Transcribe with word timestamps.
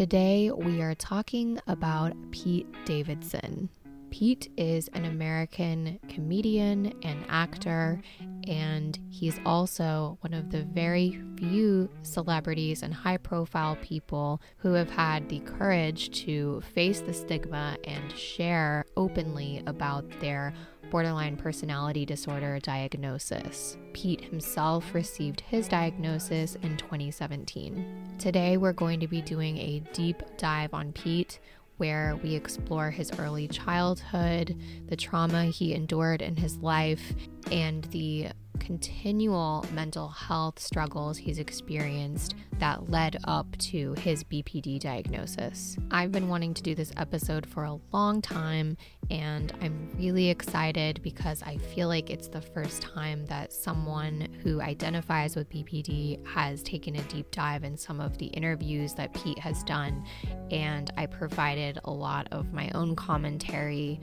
Today, 0.00 0.50
we 0.50 0.80
are 0.80 0.94
talking 0.94 1.60
about 1.66 2.14
Pete 2.30 2.66
Davidson. 2.86 3.68
Pete 4.10 4.50
is 4.56 4.88
an 4.94 5.04
American 5.04 6.00
comedian 6.08 6.94
and 7.02 7.22
actor, 7.28 8.00
and 8.48 8.98
he's 9.10 9.38
also 9.44 10.16
one 10.22 10.32
of 10.32 10.50
the 10.50 10.62
very 10.64 11.20
few 11.36 11.90
celebrities 12.00 12.82
and 12.82 12.94
high 12.94 13.18
profile 13.18 13.76
people 13.82 14.40
who 14.56 14.72
have 14.72 14.88
had 14.88 15.28
the 15.28 15.40
courage 15.40 16.24
to 16.24 16.62
face 16.72 17.02
the 17.02 17.12
stigma 17.12 17.76
and 17.84 18.10
share 18.16 18.86
openly 18.96 19.62
about 19.66 20.08
their 20.18 20.54
borderline 20.90 21.36
personality 21.36 22.04
disorder 22.04 22.58
diagnosis. 22.58 23.78
Pete 23.92 24.22
himself 24.22 24.92
received 24.92 25.40
his 25.40 25.68
diagnosis 25.68 26.56
in 26.56 26.76
2017. 26.76 28.16
Today, 28.18 28.56
we're 28.56 28.72
going 28.72 29.00
to 29.00 29.06
be 29.06 29.22
doing 29.22 29.56
a 29.58 29.82
deep 29.92 30.22
dive 30.36 30.74
on 30.74 30.92
Pete 30.92 31.38
where 31.76 32.16
we 32.22 32.34
explore 32.34 32.90
his 32.90 33.10
early 33.18 33.48
childhood, 33.48 34.54
the 34.88 34.96
trauma 34.96 35.44
he 35.44 35.72
endured 35.72 36.20
in 36.20 36.36
his 36.36 36.58
life, 36.58 37.14
and 37.50 37.84
the 37.84 38.28
continual 38.60 39.66
mental 39.72 40.08
health 40.08 40.58
struggles 40.60 41.16
he's 41.16 41.38
experienced 41.38 42.34
that 42.58 42.90
led 42.90 43.16
up 43.24 43.56
to 43.56 43.94
his 43.94 44.22
BPD 44.22 44.78
diagnosis. 44.78 45.76
I've 45.90 46.12
been 46.12 46.28
wanting 46.28 46.54
to 46.54 46.62
do 46.62 46.74
this 46.74 46.92
episode 46.96 47.46
for 47.46 47.64
a 47.64 47.78
long 47.92 48.20
time, 48.20 48.76
and 49.10 49.52
I'm 49.62 49.90
really 49.96 50.28
excited 50.28 51.00
because 51.02 51.42
I 51.42 51.56
feel 51.56 51.88
like 51.88 52.10
it's 52.10 52.28
the 52.28 52.42
first 52.42 52.82
time 52.82 53.24
that 53.26 53.52
someone 53.52 54.28
who 54.42 54.60
identifies 54.60 55.34
with 55.34 55.50
BPD 55.50 56.24
has 56.26 56.62
taken 56.62 56.96
a 56.96 57.02
deep 57.04 57.30
dive 57.30 57.64
in 57.64 57.76
some 57.76 57.98
of 57.98 58.18
the 58.18 58.26
interviews 58.26 58.94
that 58.94 59.14
Pete 59.14 59.38
has 59.38 59.64
done, 59.64 60.04
and 60.50 60.92
I 60.96 61.06
provided 61.06 61.80
a 61.84 61.90
lot 61.90 62.28
of 62.30 62.52
my 62.52 62.70
own 62.74 62.94
commentary 62.94 64.00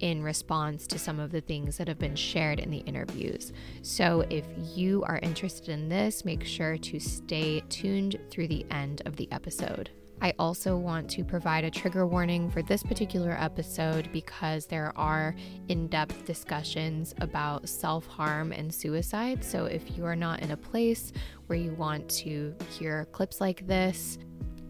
in 0.00 0.22
response 0.22 0.86
to 0.86 0.98
some 0.98 1.20
of 1.20 1.30
the 1.30 1.40
things 1.40 1.76
that 1.78 1.88
have 1.88 1.98
been 1.98 2.16
shared 2.16 2.58
in 2.58 2.70
the 2.70 2.78
interviews. 2.78 3.52
So, 3.82 4.24
if 4.30 4.44
you 4.74 5.02
are 5.04 5.18
interested 5.22 5.68
in 5.68 5.88
this, 5.88 6.24
make 6.24 6.44
sure 6.44 6.76
to 6.78 7.00
stay 7.00 7.60
tuned 7.68 8.18
through 8.30 8.48
the 8.48 8.66
end 8.70 9.02
of 9.06 9.16
the 9.16 9.30
episode. 9.32 9.90
I 10.20 10.32
also 10.38 10.76
want 10.78 11.10
to 11.10 11.24
provide 11.24 11.64
a 11.64 11.70
trigger 11.70 12.06
warning 12.06 12.50
for 12.50 12.62
this 12.62 12.82
particular 12.82 13.36
episode 13.38 14.10
because 14.12 14.64
there 14.66 14.92
are 14.96 15.34
in 15.68 15.88
depth 15.88 16.24
discussions 16.24 17.14
about 17.20 17.68
self 17.68 18.06
harm 18.06 18.52
and 18.52 18.72
suicide. 18.72 19.44
So, 19.44 19.66
if 19.66 19.96
you 19.96 20.04
are 20.04 20.16
not 20.16 20.40
in 20.40 20.52
a 20.52 20.56
place 20.56 21.12
where 21.46 21.58
you 21.58 21.72
want 21.72 22.08
to 22.10 22.54
hear 22.70 23.06
clips 23.12 23.40
like 23.40 23.66
this, 23.66 24.18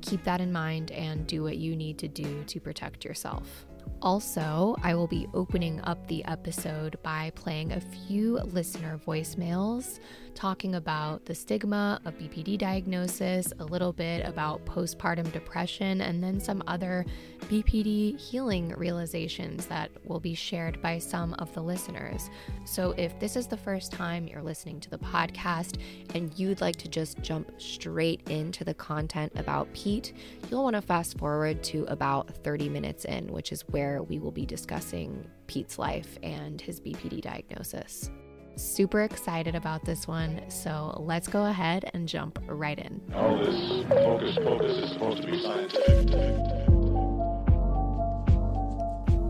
keep 0.01 0.23
that 0.25 0.41
in 0.41 0.53
mind 0.53 0.91
and 0.93 1.27
do 1.27 1.43
what 1.43 1.57
you 1.57 1.77
need 1.77 1.99
to 1.99 2.09
do 2.09 2.45
to 2.45 2.61
protect 2.61 3.05
yourself. 3.05 3.67
Also, 4.03 4.77
I 4.83 4.95
will 4.95 5.07
be 5.07 5.27
opening 5.35 5.81
up 5.81 6.07
the 6.07 6.25
episode 6.27 6.97
by 7.03 7.33
playing 7.35 7.73
a 7.73 7.81
few 7.81 8.39
listener 8.39 9.01
voicemails 9.07 9.99
talking 10.37 10.75
about 10.75 11.25
the 11.25 11.35
stigma 11.35 12.01
of 12.05 12.17
BPD 12.19 12.59
diagnosis, 12.59 13.53
a 13.59 13.65
little 13.65 13.93
bit 13.93 14.25
about 14.25 14.65
postpartum 14.67 15.33
depression, 15.33 16.03
and 16.03 16.23
then 16.23 16.39
some 16.39 16.63
other 16.67 17.05
BPD 17.47 18.21
healing 18.21 18.69
realizations 18.77 19.67
that 19.67 19.91
will 20.05 20.21
be 20.21 20.35
shared 20.35 20.81
by 20.83 20.99
some 20.99 21.35
of 21.35 21.53
the 21.55 21.63
listeners. 21.63 22.31
So, 22.65 22.93
if 22.99 23.19
this 23.19 23.35
is 23.35 23.47
the 23.47 23.57
first 23.57 23.93
time 23.93 24.29
you're 24.29 24.43
listening 24.43 24.79
to 24.81 24.91
the 24.91 24.99
podcast 24.99 25.81
and 26.15 26.39
you'd 26.39 26.61
like 26.61 26.77
to 26.77 26.89
just 26.89 27.21
jump 27.23 27.51
straight 27.59 28.21
into 28.29 28.63
the 28.63 28.75
content 28.75 29.33
about 29.37 29.73
Pete, 29.73 30.13
you'll 30.51 30.65
want 30.65 30.77
to 30.77 30.83
fast 30.83 31.19
forward 31.19 31.65
to 31.65 31.85
about 31.89 32.29
30 32.45 32.69
minutes 32.69 33.07
in, 33.07 33.27
which 33.29 33.53
is 33.53 33.63
where 33.69 34.03
we 34.03 34.19
will 34.19 34.33
be 34.33 34.45
discussing 34.45 35.27
Pete's 35.47 35.79
life 35.79 36.19
and 36.23 36.61
his 36.61 36.79
BPD 36.79 37.23
diagnosis. 37.23 38.11
Super 38.59 39.03
excited 39.03 39.55
about 39.55 39.85
this 39.85 40.09
one, 40.09 40.41
so 40.49 40.99
let's 41.05 41.29
go 41.29 41.45
ahead 41.45 41.91
and 41.93 42.09
jump 42.09 42.39
right 42.47 42.79
in. 42.79 43.03
All 43.15 43.37
this 43.37 43.85
focus, 43.87 44.35
focus 44.37 44.79
is 44.79 44.93
supposed 44.93 45.21
to 45.21 45.31
be 45.31 45.43
scientific. 45.43 46.09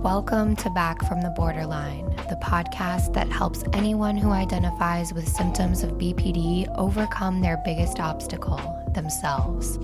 Welcome 0.04 0.54
to 0.54 0.70
Back 0.70 1.04
from 1.08 1.22
the 1.22 1.30
Borderline, 1.30 2.06
the 2.28 2.38
podcast 2.40 3.14
that 3.14 3.28
helps 3.28 3.64
anyone 3.72 4.16
who 4.16 4.30
identifies 4.30 5.12
with 5.12 5.26
symptoms 5.26 5.82
of 5.82 5.94
BPD 5.94 6.72
overcome 6.78 7.40
their 7.40 7.60
biggest 7.64 7.98
obstacle, 7.98 8.60
themselves. 8.94 9.80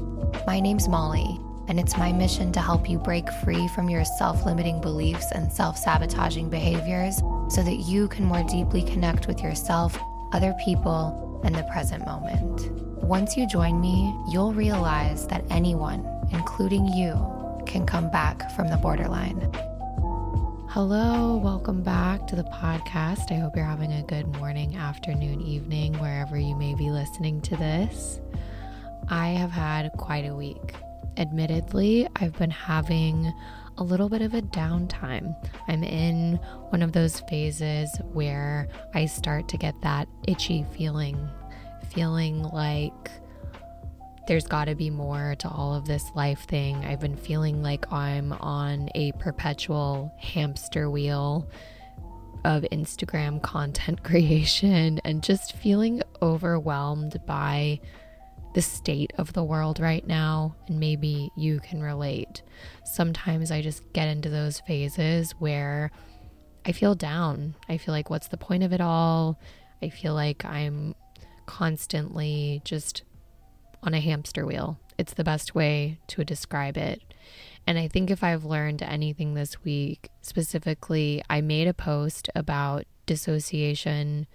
My 0.47 0.61
name's 0.61 0.87
Molly, 0.87 1.41
and 1.69 1.79
it's 1.79 1.97
my 1.97 2.13
mission 2.13 2.53
to 2.53 2.61
help 2.61 2.89
you 2.89 2.99
break 2.99 3.29
free 3.45 3.69
from 3.69 3.89
your 3.89 4.05
self 4.05 4.45
limiting 4.45 4.81
beliefs 4.81 5.33
and 5.33 5.53
self 5.53 5.77
sabotaging 5.77 6.49
behaviors 6.49 7.19
so 7.49 7.63
that 7.63 7.85
you 7.87 8.09
can 8.09 8.25
more 8.25 8.43
deeply 8.45 8.83
connect 8.83 9.27
with 9.27 9.43
yourself, 9.43 9.99
other 10.33 10.55
people, 10.65 11.41
and 11.45 11.55
the 11.55 11.63
present 11.65 12.05
moment. 12.07 12.71
Once 13.03 13.37
you 13.37 13.47
join 13.47 13.81
me, 13.81 14.15
you'll 14.31 14.55
realize 14.55 15.27
that 15.27 15.45
anyone, 15.51 16.07
including 16.31 16.87
you, 16.87 17.15
can 17.67 17.85
come 17.87 18.11
back 18.11 18.51
from 18.53 18.69
the 18.69 18.77
borderline. 18.77 19.41
Hello, 20.69 21.37
welcome 21.37 21.83
back 21.83 22.27
to 22.29 22.37
the 22.37 22.45
podcast. 22.45 23.31
I 23.31 23.35
hope 23.35 23.55
you're 23.55 23.65
having 23.65 23.93
a 23.93 24.03
good 24.03 24.27
morning, 24.39 24.77
afternoon, 24.77 25.43
evening, 25.43 25.93
wherever 25.99 26.39
you 26.39 26.57
may 26.57 26.75
be 26.75 26.91
listening 26.91 27.43
to 27.43 27.57
this. 27.57 28.21
I 29.09 29.29
have 29.29 29.51
had 29.51 29.93
quite 29.99 30.25
a 30.25 30.35
week. 30.35 30.75
Admittedly, 31.17 32.09
I've 32.17 32.37
been 32.39 32.51
having 32.51 33.33
a 33.79 33.83
little 33.83 34.09
bit 34.09 34.23
of 34.23 34.35
a 34.35 34.43
downtime. 34.43 35.35
I'm 35.69 35.83
in 35.83 36.37
one 36.71 36.83
of 36.83 36.93
those 36.93 37.21
phases 37.21 37.91
where 38.13 38.69
I 38.95 39.07
start 39.07 39.49
to 39.49 39.57
get 39.57 39.75
that 39.83 40.09
itchy 40.27 40.65
feeling, 40.73 41.29
feeling 41.91 42.43
like 42.43 43.11
there's 44.29 44.47
got 44.47 44.67
to 44.67 44.75
be 44.75 44.91
more 44.91 45.35
to 45.41 45.49
all 45.49 45.75
of 45.75 45.87
this 45.87 46.11
life 46.15 46.47
thing. 46.47 46.85
I've 46.85 47.01
been 47.01 47.17
feeling 47.17 47.63
like 47.63 47.91
I'm 47.93 48.33
on 48.35 48.89
a 48.95 49.13
perpetual 49.13 50.15
hamster 50.19 50.89
wheel 50.89 51.49
of 52.45 52.65
Instagram 52.73 53.43
content 53.43 54.03
creation 54.05 55.01
and 55.05 55.23
just 55.23 55.55
feeling 55.55 56.03
overwhelmed 56.21 57.21
by 57.27 57.81
the 58.55 58.63
state 58.63 59.13
of 59.17 59.33
the 59.33 59.45
world 59.45 59.81
right 59.81 60.07
now, 60.07 60.55
and 60.67 60.79
maybe 60.79 61.31
you 61.37 61.61
can 61.61 61.83
relate. 61.83 62.43
Sometimes 62.85 63.51
I 63.51 63.63
just 63.63 63.93
get 63.93 64.09
into 64.09 64.29
those 64.29 64.61
phases 64.61 65.33
where 65.39 65.91
I 66.65 66.73
feel 66.73 66.95
down. 66.95 67.55
I 67.69 67.79
feel 67.79 67.93
like, 67.93 68.11
what's 68.11 68.29
the 68.29 68.37
point 68.37 68.63
of 68.63 68.73
it 68.73 68.81
all? 68.81 69.41
I 69.83 69.89
feel 69.89 70.15
like 70.15 70.45
I'm 70.45 70.95
constantly 71.47 72.61
just 72.65 73.03
on 73.83 73.95
a 73.95 74.01
hamster 74.01 74.47
wheel. 74.47 74.79
It's 74.99 75.15
the 75.15 75.25
best 75.25 75.55
way 75.55 75.99
to 76.09 76.25
describe 76.25 76.77
it. 76.77 77.03
And 77.67 77.79
I 77.79 77.89
think 77.89 78.11
if 78.11 78.23
I've 78.23 78.45
learned 78.45 78.83
anything 78.83 79.35
this 79.35 79.65
week, 79.65 80.09
specifically, 80.21 81.23
I 81.31 81.41
made 81.41 81.69
a 81.69 81.75
post 81.75 82.29
about 82.35 82.85
dissociation, 83.07 84.27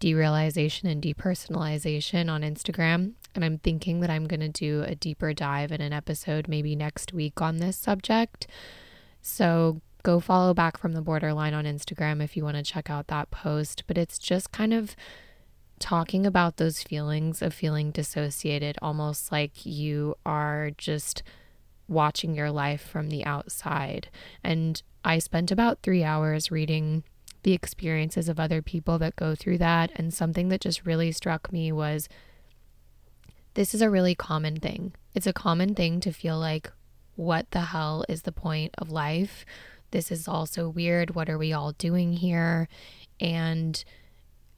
derealization, 0.00 0.84
and 0.84 1.02
depersonalization 1.02 2.30
on 2.30 2.42
Instagram. 2.42 3.12
And 3.36 3.44
I'm 3.44 3.58
thinking 3.58 4.00
that 4.00 4.10
I'm 4.10 4.26
going 4.26 4.40
to 4.40 4.48
do 4.48 4.82
a 4.82 4.94
deeper 4.94 5.32
dive 5.32 5.70
in 5.70 5.80
an 5.80 5.92
episode 5.92 6.48
maybe 6.48 6.74
next 6.74 7.12
week 7.12 7.40
on 7.40 7.58
this 7.58 7.76
subject. 7.76 8.46
So 9.22 9.80
go 10.02 10.20
follow 10.20 10.54
back 10.54 10.78
from 10.78 10.92
the 10.92 11.02
borderline 11.02 11.54
on 11.54 11.64
Instagram 11.64 12.22
if 12.22 12.36
you 12.36 12.44
want 12.44 12.56
to 12.56 12.62
check 12.62 12.88
out 12.90 13.08
that 13.08 13.30
post. 13.30 13.84
But 13.86 13.98
it's 13.98 14.18
just 14.18 14.52
kind 14.52 14.72
of 14.72 14.96
talking 15.78 16.24
about 16.24 16.56
those 16.56 16.82
feelings 16.82 17.42
of 17.42 17.52
feeling 17.52 17.90
dissociated, 17.90 18.78
almost 18.80 19.30
like 19.30 19.66
you 19.66 20.14
are 20.24 20.70
just 20.78 21.22
watching 21.88 22.34
your 22.34 22.50
life 22.50 22.80
from 22.80 23.10
the 23.10 23.24
outside. 23.24 24.08
And 24.42 24.82
I 25.04 25.18
spent 25.18 25.50
about 25.50 25.82
three 25.82 26.02
hours 26.02 26.50
reading 26.50 27.04
the 27.42 27.52
experiences 27.52 28.28
of 28.28 28.40
other 28.40 28.60
people 28.60 28.98
that 28.98 29.16
go 29.16 29.34
through 29.34 29.58
that. 29.58 29.92
And 29.94 30.12
something 30.12 30.48
that 30.48 30.60
just 30.60 30.86
really 30.86 31.12
struck 31.12 31.52
me 31.52 31.70
was 31.70 32.08
this 33.56 33.74
is 33.74 33.80
a 33.80 33.90
really 33.90 34.14
common 34.14 34.56
thing. 34.56 34.92
It's 35.14 35.26
a 35.26 35.32
common 35.32 35.74
thing 35.74 35.98
to 36.00 36.12
feel 36.12 36.38
like, 36.38 36.70
what 37.16 37.50
the 37.52 37.62
hell 37.62 38.04
is 38.06 38.22
the 38.22 38.32
point 38.32 38.74
of 38.76 38.90
life? 38.90 39.46
This 39.90 40.12
is 40.12 40.28
all 40.28 40.44
so 40.44 40.68
weird. 40.68 41.14
What 41.14 41.30
are 41.30 41.38
we 41.38 41.54
all 41.54 41.72
doing 41.72 42.12
here? 42.12 42.68
And 43.18 43.82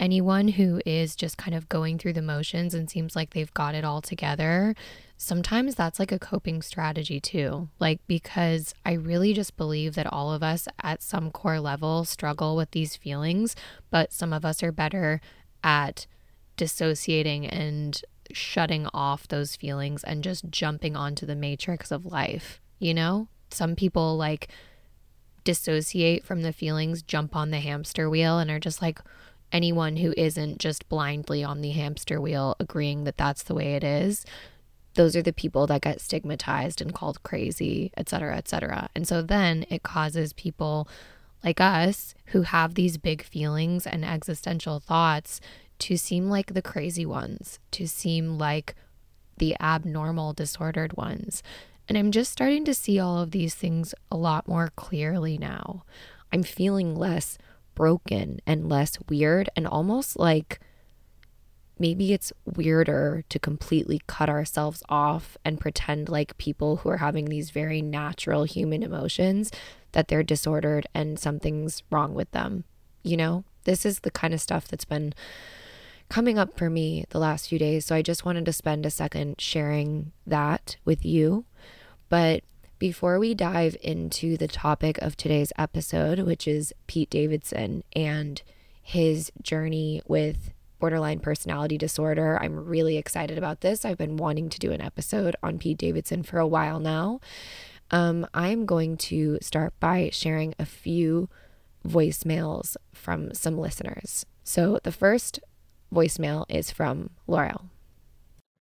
anyone 0.00 0.48
who 0.48 0.80
is 0.84 1.14
just 1.14 1.38
kind 1.38 1.54
of 1.54 1.68
going 1.68 1.96
through 1.98 2.14
the 2.14 2.22
motions 2.22 2.74
and 2.74 2.90
seems 2.90 3.14
like 3.14 3.30
they've 3.30 3.54
got 3.54 3.76
it 3.76 3.84
all 3.84 4.02
together, 4.02 4.74
sometimes 5.16 5.76
that's 5.76 6.00
like 6.00 6.10
a 6.10 6.18
coping 6.18 6.60
strategy 6.60 7.20
too. 7.20 7.68
Like, 7.78 8.00
because 8.08 8.74
I 8.84 8.94
really 8.94 9.32
just 9.32 9.56
believe 9.56 9.94
that 9.94 10.12
all 10.12 10.32
of 10.32 10.42
us 10.42 10.66
at 10.82 11.02
some 11.04 11.30
core 11.30 11.60
level 11.60 12.04
struggle 12.04 12.56
with 12.56 12.72
these 12.72 12.96
feelings, 12.96 13.54
but 13.90 14.12
some 14.12 14.32
of 14.32 14.44
us 14.44 14.60
are 14.60 14.72
better 14.72 15.20
at 15.62 16.08
dissociating 16.56 17.46
and 17.46 18.02
shutting 18.32 18.86
off 18.92 19.28
those 19.28 19.56
feelings 19.56 20.04
and 20.04 20.24
just 20.24 20.50
jumping 20.50 20.96
onto 20.96 21.26
the 21.26 21.36
matrix 21.36 21.90
of 21.90 22.06
life. 22.06 22.60
You 22.78 22.94
know, 22.94 23.28
some 23.50 23.74
people 23.74 24.16
like 24.16 24.48
dissociate 25.44 26.24
from 26.24 26.42
the 26.42 26.52
feelings, 26.52 27.02
jump 27.02 27.34
on 27.34 27.50
the 27.50 27.60
hamster 27.60 28.08
wheel, 28.10 28.38
and 28.38 28.50
are 28.50 28.60
just 28.60 28.82
like, 28.82 29.00
anyone 29.52 29.96
who 29.96 30.12
isn't 30.16 30.58
just 30.58 30.88
blindly 30.88 31.42
on 31.42 31.60
the 31.60 31.70
hamster 31.70 32.20
wheel 32.20 32.56
agreeing 32.60 33.04
that 33.04 33.16
that's 33.16 33.42
the 33.42 33.54
way 33.54 33.74
it 33.74 33.84
is 33.84 34.24
those 34.94 35.14
are 35.14 35.22
the 35.22 35.32
people 35.32 35.66
that 35.66 35.82
get 35.82 36.00
stigmatized 36.00 36.80
and 36.80 36.94
called 36.94 37.22
crazy 37.22 37.92
et 37.96 38.08
cetera 38.08 38.36
et 38.36 38.48
cetera 38.48 38.88
and 38.94 39.06
so 39.06 39.22
then 39.22 39.64
it 39.70 39.82
causes 39.82 40.32
people 40.32 40.88
like 41.44 41.60
us 41.60 42.14
who 42.26 42.42
have 42.42 42.74
these 42.74 42.98
big 42.98 43.22
feelings 43.22 43.86
and 43.86 44.04
existential 44.04 44.80
thoughts 44.80 45.40
to 45.78 45.96
seem 45.96 46.28
like 46.28 46.54
the 46.54 46.62
crazy 46.62 47.06
ones 47.06 47.58
to 47.70 47.86
seem 47.86 48.38
like 48.38 48.74
the 49.38 49.56
abnormal 49.60 50.32
disordered 50.32 50.96
ones 50.96 51.42
and 51.88 51.96
i'm 51.96 52.10
just 52.10 52.32
starting 52.32 52.64
to 52.64 52.74
see 52.74 52.98
all 52.98 53.18
of 53.18 53.30
these 53.30 53.54
things 53.54 53.94
a 54.10 54.16
lot 54.16 54.48
more 54.48 54.72
clearly 54.76 55.38
now 55.38 55.84
i'm 56.32 56.42
feeling 56.42 56.94
less 56.94 57.38
broken 57.74 58.40
and 58.46 58.68
less 58.68 58.98
weird 59.08 59.48
and 59.54 59.66
almost 59.66 60.18
like 60.18 60.60
maybe 61.78 62.12
it's 62.12 62.32
weirder 62.44 63.24
to 63.28 63.38
completely 63.38 64.00
cut 64.06 64.28
ourselves 64.28 64.82
off 64.88 65.36
and 65.44 65.60
pretend 65.60 66.08
like 66.08 66.36
people 66.38 66.78
who 66.78 66.88
are 66.88 66.98
having 66.98 67.26
these 67.26 67.50
very 67.50 67.80
natural 67.80 68.44
human 68.44 68.82
emotions 68.82 69.50
that 69.92 70.08
they're 70.08 70.22
disordered 70.22 70.86
and 70.94 71.18
something's 71.18 71.82
wrong 71.90 72.14
with 72.14 72.30
them. 72.32 72.64
You 73.02 73.16
know, 73.16 73.44
this 73.64 73.86
is 73.86 74.00
the 74.00 74.10
kind 74.10 74.34
of 74.34 74.40
stuff 74.40 74.68
that's 74.68 74.84
been 74.84 75.14
coming 76.08 76.38
up 76.38 76.56
for 76.56 76.70
me 76.70 77.04
the 77.10 77.18
last 77.18 77.48
few 77.48 77.58
days. 77.58 77.86
So 77.86 77.94
I 77.94 78.02
just 78.02 78.24
wanted 78.24 78.44
to 78.46 78.52
spend 78.52 78.86
a 78.86 78.90
second 78.90 79.40
sharing 79.40 80.12
that 80.26 80.76
with 80.84 81.04
you. 81.04 81.44
But 82.08 82.42
before 82.78 83.18
we 83.18 83.34
dive 83.34 83.76
into 83.82 84.36
the 84.36 84.48
topic 84.48 84.98
of 84.98 85.16
today's 85.16 85.52
episode, 85.58 86.20
which 86.20 86.46
is 86.46 86.72
Pete 86.86 87.10
Davidson 87.10 87.82
and 87.94 88.40
his 88.80 89.32
journey 89.42 90.00
with 90.06 90.52
borderline 90.78 91.18
personality 91.18 91.76
disorder, 91.76 92.38
I'm 92.40 92.64
really 92.64 92.96
excited 92.96 93.36
about 93.36 93.60
this. 93.60 93.84
I've 93.84 93.98
been 93.98 94.16
wanting 94.16 94.48
to 94.50 94.58
do 94.58 94.72
an 94.72 94.80
episode 94.80 95.34
on 95.42 95.58
Pete 95.58 95.78
Davidson 95.78 96.22
for 96.22 96.38
a 96.38 96.46
while 96.46 96.78
now. 96.78 97.20
Um, 97.90 98.26
I'm 98.32 98.64
going 98.64 98.96
to 98.98 99.38
start 99.42 99.74
by 99.80 100.10
sharing 100.12 100.54
a 100.58 100.64
few 100.64 101.28
voicemails 101.86 102.76
from 102.92 103.34
some 103.34 103.58
listeners. 103.58 104.24
So 104.44 104.78
the 104.82 104.92
first 104.92 105.40
voicemail 105.92 106.44
is 106.48 106.70
from 106.70 107.10
Laurel. 107.26 107.64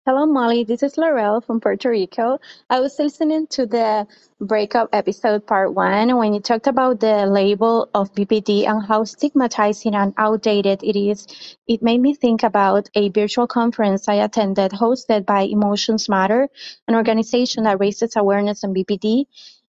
Hello, 0.08 0.28
Molly. 0.28 0.64
This 0.64 0.84
is 0.84 1.00
Laurel 1.00 1.42
from 1.42 1.60
Puerto 1.60 1.90
Rico. 1.90 2.38
I 2.70 2.80
was 2.80 3.00
listening 3.00 3.48
to 3.48 3.66
the 3.66 4.06
breakup 4.40 4.90
episode 4.94 5.48
part 5.48 5.74
one 5.74 6.16
when 6.16 6.36
you 6.36 6.40
talked 6.42 6.68
about 6.68 7.00
the 7.00 7.26
label 7.26 7.90
of 7.92 8.14
BPD 8.14 8.68
and 8.68 8.86
how 8.86 9.04
stigmatizing 9.04 9.96
and 9.96 10.14
outdated 10.16 10.84
it 10.84 10.96
is. 10.96 11.58
It 11.68 11.82
made 11.82 12.02
me 12.02 12.14
think 12.14 12.44
about 12.44 12.88
a 12.94 13.10
virtual 13.10 13.48
conference 13.48 14.08
I 14.08 14.22
attended 14.22 14.74
hosted 14.74 15.26
by 15.26 15.42
Emotions 15.42 16.08
Matter, 16.08 16.50
an 16.88 16.94
organization 16.94 17.64
that 17.64 17.80
raises 17.80 18.16
awareness 18.16 18.64
on 18.64 18.76
BPD. 18.76 19.26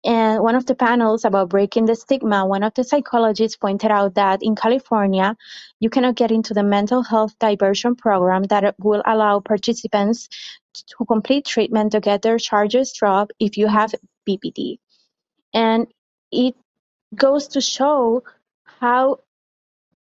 And 0.06 0.42
one 0.42 0.56
of 0.56 0.66
the 0.66 0.76
panels 0.76 1.26
about 1.26 1.50
breaking 1.50 1.86
the 1.86 1.96
stigma, 1.96 2.46
one 2.46 2.64
of 2.64 2.74
the 2.74 2.86
psychologists 2.86 3.58
pointed 3.58 3.92
out 3.92 4.16
that 4.16 4.42
in 4.42 4.56
California, 4.56 5.36
you 5.80 5.90
cannot 5.90 6.16
get 6.16 6.32
into 6.32 6.54
the 6.54 6.64
mental 6.64 7.04
health 7.04 7.38
diversion 7.40 7.96
program 7.96 8.44
that 8.44 8.76
will 8.80 9.04
allow 9.06 9.42
participants 9.42 10.30
to 10.74 11.06
complete 11.06 11.46
treatment 11.46 11.92
to 11.92 12.00
get 12.00 12.22
their 12.22 12.38
charges 12.38 12.94
dropped 12.94 13.34
if 13.40 13.58
you 13.58 13.68
have 13.68 13.94
BPD. 14.28 14.78
And 15.54 15.88
it 16.32 16.56
goes 17.14 17.50
to 17.50 17.62
show 17.62 18.24
how 18.80 19.20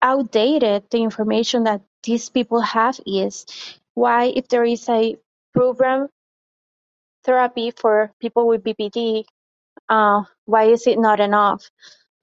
outdated 0.03 0.85
the 0.91 0.99
information 0.99 1.65
that 1.65 1.83
these 2.03 2.29
people 2.29 2.61
have 2.61 2.99
is. 3.07 3.47
Why, 3.95 4.25
if 4.25 4.49
there 4.49 4.65
is 4.65 4.89
a 4.89 5.17
program 5.55 6.09
therapy 7.25 7.71
for 7.71 8.13
people 8.21 8.47
with 8.47 8.65
BPD, 8.65 9.25
uh, 9.89 10.23
why 10.45 10.65
is 10.65 10.87
it 10.87 10.99
not 10.99 11.21
enough 11.21 11.71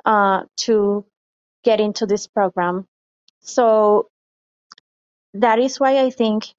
uh, 0.06 0.44
to 0.58 1.06
get 1.64 1.80
into 1.80 2.06
this 2.06 2.28
program? 2.28 2.88
So 3.42 4.10
that 5.34 5.60
is 5.60 5.80
why 5.80 6.00
I 6.00 6.10
think 6.10 6.54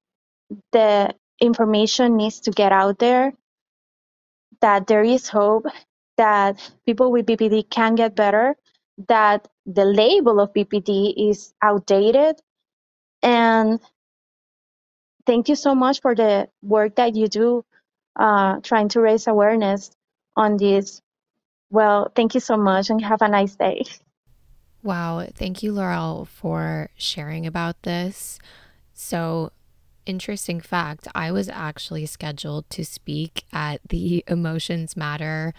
the 0.71 1.13
information 1.39 2.17
needs 2.17 2.41
to 2.41 2.51
get 2.51 2.71
out 2.71 2.99
there 2.99 3.33
that 4.61 4.87
there 4.87 5.03
is 5.03 5.27
hope, 5.27 5.65
that 6.17 6.71
people 6.85 7.11
with 7.11 7.25
BPD 7.25 7.69
can 7.69 7.95
get 7.95 8.15
better, 8.15 8.55
that 9.07 9.47
the 9.65 9.85
label 9.85 10.39
of 10.39 10.53
BPD 10.53 11.29
is 11.29 11.53
outdated. 11.61 12.39
And 13.21 13.79
thank 15.25 15.49
you 15.49 15.55
so 15.55 15.75
much 15.75 16.01
for 16.01 16.15
the 16.15 16.49
work 16.61 16.95
that 16.95 17.15
you 17.15 17.27
do 17.27 17.65
uh, 18.15 18.59
trying 18.61 18.89
to 18.89 19.01
raise 19.01 19.27
awareness 19.27 19.91
on 20.35 20.57
this. 20.57 21.01
Well, 21.69 22.11
thank 22.15 22.33
you 22.33 22.39
so 22.39 22.57
much 22.57 22.89
and 22.89 23.03
have 23.03 23.21
a 23.21 23.27
nice 23.27 23.55
day. 23.55 23.83
Wow. 24.83 25.27
Thank 25.33 25.63
you, 25.63 25.71
Laurel, 25.73 26.25
for 26.25 26.89
sharing 26.95 27.47
about 27.47 27.81
this. 27.81 28.39
So, 28.93 29.51
interesting 30.05 30.61
fact 30.61 31.07
I 31.15 31.31
was 31.31 31.49
actually 31.49 32.05
scheduled 32.05 32.69
to 32.69 32.85
speak 32.85 33.43
at 33.51 33.81
the 33.89 34.23
Emotions 34.27 34.95
Matter 34.95 35.53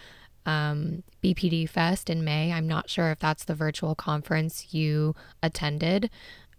um, 0.47 1.03
BPD 1.23 1.69
Fest 1.69 2.09
in 2.09 2.25
May. 2.25 2.53
I'm 2.53 2.69
not 2.69 2.89
sure 2.89 3.11
if 3.11 3.19
that's 3.19 3.45
the 3.45 3.55
virtual 3.55 3.95
conference 3.95 4.73
you 4.73 5.15
attended, 5.43 6.09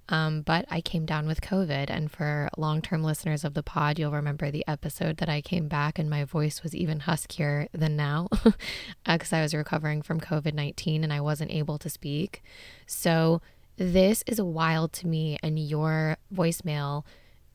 um, 0.10 0.42
but 0.42 0.66
I 0.70 0.82
came 0.82 1.06
down 1.06 1.28
with 1.28 1.42
COVID. 1.42 1.90
And 1.90 2.10
for 2.10 2.50
long 2.58 2.82
term 2.82 3.04
listeners 3.04 3.44
of 3.44 3.54
the 3.54 3.64
pod, 3.64 4.00
you'll 4.00 4.12
remember 4.12 4.50
the 4.50 4.64
episode 4.68 5.18
that 5.18 5.30
I 5.30 5.42
came 5.42 5.68
back 5.68 6.00
and 6.00 6.10
my 6.10 6.24
voice 6.24 6.64
was 6.64 6.76
even 6.76 7.02
huskier 7.02 7.68
than 7.74 7.96
now 7.96 8.28
because 9.06 9.34
I 9.34 9.42
was 9.42 9.54
recovering 9.54 10.02
from 10.02 10.22
COVID 10.22 10.54
19 10.54 11.04
and 11.04 11.12
I 11.12 11.22
wasn't 11.22 11.52
able 11.52 11.78
to 11.80 11.90
speak. 11.90 12.44
So, 12.86 13.42
this 13.78 14.24
is 14.26 14.42
wild 14.42 14.92
to 14.94 15.08
me, 15.08 15.38
and 15.44 15.60
your 15.60 16.18
voicemail 16.34 17.04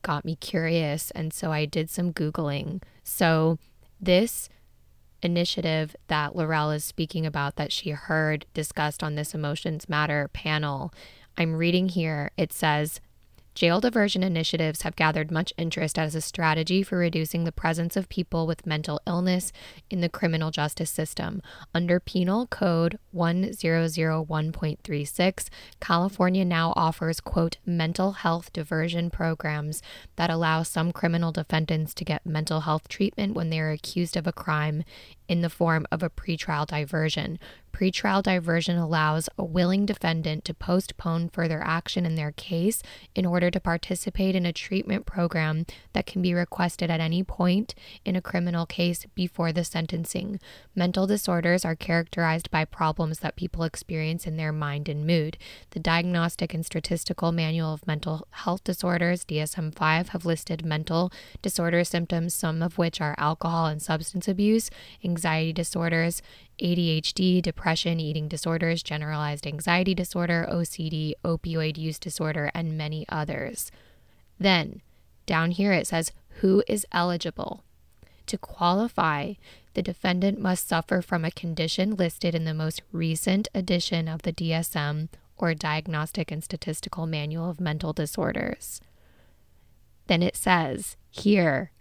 got 0.03 0.23
me 0.23 0.37
curious. 0.37 1.11
And 1.11 1.33
so 1.33 1.51
I 1.51 1.65
did 1.65 1.89
some 1.89 2.13
Googling. 2.13 2.81
So, 3.03 3.59
this 3.99 4.47
initiative 5.21 5.95
that 6.07 6.35
Laurel 6.35 6.71
is 6.71 6.83
speaking 6.83 7.25
about 7.25 7.55
that 7.55 7.71
she 7.71 7.91
heard 7.91 8.45
discussed 8.53 9.03
on 9.03 9.15
this 9.15 9.33
Emotions 9.33 9.89
Matter 9.89 10.29
panel 10.33 10.93
I'm 11.37 11.55
reading 11.55 11.89
here, 11.89 12.31
it 12.37 12.53
says, 12.53 13.01
Jail 13.55 13.79
diversion 13.79 14.23
initiatives 14.23 14.81
have 14.81 14.95
gathered 14.95 15.29
much 15.29 15.53
interest 15.59 15.99
as 15.99 16.15
a 16.15 16.21
strategy 16.21 16.81
for 16.81 16.97
reducing 16.97 17.43
the 17.43 17.51
presence 17.51 17.95
of 17.95 18.09
people 18.09 18.47
with 18.47 18.65
mental 18.65 18.99
illness 19.05 19.51
in 19.91 20.01
the 20.01 20.09
criminal 20.09 20.49
justice 20.49 20.89
system. 20.89 21.39
Under 21.71 21.99
Penal 21.99 22.47
Code 22.47 22.97
1001.36, 23.13 25.49
California 25.79 26.43
now 26.43 26.73
offers, 26.75 27.19
quote, 27.19 27.57
mental 27.63 28.13
health 28.13 28.51
diversion 28.53 29.11
programs 29.11 29.83
that 30.15 30.31
allow 30.31 30.63
some 30.63 30.91
criminal 30.91 31.31
defendants 31.31 31.93
to 31.93 32.03
get 32.03 32.25
mental 32.25 32.61
health 32.61 32.87
treatment 32.87 33.35
when 33.35 33.51
they 33.51 33.59
are 33.59 33.69
accused 33.69 34.17
of 34.17 34.25
a 34.25 34.33
crime 34.33 34.83
in 35.27 35.41
the 35.41 35.49
form 35.49 35.85
of 35.91 36.03
a 36.03 36.09
pretrial 36.09 36.65
diversion. 36.65 37.39
Pretrial 37.73 38.21
diversion 38.21 38.77
allows 38.77 39.29
a 39.35 39.43
willing 39.43 39.83
defendant 39.87 40.45
to 40.45 40.53
postpone 40.53 41.29
further 41.29 41.59
action 41.63 42.05
in 42.05 42.13
their 42.13 42.31
case 42.31 42.83
in 43.15 43.25
order 43.25 43.49
to 43.49 43.59
participate 43.59 44.35
in 44.35 44.45
a 44.45 44.53
treatment 44.53 45.07
program 45.07 45.65
that 45.93 46.05
can 46.05 46.21
be 46.21 46.35
requested 46.35 46.91
at 46.91 46.99
any 46.99 47.23
point 47.23 47.73
in 48.05 48.15
a 48.15 48.21
criminal 48.21 48.67
case 48.67 49.07
before 49.15 49.51
the 49.51 49.63
sentencing. 49.63 50.39
Mental 50.75 51.07
disorders 51.07 51.65
are 51.65 51.75
characterized 51.75 52.51
by 52.51 52.63
problems 52.63 53.19
that 53.19 53.35
people 53.35 53.63
experience 53.63 54.27
in 54.27 54.37
their 54.37 54.53
mind 54.53 54.87
and 54.87 55.07
mood. 55.07 55.35
The 55.71 55.79
Diagnostic 55.79 56.53
and 56.53 56.63
Statistical 56.63 57.31
Manual 57.31 57.73
of 57.73 57.87
Mental 57.87 58.27
Health 58.29 58.63
Disorders, 58.63 59.25
DSM 59.25 59.73
5, 59.73 60.09
have 60.09 60.25
listed 60.25 60.63
mental 60.63 61.11
disorder 61.41 61.83
symptoms, 61.83 62.35
some 62.35 62.61
of 62.61 62.77
which 62.77 63.01
are 63.01 63.15
alcohol 63.17 63.65
and 63.65 63.81
substance 63.81 64.27
abuse, 64.27 64.69
anxiety 65.13 65.53
disorders, 65.53 66.23
ADHD, 66.59 67.39
depression, 67.39 67.99
eating 67.99 68.27
disorders, 68.27 68.81
generalized 68.81 69.45
anxiety 69.45 69.93
disorder, 69.93 70.47
OCD, 70.51 71.13
opioid 71.23 71.77
use 71.77 71.99
disorder, 71.99 72.49
and 72.55 72.75
many 72.77 73.05
others. 73.09 73.71
Then, 74.39 74.81
down 75.27 75.51
here 75.51 75.71
it 75.71 75.85
says 75.85 76.11
who 76.39 76.63
is 76.67 76.87
eligible. 76.91 77.63
To 78.25 78.37
qualify, 78.39 79.33
the 79.75 79.83
defendant 79.83 80.39
must 80.39 80.67
suffer 80.67 81.01
from 81.03 81.23
a 81.23 81.31
condition 81.31 81.95
listed 81.95 82.33
in 82.33 82.45
the 82.45 82.53
most 82.55 82.81
recent 82.91 83.47
edition 83.53 84.07
of 84.07 84.23
the 84.23 84.33
DSM 84.33 85.09
or 85.37 85.53
Diagnostic 85.53 86.31
and 86.31 86.43
Statistical 86.43 87.05
Manual 87.05 87.51
of 87.51 87.59
Mental 87.59 87.93
Disorders. 87.93 88.81
Then 90.07 90.23
it 90.23 90.35
says 90.35 90.97
here 91.11 91.71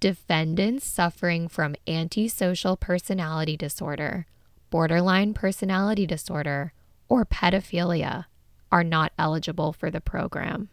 defendants 0.00 0.86
suffering 0.86 1.46
from 1.46 1.76
antisocial 1.86 2.76
personality 2.76 3.56
disorder, 3.56 4.26
borderline 4.70 5.34
personality 5.34 6.06
disorder, 6.06 6.72
or 7.08 7.24
pedophilia 7.24 8.24
are 8.72 8.84
not 8.84 9.12
eligible 9.18 9.72
for 9.72 9.90
the 9.90 10.00
program. 10.00 10.70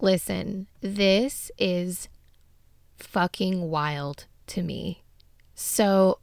Listen, 0.00 0.66
this 0.80 1.50
is 1.58 2.08
fucking 2.98 3.70
wild 3.70 4.26
to 4.48 4.62
me. 4.62 5.04
So, 5.54 6.18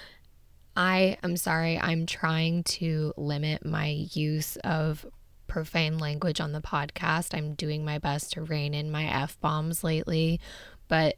I 0.76 1.18
am 1.22 1.36
sorry, 1.36 1.78
I'm 1.78 2.06
trying 2.06 2.62
to 2.64 3.12
limit 3.16 3.66
my 3.66 4.06
use 4.12 4.56
of 4.56 5.04
profane 5.46 5.98
language 5.98 6.40
on 6.40 6.52
the 6.52 6.60
podcast. 6.60 7.36
I'm 7.36 7.54
doing 7.54 7.84
my 7.84 7.98
best 7.98 8.32
to 8.32 8.42
rein 8.42 8.72
in 8.72 8.90
my 8.90 9.06
F 9.06 9.38
bombs 9.40 9.82
lately, 9.82 10.40
but 10.88 11.16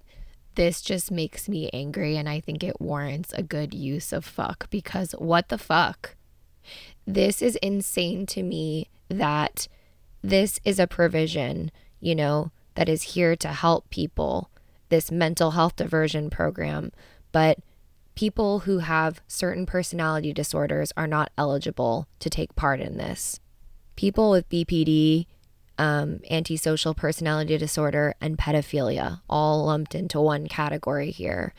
this 0.54 0.82
just 0.82 1.10
makes 1.10 1.48
me 1.48 1.70
angry 1.72 2.16
and 2.16 2.28
I 2.28 2.40
think 2.40 2.62
it 2.62 2.80
warrants 2.80 3.32
a 3.32 3.42
good 3.42 3.72
use 3.74 4.12
of 4.12 4.24
fuck 4.24 4.68
because 4.70 5.12
what 5.12 5.48
the 5.48 5.58
fuck? 5.58 6.16
This 7.06 7.42
is 7.42 7.56
insane 7.56 8.26
to 8.26 8.42
me 8.42 8.88
that 9.08 9.68
this 10.22 10.60
is 10.64 10.78
a 10.78 10.86
provision, 10.86 11.70
you 12.00 12.14
know, 12.14 12.52
that 12.74 12.88
is 12.88 13.02
here 13.02 13.36
to 13.36 13.48
help 13.48 13.90
people, 13.90 14.50
this 14.88 15.10
mental 15.10 15.52
health 15.52 15.76
diversion 15.76 16.30
program, 16.30 16.92
but 17.32 17.58
people 18.14 18.60
who 18.60 18.78
have 18.78 19.20
certain 19.26 19.66
personality 19.66 20.32
disorders 20.32 20.92
are 20.96 21.06
not 21.06 21.32
eligible 21.36 22.06
to 22.18 22.30
take 22.30 22.54
part 22.54 22.80
in 22.80 22.98
this. 22.98 23.40
People 23.96 24.30
with 24.30 24.48
BPD 24.48 25.26
um, 25.78 26.20
antisocial 26.30 26.94
personality 26.94 27.56
disorder, 27.58 28.14
and 28.20 28.38
pedophilia, 28.38 29.20
all 29.28 29.66
lumped 29.66 29.94
into 29.94 30.20
one 30.20 30.46
category 30.46 31.10
here. 31.10 31.54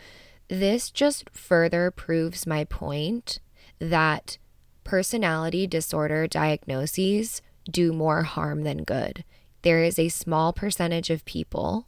This 0.48 0.90
just 0.90 1.30
further 1.32 1.92
proves 1.92 2.46
my 2.46 2.64
point 2.64 3.40
that 3.80 4.38
personality 4.84 5.66
disorder 5.68 6.28
diagnoses 6.28 7.42
do 7.70 7.94
more 7.94 8.24
harm 8.24 8.64
than 8.64 8.84
good. 8.84 9.24
There 9.62 9.84
is 9.84 9.98
a 9.98 10.10
small 10.10 10.54
percentage 10.54 11.10
of 11.10 11.26
people 11.26 11.88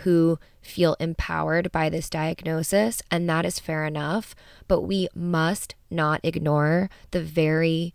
who 0.00 0.38
feel 0.60 0.96
empowered 1.00 1.72
by 1.72 1.88
this 1.88 2.08
diagnosis, 2.10 3.02
and 3.10 3.28
that 3.28 3.44
is 3.44 3.58
fair 3.58 3.84
enough, 3.84 4.34
but 4.68 4.82
we 4.82 5.08
must 5.14 5.74
not 5.90 6.20
ignore 6.22 6.90
the 7.10 7.22
very 7.22 7.94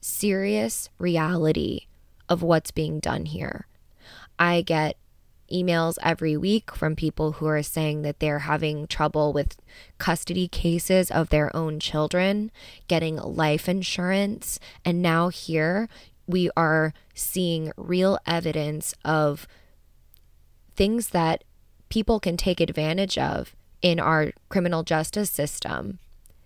serious 0.00 0.88
reality 0.98 1.87
of 2.28 2.42
what's 2.42 2.70
being 2.70 3.00
done 3.00 3.26
here. 3.26 3.66
I 4.38 4.62
get 4.62 4.96
emails 5.52 5.96
every 6.02 6.36
week 6.36 6.74
from 6.74 6.94
people 6.94 7.32
who 7.32 7.46
are 7.46 7.62
saying 7.62 8.02
that 8.02 8.20
they're 8.20 8.40
having 8.40 8.86
trouble 8.86 9.32
with 9.32 9.56
custody 9.96 10.46
cases 10.46 11.10
of 11.10 11.30
their 11.30 11.54
own 11.56 11.80
children, 11.80 12.50
getting 12.86 13.16
life 13.16 13.68
insurance. 13.68 14.60
And 14.84 15.00
now, 15.00 15.28
here 15.28 15.88
we 16.26 16.50
are 16.56 16.92
seeing 17.14 17.72
real 17.76 18.18
evidence 18.26 18.94
of 19.04 19.48
things 20.76 21.08
that 21.08 21.42
people 21.88 22.20
can 22.20 22.36
take 22.36 22.60
advantage 22.60 23.16
of 23.16 23.56
in 23.80 23.98
our 23.98 24.32
criminal 24.48 24.82
justice 24.82 25.30
system 25.30 25.98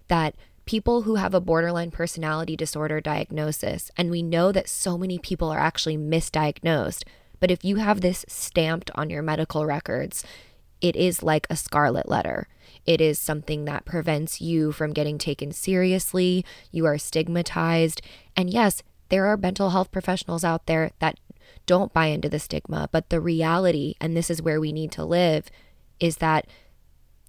that 0.08 0.34
people 0.64 1.02
who 1.02 1.16
have 1.16 1.34
a 1.34 1.40
borderline 1.40 1.90
personality 1.90 2.56
disorder 2.56 3.00
diagnosis, 3.00 3.90
and 3.96 4.10
we 4.10 4.22
know 4.22 4.52
that 4.52 4.68
so 4.68 4.96
many 4.96 5.18
people 5.18 5.50
are 5.50 5.58
actually 5.58 5.96
misdiagnosed. 5.96 7.04
But 7.40 7.50
if 7.50 7.64
you 7.64 7.76
have 7.76 8.00
this 8.00 8.24
stamped 8.28 8.90
on 8.94 9.10
your 9.10 9.22
medical 9.22 9.66
records, 9.66 10.24
it 10.80 10.96
is 10.96 11.22
like 11.22 11.46
a 11.48 11.56
scarlet 11.56 12.08
letter. 12.08 12.48
It 12.86 13.00
is 13.00 13.18
something 13.18 13.64
that 13.64 13.84
prevents 13.84 14.40
you 14.40 14.72
from 14.72 14.92
getting 14.92 15.18
taken 15.18 15.52
seriously. 15.52 16.44
You 16.70 16.86
are 16.86 16.98
stigmatized. 16.98 18.02
And 18.36 18.50
yes, 18.50 18.82
there 19.08 19.26
are 19.26 19.36
mental 19.36 19.70
health 19.70 19.92
professionals 19.92 20.44
out 20.44 20.66
there 20.66 20.90
that 20.98 21.18
don't 21.66 21.92
buy 21.92 22.06
into 22.06 22.28
the 22.28 22.38
stigma, 22.38 22.88
but 22.90 23.10
the 23.10 23.20
reality, 23.20 23.94
and 24.00 24.16
this 24.16 24.30
is 24.30 24.42
where 24.42 24.60
we 24.60 24.72
need 24.72 24.90
to 24.92 25.04
live, 25.04 25.50
is 26.00 26.16
that 26.16 26.46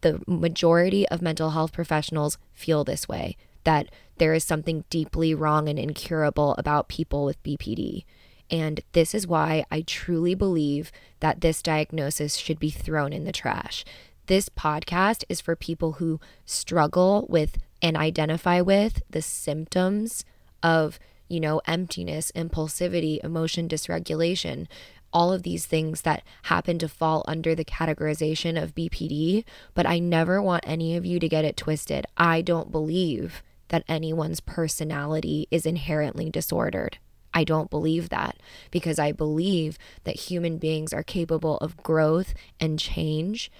the 0.03 0.21
majority 0.27 1.07
of 1.09 1.21
mental 1.21 1.49
health 1.51 1.73
professionals 1.73 2.37
feel 2.53 2.83
this 2.83 3.07
way 3.07 3.35
that 3.63 3.89
there 4.17 4.33
is 4.33 4.43
something 4.43 4.83
deeply 4.89 5.33
wrong 5.33 5.67
and 5.67 5.79
incurable 5.79 6.53
about 6.57 6.87
people 6.87 7.25
with 7.25 7.41
BPD. 7.43 8.03
And 8.51 8.81
this 8.91 9.15
is 9.15 9.25
why 9.25 9.65
I 9.71 9.81
truly 9.81 10.35
believe 10.35 10.91
that 11.21 11.41
this 11.41 11.61
diagnosis 11.61 12.35
should 12.35 12.59
be 12.59 12.69
thrown 12.69 13.13
in 13.13 13.23
the 13.23 13.31
trash. 13.31 13.83
This 14.27 14.49
podcast 14.49 15.23
is 15.27 15.41
for 15.41 15.55
people 15.55 15.93
who 15.93 16.19
struggle 16.45 17.25
with 17.29 17.57
and 17.81 17.97
identify 17.97 18.61
with 18.61 19.01
the 19.09 19.21
symptoms 19.21 20.23
of, 20.61 20.99
you 21.27 21.39
know, 21.39 21.61
emptiness, 21.65 22.31
impulsivity, 22.33 23.23
emotion 23.23 23.67
dysregulation, 23.67 24.67
all 25.13 25.31
of 25.31 25.43
these 25.43 25.65
things 25.65 26.01
that 26.01 26.23
happen 26.43 26.79
to 26.79 26.89
fall 26.89 27.23
under 27.27 27.55
the 27.55 27.63
categorization 27.63 28.61
of 28.61 28.75
BPD, 28.75 29.45
but 29.73 29.85
I 29.85 29.99
never 29.99 30.41
want 30.41 30.63
any 30.67 30.95
of 30.95 31.05
you 31.05 31.19
to 31.19 31.29
get 31.29 31.45
it 31.45 31.55
twisted. 31.55 32.05
I 32.17 32.41
don't 32.41 32.71
believe 32.71 33.43
that 33.69 33.85
anyone's 33.87 34.39
personality 34.39 35.47
is 35.49 35.65
inherently 35.65 36.29
disordered. 36.29 36.97
I 37.33 37.43
don't 37.43 37.69
believe 37.69 38.09
that 38.09 38.37
because 38.69 38.99
I 38.99 39.11
believe 39.11 39.77
that 40.03 40.15
human 40.15 40.57
beings 40.57 40.93
are 40.93 41.03
capable 41.03 41.57
of 41.57 41.77
growth 41.77 42.33
and 42.59 42.77
change. 42.77 43.51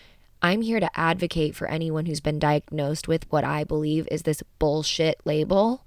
I'm 0.42 0.62
here 0.62 0.80
to 0.80 1.00
advocate 1.00 1.56
for 1.56 1.68
anyone 1.68 2.06
who's 2.06 2.20
been 2.20 2.38
diagnosed 2.38 3.08
with 3.08 3.26
what 3.32 3.44
I 3.44 3.64
believe 3.64 4.08
is 4.12 4.24
this 4.24 4.44
bullshit 4.60 5.20
label 5.26 5.86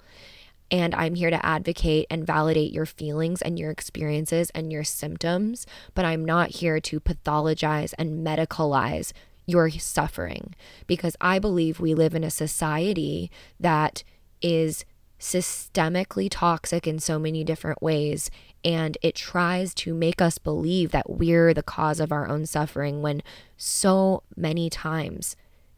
and 0.70 0.94
I'm 0.94 1.14
here 1.14 1.30
to 1.30 1.44
advocate 1.44 2.06
and 2.10 2.26
validate 2.26 2.72
your 2.72 2.86
feelings 2.86 3.42
and 3.42 3.58
your 3.58 3.70
experiences 3.70 4.50
and 4.50 4.72
your 4.72 4.84
symptoms, 4.84 5.66
but 5.94 6.04
I'm 6.04 6.24
not 6.24 6.50
here 6.50 6.80
to 6.80 7.00
pathologize 7.00 7.94
and 7.98 8.26
medicalize 8.26 9.12
your 9.46 9.70
suffering 9.70 10.54
because 10.86 11.16
I 11.20 11.38
believe 11.38 11.78
we 11.78 11.94
live 11.94 12.14
in 12.14 12.24
a 12.24 12.30
society 12.30 13.30
that 13.60 14.02
is 14.42 14.84
systemically 15.18 16.28
toxic 16.30 16.86
in 16.86 16.98
so 16.98 17.18
many 17.18 17.42
different 17.42 17.80
ways. 17.80 18.30
And 18.64 18.98
it 19.02 19.14
tries 19.14 19.72
to 19.74 19.94
make 19.94 20.20
us 20.20 20.38
believe 20.38 20.90
that 20.90 21.08
we're 21.08 21.54
the 21.54 21.62
cause 21.62 22.00
of 22.00 22.12
our 22.12 22.28
own 22.28 22.44
suffering 22.44 23.02
when 23.02 23.22
so 23.56 24.22
many 24.36 24.68
times 24.68 25.36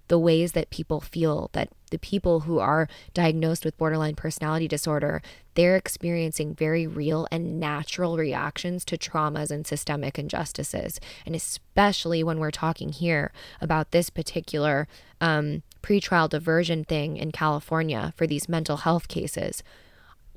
the 0.09 0.19
ways 0.19 0.53
that 0.53 0.71
people 0.71 1.01
feel 1.01 1.51
that 1.53 1.69
the 1.91 1.99
people 1.99 2.41
who 2.41 2.59
are 2.59 2.89
diagnosed 3.15 3.65
with 3.65 3.77
borderline 3.79 4.15
personality 4.15 4.69
disorder 4.69 5.23
they're 5.59 5.75
experiencing 5.75 6.55
very 6.55 6.87
real 6.87 7.27
and 7.33 7.59
natural 7.59 8.17
reactions 8.17 8.85
to 8.85 8.97
traumas 8.97 9.51
and 9.51 9.67
systemic 9.67 10.17
injustices. 10.17 11.01
And 11.27 11.35
especially 11.35 12.23
when 12.23 12.39
we're 12.39 12.53
talking 12.53 12.91
here 12.91 13.33
about 13.61 13.91
this 13.91 14.09
particular 14.09 14.87
um, 15.21 15.65
pretrial 15.83 16.29
diversion 16.29 16.85
thing 16.85 17.17
in 17.17 17.33
california 17.33 18.13
for 18.17 18.25
these 18.25 18.49
mental 18.49 18.77
health 18.79 19.09
cases 19.09 19.65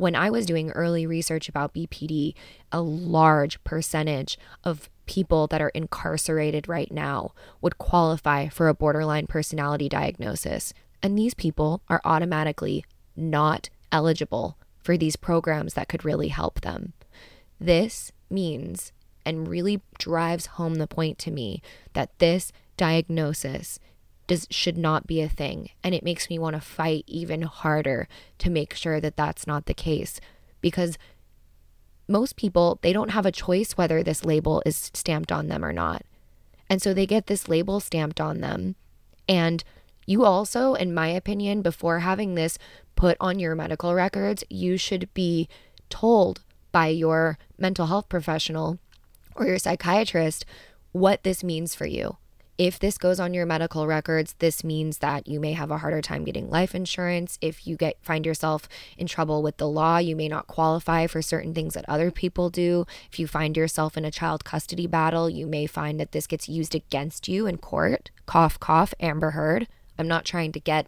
when 0.01 0.15
I 0.15 0.31
was 0.31 0.47
doing 0.47 0.71
early 0.71 1.05
research 1.05 1.47
about 1.47 1.75
BPD, 1.75 2.33
a 2.71 2.81
large 2.81 3.63
percentage 3.63 4.39
of 4.63 4.89
people 5.11 5.45
that 5.45 5.61
are 5.61 5.73
incarcerated 5.75 6.69
right 6.69 6.89
now 6.89 7.33
would 7.59 7.77
qualify 7.77 8.47
for 8.47 8.69
a 8.69 8.73
borderline 8.73 9.27
personality 9.27 9.89
diagnosis. 9.89 10.73
And 11.03 11.17
these 11.17 11.33
people 11.33 11.81
are 11.89 11.99
automatically 12.05 12.85
not 13.13 13.69
eligible 13.91 14.57
for 14.81 14.95
these 14.95 15.17
programs 15.17 15.73
that 15.73 15.89
could 15.89 16.05
really 16.05 16.29
help 16.29 16.61
them. 16.61 16.93
This 17.59 18.13
means 18.29 18.93
and 19.25 19.49
really 19.49 19.81
drives 19.99 20.45
home 20.45 20.75
the 20.75 20.87
point 20.87 21.19
to 21.19 21.31
me 21.31 21.61
that 21.91 22.17
this 22.19 22.53
diagnosis 22.77 23.79
does 24.27 24.47
should 24.49 24.77
not 24.77 25.07
be 25.07 25.19
a 25.19 25.27
thing 25.27 25.71
and 25.83 25.93
it 25.93 26.05
makes 26.05 26.29
me 26.29 26.39
want 26.39 26.55
to 26.55 26.61
fight 26.61 27.03
even 27.05 27.41
harder 27.41 28.07
to 28.37 28.49
make 28.49 28.73
sure 28.73 29.01
that 29.01 29.17
that's 29.17 29.45
not 29.45 29.65
the 29.65 29.73
case 29.73 30.21
because 30.61 30.97
most 32.11 32.35
people 32.35 32.79
they 32.81 32.93
don't 32.93 33.09
have 33.09 33.25
a 33.25 33.31
choice 33.31 33.73
whether 33.73 34.03
this 34.03 34.25
label 34.25 34.61
is 34.65 34.91
stamped 34.93 35.31
on 35.31 35.47
them 35.47 35.63
or 35.63 35.73
not. 35.73 36.03
And 36.69 36.81
so 36.81 36.93
they 36.93 37.05
get 37.05 37.27
this 37.27 37.47
label 37.47 37.79
stamped 37.79 38.21
on 38.21 38.41
them 38.41 38.75
and 39.27 39.63
you 40.05 40.25
also 40.25 40.73
in 40.73 40.93
my 40.93 41.07
opinion 41.07 41.61
before 41.61 41.99
having 41.99 42.35
this 42.35 42.57
put 42.95 43.17
on 43.19 43.39
your 43.39 43.55
medical 43.55 43.93
records, 43.93 44.43
you 44.49 44.77
should 44.77 45.11
be 45.13 45.47
told 45.89 46.41
by 46.71 46.87
your 46.87 47.37
mental 47.57 47.87
health 47.87 48.09
professional 48.09 48.79
or 49.35 49.45
your 49.45 49.57
psychiatrist 49.57 50.45
what 50.91 51.23
this 51.23 51.43
means 51.43 51.73
for 51.73 51.85
you. 51.85 52.17
If 52.57 52.77
this 52.77 52.97
goes 52.97 53.19
on 53.19 53.33
your 53.33 53.45
medical 53.45 53.87
records, 53.87 54.35
this 54.39 54.63
means 54.63 54.99
that 54.99 55.27
you 55.27 55.39
may 55.39 55.53
have 55.53 55.71
a 55.71 55.79
harder 55.79 56.01
time 56.01 56.23
getting 56.23 56.49
life 56.49 56.75
insurance. 56.75 57.39
If 57.41 57.65
you 57.65 57.75
get 57.75 57.97
find 58.01 58.25
yourself 58.25 58.67
in 58.97 59.07
trouble 59.07 59.41
with 59.41 59.57
the 59.57 59.67
law, 59.67 59.97
you 59.97 60.15
may 60.15 60.27
not 60.27 60.47
qualify 60.47 61.07
for 61.07 61.21
certain 61.21 61.53
things 61.53 61.73
that 61.73 61.85
other 61.87 62.11
people 62.11 62.49
do. 62.49 62.85
If 63.11 63.17
you 63.17 63.25
find 63.25 63.57
yourself 63.57 63.97
in 63.97 64.05
a 64.05 64.11
child 64.11 64.45
custody 64.45 64.85
battle, 64.85 65.29
you 65.29 65.47
may 65.47 65.65
find 65.65 65.99
that 65.99 66.11
this 66.11 66.27
gets 66.27 66.47
used 66.47 66.75
against 66.75 67.27
you 67.27 67.47
in 67.47 67.57
court. 67.57 68.11
Cough 68.25 68.59
cough 68.59 68.93
Amber 68.99 69.31
Heard. 69.31 69.67
I'm 69.97 70.07
not 70.07 70.25
trying 70.25 70.51
to 70.51 70.59
get 70.59 70.87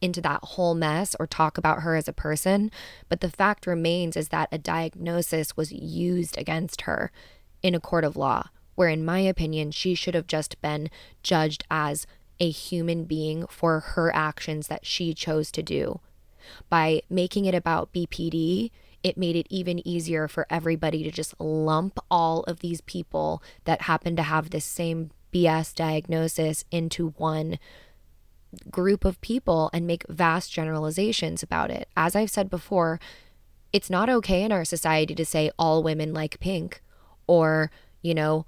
into 0.00 0.20
that 0.20 0.40
whole 0.42 0.74
mess 0.74 1.16
or 1.18 1.26
talk 1.26 1.56
about 1.56 1.80
her 1.80 1.96
as 1.96 2.08
a 2.08 2.12
person, 2.12 2.70
but 3.08 3.20
the 3.20 3.30
fact 3.30 3.66
remains 3.66 4.16
is 4.16 4.28
that 4.28 4.48
a 4.52 4.58
diagnosis 4.58 5.56
was 5.56 5.72
used 5.72 6.36
against 6.36 6.82
her 6.82 7.10
in 7.62 7.74
a 7.74 7.80
court 7.80 8.04
of 8.04 8.16
law, 8.16 8.50
where, 8.74 8.88
in 8.88 9.04
my 9.04 9.20
opinion, 9.20 9.70
she 9.70 9.94
should 9.94 10.14
have 10.14 10.26
just 10.26 10.60
been 10.60 10.90
judged 11.22 11.64
as 11.70 12.06
a 12.40 12.50
human 12.50 13.04
being 13.04 13.46
for 13.46 13.80
her 13.80 14.14
actions 14.14 14.66
that 14.68 14.84
she 14.84 15.14
chose 15.14 15.50
to 15.52 15.62
do. 15.62 16.00
By 16.68 17.02
making 17.08 17.46
it 17.46 17.54
about 17.54 17.92
BPD, 17.92 18.70
it 19.02 19.16
made 19.16 19.36
it 19.36 19.46
even 19.50 19.86
easier 19.86 20.26
for 20.28 20.46
everybody 20.50 21.02
to 21.04 21.10
just 21.10 21.38
lump 21.38 21.98
all 22.10 22.42
of 22.44 22.60
these 22.60 22.80
people 22.80 23.42
that 23.64 23.82
happen 23.82 24.16
to 24.16 24.22
have 24.22 24.50
this 24.50 24.64
same 24.64 25.10
BS 25.32 25.74
diagnosis 25.74 26.64
into 26.70 27.10
one 27.16 27.58
group 28.70 29.04
of 29.04 29.20
people 29.20 29.68
and 29.72 29.86
make 29.86 30.06
vast 30.08 30.52
generalizations 30.52 31.42
about 31.42 31.70
it. 31.70 31.88
As 31.96 32.14
I've 32.14 32.30
said 32.30 32.48
before, 32.48 33.00
it's 33.72 33.90
not 33.90 34.08
okay 34.08 34.42
in 34.42 34.52
our 34.52 34.64
society 34.64 35.14
to 35.14 35.24
say 35.24 35.50
all 35.58 35.82
women 35.82 36.14
like 36.14 36.40
pink 36.40 36.80
or, 37.26 37.70
you 38.00 38.14
know, 38.14 38.46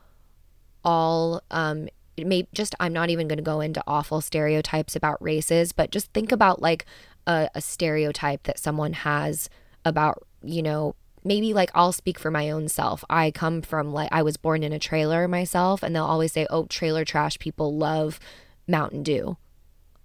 all 0.86 1.42
um 1.50 1.88
may 2.16 2.46
just 2.54 2.74
I'm 2.80 2.94
not 2.94 3.10
even 3.10 3.28
going 3.28 3.36
to 3.36 3.42
go 3.42 3.60
into 3.60 3.82
awful 3.86 4.22
stereotypes 4.22 4.96
about 4.96 5.22
races, 5.22 5.72
but 5.72 5.90
just 5.90 6.10
think 6.14 6.32
about 6.32 6.62
like 6.62 6.86
a, 7.26 7.50
a 7.54 7.60
stereotype 7.60 8.44
that 8.44 8.58
someone 8.58 8.94
has 8.94 9.50
about, 9.84 10.26
you 10.42 10.62
know, 10.62 10.94
maybe 11.24 11.52
like 11.52 11.70
I'll 11.74 11.92
speak 11.92 12.18
for 12.18 12.30
my 12.30 12.48
own 12.48 12.68
self. 12.68 13.04
I 13.10 13.30
come 13.32 13.60
from 13.60 13.92
like 13.92 14.08
I 14.12 14.22
was 14.22 14.38
born 14.38 14.62
in 14.62 14.72
a 14.72 14.78
trailer 14.78 15.28
myself 15.28 15.82
and 15.82 15.94
they'll 15.94 16.04
always 16.04 16.32
say, 16.32 16.46
"Oh, 16.48 16.64
trailer 16.66 17.04
trash 17.04 17.38
people 17.38 17.76
love 17.76 18.18
Mountain 18.66 19.02
Dew." 19.02 19.36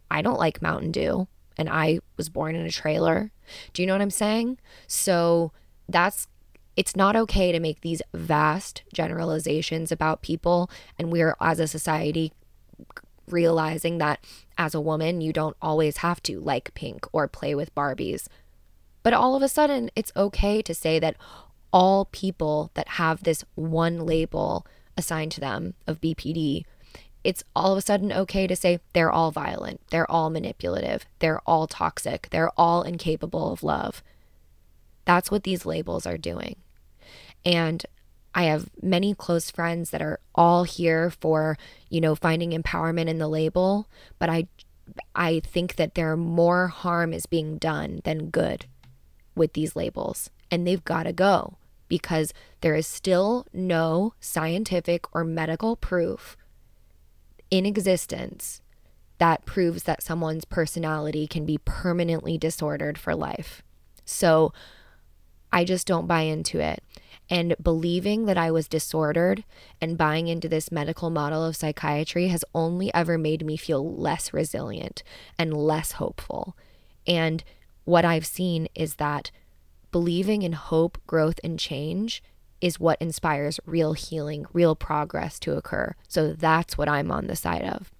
I 0.09 0.21
don't 0.21 0.39
like 0.39 0.61
Mountain 0.61 0.91
Dew 0.91 1.27
and 1.57 1.69
I 1.69 1.99
was 2.17 2.27
born 2.27 2.55
in 2.55 2.65
a 2.65 2.71
trailer. 2.71 3.31
Do 3.71 3.81
you 3.81 3.85
know 3.87 3.93
what 3.93 4.01
I'm 4.01 4.09
saying? 4.09 4.57
So 4.87 5.53
that's 5.87 6.27
it's 6.75 6.95
not 6.95 7.15
okay 7.15 7.51
to 7.51 7.59
make 7.59 7.81
these 7.81 8.01
vast 8.13 8.83
generalizations 8.93 9.91
about 9.91 10.21
people 10.21 10.69
and 10.97 11.11
we're 11.11 11.35
as 11.39 11.59
a 11.59 11.67
society 11.67 12.31
realizing 13.27 13.97
that 13.97 14.19
as 14.57 14.73
a 14.73 14.81
woman 14.81 15.21
you 15.21 15.31
don't 15.33 15.57
always 15.61 15.97
have 15.97 16.21
to 16.23 16.39
like 16.39 16.73
pink 16.73 17.05
or 17.11 17.27
play 17.27 17.55
with 17.55 17.73
Barbies. 17.75 18.27
But 19.03 19.13
all 19.13 19.35
of 19.35 19.41
a 19.41 19.47
sudden 19.47 19.89
it's 19.95 20.11
okay 20.15 20.61
to 20.61 20.73
say 20.73 20.99
that 20.99 21.15
all 21.71 22.05
people 22.05 22.71
that 22.73 22.87
have 22.89 23.23
this 23.23 23.45
one 23.55 24.05
label 24.05 24.65
assigned 24.97 25.31
to 25.31 25.39
them 25.39 25.73
of 25.87 26.01
BPD 26.01 26.65
it's 27.23 27.43
all 27.55 27.71
of 27.71 27.77
a 27.77 27.81
sudden 27.81 28.11
okay 28.11 28.47
to 28.47 28.55
say 28.55 28.79
they're 28.93 29.11
all 29.11 29.31
violent, 29.31 29.81
they're 29.89 30.09
all 30.09 30.29
manipulative, 30.29 31.05
they're 31.19 31.41
all 31.45 31.67
toxic, 31.67 32.27
they're 32.31 32.51
all 32.57 32.81
incapable 32.81 33.51
of 33.51 33.63
love. 33.63 34.03
That's 35.05 35.31
what 35.31 35.43
these 35.43 35.65
labels 35.65 36.05
are 36.05 36.17
doing. 36.17 36.57
And 37.43 37.85
I 38.33 38.43
have 38.43 38.69
many 38.81 39.13
close 39.13 39.51
friends 39.51 39.89
that 39.89 40.01
are 40.01 40.19
all 40.33 40.63
here 40.63 41.09
for, 41.09 41.57
you 41.89 41.99
know, 41.99 42.15
finding 42.15 42.51
empowerment 42.51 43.07
in 43.07 43.17
the 43.17 43.27
label, 43.27 43.87
but 44.19 44.29
I 44.29 44.47
I 45.15 45.39
think 45.39 45.75
that 45.75 45.95
there 45.95 46.15
more 46.17 46.67
harm 46.67 47.13
is 47.13 47.25
being 47.25 47.57
done 47.57 48.01
than 48.03 48.29
good 48.29 48.65
with 49.35 49.53
these 49.53 49.75
labels, 49.75 50.29
and 50.49 50.65
they've 50.65 50.83
got 50.83 51.03
to 51.03 51.13
go 51.13 51.57
because 51.87 52.33
there 52.61 52.75
is 52.75 52.87
still 52.87 53.45
no 53.53 54.13
scientific 54.19 55.13
or 55.13 55.23
medical 55.23 55.75
proof 55.75 56.37
in 57.49 57.65
existence 57.65 58.61
that 59.17 59.45
proves 59.45 59.83
that 59.83 60.01
someone's 60.01 60.45
personality 60.45 61.27
can 61.27 61.45
be 61.45 61.57
permanently 61.59 62.37
disordered 62.37 62.97
for 62.97 63.13
life. 63.13 63.61
So 64.05 64.53
I 65.51 65.63
just 65.63 65.87
don't 65.87 66.07
buy 66.07 66.21
into 66.21 66.59
it. 66.59 66.83
And 67.29 67.55
believing 67.61 68.25
that 68.25 68.37
I 68.37 68.51
was 68.51 68.67
disordered 68.67 69.45
and 69.79 69.97
buying 69.97 70.27
into 70.27 70.49
this 70.49 70.71
medical 70.71 71.09
model 71.09 71.45
of 71.45 71.55
psychiatry 71.55 72.27
has 72.27 72.43
only 72.53 72.93
ever 72.93 73.17
made 73.17 73.45
me 73.45 73.55
feel 73.55 73.95
less 73.95 74.33
resilient 74.33 75.01
and 75.39 75.53
less 75.53 75.93
hopeful. 75.93 76.57
And 77.07 77.43
what 77.85 78.03
I've 78.03 78.25
seen 78.25 78.67
is 78.75 78.95
that 78.95 79.31
believing 79.91 80.41
in 80.41 80.53
hope, 80.53 80.97
growth, 81.07 81.39
and 81.43 81.57
change 81.57 82.21
is 82.59 82.79
what 82.79 83.01
inspires 83.01 83.59
real 83.65 83.93
healing, 83.93 84.45
real 84.53 84.75
progress 84.75 85.39
to 85.39 85.57
occur. 85.57 85.95
So 86.07 86.33
that's 86.33 86.77
what 86.77 86.89
I'm 86.89 87.11
on 87.11 87.27
the 87.27 87.35
side 87.35 87.63
of. 87.63 87.91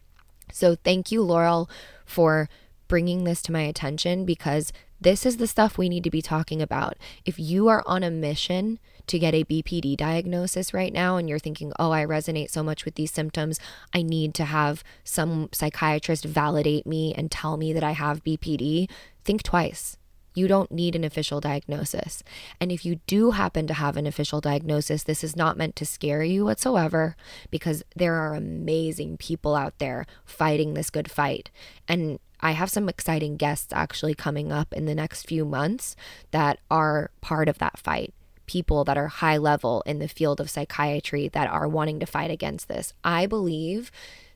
So 0.52 0.76
thank 0.76 1.12
you, 1.12 1.24
Laurel, 1.24 1.70
for 2.06 2.50
bringing 2.88 3.24
this 3.24 3.42
to 3.44 3.52
my 3.52 3.62
attention 3.62 4.26
because 4.26 4.72
this 5.02 5.26
is 5.26 5.38
the 5.38 5.48
stuff 5.48 5.78
we 5.78 5.90
need 5.90 6.04
to 6.04 6.12
be 6.12 6.22
talking 6.22 6.62
about. 6.62 6.96
If 7.26 7.40
you 7.40 7.68
are 7.68 7.84
on 7.88 8.04
a 8.04 8.12
mission 8.12 8.80
to 9.08 9.18
get 9.18 9.34
a 9.34 9.44
BPD 9.44 9.98
diagnosis 9.98 10.74
right 10.74 10.94
now 10.94 11.18
and 11.18 11.28
you're 11.28 11.40
thinking, 11.40 11.74
oh, 11.80 11.92
I 11.92 12.06
resonate 12.06 12.52
so 12.52 12.62
much 12.62 12.86
with 12.86 12.96
these 12.96 13.12
symptoms, 13.12 13.60
I 13.94 14.04
need 14.04 14.36
to 14.36 14.46
have 14.46 14.84
some 15.04 15.50
psychiatrist 15.52 16.24
validate 16.24 16.86
me 16.86 17.14
and 17.16 17.32
tell 17.32 17.58
me 17.58 17.74
that 17.74 17.84
I 17.84 17.92
have 17.92 18.24
BPD, 18.24 18.90
think 19.24 19.42
twice. 19.42 19.98
You 20.34 20.48
don't 20.48 20.72
need 20.72 20.96
an 20.96 21.04
official 21.04 21.40
diagnosis. 21.40 22.24
And 22.60 22.72
if 22.72 22.86
you 22.86 23.00
do 23.08 23.32
happen 23.32 23.68
to 23.68 23.74
have 23.74 23.98
an 23.98 24.08
official 24.08 24.42
diagnosis, 24.42 25.04
this 25.04 25.24
is 25.24 25.36
not 25.36 25.58
meant 25.58 25.76
to 25.78 25.86
scare 25.86 26.24
you 26.24 26.46
whatsoever 26.46 27.16
because 27.50 27.84
there 27.96 28.16
are 28.16 28.34
amazing 28.34 29.18
people 29.18 29.56
out 29.56 29.78
there 29.80 30.06
fighting 30.26 30.74
this 30.74 30.90
good 30.90 31.12
fight. 31.12 31.52
And 31.88 32.20
I 32.40 32.52
have 32.52 32.70
some 32.70 32.90
exciting 32.90 33.38
guests 33.38 33.72
actually 33.72 34.16
coming 34.16 34.52
up 34.52 34.74
in 34.74 34.86
the 34.86 34.96
next 34.96 35.28
few 35.28 35.46
months 35.46 35.96
that 36.32 36.60
are 36.70 37.12
part 37.22 37.48
of 37.48 37.60
that 37.60 37.78
fight. 37.78 38.14
People 38.48 38.84
that 38.86 38.98
are 38.98 39.08
high 39.08 39.38
level 39.38 39.84
in 39.86 40.00
the 40.00 40.08
field 40.08 40.42
of 40.42 40.50
psychiatry 40.50 41.28
that 41.30 41.50
are 41.50 41.68
wanting 41.68 42.00
to 42.00 42.06
fight 42.06 42.32
against 42.32 42.68
this. 42.68 42.94
I 43.04 43.26
believe 43.28 43.92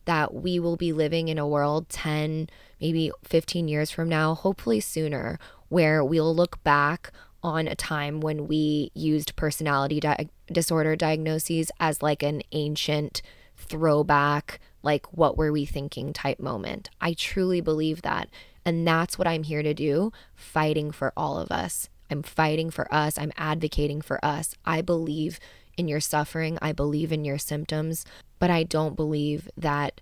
that 0.06 0.34
we 0.34 0.60
will 0.60 0.78
be 0.78 0.94
living 0.94 1.28
in 1.28 1.38
a 1.38 1.48
world 1.48 1.90
10, 1.90 2.48
maybe 2.80 3.12
15 3.24 3.68
years 3.68 3.92
from 3.92 4.08
now, 4.08 4.36
hopefully 4.36 4.80
sooner, 4.80 5.40
where 5.70 6.04
we'll 6.04 6.36
look 6.36 6.64
back 6.64 7.12
on 7.44 7.68
a 7.68 7.76
time 7.76 8.22
when 8.22 8.48
we 8.48 8.92
used 8.94 9.36
personality 9.36 10.00
di- 10.00 10.30
disorder 10.52 10.96
diagnoses 10.96 11.70
as 11.80 12.02
like 12.02 12.24
an 12.24 12.42
ancient 12.52 13.22
throwback, 13.58 14.60
like 14.84 15.06
what 15.14 15.38
were 15.38 15.52
we 15.52 15.66
thinking 15.66 16.12
type 16.12 16.40
moment. 16.40 16.90
I 17.00 17.14
truly 17.14 17.62
believe 17.62 18.02
that. 18.02 18.30
And 18.66 18.88
that's 18.88 19.20
what 19.20 19.28
I'm 19.28 19.44
here 19.44 19.62
to 19.62 19.74
do, 19.74 20.12
fighting 20.36 20.92
for 20.92 21.14
all 21.16 21.38
of 21.38 21.52
us. 21.52 21.88
I'm 22.10 22.24
fighting 22.24 22.72
for 22.72 22.92
us. 22.94 23.18
I'm 23.18 23.32
advocating 23.38 24.02
for 24.02 24.24
us. 24.26 24.56
I 24.66 24.82
believe 24.82 25.40
in 25.78 25.88
your 25.88 26.00
suffering. 26.00 26.58
I 26.62 26.72
believe 26.72 27.12
in 27.12 27.26
your 27.26 27.38
symptoms, 27.38 28.06
but 28.40 28.50
I 28.50 28.64
don't 28.64 28.96
believe 28.96 29.50
that 29.58 30.02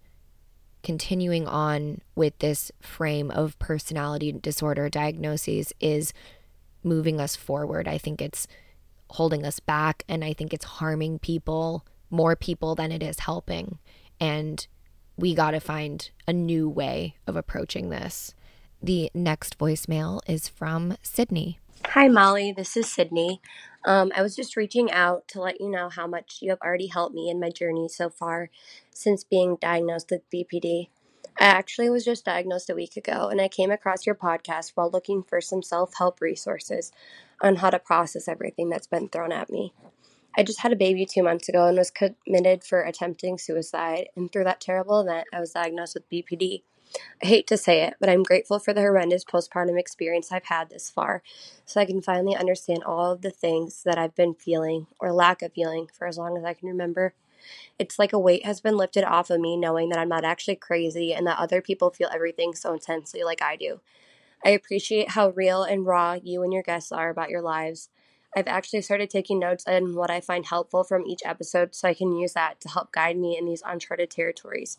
continuing 0.84 1.48
on 1.48 2.02
with 2.16 2.38
this 2.40 2.72
frame 2.82 3.32
of 3.32 3.58
personality 3.58 4.32
disorder 4.32 4.90
diagnoses 4.90 5.74
is 5.80 6.14
moving 6.84 7.20
us 7.20 7.36
forward. 7.36 7.88
I 7.88 7.98
think 7.98 8.22
it's 8.22 8.48
holding 9.12 9.46
us 9.46 9.60
back 9.60 10.04
and 10.10 10.24
I 10.24 10.34
think 10.34 10.54
it's 10.54 10.66
harming 10.66 11.20
people, 11.20 11.86
more 12.10 12.36
people 12.36 12.76
than 12.76 12.92
it 12.92 13.02
is 13.02 13.20
helping. 13.20 13.80
And 14.20 14.66
we 15.16 15.34
got 15.34 15.52
to 15.52 15.60
find 15.60 16.10
a 16.28 16.34
new 16.34 16.68
way 16.68 17.16
of 17.28 17.36
approaching 17.36 17.90
this. 17.90 18.34
The 18.82 19.10
next 19.14 19.58
voicemail 19.58 20.20
is 20.28 20.48
from 20.48 20.98
Sydney. 21.02 21.60
Hi, 21.86 22.08
Molly. 22.08 22.52
This 22.52 22.76
is 22.76 22.92
Sydney. 22.92 23.42
Um, 23.86 24.12
I 24.16 24.22
was 24.22 24.36
just 24.36 24.56
reaching 24.56 24.92
out 24.92 25.28
to 25.30 25.42
let 25.42 25.60
you 25.60 25.70
know 25.70 25.90
how 25.90 26.08
much 26.08 26.38
you 26.42 26.50
have 26.52 26.62
already 26.62 26.88
helped 26.88 27.14
me 27.14 27.30
in 27.30 27.40
my 27.40 27.50
journey 27.50 27.90
so 27.90 28.10
far 28.10 28.50
since 28.92 29.24
being 29.24 29.58
diagnosed 29.60 30.10
with 30.12 30.30
BPD. 30.30 30.88
I 31.40 31.46
actually 31.46 31.90
was 31.90 32.06
just 32.06 32.26
diagnosed 32.26 32.70
a 32.70 32.76
week 32.76 32.96
ago, 32.96 33.28
and 33.30 33.42
I 33.42 33.48
came 33.48 33.72
across 33.72 34.06
your 34.06 34.16
podcast 34.16 34.74
while 34.76 34.90
looking 34.90 35.24
for 35.24 35.42
some 35.42 35.64
self 35.64 35.96
help 35.98 36.22
resources 36.22 36.92
on 37.42 37.58
how 37.58 37.72
to 37.72 37.80
process 37.80 38.28
everything 38.28 38.70
that's 38.70 38.88
been 38.88 39.10
thrown 39.10 39.32
at 39.32 39.50
me. 39.50 39.74
I 40.36 40.44
just 40.44 40.62
had 40.62 40.72
a 40.72 40.78
baby 40.78 41.06
two 41.06 41.24
months 41.24 41.50
ago 41.50 41.68
and 41.68 41.78
was 41.78 41.92
committed 41.92 42.64
for 42.64 42.82
attempting 42.82 43.38
suicide, 43.38 44.08
and 44.16 44.32
through 44.32 44.46
that 44.46 44.62
terrible 44.62 45.02
event, 45.02 45.28
I 45.34 45.40
was 45.40 45.52
diagnosed 45.52 45.96
with 45.96 46.10
BPD. 46.10 46.62
I 47.24 47.26
hate 47.28 47.48
to 47.48 47.58
say 47.58 47.84
it, 47.84 47.96
but 48.00 48.10
I'm 48.10 48.24
grateful 48.24 48.60
for 48.60 48.74
the 48.74 48.82
horrendous 48.82 49.24
postpartum 49.24 49.80
experience 49.80 50.32
I've 50.32 50.46
had 50.46 50.70
this 50.70 50.90
far, 50.90 51.24
so 51.66 51.82
I 51.82 51.86
can 51.86 52.02
finally 52.02 52.36
understand 52.36 52.84
all 52.84 53.12
of 53.12 53.22
the 53.22 53.32
things 53.32 53.84
that 53.84 53.98
I've 53.98 54.16
been 54.16 54.36
feeling 54.36 54.88
or 55.00 55.12
lack 55.14 55.42
of 55.42 55.54
feeling 55.54 55.88
for 55.98 56.08
as 56.08 56.18
long 56.18 56.38
as 56.38 56.44
I 56.44 56.54
can 56.54 56.68
remember. 56.68 57.14
It's 57.80 58.00
like 58.00 58.14
a 58.14 58.20
weight 58.20 58.46
has 58.46 58.62
been 58.62 58.78
lifted 58.78 59.04
off 59.04 59.30
of 59.30 59.42
me 59.42 59.58
knowing 59.58 59.90
that 59.90 60.00
I'm 60.00 60.10
not 60.10 60.26
actually 60.26 60.56
crazy 60.56 61.14
and 61.14 61.28
that 61.28 61.40
other 61.40 61.62
people 61.62 61.90
feel 61.92 62.10
everything 62.14 62.54
so 62.56 62.74
intensely 62.74 63.24
like 63.24 63.42
I 63.42 63.56
do. 63.56 63.82
I 64.46 64.50
appreciate 64.52 65.12
how 65.12 65.30
real 65.30 65.64
and 65.64 65.86
raw 65.86 66.14
you 66.22 66.44
and 66.44 66.54
your 66.54 66.64
guests 66.64 66.92
are 66.92 67.10
about 67.10 67.30
your 67.30 67.42
lives. 67.42 67.90
I've 68.36 68.48
actually 68.48 68.82
started 68.82 69.10
taking 69.10 69.40
notes 69.40 69.66
on 69.68 69.96
what 69.96 70.10
I 70.10 70.22
find 70.22 70.46
helpful 70.46 70.84
from 70.84 71.06
each 71.06 71.22
episode 71.24 71.76
so 71.76 71.88
I 71.88 71.94
can 71.94 72.16
use 72.16 72.34
that 72.34 72.60
to 72.62 72.70
help 72.70 72.92
guide 72.92 73.18
me 73.18 73.38
in 73.38 73.46
these 73.46 73.62
uncharted 73.66 74.10
territories. 74.10 74.78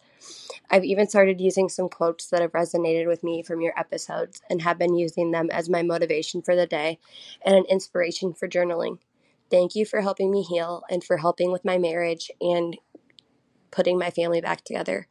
I've 0.70 0.84
even 0.84 1.08
started 1.08 1.40
using 1.40 1.68
some 1.68 1.88
quotes 1.88 2.28
that 2.28 2.42
have 2.42 2.52
resonated 2.52 3.06
with 3.06 3.22
me 3.22 3.42
from 3.42 3.60
your 3.60 3.78
episodes 3.78 4.42
and 4.50 4.62
have 4.62 4.78
been 4.78 4.94
using 4.96 5.30
them 5.30 5.50
as 5.50 5.68
my 5.68 5.82
motivation 5.82 6.42
for 6.42 6.56
the 6.56 6.66
day 6.66 6.98
and 7.44 7.54
an 7.54 7.64
inspiration 7.66 8.32
for 8.32 8.48
journaling. 8.48 8.98
Thank 9.50 9.74
you 9.74 9.84
for 9.84 10.00
helping 10.00 10.30
me 10.30 10.42
heal 10.42 10.82
and 10.90 11.04
for 11.04 11.18
helping 11.18 11.52
with 11.52 11.64
my 11.64 11.78
marriage 11.78 12.30
and 12.40 12.76
putting 13.70 13.98
my 13.98 14.10
family 14.10 14.40
back 14.40 14.64
together. 14.64 15.06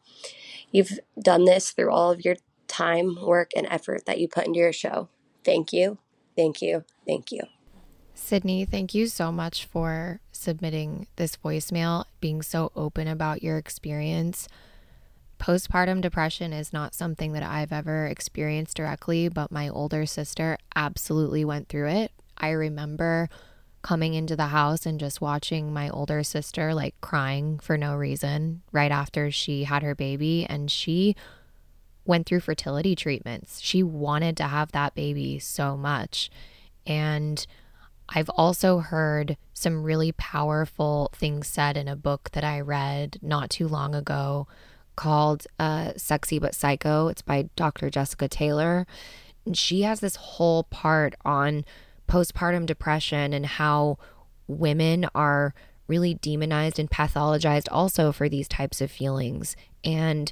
You've 0.72 1.00
done 1.22 1.46
this 1.46 1.72
through 1.72 1.92
all 1.92 2.12
of 2.12 2.26
your 2.26 2.36
time, 2.68 3.18
work, 3.22 3.52
and 3.56 3.68
effort 3.70 4.06
that 4.06 4.20
you 4.20 4.28
put 4.28 4.48
into 4.48 4.60
your 4.60 4.74
show. 4.74 5.10
Thank 5.46 5.72
you, 5.72 6.00
thank 6.36 6.62
you, 6.62 6.84
thank 7.06 7.32
you. 7.32 7.42
Sydney, 8.16 8.66
thank 8.66 8.94
you 8.94 9.08
so 9.08 9.32
much 9.32 9.66
for 9.66 10.20
submitting 10.32 11.08
this 11.16 11.38
voicemail, 11.38 12.06
being 12.22 12.42
so 12.42 12.72
open 12.76 13.08
about 13.08 13.44
your 13.44 13.58
experience. 13.58 14.48
Postpartum 15.40 16.02
depression 16.02 16.54
is 16.54 16.72
not 16.72 16.96
something 16.96 17.34
that 17.34 17.44
I've 17.44 17.74
ever 17.74 18.06
experienced 18.08 18.78
directly, 18.78 19.28
but 19.28 19.52
my 19.52 19.68
older 19.68 20.06
sister 20.06 20.58
absolutely 20.76 21.44
went 21.44 21.68
through 21.68 21.90
it. 21.90 22.12
I 22.38 22.52
remember 22.52 23.30
coming 23.82 24.14
into 24.14 24.36
the 24.36 24.48
house 24.48 24.86
and 24.86 25.00
just 25.00 25.20
watching 25.20 25.74
my 25.74 25.90
older 25.90 26.24
sister 26.24 26.74
like 26.74 26.96
crying 27.02 27.60
for 27.60 27.78
no 27.78 27.96
reason 27.96 28.62
right 28.72 28.92
after 28.92 29.30
she 29.30 29.66
had 29.66 29.84
her 29.84 29.94
baby 29.94 30.46
and 30.50 30.72
she 30.72 31.16
went 32.06 32.26
through 32.26 32.40
fertility 32.40 32.96
treatments. 32.96 33.60
She 33.60 33.84
wanted 33.84 34.38
to 34.38 34.44
have 34.44 34.72
that 34.72 34.96
baby 34.96 35.40
so 35.40 35.76
much. 35.76 36.30
And 36.88 37.46
I've 38.14 38.30
also 38.30 38.80
heard 38.80 39.38
some 39.54 39.84
really 39.84 40.12
powerful 40.14 41.10
things 41.14 41.48
said 41.48 41.78
in 41.78 41.88
a 41.88 41.96
book 41.96 42.30
that 42.34 42.44
I 42.44 42.60
read 42.60 43.18
not 43.22 43.50
too 43.50 43.68
long 43.68 43.96
ago 43.96 44.48
called 44.96 45.48
uh, 45.60 45.94
Sexy 45.98 46.38
But 46.38 46.54
Psycho. 46.54 47.08
It's 47.08 47.24
by 47.24 47.50
Dr. 47.56 47.90
Jessica 47.90 48.28
Taylor. 48.28 48.86
And 49.46 49.58
she 49.58 49.82
has 49.82 50.00
this 50.00 50.16
whole 50.16 50.64
part 50.66 51.16
on 51.26 51.66
postpartum 52.08 52.66
depression 52.66 53.34
and 53.34 53.46
how 53.46 53.98
women 54.48 55.08
are 55.16 55.54
really 55.88 56.14
demonized 56.14 56.80
and 56.80 56.90
pathologized 56.90 57.68
also 57.72 58.12
for 58.12 58.30
these 58.30 58.48
types 58.48 58.80
of 58.80 58.92
feelings. 58.92 59.56
And 59.84 60.32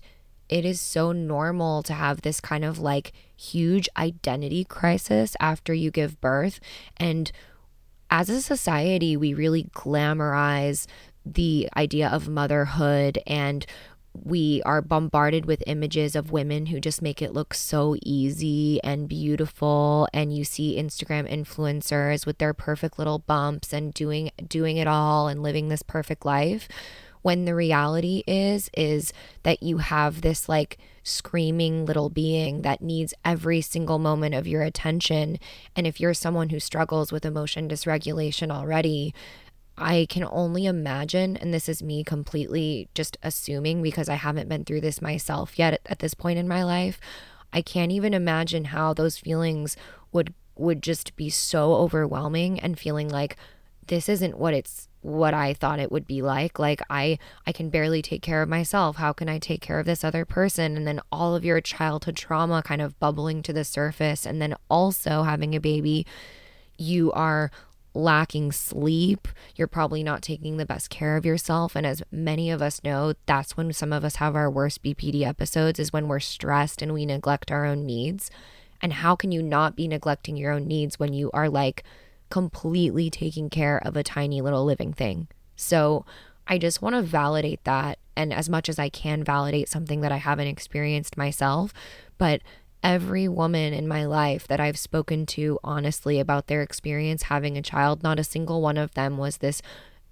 it 0.49 0.65
is 0.65 0.79
so 0.79 1.11
normal 1.11 1.81
to 1.83 1.93
have 1.93 2.21
this 2.21 2.39
kind 2.39 2.63
of 2.63 2.77
like 2.77 3.13
huge 3.35 3.89
identity 3.97 4.65
crisis 4.65 5.35
after 5.39 5.73
you 5.73 5.89
give 5.89 6.21
birth. 6.21 6.59
And 6.97 7.31
as 8.11 8.29
a 8.29 8.41
society, 8.41 9.15
we 9.15 9.33
really 9.33 9.63
glamorize 9.73 10.85
the 11.25 11.69
idea 11.75 12.09
of 12.09 12.27
motherhood 12.27 13.19
and 13.25 13.65
we 14.13 14.61
are 14.63 14.81
bombarded 14.81 15.45
with 15.45 15.63
images 15.67 16.17
of 16.17 16.31
women 16.31 16.65
who 16.65 16.81
just 16.81 17.01
make 17.01 17.21
it 17.21 17.33
look 17.33 17.53
so 17.53 17.95
easy 18.03 18.83
and 18.83 19.07
beautiful. 19.07 20.07
And 20.13 20.35
you 20.35 20.43
see 20.43 20.77
Instagram 20.77 21.31
influencers 21.31 22.25
with 22.25 22.37
their 22.37 22.53
perfect 22.53 22.99
little 22.99 23.19
bumps 23.19 23.71
and 23.71 23.93
doing 23.93 24.31
doing 24.47 24.75
it 24.77 24.87
all 24.87 25.29
and 25.29 25.41
living 25.41 25.69
this 25.69 25.81
perfect 25.81 26.25
life. 26.25 26.67
When 27.21 27.45
the 27.45 27.55
reality 27.55 28.23
is 28.27 28.69
is 28.75 29.13
that 29.43 29.63
you 29.63 29.77
have 29.77 30.21
this 30.21 30.49
like 30.49 30.77
screaming 31.03 31.85
little 31.85 32.09
being 32.09 32.61
that 32.61 32.81
needs 32.81 33.13
every 33.25 33.61
single 33.61 33.99
moment 33.99 34.35
of 34.35 34.47
your 34.47 34.61
attention 34.61 35.37
and 35.75 35.87
if 35.87 35.99
you're 35.99 36.13
someone 36.13 36.49
who 36.49 36.59
struggles 36.59 37.11
with 37.11 37.25
emotion 37.25 37.67
dysregulation 37.67 38.51
already 38.51 39.13
I 39.77 40.05
can 40.09 40.23
only 40.29 40.65
imagine, 40.67 41.35
and 41.37 41.53
this 41.53 41.67
is 41.67 41.81
me 41.81 42.03
completely 42.03 42.89
just 42.93 43.17
assuming 43.23 43.81
because 43.81 44.09
I 44.09 44.15
haven't 44.15 44.49
been 44.49 44.63
through 44.63 44.81
this 44.81 45.01
myself 45.01 45.57
yet 45.57 45.81
at, 45.85 45.99
this 45.99 46.13
point 46.13 46.37
in 46.37 46.47
my 46.47 46.63
life. 46.63 46.99
I 47.51 47.61
can't 47.61 47.91
even 47.91 48.13
imagine 48.13 48.65
how 48.65 48.93
those 48.93 49.17
feelings 49.17 49.75
would 50.11 50.33
would 50.55 50.83
just 50.83 51.15
be 51.15 51.29
so 51.29 51.73
overwhelming 51.73 52.59
and 52.59 52.77
feeling 52.77 53.09
like 53.09 53.37
this 53.87 54.07
isn't 54.07 54.37
what 54.37 54.53
it's 54.53 54.87
what 55.01 55.33
I 55.33 55.53
thought 55.53 55.79
it 55.79 55.91
would 55.91 56.07
be 56.07 56.21
like. 56.21 56.59
Like 56.59 56.81
I 56.89 57.17
I 57.45 57.51
can 57.51 57.69
barely 57.69 58.01
take 58.01 58.21
care 58.21 58.41
of 58.41 58.49
myself. 58.49 58.97
How 58.97 59.13
can 59.13 59.29
I 59.29 59.39
take 59.39 59.61
care 59.61 59.79
of 59.79 59.85
this 59.85 60.03
other 60.03 60.25
person? 60.25 60.77
And 60.77 60.87
then 60.87 61.01
all 61.11 61.35
of 61.35 61.45
your 61.45 61.61
childhood 61.61 62.15
trauma 62.15 62.61
kind 62.63 62.81
of 62.81 62.99
bubbling 62.99 63.41
to 63.43 63.53
the 63.53 63.63
surface 63.63 64.25
and 64.25 64.41
then 64.41 64.55
also 64.69 65.23
having 65.23 65.55
a 65.55 65.59
baby, 65.59 66.05
you 66.77 67.11
are 67.13 67.51
lacking 67.93 68.51
sleep. 68.51 69.27
You're 69.55 69.67
probably 69.67 70.03
not 70.03 70.21
taking 70.21 70.57
the 70.57 70.65
best 70.65 70.89
care 70.89 71.17
of 71.17 71.25
yourself. 71.25 71.75
And 71.75 71.85
as 71.85 72.03
many 72.11 72.49
of 72.49 72.61
us 72.61 72.83
know, 72.83 73.13
that's 73.25 73.57
when 73.57 73.73
some 73.73 73.91
of 73.91 74.05
us 74.05 74.15
have 74.15 74.35
our 74.35 74.49
worst 74.49 74.83
BPD 74.83 75.23
episodes, 75.23 75.79
is 75.79 75.91
when 75.91 76.07
we're 76.07 76.19
stressed 76.19 76.81
and 76.81 76.93
we 76.93 77.05
neglect 77.05 77.51
our 77.51 77.65
own 77.65 77.85
needs. 77.85 78.31
And 78.81 78.93
how 78.93 79.15
can 79.15 79.31
you 79.31 79.43
not 79.43 79.75
be 79.75 79.87
neglecting 79.87 80.37
your 80.37 80.51
own 80.51 80.67
needs 80.67 80.97
when 80.97 81.13
you 81.13 81.29
are 81.33 81.49
like 81.49 81.83
completely 82.31 83.11
taking 83.11 83.49
care 83.49 83.77
of 83.77 83.95
a 83.95 84.03
tiny 84.03 84.41
little 84.41 84.65
living 84.65 84.93
thing? 84.93 85.27
So 85.55 86.05
I 86.47 86.57
just 86.57 86.81
want 86.81 86.95
to 86.95 87.03
validate 87.03 87.63
that. 87.65 87.99
And 88.15 88.33
as 88.33 88.49
much 88.49 88.67
as 88.67 88.79
I 88.79 88.89
can 88.89 89.23
validate 89.23 89.69
something 89.69 90.01
that 90.01 90.11
I 90.11 90.17
haven't 90.17 90.47
experienced 90.47 91.17
myself, 91.17 91.73
but 92.17 92.41
every 92.83 93.27
woman 93.27 93.73
in 93.73 93.87
my 93.87 94.05
life 94.05 94.47
that 94.47 94.59
I've 94.59 94.77
spoken 94.77 95.25
to 95.27 95.59
honestly 95.63 96.19
about 96.19 96.47
their 96.47 96.61
experience 96.61 97.23
having 97.23 97.57
a 97.57 97.61
child, 97.61 98.03
not 98.03 98.19
a 98.19 98.23
single 98.23 98.61
one 98.61 98.77
of 98.77 98.93
them 98.95 99.17
was 99.17 99.37
this 99.37 99.61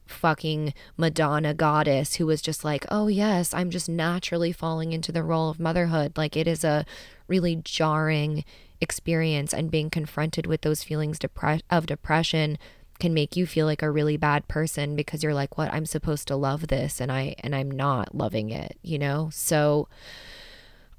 fucking 0.06 0.74
Madonna 0.98 1.54
goddess 1.54 2.16
who 2.16 2.26
was 2.26 2.42
just 2.42 2.64
like, 2.64 2.86
oh, 2.90 3.08
yes, 3.08 3.54
I'm 3.54 3.70
just 3.70 3.90
naturally 3.90 4.52
falling 4.52 4.92
into 4.92 5.12
the 5.12 5.24
role 5.24 5.50
of 5.50 5.60
motherhood. 5.60 6.18
Like, 6.18 6.36
it 6.36 6.48
is 6.48 6.64
a 6.64 6.86
really 7.28 7.56
jarring 7.58 8.44
experience, 8.82 9.54
and 9.54 9.72
being 9.72 9.90
confronted 9.90 10.46
with 10.48 10.62
those 10.62 10.84
feelings 10.84 11.20
depre- 11.20 11.62
of 11.70 11.86
depression 11.86 12.58
can 13.00 13.14
make 13.14 13.36
you 13.36 13.48
feel 13.48 13.66
like 13.66 13.82
a 13.82 13.90
really 13.90 14.18
bad 14.18 14.48
person 14.48 14.96
because 14.96 15.24
you're 15.24 15.34
like 15.34 15.58
what 15.58 15.74
I'm 15.74 15.86
supposed 15.86 16.28
to 16.28 16.36
love 16.36 16.68
this 16.68 17.00
and 17.00 17.12
I 17.12 17.36
and 17.40 17.56
I'm 17.56 17.72
not 17.72 18.14
loving 18.14 18.50
it, 18.50 18.78
you 18.82 19.00
know? 19.00 19.30
So 19.32 19.88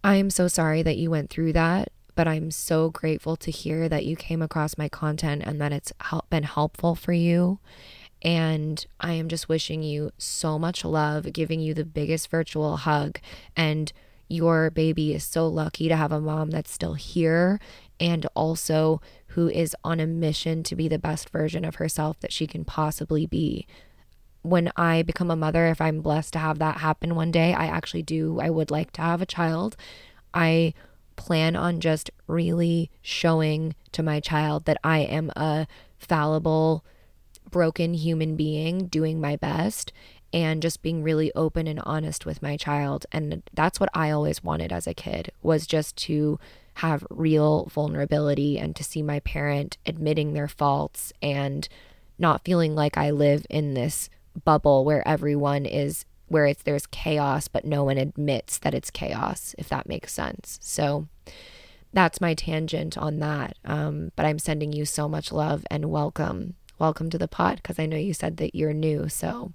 I 0.03 0.16
am 0.16 0.31
so 0.31 0.49
sorry 0.49 0.83
that 0.83 0.97
you 0.97 1.11
went 1.11 1.29
through 1.29 1.53
that, 1.53 1.93
but 2.14 2.27
I'm 2.27 2.51
so 2.51 2.88
grateful 2.90 3.37
to 3.37 3.51
hear 3.51 3.88
that 3.88 4.07
you 4.07 4.16
came 4.16 4.40
across 4.40 4.79
my 4.79 4.88
content 4.88 5.43
and 5.45 5.61
that 5.61 5.73
it's 5.73 5.93
help, 6.01 6.31
been 6.31 6.45
helpful 6.45 6.95
for 6.95 7.12
you. 7.12 7.59
And 8.23 8.85
I 8.99 9.12
am 9.12 9.29
just 9.29 9.49
wishing 9.49 9.83
you 9.83 10.11
so 10.19 10.59
much 10.59 10.85
love, 10.85 11.33
giving 11.33 11.61
you 11.61 11.75
the 11.75 11.85
biggest 11.85 12.31
virtual 12.31 12.79
hug. 12.79 13.19
And 13.57 13.93
your 14.31 14.71
baby 14.71 15.12
is 15.12 15.25
so 15.25 15.47
lucky 15.47 15.88
to 15.88 15.97
have 15.97 16.12
a 16.12 16.21
mom 16.21 16.51
that's 16.51 16.71
still 16.71 16.95
here 16.95 17.61
and 17.99 18.27
also 18.35 19.01
who 19.29 19.49
is 19.49 19.77
on 19.85 20.01
a 20.01 20.07
mission 20.07 20.62
to 20.62 20.77
be 20.77 20.88
the 20.88 20.99
best 20.99 21.29
version 21.31 21.64
of 21.64 21.77
herself 21.77 22.19
that 22.21 22.33
she 22.33 22.47
can 22.47 22.64
possibly 22.64 23.27
be 23.27 23.66
when 24.43 24.73
I 24.77 25.03
become 25.03 25.31
a 25.31 25.37
mother, 25.37 25.66
if 25.66 25.81
I'm 25.81 26.01
blessed 26.01 26.33
to 26.35 26.38
have 26.38 26.59
that 26.61 26.79
happen 26.79 27.14
one 27.14 27.31
day, 27.31 27.53
I 27.53 27.66
actually 27.66 28.03
do, 28.03 28.40
I 28.40 28.51
would 28.51 28.71
like 28.71 28.90
to 28.93 29.03
have 29.03 29.21
a 29.21 29.27
child. 29.27 29.77
I 30.33 30.75
plan 31.16 31.57
on 31.57 31.81
just 31.81 32.11
really 32.27 32.90
showing 33.03 33.75
to 33.93 34.03
my 34.03 34.21
child 34.21 34.64
that 34.64 34.79
I 34.83 35.01
am 35.01 35.31
a 35.37 35.66
fallible, 35.99 36.85
broken 37.51 37.95
human 37.95 38.37
being 38.37 38.87
doing 38.87 39.21
my 39.21 39.37
best 39.37 39.93
and 40.33 40.62
just 40.62 40.83
being 40.83 41.03
really 41.03 41.33
open 41.35 41.66
and 41.66 41.81
honest 41.85 42.25
with 42.25 42.43
my 42.43 42.57
child. 42.57 43.07
And 43.12 43.43
that's 43.53 43.81
what 43.81 43.90
I 43.95 44.11
always 44.11 44.45
wanted 44.45 44.73
as 44.73 44.87
a 44.87 44.95
kid 44.95 45.33
was 45.43 45.66
just 45.66 45.97
to 45.97 46.38
have 46.75 47.07
real 47.11 47.66
vulnerability 47.66 48.59
and 48.59 48.75
to 48.77 48.85
see 48.85 49.03
my 49.03 49.21
parent 49.21 49.77
admitting 49.85 50.33
their 50.33 50.49
faults 50.49 51.12
and 51.21 51.69
not 52.19 52.45
feeling 52.45 52.75
like 52.75 52.97
I 52.97 53.11
live 53.11 53.45
in 53.51 53.75
this 53.75 54.09
bubble 54.45 54.85
where 54.85 55.07
everyone 55.07 55.66
is 55.66 56.05
where 56.29 56.47
it's 56.47 56.62
there's 56.62 56.87
chaos 56.87 57.49
but 57.49 57.64
no 57.64 57.83
one 57.83 57.99
admits 57.99 58.57
that 58.59 58.73
it's 58.73 58.90
chaos 58.90 59.55
if 59.59 59.69
that 59.69 59.88
makes 59.88 60.12
sense. 60.12 60.59
So 60.62 61.09
that's 61.93 62.21
my 62.21 62.35
tangent 62.35 62.97
on 62.97 63.19
that. 63.19 63.57
Um, 63.64 64.12
but 64.14 64.25
I'm 64.25 64.38
sending 64.38 64.73
you 64.73 64.85
so 64.85 65.09
much 65.09 65.33
love 65.33 65.64
and 65.71 65.90
welcome. 65.90 66.55
Welcome 66.79 67.11
to 67.11 67.19
the 67.19 67.29
pod 67.29 67.57
because 67.57 67.79
I 67.79 67.87
know 67.87 67.97
you 67.97 68.14
said 68.14 68.37
that 68.37 68.55
you're 68.55 68.73
new. 68.73 69.09
So 69.09 69.53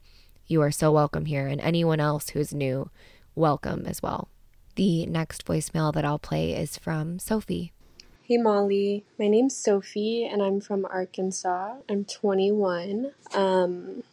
you 0.47 0.61
are 0.61 0.71
so 0.71 0.91
welcome 0.91 1.25
here. 1.25 1.47
And 1.47 1.59
anyone 1.61 1.99
else 1.99 2.29
who's 2.29 2.53
new, 2.53 2.89
welcome 3.33 3.85
as 3.85 4.01
well. 4.01 4.29
The 4.75 5.05
next 5.05 5.45
voicemail 5.45 5.93
that 5.93 6.05
I'll 6.05 6.19
play 6.19 6.51
is 6.51 6.77
from 6.77 7.19
Sophie. 7.19 7.71
Hey 8.23 8.37
Molly, 8.37 9.05
my 9.19 9.27
name's 9.27 9.55
Sophie 9.55 10.25
and 10.25 10.41
I'm 10.41 10.59
from 10.59 10.85
Arkansas. 10.85 11.75
I'm 11.89 12.05
21. 12.05 13.11
Um, 13.33 14.03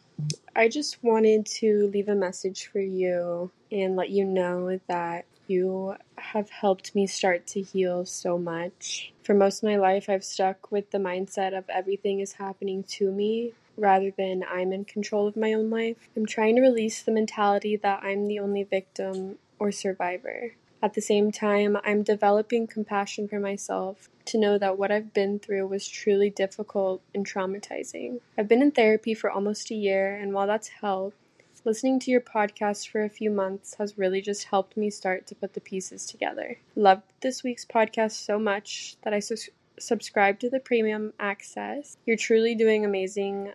I 0.55 0.67
just 0.67 1.03
wanted 1.03 1.45
to 1.47 1.89
leave 1.91 2.07
a 2.07 2.15
message 2.15 2.67
for 2.67 2.79
you 2.79 3.51
and 3.71 3.95
let 3.95 4.11
you 4.11 4.23
know 4.23 4.79
that 4.87 5.25
you 5.47 5.95
have 6.17 6.49
helped 6.49 6.95
me 6.95 7.07
start 7.07 7.47
to 7.47 7.61
heal 7.61 8.05
so 8.05 8.37
much. 8.37 9.11
For 9.23 9.33
most 9.33 9.63
of 9.63 9.69
my 9.69 9.77
life, 9.77 10.09
I've 10.09 10.23
stuck 10.23 10.71
with 10.71 10.91
the 10.91 10.99
mindset 10.99 11.57
of 11.57 11.65
everything 11.69 12.19
is 12.19 12.33
happening 12.33 12.83
to 12.83 13.11
me 13.11 13.53
rather 13.77 14.11
than 14.11 14.43
I'm 14.49 14.71
in 14.73 14.85
control 14.85 15.27
of 15.27 15.35
my 15.35 15.53
own 15.53 15.69
life. 15.69 15.97
I'm 16.15 16.25
trying 16.25 16.55
to 16.55 16.61
release 16.61 17.01
the 17.01 17.11
mentality 17.11 17.75
that 17.77 18.03
I'm 18.03 18.27
the 18.27 18.39
only 18.39 18.63
victim 18.63 19.37
or 19.59 19.71
survivor. 19.71 20.53
At 20.81 20.95
the 20.95 21.01
same 21.01 21.31
time, 21.31 21.77
I'm 21.85 22.03
developing 22.03 22.67
compassion 22.67 23.29
for 23.29 23.39
myself 23.39 24.09
to 24.25 24.37
know 24.37 24.57
that 24.57 24.77
what 24.77 24.91
I've 24.91 25.13
been 25.13 25.39
through 25.39 25.67
was 25.67 25.87
truly 25.87 26.29
difficult 26.29 27.01
and 27.15 27.25
traumatizing. 27.25 28.19
I've 28.37 28.49
been 28.49 28.61
in 28.61 28.71
therapy 28.71 29.13
for 29.13 29.31
almost 29.31 29.71
a 29.71 29.75
year, 29.75 30.13
and 30.13 30.33
while 30.33 30.45
that's 30.45 30.67
helped, 30.67 31.15
listening 31.63 31.99
to 32.01 32.11
your 32.11 32.19
podcast 32.19 32.89
for 32.89 33.03
a 33.03 33.09
few 33.09 33.31
months 33.31 33.75
has 33.75 33.97
really 33.97 34.19
just 34.19 34.43
helped 34.45 34.75
me 34.75 34.89
start 34.89 35.25
to 35.27 35.35
put 35.35 35.53
the 35.53 35.61
pieces 35.61 36.05
together. 36.05 36.57
Loved 36.75 37.03
this 37.21 37.43
week's 37.43 37.65
podcast 37.65 38.11
so 38.11 38.37
much 38.37 38.97
that 39.03 39.13
I 39.13 39.19
su- 39.19 39.51
subscribed 39.79 40.41
to 40.41 40.49
the 40.49 40.59
premium 40.59 41.13
access. 41.19 41.95
You're 42.05 42.17
truly 42.17 42.55
doing 42.55 42.83
amazing 42.83 43.53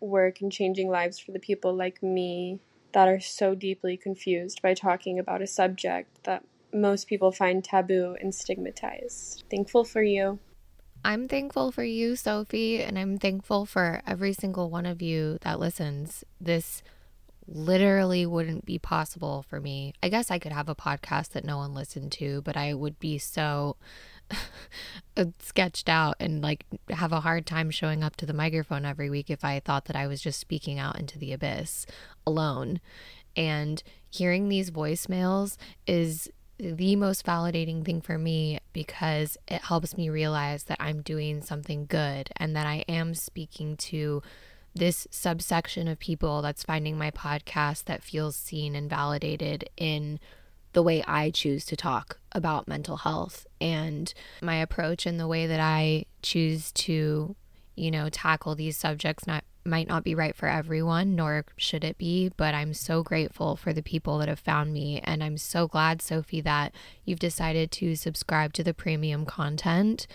work 0.00 0.40
and 0.40 0.50
changing 0.50 0.88
lives 0.88 1.18
for 1.18 1.32
the 1.32 1.38
people 1.38 1.74
like 1.74 2.02
me 2.02 2.60
that 2.92 3.08
are 3.08 3.20
so 3.20 3.54
deeply 3.54 3.96
confused 3.96 4.60
by 4.62 4.74
talking 4.74 5.18
about 5.18 5.42
a 5.42 5.46
subject 5.46 6.24
that 6.24 6.44
most 6.72 7.08
people 7.08 7.32
find 7.32 7.62
taboo 7.62 8.16
and 8.20 8.34
stigmatized. 8.34 9.44
Thankful 9.50 9.84
for 9.84 10.02
you. 10.02 10.38
I'm 11.04 11.28
thankful 11.28 11.72
for 11.72 11.84
you, 11.84 12.14
Sophie, 12.14 12.82
and 12.82 12.98
I'm 12.98 13.18
thankful 13.18 13.64
for 13.64 14.02
every 14.06 14.32
single 14.32 14.70
one 14.70 14.86
of 14.86 15.00
you 15.00 15.38
that 15.42 15.58
listens. 15.58 16.24
This 16.40 16.82
literally 17.46 18.26
wouldn't 18.26 18.66
be 18.66 18.78
possible 18.78 19.44
for 19.48 19.60
me. 19.60 19.94
I 20.02 20.08
guess 20.08 20.30
I 20.30 20.38
could 20.38 20.52
have 20.52 20.68
a 20.68 20.74
podcast 20.74 21.30
that 21.30 21.44
no 21.44 21.56
one 21.56 21.74
listened 21.74 22.12
to, 22.12 22.42
but 22.42 22.56
I 22.56 22.74
would 22.74 22.98
be 23.00 23.18
so 23.18 23.76
sketched 25.40 25.88
out 25.88 26.16
and 26.20 26.42
like 26.42 26.64
have 26.90 27.12
a 27.12 27.20
hard 27.20 27.46
time 27.46 27.70
showing 27.70 28.02
up 28.02 28.16
to 28.16 28.26
the 28.26 28.32
microphone 28.32 28.84
every 28.84 29.10
week 29.10 29.30
if 29.30 29.44
I 29.44 29.60
thought 29.60 29.86
that 29.86 29.96
I 29.96 30.06
was 30.06 30.20
just 30.20 30.40
speaking 30.40 30.78
out 30.78 30.98
into 30.98 31.18
the 31.18 31.32
abyss 31.32 31.86
alone. 32.26 32.80
And 33.36 33.82
hearing 34.08 34.48
these 34.48 34.70
voicemails 34.70 35.56
is 35.86 36.30
the 36.58 36.96
most 36.96 37.24
validating 37.24 37.84
thing 37.84 38.00
for 38.00 38.18
me 38.18 38.58
because 38.72 39.38
it 39.48 39.62
helps 39.62 39.96
me 39.96 40.10
realize 40.10 40.64
that 40.64 40.76
I'm 40.80 41.00
doing 41.00 41.42
something 41.42 41.86
good 41.86 42.30
and 42.36 42.54
that 42.54 42.66
I 42.66 42.84
am 42.88 43.14
speaking 43.14 43.76
to 43.76 44.22
this 44.74 45.06
subsection 45.10 45.88
of 45.88 45.98
people 45.98 46.42
that's 46.42 46.62
finding 46.62 46.96
my 46.96 47.10
podcast 47.10 47.84
that 47.84 48.02
feels 48.02 48.36
seen 48.36 48.76
and 48.76 48.88
validated 48.90 49.68
in 49.76 50.20
the 50.72 50.82
way 50.82 51.02
I 51.06 51.30
choose 51.30 51.64
to 51.66 51.76
talk 51.76 52.18
about 52.32 52.68
mental 52.68 52.98
health 52.98 53.46
and 53.60 54.12
my 54.40 54.56
approach 54.56 55.06
and 55.06 55.18
the 55.18 55.28
way 55.28 55.46
that 55.46 55.60
I 55.60 56.06
choose 56.22 56.70
to, 56.72 57.34
you 57.74 57.90
know, 57.90 58.08
tackle 58.08 58.54
these 58.54 58.76
subjects 58.76 59.26
not 59.26 59.44
might 59.64 59.88
not 59.88 60.04
be 60.04 60.14
right 60.14 60.34
for 60.34 60.48
everyone, 60.48 61.14
nor 61.14 61.44
should 61.56 61.84
it 61.84 61.98
be, 61.98 62.30
but 62.36 62.54
I'm 62.54 62.72
so 62.72 63.02
grateful 63.02 63.56
for 63.56 63.72
the 63.72 63.82
people 63.82 64.18
that 64.18 64.28
have 64.28 64.38
found 64.38 64.72
me. 64.72 65.00
And 65.04 65.22
I'm 65.22 65.36
so 65.36 65.68
glad, 65.68 66.00
Sophie, 66.00 66.40
that 66.40 66.74
you've 67.04 67.18
decided 67.18 67.70
to 67.72 67.94
subscribe 67.94 68.52
to 68.54 68.64
the 68.64 68.72
premium 68.72 69.26
content. 69.26 70.06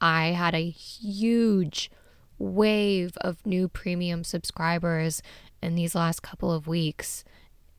I 0.00 0.28
had 0.28 0.54
a 0.54 0.70
huge 0.70 1.90
wave 2.38 3.16
of 3.20 3.44
new 3.44 3.68
premium 3.68 4.24
subscribers 4.24 5.22
in 5.62 5.74
these 5.74 5.94
last 5.94 6.22
couple 6.22 6.52
of 6.52 6.66
weeks. 6.66 7.24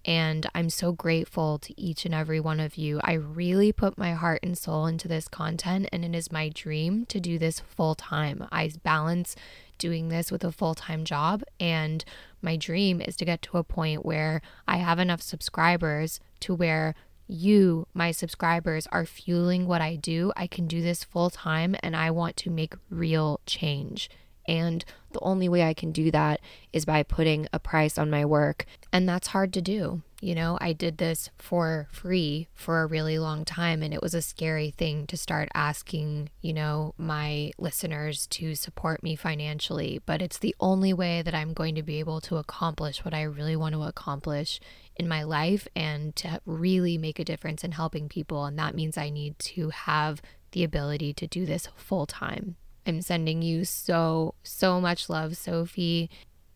And 0.09 0.47
I'm 0.55 0.71
so 0.71 0.91
grateful 0.91 1.59
to 1.59 1.79
each 1.79 2.03
and 2.03 2.15
every 2.15 2.39
one 2.39 2.59
of 2.59 2.77
you. 2.77 2.99
I 3.03 3.13
really 3.13 3.71
put 3.71 3.95
my 3.95 4.13
heart 4.13 4.39
and 4.41 4.57
soul 4.57 4.87
into 4.87 5.07
this 5.07 5.27
content, 5.27 5.87
and 5.91 6.03
it 6.03 6.15
is 6.15 6.31
my 6.31 6.49
dream 6.49 7.05
to 7.09 7.19
do 7.19 7.37
this 7.37 7.59
full 7.59 7.93
time. 7.93 8.47
I 8.51 8.71
balance 8.81 9.35
doing 9.77 10.09
this 10.09 10.31
with 10.31 10.43
a 10.43 10.51
full 10.51 10.73
time 10.73 11.05
job, 11.05 11.43
and 11.59 12.03
my 12.41 12.55
dream 12.57 13.01
is 13.01 13.15
to 13.17 13.25
get 13.25 13.43
to 13.43 13.59
a 13.59 13.63
point 13.63 14.03
where 14.03 14.41
I 14.67 14.77
have 14.77 14.97
enough 14.97 15.21
subscribers 15.21 16.19
to 16.39 16.55
where 16.55 16.95
you, 17.27 17.85
my 17.93 18.09
subscribers, 18.09 18.87
are 18.91 19.05
fueling 19.05 19.67
what 19.67 19.81
I 19.81 19.95
do. 19.95 20.33
I 20.35 20.47
can 20.47 20.65
do 20.65 20.81
this 20.81 21.03
full 21.03 21.29
time, 21.29 21.75
and 21.83 21.95
I 21.95 22.09
want 22.09 22.35
to 22.37 22.49
make 22.49 22.73
real 22.89 23.41
change. 23.45 24.09
And 24.49 24.83
the 25.11 25.19
only 25.19 25.47
way 25.47 25.61
I 25.61 25.75
can 25.75 25.91
do 25.91 26.09
that 26.09 26.41
is 26.73 26.83
by 26.83 27.03
putting 27.03 27.47
a 27.53 27.59
price 27.59 27.99
on 27.99 28.09
my 28.09 28.25
work. 28.25 28.65
And 28.91 29.07
that's 29.07 29.27
hard 29.27 29.53
to 29.53 29.61
do. 29.61 30.01
You 30.21 30.33
know, 30.33 30.57
I 30.59 30.73
did 30.73 30.97
this 30.97 31.29
for 31.37 31.87
free 31.91 32.47
for 32.55 32.81
a 32.81 32.87
really 32.87 33.19
long 33.19 33.45
time, 33.45 33.83
and 33.83 33.93
it 33.93 34.01
was 34.01 34.15
a 34.15 34.23
scary 34.23 34.71
thing 34.71 35.05
to 35.05 35.15
start 35.15 35.49
asking, 35.53 36.31
you 36.41 36.51
know, 36.51 36.95
my 36.97 37.51
listeners 37.59 38.25
to 38.27 38.55
support 38.55 39.03
me 39.03 39.15
financially. 39.15 40.01
But 40.03 40.19
it's 40.19 40.39
the 40.39 40.55
only 40.59 40.93
way 40.93 41.21
that 41.21 41.35
I'm 41.35 41.53
going 41.53 41.75
to 41.75 41.83
be 41.83 41.99
able 41.99 42.19
to 42.21 42.37
accomplish 42.37 43.05
what 43.05 43.13
I 43.13 43.21
really 43.21 43.55
want 43.55 43.75
to 43.75 43.83
accomplish 43.83 44.59
in 44.95 45.07
my 45.07 45.21
life 45.21 45.67
and 45.75 46.15
to 46.15 46.41
really 46.47 46.97
make 46.97 47.19
a 47.19 47.23
difference 47.23 47.63
in 47.63 47.73
helping 47.73 48.09
people. 48.09 48.45
And 48.45 48.57
that 48.57 48.73
means 48.73 48.97
I 48.97 49.11
need 49.11 49.37
to 49.39 49.69
have 49.69 50.23
the 50.53 50.63
ability 50.63 51.13
to 51.13 51.27
do 51.27 51.45
this 51.45 51.69
full 51.75 52.07
time. 52.07 52.55
I'm 52.89 53.01
sending 53.01 53.41
you 53.41 53.63
so, 53.65 54.33
so 54.43 54.81
much 54.81 55.09
love, 55.09 55.37
Sophie. 55.37 56.09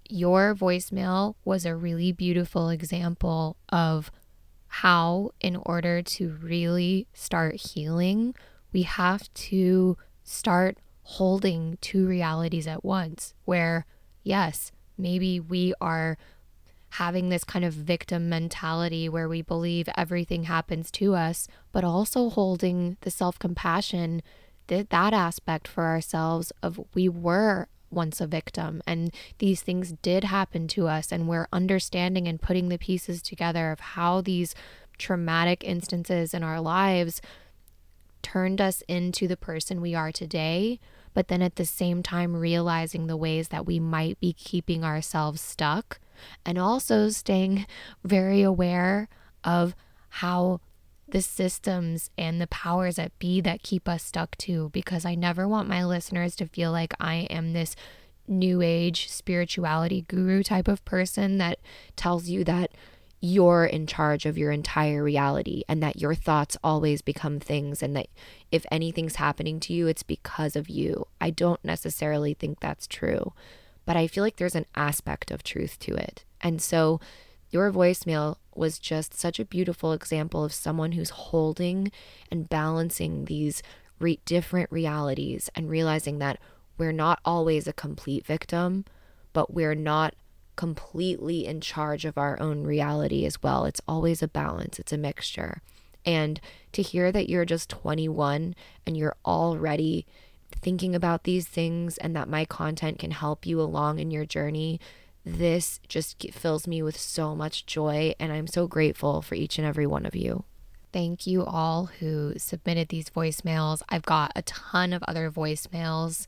Your 0.10 0.56
voicemail 0.56 1.36
was 1.46 1.65
a 1.65 1.76
really 1.76 2.12
beautiful 2.12 2.69
example 2.69 3.56
of 3.69 4.12
how, 4.67 5.30
in 5.39 5.56
order 5.56 6.02
to 6.02 6.30
really 6.41 7.08
start 7.13 7.56
healing, 7.56 8.34
we 8.74 8.82
have 8.82 9.32
to 9.36 9.96
start 10.24 10.80
holding 11.04 11.78
two 11.82 12.08
realities 12.08 12.65
at 12.65 12.84
once. 12.84 13.36
Where, 13.46 13.86
yes, 14.24 14.72
maybe 14.98 15.39
we 15.39 15.76
are 15.80 16.17
having 16.89 17.30
this 17.30 17.43
kind 17.43 17.63
of 17.63 17.74
victim 17.74 18.28
mentality 18.28 19.08
where 19.08 19.30
we 19.30 19.43
believe 19.43 19.88
everything 19.96 20.43
happens 20.43 20.89
to 20.91 21.13
us, 21.13 21.48
but 21.72 21.84
also 21.84 22.32
holding 22.32 22.98
the 23.02 23.12
self 23.12 23.38
compassion 23.38 24.24
that 24.67 24.89
that 24.89 25.13
aspect 25.13 25.67
for 25.67 25.86
ourselves 25.86 26.52
of 26.62 26.80
we 26.93 27.10
were 27.10 27.67
once 27.89 28.19
a 28.19 28.28
victim 28.28 28.82
and 28.88 29.13
these 29.38 29.62
things 29.62 29.93
did 30.02 30.23
happen 30.23 30.67
to 30.67 30.88
us 30.88 31.12
and 31.12 31.28
we're 31.28 31.47
understanding 31.54 32.28
and 32.28 32.41
putting 32.41 32.69
the 32.69 32.78
pieces 32.78 33.21
together 33.21 33.71
of 33.71 33.80
how 33.80 34.19
these 34.19 34.56
traumatic 34.97 35.63
instances 35.63 36.34
in 36.34 36.43
our 36.43 36.60
lives 36.60 37.21
turned 38.23 38.60
us 38.60 38.82
into 38.88 39.28
the 39.28 39.38
person 39.38 39.82
we 39.82 39.93
are 39.93 40.12
today 40.12 40.80
but 41.13 41.28
then 41.28 41.41
at 41.41 41.56
the 41.56 41.65
same 41.65 42.02
time 42.02 42.36
realizing 42.36 43.06
the 43.06 43.17
ways 43.17 43.49
that 43.49 43.65
we 43.65 43.80
might 43.80 44.19
be 44.19 44.34
keeping 44.34 44.84
ourselves 44.84 45.39
stuck 45.41 45.99
and 46.45 46.58
also 46.58 47.10
staying 47.10 47.65
very 48.04 48.41
aware 48.41 49.08
of 49.43 49.76
how 50.10 50.60
the 51.08 51.22
systems 51.22 52.10
and 52.18 52.39
the 52.39 52.48
powers 52.48 52.96
that 52.96 53.18
be 53.20 53.42
that 53.42 53.63
keep 53.63 53.88
us 53.88 54.04
stuck 54.04 54.38
to 54.38 54.70
because 54.70 55.06
I 55.06 55.16
never 55.16 55.48
want 55.48 55.68
my 55.68 55.84
listeners 55.84 56.36
to 56.38 56.48
feel 56.48 56.72
like 56.72 56.94
I 57.00 57.28
am 57.30 57.54
this 57.54 57.76
new 58.28 58.62
age 58.62 59.10
spirituality 59.10 60.06
guru 60.08 60.44
type 60.44 60.68
of 60.68 60.84
person 60.86 61.38
that 61.39 61.60
tells 61.96 62.30
you 62.30 62.44
that 62.46 62.72
you're 63.20 63.66
in 63.66 63.88
charge 63.88 64.26
of 64.26 64.38
your 64.38 64.52
entire 64.52 65.04
reality 65.04 65.63
and 65.70 65.82
that 65.82 66.02
your 66.02 66.13
thoughts 66.13 66.58
always 66.63 67.02
become 67.02 67.39
things 67.39 67.82
and 67.82 67.96
that 67.96 68.08
if 68.52 68.66
anything's 68.72 69.16
happening 69.16 69.60
to 69.60 69.74
you 69.74 69.88
it's 69.88 70.04
because 70.04 70.56
of 70.56 70.70
you. 70.70 71.06
I 71.22 71.30
don't 71.30 71.63
necessarily 71.63 72.34
think 72.34 72.60
that's 72.60 72.88
true, 72.88 73.34
but 73.86 73.96
I 73.96 74.08
feel 74.08 74.24
like 74.24 74.38
there's 74.38 74.56
an 74.56 74.66
aspect 74.76 75.32
of 75.32 75.44
truth 75.44 75.80
to 75.80 75.96
it. 75.96 76.26
And 76.42 76.62
so 76.62 77.00
Your 77.54 77.72
voicemail 77.72 78.38
was 78.56 78.80
just 78.80 79.13
such 79.13 79.39
a 79.39 79.46
beautiful 79.46 79.94
example 79.94 80.44
of 80.44 80.52
someone 80.52 80.94
who's 80.94 81.12
holding 81.12 81.92
and 82.32 82.50
balancing 82.50 83.26
these 83.26 83.62
re- 84.00 84.20
different 84.26 84.72
realities 84.72 85.52
and 85.54 85.70
realizing 85.70 86.18
that 86.18 86.39
we're 86.80 86.92
not 86.92 87.20
always 87.24 87.68
a 87.68 87.74
complete 87.74 88.26
victim, 88.26 88.86
but 89.34 89.54
we're 89.54 89.76
not 89.76 90.16
completely 90.56 91.46
in 91.46 91.62
charge 91.62 92.06
of 92.06 92.18
our 92.18 92.42
own 92.42 92.63
reality 92.63 93.24
as 93.24 93.44
well. 93.44 93.66
It's 93.66 93.82
always 93.88 94.24
a 94.24 94.28
balance, 94.28 94.80
it's 94.80 94.92
a 94.92 94.98
mixture. 94.98 95.62
And 96.04 96.42
to 96.72 96.82
hear 96.82 97.12
that 97.12 97.30
you're 97.30 97.46
just 97.46 97.70
21 97.70 98.56
and 98.88 98.98
you're 98.98 99.16
already 99.24 100.08
thinking 100.60 100.96
about 100.96 101.24
these 101.24 101.48
things 101.48 102.00
and 102.00 102.16
that 102.16 102.28
my 102.28 102.46
content 102.46 102.98
can 102.98 103.12
help 103.12 103.46
you 103.46 103.62
along 103.62 104.00
in 104.00 104.10
your 104.10 104.26
journey, 104.26 104.80
this 105.26 105.80
just 105.88 106.32
fills 106.34 106.68
me 106.68 106.82
with 106.82 106.98
so 106.98 107.36
much 107.36 107.66
joy. 107.66 108.14
And 108.20 108.32
I'm 108.32 108.48
so 108.48 108.68
grateful 108.68 109.22
for 109.22 109.36
each 109.36 109.58
and 109.58 109.68
every 109.68 109.88
one 109.88 110.06
of 110.06 110.16
you. 110.16 110.44
Thank 110.92 111.26
you 111.26 111.44
all 111.44 111.88
who 112.00 112.34
submitted 112.38 112.90
these 112.90 113.10
voicemails. 113.10 113.82
I've 113.90 114.04
got 114.04 114.32
a 114.36 114.44
ton 114.44 114.94
of 114.94 115.02
other 115.04 115.32
voicemails 115.32 116.28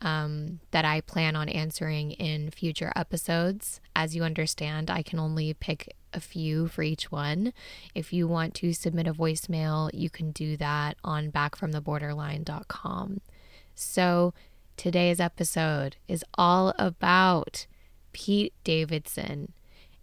um, 0.00 0.60
that 0.70 0.84
I 0.84 1.00
plan 1.02 1.36
on 1.36 1.48
answering 1.48 2.12
in 2.12 2.50
future 2.50 2.92
episodes. 2.96 3.80
As 3.94 4.16
you 4.16 4.22
understand, 4.22 4.90
I 4.90 5.02
can 5.02 5.18
only 5.18 5.54
pick 5.54 5.94
a 6.12 6.20
few 6.20 6.66
for 6.68 6.82
each 6.82 7.12
one. 7.12 7.52
If 7.94 8.12
you 8.12 8.26
want 8.26 8.54
to 8.54 8.72
submit 8.72 9.06
a 9.06 9.12
voicemail, 9.12 9.90
you 9.92 10.08
can 10.08 10.30
do 10.30 10.56
that 10.56 10.96
on 11.04 11.30
backfromtheborderline.com. 11.30 13.20
So 13.74 14.32
today's 14.76 15.20
episode 15.20 15.96
is 16.08 16.24
all 16.38 16.74
about 16.78 17.66
Pete 18.16 18.54
Davidson. 18.64 19.52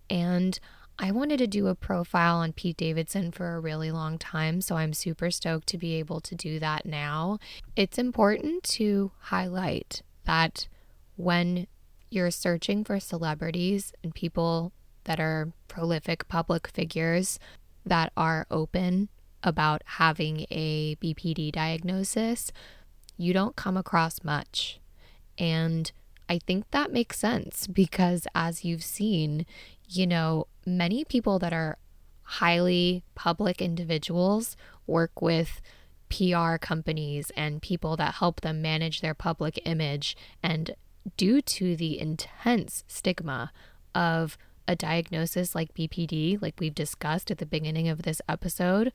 And 0.07 0.59
I 0.99 1.09
wanted 1.09 1.39
to 1.39 1.47
do 1.47 1.65
a 1.65 1.73
profile 1.73 2.37
on 2.37 2.53
Pete 2.53 2.77
Davidson 2.77 3.31
for 3.31 3.55
a 3.55 3.59
really 3.59 3.89
long 3.89 4.19
time, 4.19 4.61
so 4.61 4.75
I'm 4.75 4.93
super 4.93 5.31
stoked 5.31 5.67
to 5.69 5.79
be 5.79 5.95
able 5.95 6.21
to 6.21 6.35
do 6.35 6.59
that 6.59 6.85
now. 6.85 7.39
It's 7.75 7.97
important 7.97 8.61
to 8.65 9.11
highlight 9.17 10.03
that 10.25 10.67
when 11.15 11.65
you're 12.11 12.29
searching 12.29 12.83
for 12.83 12.99
celebrities 12.99 13.91
and 14.03 14.13
people 14.13 14.73
that 15.05 15.19
are 15.19 15.51
prolific 15.67 16.27
public 16.27 16.67
figures 16.67 17.39
that 17.83 18.13
are 18.15 18.45
open 18.51 19.09
about 19.41 19.81
having 19.85 20.45
a 20.51 20.95
BPD 20.97 21.51
diagnosis, 21.51 22.51
you 23.17 23.33
don't 23.33 23.55
come 23.55 23.75
across 23.75 24.23
much. 24.23 24.79
And 25.39 25.91
I 26.29 26.39
think 26.39 26.71
that 26.71 26.91
makes 26.91 27.19
sense 27.19 27.67
because, 27.67 28.27
as 28.33 28.63
you've 28.63 28.83
seen, 28.83 29.45
you 29.87 30.07
know, 30.07 30.47
many 30.65 31.03
people 31.03 31.39
that 31.39 31.53
are 31.53 31.77
highly 32.23 33.03
public 33.15 33.61
individuals 33.61 34.55
work 34.87 35.21
with 35.21 35.61
PR 36.09 36.57
companies 36.57 37.31
and 37.35 37.61
people 37.61 37.97
that 37.97 38.15
help 38.15 38.41
them 38.41 38.61
manage 38.61 39.01
their 39.01 39.13
public 39.13 39.59
image. 39.65 40.15
And 40.41 40.75
due 41.17 41.41
to 41.41 41.75
the 41.75 41.99
intense 41.99 42.83
stigma 42.87 43.51
of 43.93 44.37
a 44.67 44.75
diagnosis 44.75 45.55
like 45.55 45.73
BPD, 45.73 46.41
like 46.41 46.55
we've 46.59 46.75
discussed 46.75 47.29
at 47.31 47.39
the 47.39 47.45
beginning 47.45 47.89
of 47.89 48.03
this 48.03 48.21
episode, 48.29 48.93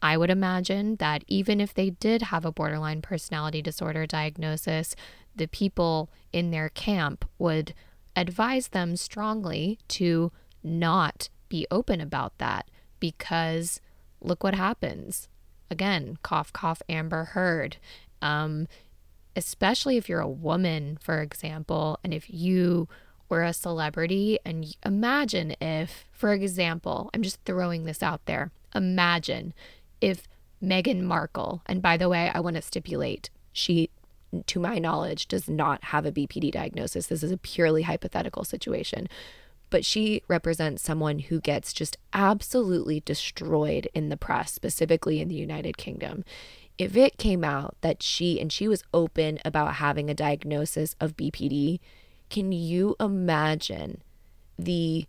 I 0.00 0.16
would 0.16 0.30
imagine 0.30 0.96
that 0.96 1.24
even 1.26 1.60
if 1.60 1.74
they 1.74 1.90
did 1.90 2.22
have 2.22 2.44
a 2.44 2.52
borderline 2.52 3.02
personality 3.02 3.62
disorder 3.62 4.06
diagnosis, 4.06 4.94
the 5.34 5.48
people 5.48 6.10
in 6.32 6.50
their 6.50 6.68
camp 6.68 7.24
would 7.38 7.74
advise 8.14 8.68
them 8.68 8.96
strongly 8.96 9.78
to 9.88 10.32
not 10.62 11.28
be 11.48 11.66
open 11.70 12.00
about 12.00 12.36
that 12.38 12.68
because 13.00 13.80
look 14.20 14.42
what 14.42 14.54
happens. 14.54 15.28
Again, 15.70 16.18
cough, 16.22 16.52
cough, 16.52 16.82
Amber 16.88 17.24
Heard. 17.24 17.76
Um, 18.20 18.66
especially 19.36 19.96
if 19.96 20.08
you're 20.08 20.20
a 20.20 20.28
woman, 20.28 20.98
for 21.00 21.22
example, 21.22 22.00
and 22.02 22.12
if 22.12 22.28
you 22.28 22.88
were 23.28 23.44
a 23.44 23.52
celebrity, 23.52 24.38
and 24.44 24.74
imagine 24.84 25.54
if, 25.60 26.06
for 26.10 26.32
example, 26.32 27.10
I'm 27.14 27.22
just 27.22 27.38
throwing 27.44 27.84
this 27.84 28.02
out 28.02 28.24
there, 28.26 28.50
imagine 28.74 29.54
if 30.00 30.26
Meghan 30.62 31.02
Markle, 31.02 31.62
and 31.66 31.82
by 31.82 31.96
the 31.96 32.08
way, 32.08 32.30
I 32.32 32.40
want 32.40 32.56
to 32.56 32.62
stipulate, 32.62 33.30
she, 33.52 33.90
to 34.46 34.60
my 34.60 34.78
knowledge, 34.78 35.28
does 35.28 35.48
not 35.48 35.84
have 35.84 36.04
a 36.04 36.12
BPD 36.12 36.52
diagnosis. 36.52 37.06
This 37.06 37.22
is 37.22 37.32
a 37.32 37.38
purely 37.38 37.82
hypothetical 37.82 38.44
situation 38.44 39.08
but 39.70 39.84
she 39.84 40.22
represents 40.28 40.82
someone 40.82 41.18
who 41.18 41.40
gets 41.40 41.72
just 41.72 41.96
absolutely 42.12 43.00
destroyed 43.00 43.88
in 43.94 44.08
the 44.08 44.16
press, 44.16 44.52
specifically 44.52 45.20
in 45.20 45.28
the 45.28 45.34
United 45.34 45.76
Kingdom. 45.76 46.24
If 46.78 46.96
it 46.96 47.18
came 47.18 47.44
out 47.44 47.76
that 47.80 48.02
she, 48.02 48.40
and 48.40 48.52
she 48.52 48.68
was 48.68 48.84
open 48.94 49.40
about 49.44 49.74
having 49.74 50.08
a 50.08 50.14
diagnosis 50.14 50.94
of 51.00 51.16
BPD, 51.16 51.80
can 52.30 52.52
you 52.52 52.94
imagine 53.00 54.02
the 54.58 55.06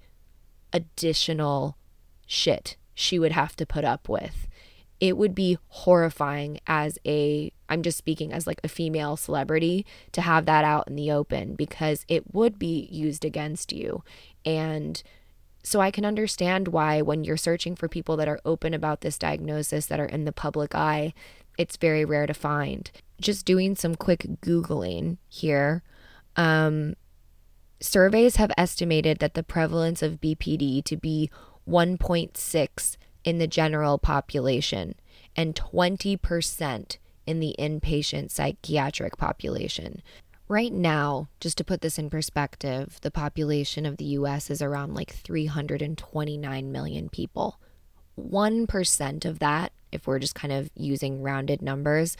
additional 0.73 1.77
shit 2.25 2.75
she 2.93 3.19
would 3.19 3.31
have 3.31 3.55
to 3.57 3.65
put 3.65 3.85
up 3.85 4.09
with? 4.09 4.47
It 4.99 5.17
would 5.17 5.33
be 5.33 5.57
horrifying 5.69 6.59
as 6.67 6.97
a, 7.05 7.51
I'm 7.69 7.83
just 7.83 7.97
speaking 7.97 8.33
as 8.33 8.45
like 8.45 8.59
a 8.63 8.67
female 8.67 9.15
celebrity 9.15 9.85
to 10.11 10.21
have 10.21 10.45
that 10.45 10.65
out 10.65 10.87
in 10.87 10.95
the 10.95 11.11
open 11.11 11.55
because 11.55 12.05
it 12.07 12.33
would 12.33 12.59
be 12.59 12.87
used 12.91 13.23
against 13.23 13.71
you. 13.71 14.03
And 14.45 15.01
so 15.63 15.81
I 15.81 15.91
can 15.91 16.05
understand 16.05 16.69
why, 16.69 17.01
when 17.01 17.23
you're 17.23 17.37
searching 17.37 17.75
for 17.75 17.87
people 17.87 18.17
that 18.17 18.27
are 18.27 18.39
open 18.45 18.73
about 18.73 19.01
this 19.01 19.17
diagnosis 19.17 19.85
that 19.87 19.99
are 19.99 20.05
in 20.05 20.25
the 20.25 20.31
public 20.31 20.73
eye, 20.73 21.13
it's 21.57 21.77
very 21.77 22.05
rare 22.05 22.25
to 22.25 22.33
find. 22.33 22.89
Just 23.19 23.45
doing 23.45 23.75
some 23.75 23.95
quick 23.95 24.25
Googling 24.41 25.17
here, 25.27 25.83
um, 26.37 26.95
surveys 27.81 28.37
have 28.37 28.51
estimated 28.57 29.19
that 29.19 29.33
the 29.33 29.43
prevalence 29.43 30.01
of 30.01 30.21
BPD 30.21 30.83
to 30.85 30.95
be 30.95 31.29
1.6 31.67 32.97
in 33.29 33.37
the 33.37 33.47
general 33.47 33.99
population 33.99 34.95
and 35.35 35.55
20% 35.55 36.97
in 37.27 37.39
the 37.39 37.55
inpatient 37.59 38.31
psychiatric 38.31 39.17
population. 39.17 40.01
Right 40.47 40.73
now, 40.73 41.29
just 41.39 41.55
to 41.59 41.63
put 41.63 41.81
this 41.81 41.99
in 41.99 42.09
perspective, 42.09 42.97
the 43.03 43.11
population 43.11 43.85
of 43.85 43.97
the 43.97 44.05
US 44.05 44.49
is 44.49 44.63
around 44.63 44.95
like 44.95 45.11
329 45.13 46.71
million 46.71 47.07
people. 47.07 47.59
1% 48.19 49.25
of 49.25 49.37
that, 49.37 49.73
if 49.91 50.07
we're 50.07 50.17
just 50.17 50.33
kind 50.33 50.51
of 50.51 50.71
using 50.73 51.21
rounded 51.21 51.61
numbers, 51.61 52.17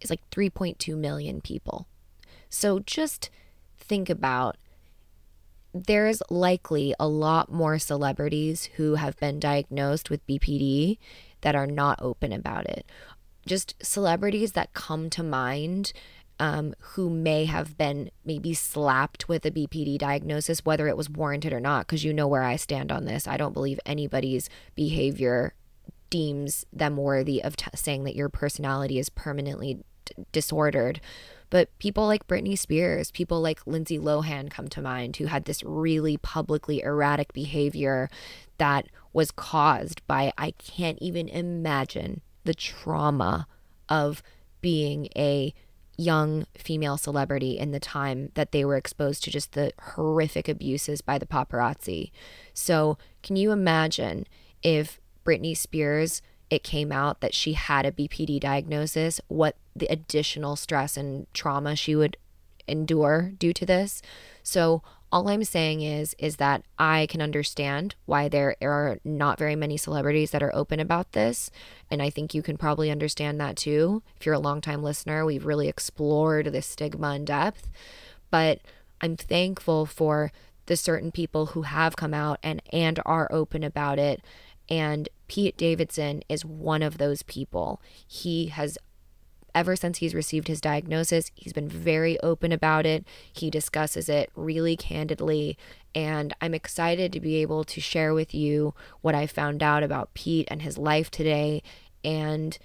is 0.00 0.08
like 0.08 0.22
3.2 0.30 0.96
million 0.96 1.40
people. 1.40 1.88
So 2.48 2.78
just 2.78 3.28
think 3.76 4.08
about 4.08 4.56
there's 5.74 6.22
likely 6.30 6.94
a 7.00 7.08
lot 7.08 7.52
more 7.52 7.78
celebrities 7.78 8.66
who 8.76 8.94
have 8.94 9.16
been 9.18 9.40
diagnosed 9.40 10.08
with 10.08 10.26
BPD 10.26 10.98
that 11.40 11.56
are 11.56 11.66
not 11.66 11.98
open 12.00 12.32
about 12.32 12.66
it. 12.66 12.86
Just 13.44 13.74
celebrities 13.84 14.52
that 14.52 14.72
come 14.72 15.10
to 15.10 15.22
mind 15.22 15.92
um, 16.38 16.74
who 16.78 17.10
may 17.10 17.44
have 17.44 17.76
been 17.76 18.10
maybe 18.24 18.54
slapped 18.54 19.28
with 19.28 19.44
a 19.44 19.50
BPD 19.50 19.98
diagnosis, 19.98 20.64
whether 20.64 20.88
it 20.88 20.96
was 20.96 21.10
warranted 21.10 21.52
or 21.52 21.60
not, 21.60 21.86
because 21.86 22.04
you 22.04 22.12
know 22.12 22.26
where 22.26 22.42
I 22.42 22.56
stand 22.56 22.90
on 22.90 23.04
this. 23.04 23.28
I 23.28 23.36
don't 23.36 23.52
believe 23.52 23.78
anybody's 23.84 24.48
behavior 24.74 25.54
deems 26.10 26.64
them 26.72 26.96
worthy 26.96 27.42
of 27.42 27.56
t- 27.56 27.66
saying 27.74 28.04
that 28.04 28.16
your 28.16 28.28
personality 28.28 28.98
is 28.98 29.08
permanently 29.08 29.84
d- 30.04 30.24
disordered. 30.32 31.00
But 31.54 31.68
people 31.78 32.08
like 32.08 32.26
Britney 32.26 32.58
Spears, 32.58 33.12
people 33.12 33.40
like 33.40 33.64
Lindsay 33.64 33.96
Lohan 33.96 34.50
come 34.50 34.66
to 34.70 34.82
mind 34.82 35.18
who 35.18 35.26
had 35.26 35.44
this 35.44 35.62
really 35.62 36.16
publicly 36.16 36.82
erratic 36.82 37.32
behavior 37.32 38.10
that 38.58 38.88
was 39.12 39.30
caused 39.30 40.04
by, 40.08 40.32
I 40.36 40.50
can't 40.50 40.98
even 41.00 41.28
imagine 41.28 42.22
the 42.42 42.54
trauma 42.54 43.46
of 43.88 44.20
being 44.62 45.06
a 45.14 45.54
young 45.96 46.48
female 46.58 46.96
celebrity 46.96 47.56
in 47.56 47.70
the 47.70 47.78
time 47.78 48.32
that 48.34 48.50
they 48.50 48.64
were 48.64 48.76
exposed 48.76 49.22
to 49.22 49.30
just 49.30 49.52
the 49.52 49.70
horrific 49.80 50.48
abuses 50.48 51.02
by 51.02 51.18
the 51.18 51.26
paparazzi. 51.26 52.10
So, 52.52 52.98
can 53.22 53.36
you 53.36 53.52
imagine 53.52 54.26
if 54.64 55.00
Britney 55.24 55.56
Spears 55.56 56.20
it 56.54 56.62
came 56.62 56.92
out 56.92 57.20
that 57.20 57.34
she 57.34 57.52
had 57.54 57.84
a 57.84 57.92
BPD 57.92 58.40
diagnosis, 58.40 59.20
what 59.28 59.56
the 59.74 59.86
additional 59.86 60.56
stress 60.56 60.96
and 60.96 61.26
trauma 61.34 61.76
she 61.76 61.94
would 61.94 62.16
endure 62.66 63.32
due 63.38 63.52
to 63.52 63.66
this? 63.66 64.00
So, 64.42 64.82
all 65.12 65.28
I'm 65.28 65.44
saying 65.44 65.82
is 65.82 66.16
is 66.18 66.36
that 66.36 66.64
I 66.76 67.06
can 67.08 67.22
understand 67.22 67.94
why 68.04 68.28
there 68.28 68.56
are 68.60 68.98
not 69.04 69.38
very 69.38 69.54
many 69.54 69.76
celebrities 69.76 70.32
that 70.32 70.42
are 70.42 70.54
open 70.54 70.80
about 70.80 71.12
this, 71.12 71.50
and 71.90 72.02
I 72.02 72.10
think 72.10 72.34
you 72.34 72.42
can 72.42 72.56
probably 72.56 72.90
understand 72.90 73.40
that 73.40 73.56
too. 73.56 74.02
If 74.16 74.26
you're 74.26 74.34
a 74.34 74.40
longtime 74.40 74.82
listener, 74.82 75.24
we've 75.24 75.46
really 75.46 75.68
explored 75.68 76.46
this 76.46 76.66
stigma 76.66 77.14
in 77.14 77.24
depth, 77.26 77.68
but 78.30 78.60
I'm 79.00 79.16
thankful 79.16 79.86
for 79.86 80.32
the 80.66 80.76
certain 80.76 81.12
people 81.12 81.46
who 81.46 81.62
have 81.62 81.94
come 81.94 82.14
out 82.14 82.38
and 82.42 82.60
and 82.72 82.98
are 83.04 83.28
open 83.30 83.62
about 83.62 83.98
it 83.98 84.20
and 84.68 85.08
Pete 85.28 85.56
Davidson 85.56 86.22
is 86.28 86.44
one 86.44 86.82
of 86.82 86.98
those 86.98 87.22
people. 87.22 87.80
He 88.06 88.46
has 88.46 88.78
ever 89.54 89.76
since 89.76 89.98
he's 89.98 90.14
received 90.14 90.48
his 90.48 90.60
diagnosis, 90.60 91.30
he's 91.34 91.52
been 91.52 91.68
very 91.68 92.18
open 92.20 92.50
about 92.50 92.84
it. 92.84 93.04
He 93.32 93.50
discusses 93.50 94.08
it 94.08 94.30
really 94.34 94.76
candidly. 94.76 95.56
And 95.94 96.34
I'm 96.40 96.54
excited 96.54 97.12
to 97.12 97.20
be 97.20 97.36
able 97.36 97.62
to 97.64 97.80
share 97.80 98.12
with 98.12 98.34
you 98.34 98.74
what 99.00 99.14
I 99.14 99.26
found 99.26 99.62
out 99.62 99.82
about 99.84 100.12
Pete 100.14 100.48
and 100.50 100.62
his 100.62 100.76
life 100.76 101.10
today. 101.10 101.62
And 102.02 102.58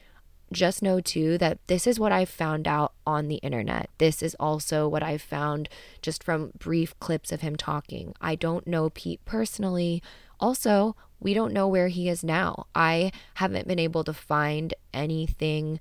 just 0.51 0.81
know 0.81 0.99
too 0.99 1.37
that 1.37 1.59
this 1.67 1.85
is 1.85 1.99
what 1.99 2.11
I 2.11 2.25
found 2.25 2.67
out 2.67 2.93
on 3.05 3.27
the 3.27 3.35
internet. 3.35 3.89
This 3.99 4.23
is 4.23 4.35
also 4.39 4.87
what 4.87 5.03
I 5.03 5.19
found 5.19 5.69
just 6.01 6.23
from 6.23 6.51
brief 6.57 6.99
clips 6.99 7.31
of 7.31 7.41
him 7.41 7.55
talking. 7.55 8.13
I 8.19 8.33
don't 8.33 8.65
know 8.65 8.89
Pete 8.89 9.23
personally. 9.25 10.01
Also, 10.39 10.95
we 11.19 11.33
don't 11.33 11.53
know 11.53 11.67
where 11.67 11.89
he 11.89 12.09
is 12.09 12.23
now. 12.23 12.67
I 12.73 13.11
haven't 13.35 13.67
been 13.67 13.79
able 13.79 14.03
to 14.03 14.13
find 14.13 14.73
anything 14.93 15.79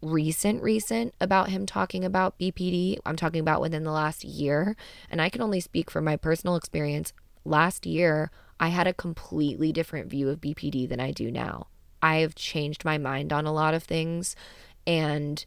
recent 0.00 0.62
recent 0.62 1.12
about 1.20 1.48
him 1.50 1.66
talking 1.66 2.04
about 2.04 2.38
BPD. 2.38 2.98
I'm 3.04 3.16
talking 3.16 3.40
about 3.40 3.60
within 3.60 3.82
the 3.82 3.92
last 3.92 4.24
year, 4.24 4.76
and 5.10 5.20
I 5.20 5.28
can 5.28 5.42
only 5.42 5.60
speak 5.60 5.90
from 5.90 6.04
my 6.04 6.16
personal 6.16 6.56
experience. 6.56 7.12
Last 7.44 7.86
year, 7.86 8.30
I 8.60 8.68
had 8.68 8.86
a 8.86 8.94
completely 8.94 9.72
different 9.72 10.08
view 10.08 10.28
of 10.28 10.40
BPD 10.40 10.88
than 10.88 11.00
I 11.00 11.10
do 11.10 11.30
now. 11.30 11.66
I 12.00 12.16
have 12.16 12.34
changed 12.34 12.84
my 12.84 12.98
mind 12.98 13.32
on 13.32 13.46
a 13.46 13.52
lot 13.52 13.74
of 13.74 13.82
things, 13.82 14.36
and 14.86 15.44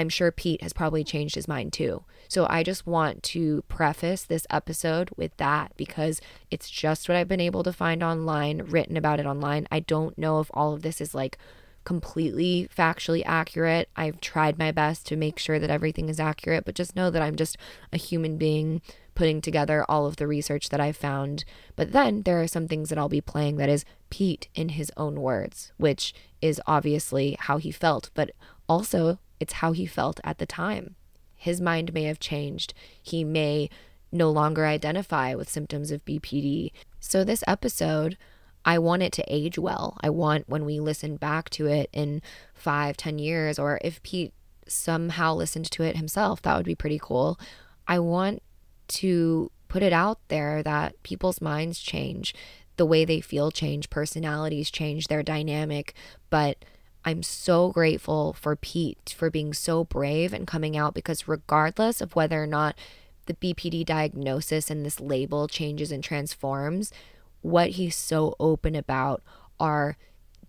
I'm 0.00 0.08
sure 0.08 0.32
Pete 0.32 0.62
has 0.62 0.72
probably 0.72 1.04
changed 1.04 1.34
his 1.34 1.46
mind 1.46 1.74
too. 1.74 2.04
So 2.26 2.46
I 2.48 2.62
just 2.62 2.86
want 2.86 3.22
to 3.24 3.62
preface 3.68 4.24
this 4.24 4.46
episode 4.48 5.10
with 5.14 5.36
that 5.36 5.72
because 5.76 6.22
it's 6.50 6.70
just 6.70 7.06
what 7.06 7.16
I've 7.16 7.28
been 7.28 7.38
able 7.38 7.62
to 7.64 7.72
find 7.72 8.02
online, 8.02 8.62
written 8.62 8.96
about 8.96 9.20
it 9.20 9.26
online. 9.26 9.68
I 9.70 9.80
don't 9.80 10.16
know 10.16 10.40
if 10.40 10.50
all 10.54 10.72
of 10.72 10.80
this 10.80 11.02
is 11.02 11.14
like 11.14 11.36
completely 11.84 12.66
factually 12.74 13.22
accurate. 13.26 13.90
I've 13.94 14.22
tried 14.22 14.58
my 14.58 14.72
best 14.72 15.06
to 15.08 15.16
make 15.16 15.38
sure 15.38 15.58
that 15.58 15.70
everything 15.70 16.08
is 16.08 16.18
accurate, 16.18 16.64
but 16.64 16.74
just 16.74 16.96
know 16.96 17.10
that 17.10 17.20
I'm 17.20 17.36
just 17.36 17.58
a 17.92 17.98
human 17.98 18.38
being 18.38 18.80
putting 19.14 19.42
together 19.42 19.84
all 19.86 20.06
of 20.06 20.16
the 20.16 20.26
research 20.26 20.70
that 20.70 20.80
I 20.80 20.92
found. 20.92 21.44
But 21.76 21.92
then 21.92 22.22
there 22.22 22.40
are 22.40 22.48
some 22.48 22.68
things 22.68 22.88
that 22.88 22.96
I'll 22.96 23.10
be 23.10 23.20
playing 23.20 23.56
that 23.56 23.68
is 23.68 23.84
Pete 24.08 24.48
in 24.54 24.70
his 24.70 24.90
own 24.96 25.20
words, 25.20 25.72
which 25.76 26.14
is 26.40 26.58
obviously 26.66 27.36
how 27.38 27.58
he 27.58 27.70
felt, 27.70 28.08
but 28.14 28.30
also 28.66 29.18
it's 29.40 29.54
how 29.54 29.72
he 29.72 29.86
felt 29.86 30.20
at 30.22 30.38
the 30.38 30.46
time. 30.46 30.94
His 31.34 31.60
mind 31.60 31.94
may 31.94 32.04
have 32.04 32.20
changed. 32.20 32.74
He 33.02 33.24
may 33.24 33.70
no 34.12 34.30
longer 34.30 34.66
identify 34.66 35.34
with 35.34 35.48
symptoms 35.48 35.90
of 35.90 36.04
BPD. 36.04 36.72
So, 36.98 37.24
this 37.24 37.42
episode, 37.46 38.18
I 38.64 38.78
want 38.78 39.02
it 39.02 39.12
to 39.14 39.24
age 39.26 39.58
well. 39.58 39.96
I 40.02 40.10
want 40.10 40.48
when 40.48 40.64
we 40.64 40.80
listen 40.80 41.16
back 41.16 41.48
to 41.50 41.66
it 41.66 41.88
in 41.92 42.20
five, 42.52 42.96
ten 42.96 43.18
years, 43.18 43.58
or 43.58 43.80
if 43.82 44.02
Pete 44.02 44.34
somehow 44.68 45.34
listened 45.34 45.70
to 45.70 45.82
it 45.82 45.96
himself, 45.96 46.42
that 46.42 46.56
would 46.56 46.66
be 46.66 46.74
pretty 46.74 46.98
cool. 47.00 47.40
I 47.88 47.98
want 47.98 48.42
to 48.88 49.50
put 49.68 49.82
it 49.82 49.92
out 49.92 50.18
there 50.28 50.62
that 50.62 51.02
people's 51.02 51.40
minds 51.40 51.80
change, 51.80 52.34
the 52.76 52.86
way 52.86 53.04
they 53.04 53.20
feel 53.20 53.50
change, 53.50 53.88
personalities 53.88 54.70
change, 54.70 55.06
their 55.06 55.22
dynamic. 55.22 55.94
But 56.28 56.64
I'm 57.04 57.22
so 57.22 57.70
grateful 57.70 58.34
for 58.34 58.56
Pete 58.56 59.14
for 59.16 59.30
being 59.30 59.54
so 59.54 59.84
brave 59.84 60.32
and 60.32 60.46
coming 60.46 60.76
out 60.76 60.94
because, 60.94 61.28
regardless 61.28 62.00
of 62.00 62.14
whether 62.14 62.42
or 62.42 62.46
not 62.46 62.76
the 63.26 63.34
BPD 63.34 63.84
diagnosis 63.84 64.70
and 64.70 64.84
this 64.84 65.00
label 65.00 65.48
changes 65.48 65.90
and 65.92 66.04
transforms, 66.04 66.92
what 67.42 67.70
he's 67.70 67.96
so 67.96 68.34
open 68.38 68.74
about 68.74 69.22
are 69.58 69.96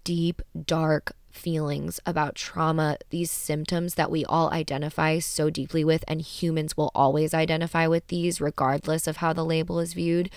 deep, 0.04 0.42
dark 0.66 1.14
feelings 1.30 2.00
about 2.06 2.36
trauma, 2.36 2.98
these 3.10 3.32
symptoms 3.32 3.96
that 3.96 4.12
we 4.12 4.26
all 4.26 4.52
identify 4.52 5.20
so 5.20 5.50
deeply 5.50 5.84
with, 5.84 6.04
and 6.08 6.22
humans 6.22 6.76
will 6.76 6.92
always 6.94 7.34
identify 7.34 7.88
with 7.88 8.08
these, 8.08 8.42
regardless 8.42 9.08
of 9.08 9.18
how 9.18 9.32
the 9.32 9.46
label 9.46 9.80
is 9.80 9.94
viewed. 9.94 10.30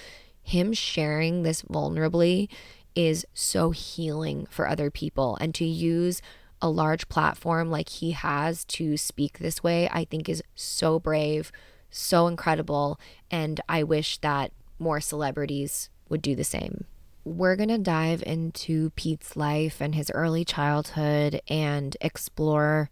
Him 0.43 0.73
sharing 0.73 1.43
this 1.43 1.63
vulnerably 1.63 2.49
is 2.95 3.27
so 3.35 3.71
healing 3.71 4.47
for 4.51 4.69
other 4.69 4.91
people, 4.91 5.37
and 5.41 5.55
to 5.55 5.65
use 5.65 6.23
a 6.63 6.71
large 6.71 7.09
platform 7.09 7.71
like 7.71 7.89
he 7.89 8.13
has 8.13 8.65
to 8.65 8.97
speak 8.97 9.39
this 9.39 9.63
way, 9.63 9.89
I 9.91 10.05
think 10.05 10.29
is 10.29 10.43
so 10.55 10.99
brave, 10.99 11.53
so 11.91 12.27
incredible. 12.27 12.99
And 13.31 13.61
I 13.69 13.83
wish 13.83 14.19
that 14.19 14.53
more 14.79 15.01
celebrities 15.01 15.91
would 16.09 16.23
do 16.23 16.35
the 16.35 16.45
same. 16.45 16.85
We're 17.25 17.57
going 17.57 17.69
to 17.71 17.79
dive 17.79 18.23
into 18.27 18.91
Pete's 18.91 19.37
life 19.37 19.81
and 19.81 19.95
his 19.95 20.11
early 20.15 20.45
childhood 20.45 21.41
and 21.49 21.97
explore 22.01 22.91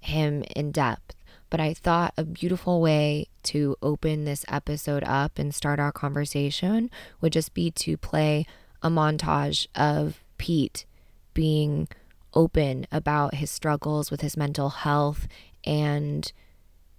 him 0.00 0.44
in 0.54 0.72
depth. 0.72 1.14
But 1.50 1.60
I 1.60 1.74
thought 1.74 2.14
a 2.16 2.24
beautiful 2.24 2.80
way 2.80 3.28
to 3.44 3.76
open 3.82 4.24
this 4.24 4.44
episode 4.48 5.04
up 5.04 5.38
and 5.38 5.54
start 5.54 5.78
our 5.78 5.92
conversation 5.92 6.90
would 7.20 7.32
just 7.32 7.54
be 7.54 7.70
to 7.72 7.96
play 7.96 8.46
a 8.84 8.90
montage 8.90 9.66
of 9.74 10.22
Pete 10.38 10.84
being 11.32 11.88
open 12.34 12.86
about 12.92 13.34
his 13.34 13.50
struggles 13.50 14.10
with 14.10 14.20
his 14.20 14.36
mental 14.36 14.68
health 14.68 15.26
and 15.64 16.32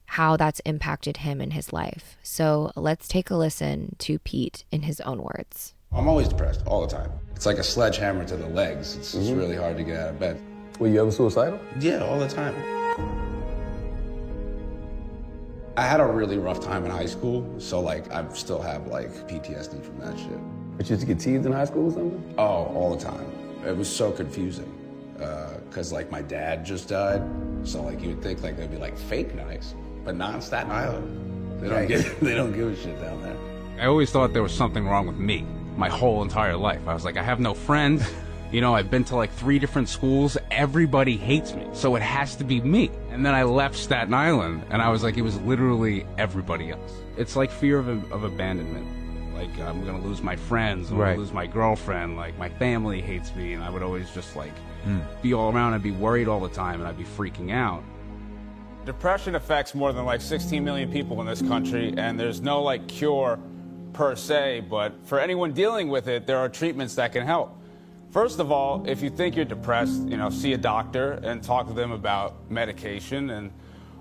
how 0.07 0.35
that's 0.35 0.59
impacted 0.61 1.17
him 1.17 1.39
in 1.39 1.51
his 1.51 1.71
life. 1.71 2.17
So 2.23 2.71
let's 2.75 3.07
take 3.07 3.29
a 3.29 3.35
listen 3.35 3.95
to 3.99 4.19
Pete 4.19 4.65
in 4.71 4.83
his 4.83 4.99
own 5.01 5.21
words. 5.21 5.73
I'm 5.91 6.07
always 6.07 6.27
depressed 6.27 6.63
all 6.65 6.81
the 6.81 6.87
time. 6.87 7.11
It's 7.35 7.45
like 7.45 7.57
a 7.57 7.63
sledgehammer 7.63 8.25
to 8.25 8.35
the 8.35 8.47
legs. 8.47 8.95
It's, 8.95 9.13
it's 9.13 9.27
mm-hmm. 9.27 9.37
really 9.37 9.55
hard 9.55 9.77
to 9.77 9.83
get 9.83 9.97
out 9.97 10.09
of 10.09 10.19
bed. 10.19 10.41
Were 10.79 10.87
you 10.87 11.01
ever 11.01 11.11
suicidal? 11.11 11.59
Yeah, 11.79 12.03
all 12.03 12.19
the 12.19 12.27
time. 12.27 12.55
I 15.77 15.85
had 15.85 15.99
a 15.99 16.05
really 16.05 16.37
rough 16.37 16.61
time 16.61 16.85
in 16.85 16.91
high 16.91 17.05
school, 17.05 17.45
so 17.59 17.79
like 17.81 18.11
I 18.11 18.25
still 18.33 18.61
have 18.61 18.87
like 18.87 19.09
PTSD 19.27 19.83
from 19.83 19.99
that 19.99 20.17
shit. 20.17 20.39
But 20.77 20.89
you 20.89 20.95
used 20.95 21.07
to 21.07 21.13
get 21.13 21.19
teased 21.19 21.45
in 21.45 21.51
high 21.51 21.65
school 21.65 21.87
or 21.87 21.91
something? 21.91 22.35
Oh, 22.37 22.65
all 22.65 22.95
the 22.95 23.03
time. 23.03 23.25
It 23.65 23.75
was 23.75 23.93
so 23.93 24.11
confusing. 24.11 24.71
Uh, 25.19 25.57
because 25.69 25.91
like 25.91 26.11
my 26.11 26.21
dad 26.21 26.65
just 26.65 26.89
died, 26.89 27.21
so 27.63 27.81
like 27.81 28.01
you 28.01 28.09
would 28.09 28.21
think 28.21 28.41
like 28.43 28.57
they'd 28.57 28.71
be 28.71 28.77
like 28.77 28.97
fake 28.97 29.33
nice, 29.35 29.73
but 30.03 30.15
not 30.15 30.35
in 30.35 30.41
Staten 30.41 30.71
Island. 30.71 31.61
They 31.61 31.69
don't 31.69 31.87
give 31.87 32.19
they 32.21 32.35
don't 32.35 32.53
give 32.53 32.67
a 32.67 32.75
shit 32.75 32.99
down 32.99 33.21
there. 33.21 33.37
I 33.79 33.87
always 33.87 34.11
thought 34.11 34.33
there 34.33 34.43
was 34.43 34.53
something 34.53 34.87
wrong 34.87 35.07
with 35.07 35.17
me 35.17 35.45
my 35.77 35.89
whole 35.89 36.21
entire 36.21 36.55
life. 36.55 36.87
I 36.87 36.93
was 36.93 37.03
like, 37.03 37.17
I 37.17 37.23
have 37.23 37.39
no 37.39 37.53
friends. 37.53 38.07
You 38.51 38.61
know, 38.61 38.75
I've 38.75 38.91
been 38.91 39.03
to 39.05 39.17
like 39.17 39.33
three 39.33 39.59
different 39.59 39.89
schools. 39.89 40.37
Everybody 40.49 41.17
hates 41.17 41.53
me. 41.55 41.67
So 41.73 41.95
it 41.95 42.01
has 42.01 42.35
to 42.37 42.45
be 42.45 42.61
me. 42.61 42.89
And 43.09 43.25
then 43.25 43.33
I 43.33 43.43
left 43.43 43.75
Staten 43.75 44.13
Island 44.13 44.63
and 44.69 44.81
I 44.81 44.89
was 44.89 45.03
like, 45.03 45.17
it 45.17 45.23
was 45.23 45.37
literally 45.41 46.05
everybody 46.17 46.69
else. 46.69 46.91
It's 47.17 47.35
like 47.35 47.51
fear 47.51 47.79
of, 47.79 47.89
of 48.13 48.23
abandonment. 48.23 48.87
Like, 49.35 49.59
I'm 49.59 49.83
going 49.85 50.01
to 50.01 50.07
lose 50.07 50.23
my 50.23 50.35
friends. 50.35 50.89
I'm 50.89 50.97
gonna 50.97 51.17
lose 51.17 51.33
my 51.33 51.45
girlfriend. 51.45 52.15
Like, 52.15 52.37
my 52.37 52.49
family 52.49 53.01
hates 53.01 53.35
me. 53.35 53.53
And 53.53 53.63
I 53.63 53.69
would 53.69 53.83
always 53.83 54.09
just 54.11 54.35
like 54.35 54.57
hmm. 54.83 54.99
be 55.21 55.33
all 55.33 55.51
around 55.51 55.73
and 55.73 55.83
be 55.83 55.91
worried 55.91 56.27
all 56.27 56.39
the 56.39 56.49
time 56.49 56.79
and 56.79 56.87
I'd 56.87 56.97
be 56.97 57.03
freaking 57.03 57.51
out. 57.51 57.83
Depression 58.85 59.35
affects 59.35 59.73
more 59.73 59.91
than 59.91 60.05
like 60.05 60.21
16 60.21 60.63
million 60.63 60.91
people 60.91 61.19
in 61.19 61.25
this 61.25 61.41
country, 61.41 61.91
and 61.97 62.19
there's 62.19 62.39
no 62.39 62.61
like 62.61 62.87
cure 62.87 63.39
per 63.93 64.15
se, 64.15 64.65
but 64.69 64.93
for 65.07 65.19
anyone 65.19 65.53
dealing 65.53 65.89
with 65.89 66.07
it, 66.07 66.27
there 66.27 66.37
are 66.37 66.47
treatments 66.47 66.93
that 66.95 67.11
can 67.11 67.25
help. 67.25 67.57
First 68.11 68.39
of 68.39 68.51
all, 68.51 68.83
if 68.87 69.01
you 69.01 69.09
think 69.09 69.35
you're 69.35 69.43
depressed, 69.43 70.07
you 70.07 70.17
know, 70.17 70.29
see 70.29 70.53
a 70.53 70.57
doctor 70.57 71.13
and 71.23 71.41
talk 71.41 71.67
to 71.67 71.73
them 71.73 71.91
about 71.91 72.49
medication 72.51 73.31
and 73.31 73.51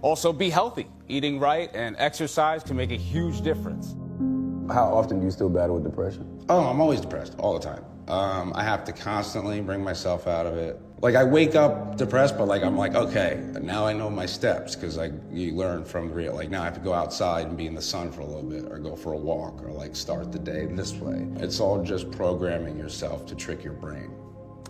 also 0.02 0.32
be 0.32 0.50
healthy. 0.50 0.86
Eating 1.08 1.40
right 1.40 1.70
and 1.74 1.96
exercise 1.98 2.62
can 2.62 2.76
make 2.76 2.90
a 2.90 2.96
huge 2.96 3.40
difference. 3.40 3.96
How 4.68 4.84
often 4.94 5.20
do 5.20 5.26
you 5.26 5.30
still 5.30 5.50
battle 5.50 5.74
with 5.76 5.84
depression? 5.84 6.44
Oh, 6.48 6.66
I'm 6.66 6.80
always 6.80 7.00
depressed 7.00 7.34
all 7.38 7.58
the 7.58 7.64
time. 7.64 7.84
Um, 8.08 8.52
I 8.54 8.62
have 8.62 8.84
to 8.84 8.92
constantly 8.92 9.60
bring 9.60 9.82
myself 9.82 10.26
out 10.26 10.46
of 10.46 10.56
it. 10.56 10.80
Like 11.00 11.16
I 11.16 11.24
wake 11.24 11.54
up 11.54 11.96
depressed, 11.96 12.38
but 12.38 12.48
like 12.48 12.62
I'm 12.62 12.76
like, 12.76 12.94
okay, 12.94 13.42
now 13.60 13.86
I 13.86 13.92
know 13.92 14.08
my 14.08 14.26
steps 14.26 14.74
because 14.74 14.96
like 14.96 15.12
you 15.30 15.52
learn 15.52 15.84
from 15.84 16.08
the 16.08 16.14
real. 16.14 16.34
Like 16.34 16.50
now 16.50 16.62
I 16.62 16.64
have 16.64 16.74
to 16.74 16.80
go 16.80 16.94
outside 16.94 17.46
and 17.46 17.56
be 17.56 17.66
in 17.66 17.74
the 17.74 17.82
sun 17.82 18.10
for 18.10 18.22
a 18.22 18.26
little 18.26 18.42
bit, 18.42 18.70
or 18.70 18.78
go 18.78 18.96
for 18.96 19.12
a 19.12 19.16
walk, 19.18 19.62
or 19.62 19.70
like 19.70 19.94
start 19.96 20.32
the 20.32 20.38
day 20.38 20.66
this 20.66 20.94
way. 20.94 21.26
It's 21.36 21.60
all 21.60 21.82
just 21.82 22.10
programming 22.10 22.78
yourself 22.78 23.26
to 23.26 23.34
trick 23.34 23.62
your 23.62 23.74
brain. 23.74 24.10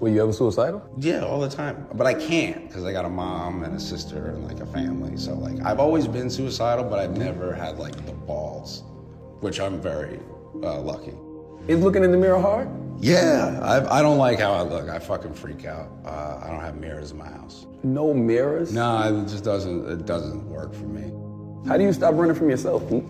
Were 0.01 0.09
you 0.09 0.23
ever 0.23 0.33
suicidal? 0.33 0.83
Yeah, 0.99 1.25
all 1.25 1.41
the 1.41 1.49
time. 1.49 1.87
But 1.95 2.07
I 2.09 2.15
can't 2.15 2.67
because 2.67 2.85
I 2.85 2.91
got 2.91 3.05
a 3.05 3.09
mom 3.09 3.63
and 3.63 3.77
a 3.77 3.81
sister 3.81 4.31
and 4.31 4.45
like 4.45 4.59
a 4.61 4.67
family. 4.67 5.17
So 5.17 5.35
like 5.35 5.61
I've 5.65 5.79
always 5.79 6.09
been 6.09 6.31
suicidal, 6.31 6.85
but 6.85 6.99
I've 6.99 7.17
never 7.17 7.53
had 7.53 7.79
like 7.79 7.95
the 8.07 8.13
balls, 8.13 8.83
which 9.45 9.61
I'm 9.61 9.79
very 9.79 10.19
uh, 10.63 10.81
lucky. 10.81 11.13
Is 11.69 11.79
looking 11.81 12.03
in 12.03 12.11
the 12.11 12.17
mirror 12.17 12.41
hard? 12.41 12.67
Yeah, 12.99 13.61
I, 13.63 13.99
I 13.99 14.01
don't 14.01 14.17
like 14.17 14.39
how 14.39 14.55
I 14.55 14.63
look. 14.63 14.89
I 14.89 14.99
fucking 14.99 15.35
freak 15.35 15.67
out. 15.67 15.91
Uh, 16.03 16.41
I 16.43 16.49
don't 16.51 16.61
have 16.61 16.77
mirrors 16.79 17.11
in 17.11 17.19
my 17.19 17.29
house. 17.29 17.67
No 17.83 18.15
mirrors? 18.15 18.73
No, 18.73 19.21
it 19.21 19.29
just 19.29 19.45
doesn't. 19.45 19.87
It 19.87 20.07
doesn't 20.07 20.49
work 20.49 20.73
for 20.73 20.87
me. 20.87 21.13
How 21.69 21.77
do 21.77 21.85
you 21.85 21.93
stop 21.93 22.15
running 22.15 22.35
from 22.35 22.49
yourself, 22.49 22.89
Pete? 22.89 23.05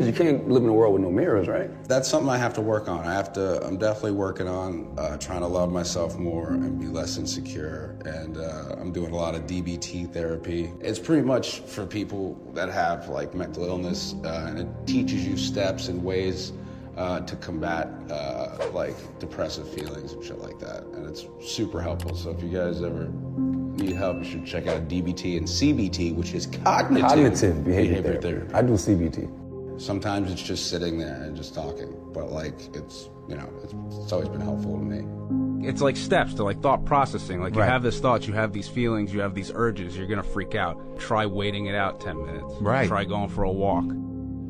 Because 0.00 0.18
you 0.18 0.24
can't 0.24 0.48
live 0.48 0.62
in 0.62 0.70
a 0.70 0.72
world 0.72 0.94
with 0.94 1.02
no 1.02 1.10
mirrors, 1.10 1.46
right? 1.46 1.70
That's 1.84 2.08
something 2.08 2.30
I 2.30 2.38
have 2.38 2.54
to 2.54 2.62
work 2.62 2.88
on. 2.88 3.06
I 3.06 3.12
have 3.12 3.34
to. 3.34 3.62
I'm 3.66 3.76
definitely 3.76 4.12
working 4.12 4.48
on 4.48 4.94
uh, 4.96 5.18
trying 5.18 5.40
to 5.40 5.46
love 5.46 5.70
myself 5.70 6.16
more 6.16 6.52
and 6.52 6.80
be 6.80 6.86
less 6.86 7.18
insecure. 7.18 7.98
And 8.06 8.38
uh, 8.38 8.76
I'm 8.78 8.92
doing 8.92 9.12
a 9.12 9.14
lot 9.14 9.34
of 9.34 9.42
DBT 9.42 10.10
therapy. 10.10 10.72
It's 10.80 10.98
pretty 10.98 11.20
much 11.20 11.60
for 11.60 11.84
people 11.84 12.40
that 12.54 12.70
have 12.70 13.10
like 13.10 13.34
mental 13.34 13.66
illness, 13.66 14.14
uh, 14.24 14.46
and 14.48 14.60
it 14.60 14.68
teaches 14.86 15.26
you 15.26 15.36
steps 15.36 15.88
and 15.88 16.02
ways 16.02 16.54
uh, 16.96 17.20
to 17.20 17.36
combat 17.36 17.90
uh, 18.10 18.70
like 18.72 18.96
depressive 19.18 19.68
feelings 19.68 20.14
and 20.14 20.24
shit 20.24 20.38
like 20.38 20.58
that. 20.60 20.82
And 20.94 21.06
it's 21.06 21.26
super 21.42 21.82
helpful. 21.82 22.16
So 22.16 22.30
if 22.30 22.42
you 22.42 22.48
guys 22.48 22.82
ever 22.82 23.10
need 23.36 23.96
help, 23.96 24.16
you 24.16 24.24
should 24.24 24.46
check 24.46 24.66
out 24.66 24.88
DBT 24.88 25.36
and 25.36 25.46
CBT, 25.46 26.14
which 26.14 26.32
is 26.32 26.46
cognitive, 26.46 27.06
Cognitive 27.06 27.64
behavior, 27.66 28.18
therapy. 28.18 28.54
I 28.54 28.62
do 28.62 28.72
CBT. 28.72 29.39
Sometimes 29.80 30.30
it's 30.30 30.42
just 30.42 30.68
sitting 30.68 30.98
there 30.98 31.22
and 31.22 31.34
just 31.34 31.54
talking, 31.54 31.96
but 32.12 32.30
like 32.30 32.54
it's 32.76 33.08
you 33.28 33.34
know 33.34 33.50
it's, 33.64 33.72
it's 34.02 34.12
always 34.12 34.28
been 34.28 34.42
helpful 34.42 34.76
to 34.76 34.84
me. 34.84 35.66
It's 35.66 35.80
like 35.80 35.96
steps 35.96 36.34
to 36.34 36.44
like 36.44 36.60
thought 36.60 36.84
processing. 36.84 37.40
Like 37.40 37.54
you 37.54 37.62
have 37.62 37.82
this 37.82 37.98
thoughts, 37.98 38.26
you 38.26 38.34
have 38.34 38.52
these 38.52 38.68
feelings, 38.68 39.10
you 39.12 39.20
have 39.20 39.34
these 39.34 39.50
urges, 39.54 39.96
you're 39.96 40.06
gonna 40.06 40.22
freak 40.22 40.54
out. 40.54 40.98
Try 40.98 41.24
waiting 41.24 41.66
it 41.66 41.74
out 41.74 41.98
10 41.98 42.26
minutes. 42.26 42.54
Right. 42.60 42.88
Try 42.88 43.04
going 43.04 43.30
for 43.30 43.44
a 43.44 43.50
walk. 43.50 43.86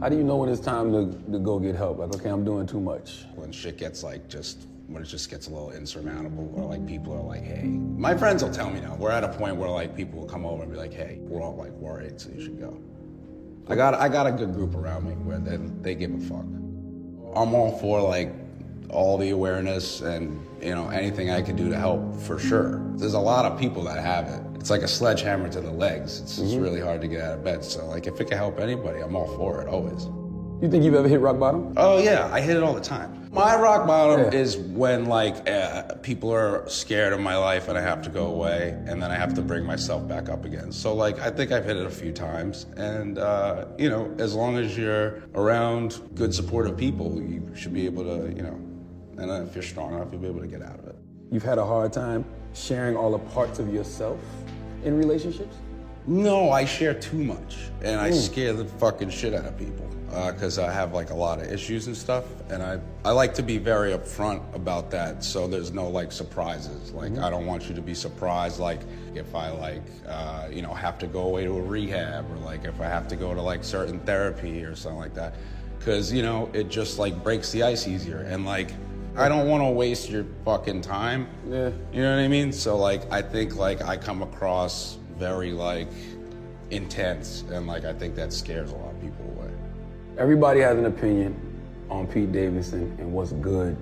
How 0.01 0.09
do 0.09 0.16
you 0.16 0.24
know 0.24 0.37
when 0.37 0.49
it's 0.49 0.61
time 0.61 0.91
to, 0.93 1.31
to 1.31 1.39
go 1.39 1.61
get 1.61 1.76
help? 1.76 1.99
Like, 1.99 2.12
okay, 2.16 2.31
I'm 2.31 2.45
doing 2.45 2.66
too 2.66 2.81
much. 2.81 3.26
When 3.37 3.53
shit 3.53 3.76
gets 3.76 4.03
like 4.03 4.28
just 4.28 4.66
when 4.89 5.01
it 5.01 5.07
just 5.07 5.31
gets 5.31 5.47
a 5.47 5.51
little 5.51 5.70
insurmountable, 5.70 6.51
or 6.57 6.64
like 6.64 6.85
people 6.85 7.12
are 7.12 7.22
like, 7.22 7.45
hey, 7.45 7.62
my 7.62 8.16
friends 8.16 8.43
will 8.43 8.51
tell 8.51 8.70
me 8.70 8.81
now. 8.81 8.97
We're 8.97 9.12
at 9.12 9.22
a 9.22 9.28
point 9.28 9.55
where 9.55 9.70
like 9.70 9.95
people 9.95 10.18
will 10.18 10.28
come 10.28 10.45
over 10.45 10.64
and 10.64 10.72
be 10.72 10.76
like, 10.76 10.93
hey, 10.93 11.18
we're 11.20 11.41
all 11.41 11.55
like 11.55 11.70
worried, 11.72 12.20
so 12.20 12.31
you 12.31 12.43
should 12.43 12.59
go. 12.59 12.76
I 13.68 13.74
got 13.74 13.94
I 13.94 14.08
got 14.08 14.26
a 14.26 14.32
good 14.32 14.52
group 14.52 14.74
around 14.74 15.04
me 15.06 15.12
where 15.12 15.38
they, 15.38 15.56
they 15.56 15.94
give 15.94 16.12
a 16.14 16.18
fuck. 16.18 16.44
I'm 17.36 17.54
all 17.54 17.78
for 17.78 18.00
like 18.00 18.32
all 18.88 19.16
the 19.16 19.30
awareness 19.30 20.00
and 20.00 20.44
you 20.61 20.74
know 20.74 20.88
anything 20.88 21.30
I 21.30 21.42
can 21.42 21.56
do 21.56 21.68
to 21.68 21.76
help 21.76 22.14
for 22.20 22.38
sure. 22.38 22.82
There's 22.96 23.14
a 23.14 23.20
lot 23.20 23.44
of 23.44 23.58
people 23.58 23.84
that 23.84 24.02
have 24.02 24.28
it. 24.28 24.42
It's 24.56 24.70
like 24.70 24.82
a 24.82 24.88
sledgehammer 24.88 25.48
to 25.50 25.61
the 25.61 25.70
legs. 25.70 26.20
It's, 26.20 26.38
it's 26.38 26.52
mm-hmm. 26.52 26.62
really 26.62 26.80
hard 26.80 27.00
to 27.00 27.08
get 27.08 27.20
out 27.20 27.38
of 27.38 27.44
bed. 27.44 27.64
So 27.64 27.86
like 27.86 28.06
if 28.06 28.20
it 28.20 28.26
can 28.26 28.36
help 28.36 28.58
anybody, 28.61 29.00
I'm 29.00 29.14
all 29.16 29.28
for 29.36 29.62
it 29.62 29.68
always. 29.68 30.08
You 30.61 30.68
think 30.70 30.84
you've 30.84 30.94
ever 30.94 31.08
hit 31.08 31.20
rock 31.20 31.38
bottom? 31.38 31.72
Oh 31.78 31.98
yeah, 31.98 32.28
I 32.30 32.42
hit 32.42 32.54
it 32.54 32.62
all 32.62 32.74
the 32.74 32.82
time. 32.82 33.26
My 33.32 33.56
rock 33.58 33.86
bottom 33.86 34.26
Yeah. 34.26 34.38
is 34.38 34.58
when 34.58 35.06
like 35.06 35.48
uh, 35.48 35.94
people 36.02 36.30
are 36.34 36.68
scared 36.68 37.14
of 37.14 37.20
my 37.20 37.34
life 37.34 37.68
and 37.68 37.78
I 37.78 37.80
have 37.80 38.02
to 38.02 38.11
go 38.11 38.26
away, 38.26 38.76
and 38.86 39.02
then 39.02 39.11
I 39.11 39.14
have 39.14 39.32
to 39.34 39.42
bring 39.42 39.64
myself 39.64 40.06
back 40.06 40.28
up 40.28 40.44
again. 40.44 40.70
So 40.70 40.94
like 40.94 41.18
I 41.18 41.30
think 41.30 41.50
I've 41.50 41.64
hit 41.64 41.78
it 41.78 41.86
a 41.86 41.90
few 41.90 42.12
times, 42.12 42.66
and 42.76 43.16
uh, 43.18 43.68
you 43.78 43.88
know, 43.88 44.14
as 44.18 44.34
long 44.34 44.58
as 44.58 44.76
you're 44.76 45.22
around 45.34 45.98
good 46.14 46.34
supportive 46.34 46.76
people, 46.76 47.18
you 47.22 47.50
should 47.54 47.72
be 47.72 47.86
able 47.86 48.04
to, 48.04 48.30
you 48.34 48.42
know, 48.42 48.61
and 49.16 49.48
if 49.48 49.54
you're 49.54 49.62
strong 49.62 49.94
enough, 49.94 50.08
you'll 50.12 50.20
be 50.20 50.28
able 50.28 50.40
to 50.42 50.46
get 50.46 50.61
out 50.61 50.78
of 50.78 50.88
it. 50.88 50.96
You've 51.30 51.42
had 51.42 51.56
a 51.56 51.64
hard 51.64 51.90
time 51.90 52.22
sharing 52.52 52.96
all 52.98 53.12
the 53.12 53.18
parts 53.32 53.61
of 53.61 53.72
yourself 53.72 54.18
in 54.84 54.98
relationships? 54.98 55.56
No, 56.06 56.50
I 56.50 56.66
share 56.66 56.92
too 56.92 57.22
much, 57.24 57.56
and 57.82 57.98
I 57.98 58.11
scare 58.11 58.52
the 58.52 58.64
fucking 58.66 59.08
shit 59.11 59.32
out 59.32 59.46
of 59.46 59.56
people 59.56 59.88
because 60.11 60.58
I 60.58 60.72
have 60.72 60.92
like 60.92 61.11
a 61.11 61.14
lot 61.14 61.40
of 61.40 61.52
issues 61.52 61.86
and 61.86 61.96
stuff, 61.96 62.24
and 62.50 62.62
I 62.62 62.80
I 63.04 63.12
like 63.12 63.32
to 63.34 63.42
be 63.42 63.58
very 63.58 63.92
upfront 63.92 64.54
about 64.54 64.90
that, 64.90 65.22
so 65.22 65.46
there's 65.46 65.72
no 65.72 65.88
like 65.88 66.11
surprises. 66.12 66.92
Like 66.92 67.16
I 67.18 67.30
don't 67.30 67.46
want 67.46 67.68
you 67.68 67.74
to 67.74 67.80
be 67.80 67.94
surprised, 67.94 68.58
like 68.58 68.80
if 69.14 69.34
I 69.34 69.50
like 69.50 69.82
uh, 70.08 70.48
you 70.50 70.62
know 70.62 70.74
have 70.74 70.98
to 70.98 71.06
go 71.06 71.22
away 71.22 71.44
to 71.44 71.56
a 71.56 71.62
rehab 71.62 72.30
or 72.30 72.36
like 72.38 72.64
if 72.64 72.80
I 72.80 72.86
have 72.86 73.06
to 73.08 73.16
go 73.16 73.34
to 73.34 73.40
like 73.40 73.62
certain 73.62 74.00
therapy 74.00 74.64
or 74.64 74.74
something 74.74 74.98
like 74.98 75.14
that, 75.14 75.34
because 75.78 76.12
you 76.12 76.22
know 76.22 76.50
it 76.52 76.68
just 76.68 76.98
like 76.98 77.22
breaks 77.22 77.52
the 77.52 77.62
ice 77.62 77.86
easier, 77.86 78.18
and 78.22 78.44
like 78.44 78.72
I 79.16 79.28
don't 79.28 79.48
want 79.48 79.62
to 79.62 79.70
waste 79.70 80.11
your 80.11 80.24
fucking 80.44 80.82
time. 80.82 81.28
Yeah. 81.48 81.70
You 81.92 82.02
know 82.02 82.16
what 82.16 82.22
I 82.22 82.28
mean? 82.28 82.52
So 82.52 82.76
like 82.76 83.11
I 83.12 83.22
think 83.22 83.56
like 83.56 83.82
I 83.82 83.96
come 83.96 84.22
across 84.22 84.98
very 85.16 85.52
like 85.52 85.88
intense 86.70 87.44
and 87.50 87.66
like 87.66 87.84
I 87.84 87.92
think 87.92 88.14
that 88.14 88.32
scares 88.32 88.70
a 88.70 88.76
lot 88.76 88.89
of 88.89 88.89
people 88.89 88.89
away. 88.89 88.89
Everybody 90.20 90.60
has 90.60 90.76
an 90.76 90.84
opinion 90.84 91.34
on 91.88 92.06
Pete 92.06 92.30
Davidson 92.30 92.94
and 93.00 93.10
what's 93.10 93.32
good 93.32 93.74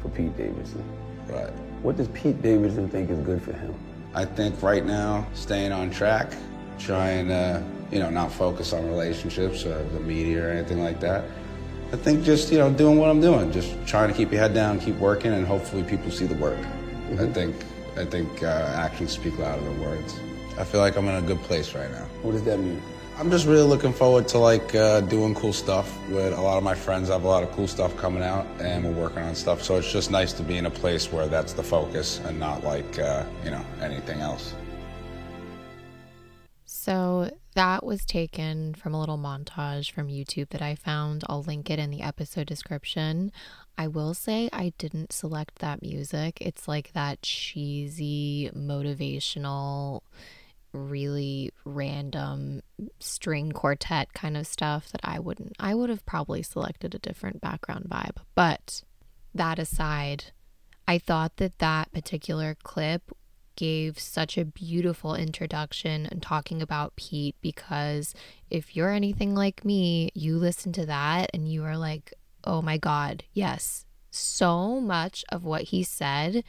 for 0.00 0.08
Pete 0.10 0.36
Davidson. 0.36 0.84
Right. 1.26 1.50
What 1.82 1.96
does 1.96 2.06
Pete 2.08 2.40
Davidson 2.40 2.88
think 2.88 3.10
is 3.10 3.18
good 3.18 3.42
for 3.42 3.52
him? 3.52 3.74
I 4.14 4.24
think 4.24 4.62
right 4.62 4.86
now 4.86 5.26
staying 5.34 5.72
on 5.72 5.90
track, 5.90 6.32
trying 6.78 7.26
to, 7.26 7.64
you 7.90 7.98
know, 7.98 8.08
not 8.08 8.30
focus 8.30 8.72
on 8.72 8.86
relationships 8.86 9.64
or 9.64 9.82
the 9.82 9.98
media 9.98 10.46
or 10.46 10.50
anything 10.50 10.80
like 10.80 11.00
that. 11.00 11.24
I 11.92 11.96
think 11.96 12.22
just, 12.22 12.52
you 12.52 12.58
know, 12.58 12.72
doing 12.72 12.96
what 12.96 13.10
I'm 13.10 13.20
doing, 13.20 13.50
just 13.50 13.74
trying 13.84 14.10
to 14.10 14.14
keep 14.14 14.30
your 14.30 14.40
head 14.40 14.54
down, 14.54 14.78
keep 14.78 14.94
working 14.98 15.32
and 15.32 15.44
hopefully 15.44 15.82
people 15.82 16.12
see 16.12 16.26
the 16.26 16.36
work. 16.36 16.64
I 17.18 17.26
think 17.26 17.56
I 17.96 18.04
think 18.04 18.44
uh, 18.44 18.46
actions 18.76 19.10
speak 19.10 19.36
louder 19.38 19.64
than 19.64 19.80
words. 19.80 20.20
I 20.56 20.62
feel 20.62 20.82
like 20.82 20.96
I'm 20.96 21.08
in 21.08 21.16
a 21.16 21.26
good 21.26 21.40
place 21.40 21.74
right 21.74 21.90
now. 21.90 22.06
What 22.22 22.30
does 22.30 22.44
that 22.44 22.60
mean? 22.60 22.80
I'm 23.20 23.30
just 23.30 23.46
really 23.46 23.68
looking 23.68 23.92
forward 23.92 24.28
to 24.28 24.38
like 24.38 24.74
uh, 24.74 25.02
doing 25.02 25.34
cool 25.34 25.52
stuff 25.52 25.94
with 26.08 26.32
a 26.32 26.40
lot 26.40 26.56
of 26.56 26.64
my 26.64 26.74
friends. 26.74 27.10
I 27.10 27.12
have 27.12 27.24
a 27.24 27.28
lot 27.28 27.42
of 27.42 27.52
cool 27.52 27.68
stuff 27.68 27.94
coming 27.98 28.22
out, 28.22 28.46
and 28.60 28.82
we're 28.82 29.02
working 29.02 29.22
on 29.22 29.34
stuff. 29.34 29.62
So 29.62 29.76
it's 29.76 29.92
just 29.92 30.10
nice 30.10 30.32
to 30.32 30.42
be 30.42 30.56
in 30.56 30.64
a 30.64 30.70
place 30.70 31.12
where 31.12 31.28
that's 31.28 31.52
the 31.52 31.62
focus 31.62 32.18
and 32.24 32.40
not 32.40 32.64
like 32.64 32.98
uh, 32.98 33.26
you 33.44 33.50
know 33.50 33.62
anything 33.82 34.20
else. 34.20 34.54
So 36.64 37.30
that 37.56 37.84
was 37.84 38.06
taken 38.06 38.72
from 38.72 38.94
a 38.94 39.00
little 39.00 39.18
montage 39.18 39.92
from 39.92 40.08
YouTube 40.08 40.48
that 40.48 40.62
I 40.62 40.74
found. 40.74 41.22
I'll 41.28 41.42
link 41.42 41.68
it 41.68 41.78
in 41.78 41.90
the 41.90 42.00
episode 42.00 42.46
description. 42.46 43.32
I 43.76 43.86
will 43.86 44.14
say 44.14 44.48
I 44.50 44.72
didn't 44.78 45.12
select 45.12 45.58
that 45.58 45.82
music. 45.82 46.38
It's 46.40 46.66
like 46.66 46.94
that 46.94 47.20
cheesy, 47.20 48.50
motivational, 48.56 50.00
really 50.72 51.50
random 51.64 52.62
string 52.98 53.52
quartet 53.52 54.12
kind 54.12 54.36
of 54.36 54.46
stuff 54.46 54.90
that 54.92 55.00
I 55.04 55.18
wouldn't, 55.18 55.56
I 55.58 55.74
would 55.74 55.90
have 55.90 56.06
probably 56.06 56.42
selected 56.42 56.94
a 56.94 56.98
different 56.98 57.40
background 57.40 57.86
vibe. 57.88 58.18
But 58.34 58.82
that 59.34 59.58
aside, 59.58 60.26
I 60.86 60.98
thought 60.98 61.36
that 61.36 61.58
that 61.58 61.92
particular 61.92 62.56
clip 62.62 63.12
gave 63.56 63.98
such 63.98 64.38
a 64.38 64.44
beautiful 64.44 65.14
introduction 65.14 66.06
and 66.06 66.22
talking 66.22 66.62
about 66.62 66.96
Pete 66.96 67.36
because 67.42 68.14
if 68.48 68.74
you're 68.74 68.90
anything 68.90 69.34
like 69.34 69.64
me, 69.64 70.10
you 70.14 70.38
listen 70.38 70.72
to 70.72 70.86
that 70.86 71.30
and 71.34 71.46
you 71.46 71.64
are 71.64 71.76
like, 71.76 72.14
oh 72.44 72.62
my 72.62 72.78
God, 72.78 73.24
yes. 73.32 73.84
So 74.10 74.80
much 74.80 75.24
of 75.28 75.44
what 75.44 75.64
he 75.64 75.82
said, 75.82 76.42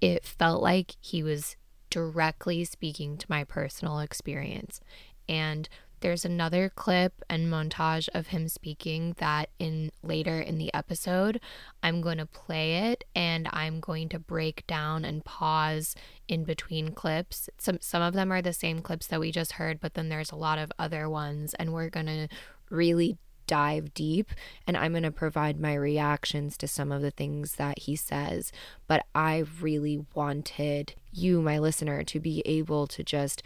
it 0.00 0.24
felt 0.24 0.62
like 0.62 0.96
he 1.00 1.22
was 1.22 1.56
directly 1.94 2.64
speaking 2.64 3.16
to 3.16 3.26
my 3.28 3.44
personal 3.44 4.00
experience. 4.00 4.80
And 5.28 5.68
there's 6.00 6.24
another 6.24 6.68
clip 6.74 7.22
and 7.30 7.46
montage 7.46 8.08
of 8.12 8.26
him 8.26 8.48
speaking 8.48 9.14
that 9.18 9.48
in 9.60 9.92
later 10.02 10.40
in 10.40 10.58
the 10.58 10.74
episode 10.74 11.40
I'm 11.84 12.00
going 12.00 12.18
to 12.18 12.26
play 12.26 12.90
it 12.90 13.04
and 13.14 13.48
I'm 13.52 13.78
going 13.78 14.08
to 14.08 14.18
break 14.18 14.66
down 14.66 15.04
and 15.04 15.24
pause 15.24 15.94
in 16.26 16.42
between 16.42 16.90
clips. 16.90 17.48
Some 17.58 17.78
some 17.80 18.02
of 18.02 18.12
them 18.12 18.32
are 18.32 18.42
the 18.42 18.52
same 18.52 18.80
clips 18.80 19.06
that 19.06 19.20
we 19.20 19.30
just 19.30 19.52
heard, 19.52 19.78
but 19.78 19.94
then 19.94 20.08
there's 20.08 20.32
a 20.32 20.36
lot 20.36 20.58
of 20.58 20.72
other 20.80 21.08
ones 21.08 21.54
and 21.54 21.72
we're 21.72 21.90
going 21.90 22.06
to 22.06 22.28
really 22.70 23.16
dive 23.46 23.94
deep 23.94 24.30
and 24.66 24.76
I'm 24.76 24.92
going 24.92 25.02
to 25.02 25.10
provide 25.10 25.60
my 25.60 25.74
reactions 25.74 26.56
to 26.58 26.68
some 26.68 26.92
of 26.92 27.02
the 27.02 27.10
things 27.10 27.56
that 27.56 27.80
he 27.80 27.96
says. 27.96 28.52
But 28.86 29.06
I 29.14 29.44
really 29.60 30.04
wanted 30.14 30.94
you, 31.12 31.40
my 31.40 31.58
listener, 31.58 32.02
to 32.04 32.20
be 32.20 32.42
able 32.44 32.86
to 32.88 33.02
just 33.02 33.42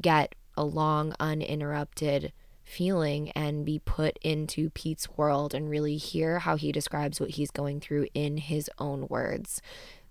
get 0.00 0.34
a 0.56 0.64
long, 0.64 1.14
uninterrupted 1.18 2.32
feeling 2.64 3.30
and 3.30 3.64
be 3.64 3.78
put 3.78 4.18
into 4.22 4.70
Pete's 4.70 5.08
world 5.16 5.54
and 5.54 5.68
really 5.68 5.96
hear 5.96 6.40
how 6.40 6.56
he 6.56 6.72
describes 6.72 7.20
what 7.20 7.30
he's 7.30 7.50
going 7.50 7.80
through 7.80 8.06
in 8.14 8.38
his 8.38 8.70
own 8.78 9.06
words. 9.08 9.60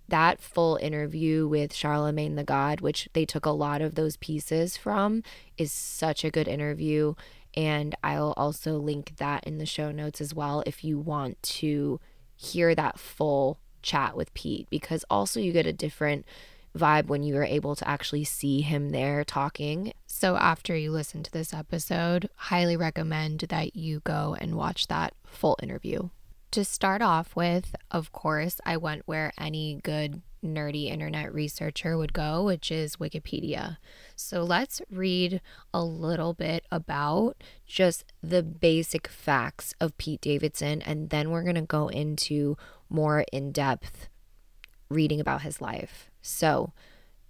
That 0.08 0.40
full 0.40 0.76
interview 0.76 1.48
with 1.48 1.72
Charlamagne 1.72 2.36
the 2.36 2.44
God, 2.44 2.80
which 2.80 3.08
they 3.14 3.24
took 3.24 3.46
a 3.46 3.50
lot 3.50 3.80
of 3.80 3.94
those 3.94 4.16
pieces 4.16 4.76
from, 4.76 5.22
is 5.56 5.72
such 5.72 6.24
a 6.24 6.30
good 6.30 6.48
interview. 6.48 7.14
And 7.54 7.94
I'll 8.02 8.34
also 8.36 8.78
link 8.78 9.14
that 9.18 9.44
in 9.44 9.58
the 9.58 9.66
show 9.66 9.90
notes 9.90 10.20
as 10.20 10.34
well 10.34 10.62
if 10.66 10.82
you 10.82 10.98
want 10.98 11.42
to 11.42 12.00
hear 12.36 12.74
that 12.74 12.98
full 12.98 13.58
chat 13.82 14.16
with 14.16 14.32
Pete, 14.34 14.68
because 14.70 15.04
also 15.10 15.40
you 15.40 15.52
get 15.52 15.66
a 15.66 15.72
different 15.72 16.24
vibe 16.76 17.06
when 17.06 17.22
you 17.22 17.36
are 17.36 17.44
able 17.44 17.76
to 17.76 17.86
actually 17.86 18.24
see 18.24 18.62
him 18.62 18.90
there 18.90 19.24
talking. 19.24 19.92
So 20.06 20.36
after 20.36 20.74
you 20.74 20.90
listen 20.90 21.22
to 21.22 21.30
this 21.30 21.52
episode, 21.52 22.30
highly 22.36 22.76
recommend 22.76 23.40
that 23.50 23.76
you 23.76 24.00
go 24.00 24.36
and 24.40 24.54
watch 24.54 24.86
that 24.88 25.14
full 25.24 25.58
interview. 25.62 26.08
To 26.52 26.64
start 26.64 27.02
off 27.02 27.36
with, 27.36 27.74
of 27.90 28.12
course, 28.12 28.60
I 28.64 28.76
went 28.76 29.02
where 29.06 29.32
any 29.38 29.80
good 29.82 30.22
nerdy 30.44 30.86
internet 30.86 31.32
researcher 31.32 31.96
would 31.96 32.12
go, 32.12 32.44
which 32.44 32.70
is 32.70 32.96
Wikipedia. 32.96 33.78
So 34.16 34.42
let's 34.42 34.82
read 34.90 35.40
a 35.72 35.84
little 35.84 36.34
bit 36.34 36.64
about 36.70 37.42
just 37.66 38.04
the 38.22 38.42
basic 38.42 39.08
facts 39.08 39.74
of 39.80 39.96
Pete 39.98 40.20
Davidson, 40.20 40.82
and 40.82 41.10
then 41.10 41.30
we're 41.30 41.42
going 41.42 41.54
to 41.54 41.62
go 41.62 41.88
into 41.88 42.56
more 42.88 43.24
in 43.32 43.52
depth 43.52 44.08
reading 44.88 45.20
about 45.20 45.42
his 45.42 45.60
life. 45.60 46.10
So, 46.20 46.72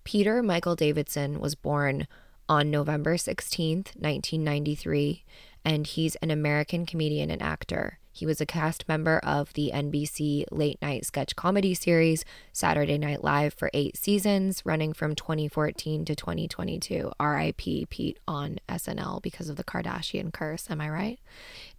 Peter 0.05 0.43
Michael 0.43 0.75
Davidson 0.75 1.39
was 1.39 1.55
born 1.55 2.09
on 2.49 2.71
November 2.71 3.15
16th, 3.15 3.95
1993, 3.97 5.25
and 5.65 5.87
he's 5.87 6.17
an 6.17 6.31
American 6.31 6.85
comedian 6.85 7.31
and 7.31 7.41
actor. 7.41 7.99
He 8.13 8.27
was 8.27 8.41
a 8.41 8.47
cast 8.47 8.87
member 8.87 9.19
of 9.21 9.55
the 9.55 9.71
NBC 9.73 10.45
late 10.51 10.81
night 10.83 11.07
sketch 11.07 11.35
comedy 11.35 11.73
series 11.73 12.25
Saturday 12.53 12.99
Night 12.99 13.25
Live 13.25 13.55
for 13.55 13.71
eight 13.73 13.97
seasons, 13.97 14.63
running 14.67 14.93
from 14.93 15.15
2014 15.15 16.05
to 16.05 16.15
2022. 16.15 17.11
RIP 17.19 17.89
Pete 17.89 18.19
on 18.29 18.59
SNL 18.69 19.23
because 19.23 19.49
of 19.49 19.57
the 19.57 19.65
Kardashian 19.65 20.33
curse. 20.33 20.71
Am 20.71 20.81
I 20.81 20.91
right? 20.91 21.21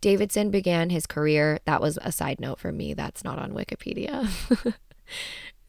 Davidson 0.01 0.49
began 0.49 0.89
his 0.89 1.05
career, 1.05 1.59
that 1.65 1.81
was 1.81 1.99
a 2.01 2.11
side 2.11 2.39
note 2.39 2.59
for 2.59 2.71
me, 2.71 2.93
that's 2.95 3.23
not 3.23 3.37
on 3.37 3.53
Wikipedia. 3.53 4.27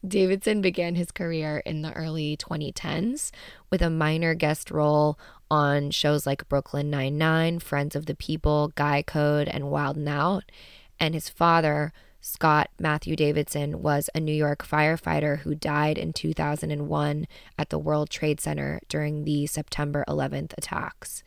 Davidson 0.07 0.61
began 0.61 0.95
his 0.95 1.11
career 1.11 1.61
in 1.65 1.81
the 1.81 1.93
early 1.93 2.37
2010s 2.37 3.31
with 3.71 3.81
a 3.81 3.89
minor 3.89 4.33
guest 4.33 4.69
role 4.71 5.17
on 5.49 5.91
shows 5.91 6.25
like 6.25 6.49
Brooklyn 6.49 6.89
Nine-Nine, 6.89 7.59
Friends 7.59 7.95
of 7.95 8.05
the 8.05 8.15
People, 8.15 8.71
Guy 8.75 9.01
Code, 9.01 9.47
and 9.47 9.69
Wild 9.69 9.97
'N 9.97 10.07
Out. 10.07 10.51
And 10.99 11.13
his 11.13 11.29
father, 11.29 11.91
Scott 12.21 12.69
Matthew 12.79 13.15
Davidson, 13.15 13.81
was 13.81 14.09
a 14.15 14.19
New 14.19 14.33
York 14.33 14.65
firefighter 14.65 15.39
who 15.39 15.53
died 15.53 15.97
in 15.97 16.13
2001 16.13 17.27
at 17.57 17.69
the 17.69 17.77
World 17.77 18.09
Trade 18.09 18.41
Center 18.41 18.79
during 18.89 19.23
the 19.23 19.45
September 19.45 20.03
11th 20.07 20.53
attacks. 20.57 21.23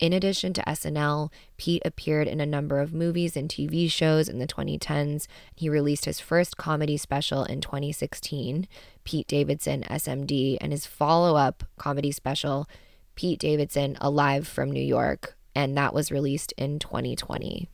In 0.00 0.12
addition 0.12 0.52
to 0.54 0.68
SNL, 0.68 1.30
Pete 1.56 1.80
appeared 1.84 2.26
in 2.26 2.40
a 2.40 2.46
number 2.46 2.80
of 2.80 2.92
movies 2.92 3.36
and 3.36 3.48
TV 3.48 3.88
shows 3.88 4.28
in 4.28 4.40
the 4.40 4.46
2010s. 4.46 5.28
He 5.54 5.68
released 5.68 6.04
his 6.04 6.18
first 6.18 6.56
comedy 6.56 6.96
special 6.96 7.44
in 7.44 7.60
2016, 7.60 8.66
Pete 9.04 9.28
Davidson 9.28 9.84
SMD, 9.84 10.58
and 10.60 10.72
his 10.72 10.84
follow 10.84 11.36
up 11.36 11.62
comedy 11.78 12.10
special, 12.10 12.68
Pete 13.14 13.38
Davidson 13.38 13.96
Alive 14.00 14.46
from 14.46 14.70
New 14.70 14.82
York, 14.82 15.36
and 15.54 15.76
that 15.76 15.94
was 15.94 16.12
released 16.12 16.52
in 16.56 16.78
2020. 16.78 17.68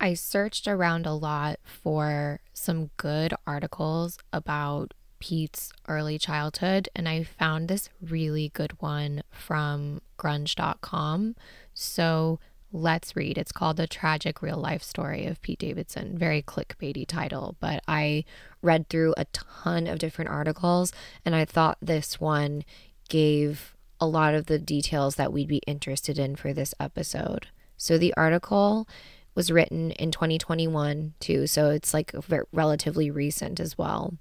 I 0.00 0.14
searched 0.14 0.68
around 0.68 1.06
a 1.06 1.14
lot 1.14 1.58
for 1.64 2.40
some 2.52 2.90
good 2.96 3.34
articles 3.46 4.18
about 4.32 4.94
Pete's 5.18 5.72
early 5.88 6.18
childhood, 6.18 6.88
and 6.94 7.08
I 7.08 7.24
found 7.24 7.68
this 7.68 7.88
really 8.00 8.50
good 8.54 8.80
one 8.80 9.22
from 9.30 10.00
grunge.com. 10.16 11.34
So 11.74 12.38
let's 12.70 13.16
read. 13.16 13.38
It's 13.38 13.52
called 13.52 13.76
The 13.76 13.86
Tragic 13.86 14.42
Real 14.42 14.58
Life 14.58 14.82
Story 14.82 15.26
of 15.26 15.42
Pete 15.42 15.58
Davidson. 15.58 16.16
Very 16.16 16.42
clickbaity 16.42 17.06
title, 17.06 17.56
but 17.60 17.82
I 17.88 18.24
read 18.62 18.88
through 18.88 19.14
a 19.16 19.24
ton 19.26 19.86
of 19.86 19.98
different 19.98 20.30
articles, 20.30 20.92
and 21.24 21.34
I 21.34 21.44
thought 21.44 21.78
this 21.80 22.20
one 22.20 22.64
gave 23.08 23.74
a 24.00 24.06
lot 24.06 24.34
of 24.34 24.46
the 24.46 24.58
details 24.58 25.16
that 25.16 25.32
we'd 25.32 25.48
be 25.48 25.62
interested 25.66 26.18
in 26.18 26.36
for 26.36 26.52
this 26.52 26.74
episode. 26.78 27.48
So 27.76 27.98
the 27.98 28.14
article 28.16 28.88
was 29.34 29.50
written 29.50 29.92
in 29.92 30.10
2021 30.10 31.14
too, 31.20 31.46
so 31.46 31.70
it's 31.70 31.94
like 31.94 32.14
relatively 32.52 33.10
recent 33.10 33.60
as 33.60 33.78
well. 33.78 34.14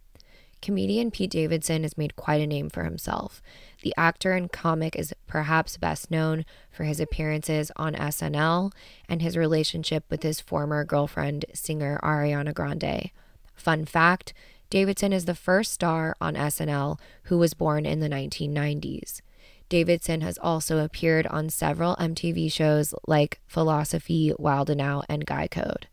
Comedian 0.61 1.11
Pete 1.11 1.30
Davidson 1.32 1.84
has 1.84 1.97
made 1.97 2.15
quite 2.15 2.41
a 2.41 2.47
name 2.47 2.69
for 2.69 2.84
himself. 2.84 3.41
The 3.84 3.93
actor 3.95 4.34
and 4.34 4.51
comic 4.51 4.95
is 4.95 5.13
perhaps 5.28 5.78
best 5.78 6.09
known 6.09 6.45
for 6.71 6.84
his 6.84 6.99
appearances 6.99 7.71
on 7.75 7.93
SNL 7.93 8.71
and 9.07 9.21
his 9.21 9.38
relationship 9.38 10.05
with 10.09 10.23
his 10.23 10.41
former 10.41 10.84
girlfriend, 10.84 11.45
singer 11.53 11.99
Ariana 12.03 12.53
Grande. 12.53 13.11
Fun 13.53 13.86
fact 13.86 14.34
Davidson 14.69 15.13
is 15.13 15.25
the 15.25 15.36
first 15.36 15.71
star 15.71 16.15
on 16.19 16.36
SNL 16.36 16.99
who 17.23 17.38
was 17.38 17.53
born 17.53 17.86
in 17.86 17.99
the 17.99 18.09
1990s. 18.09 19.21
Davidson 19.70 20.22
has 20.22 20.38
also 20.38 20.84
appeared 20.84 21.28
on 21.28 21.49
several 21.49 21.95
MTV 21.97 22.51
shows 22.51 22.93
like 23.07 23.39
Failosophy, 23.47 24.34
Wild 24.38 24.70
'N 24.70 24.80
Out, 24.80 25.05
and 25.09 25.26
Guy 25.26 25.47
Code. 25.47 25.88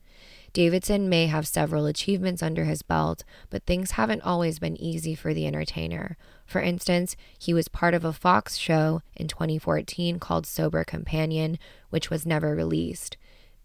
Davidson 0.53 1.09
may 1.09 1.27
have 1.27 1.49
several 1.49 1.85
achievements 1.85 2.41
under 2.41 2.65
his 2.65 2.83
belt, 2.83 3.25
but 3.51 3.67
things 3.67 3.93
haven't 3.93 4.23
always 4.23 4.61
been 4.61 4.81
easy 4.81 5.17
for 5.17 5.35
the 5.35 5.49
entertainer. 5.49 6.17
For 6.47 6.61
instance, 6.61 7.17
he 7.37 7.53
was 7.53 7.67
part 7.67 7.93
of 7.93 8.05
a 8.05 8.13
Fox 8.13 8.57
show 8.57 9.03
in 9.17 9.27
2014 9.27 10.21
called 10.21 10.47
Sober 10.47 10.85
Companion, 10.85 11.59
which 11.91 12.09
was 12.09 12.25
never 12.25 12.55
released. 12.55 13.17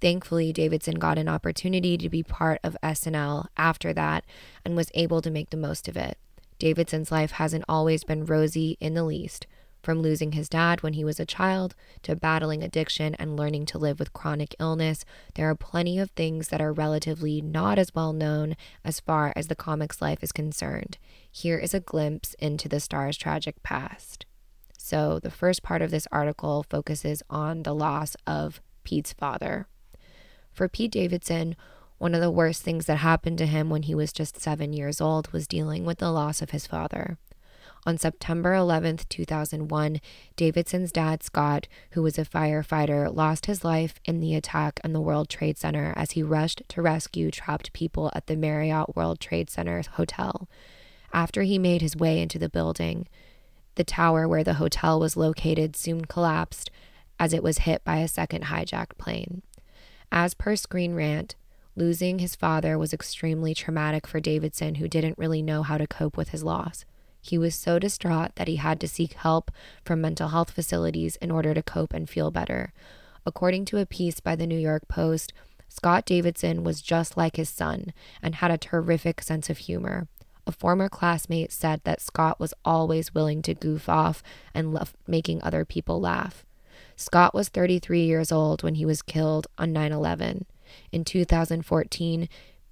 Thankfully, 0.01 0.51
Davidson 0.51 0.95
got 0.95 1.19
an 1.19 1.27
opportunity 1.27 1.95
to 1.95 2.09
be 2.09 2.23
part 2.23 2.59
of 2.63 2.75
SNL 2.81 3.45
after 3.55 3.93
that 3.93 4.25
and 4.65 4.75
was 4.75 4.89
able 4.95 5.21
to 5.21 5.29
make 5.29 5.51
the 5.51 5.57
most 5.57 5.87
of 5.87 5.95
it. 5.95 6.17
Davidson's 6.57 7.11
life 7.11 7.31
hasn't 7.31 7.65
always 7.69 8.03
been 8.03 8.25
rosy 8.25 8.77
in 8.79 8.95
the 8.95 9.03
least. 9.03 9.45
From 9.81 10.01
losing 10.01 10.33
his 10.33 10.49
dad 10.49 10.83
when 10.83 10.93
he 10.93 11.05
was 11.05 11.19
a 11.19 11.25
child 11.25 11.73
to 12.03 12.15
battling 12.15 12.63
addiction 12.63 13.15
and 13.15 13.37
learning 13.37 13.65
to 13.67 13.77
live 13.77 13.97
with 13.97 14.13
chronic 14.13 14.53
illness, 14.59 15.05
there 15.35 15.49
are 15.49 15.55
plenty 15.55 15.97
of 15.99 16.11
things 16.11 16.49
that 16.49 16.61
are 16.61 16.73
relatively 16.73 17.41
not 17.41 17.79
as 17.79 17.95
well 17.95 18.11
known 18.11 18.55
as 18.83 18.99
far 18.99 19.31
as 19.35 19.47
the 19.47 19.55
comic's 19.55 20.01
life 20.01 20.21
is 20.21 20.31
concerned. 20.31 20.97
Here 21.31 21.57
is 21.57 21.73
a 21.73 21.79
glimpse 21.79 22.33
into 22.35 22.67
the 22.67 22.79
star's 22.79 23.17
tragic 23.17 23.63
past. 23.63 24.25
So, 24.77 25.19
the 25.19 25.31
first 25.31 25.63
part 25.63 25.81
of 25.81 25.91
this 25.91 26.07
article 26.11 26.65
focuses 26.69 27.23
on 27.29 27.63
the 27.63 27.75
loss 27.75 28.15
of 28.27 28.61
Pete's 28.83 29.13
father. 29.13 29.67
For 30.51 30.67
Pete 30.67 30.91
Davidson, 30.91 31.55
one 31.99 32.15
of 32.15 32.21
the 32.21 32.31
worst 32.31 32.63
things 32.63 32.85
that 32.87 32.97
happened 32.97 33.37
to 33.37 33.45
him 33.45 33.69
when 33.69 33.83
he 33.83 33.93
was 33.93 34.11
just 34.11 34.39
seven 34.39 34.73
years 34.73 34.99
old 34.99 35.31
was 35.31 35.47
dealing 35.47 35.85
with 35.85 35.99
the 35.99 36.11
loss 36.11 36.41
of 36.41 36.49
his 36.49 36.65
father. 36.65 37.17
On 37.85 37.97
September 37.97 38.53
11, 38.53 38.99
2001, 39.07 40.01
Davidson's 40.35 40.91
dad, 40.91 41.23
Scott, 41.23 41.67
who 41.91 42.03
was 42.03 42.19
a 42.19 42.25
firefighter, 42.25 43.13
lost 43.13 43.45
his 43.45 43.63
life 43.63 43.99
in 44.03 44.19
the 44.19 44.35
attack 44.35 44.79
on 44.83 44.93
the 44.93 45.01
World 45.01 45.29
Trade 45.29 45.57
Center 45.57 45.93
as 45.95 46.11
he 46.11 46.21
rushed 46.21 46.61
to 46.69 46.81
rescue 46.81 47.31
trapped 47.31 47.71
people 47.71 48.11
at 48.13 48.27
the 48.27 48.35
Marriott 48.35 48.95
World 48.95 49.19
Trade 49.19 49.49
Center 49.49 49.81
hotel. 49.93 50.49
After 51.13 51.43
he 51.43 51.57
made 51.57 51.81
his 51.81 51.95
way 51.95 52.21
into 52.21 52.37
the 52.37 52.49
building, 52.49 53.07
the 53.75 53.83
tower 53.85 54.27
where 54.27 54.43
the 54.43 54.55
hotel 54.55 54.99
was 54.99 55.15
located 55.15 55.75
soon 55.75 56.03
collapsed 56.05 56.69
as 57.17 57.33
it 57.33 57.41
was 57.41 57.59
hit 57.59 57.83
by 57.83 57.97
a 57.97 58.07
second 58.07 58.45
hijacked 58.45 58.97
plane. 58.97 59.41
As 60.11 60.33
per 60.33 60.55
Screen 60.55 60.95
Rant, 60.95 61.35
losing 61.75 62.19
his 62.19 62.35
father 62.35 62.77
was 62.77 62.93
extremely 62.93 63.53
traumatic 63.53 64.05
for 64.05 64.19
Davidson, 64.19 64.75
who 64.75 64.87
didn't 64.87 65.17
really 65.17 65.41
know 65.41 65.63
how 65.63 65.77
to 65.77 65.87
cope 65.87 66.17
with 66.17 66.29
his 66.29 66.43
loss. 66.43 66.83
He 67.21 67.37
was 67.37 67.55
so 67.55 67.79
distraught 67.79 68.35
that 68.35 68.47
he 68.47 68.55
had 68.57 68.79
to 68.81 68.87
seek 68.87 69.13
help 69.13 69.51
from 69.83 70.01
mental 70.01 70.29
health 70.29 70.51
facilities 70.51 71.15
in 71.17 71.31
order 71.31 71.53
to 71.53 71.63
cope 71.63 71.93
and 71.93 72.09
feel 72.09 72.31
better. 72.31 72.73
According 73.25 73.65
to 73.65 73.77
a 73.77 73.85
piece 73.85 74.19
by 74.19 74.35
the 74.35 74.47
New 74.47 74.57
York 74.57 74.87
Post, 74.87 75.33
Scott 75.67 76.05
Davidson 76.05 76.63
was 76.63 76.81
just 76.81 77.15
like 77.15 77.35
his 77.35 77.49
son 77.49 77.93
and 78.21 78.35
had 78.35 78.51
a 78.51 78.57
terrific 78.57 79.21
sense 79.21 79.49
of 79.49 79.59
humor. 79.59 80.07
A 80.47 80.51
former 80.51 80.89
classmate 80.89 81.51
said 81.51 81.81
that 81.83 82.01
Scott 82.01 82.39
was 82.39 82.55
always 82.65 83.13
willing 83.13 83.43
to 83.43 83.53
goof 83.53 83.87
off 83.87 84.23
and 84.53 84.73
loved 84.73 84.95
making 85.05 85.43
other 85.43 85.63
people 85.63 86.01
laugh. 86.01 86.43
Scott 86.95 87.35
was 87.35 87.49
33 87.49 88.01
years 88.01 88.31
old 88.31 88.63
when 88.63 88.75
he 88.75 88.85
was 88.85 89.03
killed 89.03 89.47
on 89.57 89.71
9 89.71 89.91
11. 89.91 90.45
In 90.91 91.05
2014, 91.05 92.27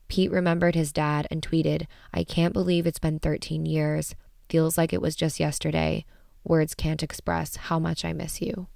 Pete 0.07 0.31
remembered 0.31 0.75
his 0.75 0.91
dad 0.91 1.27
and 1.29 1.41
tweeted, 1.41 1.85
I 2.13 2.23
can't 2.23 2.53
believe 2.53 2.87
it's 2.87 2.99
been 2.99 3.19
13 3.19 3.65
years. 3.65 4.15
Feels 4.49 4.77
like 4.77 4.93
it 4.93 5.01
was 5.01 5.15
just 5.15 5.39
yesterday. 5.39 6.05
Words 6.43 6.73
can't 6.73 7.03
express 7.03 7.55
how 7.55 7.79
much 7.79 8.05
I 8.05 8.13
miss 8.13 8.41
you. 8.41 8.67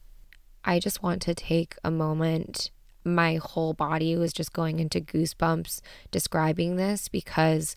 I 0.64 0.80
just 0.80 1.02
want 1.02 1.22
to 1.24 1.34
take 1.34 1.76
a 1.84 1.92
moment. 1.92 2.72
My 3.04 3.36
whole 3.36 3.74
body 3.74 4.16
was 4.16 4.34
just 4.34 4.54
going 4.54 4.80
into 4.80 5.02
goosebumps 5.02 5.82
describing 6.12 6.76
this 6.76 7.08
because 7.08 7.76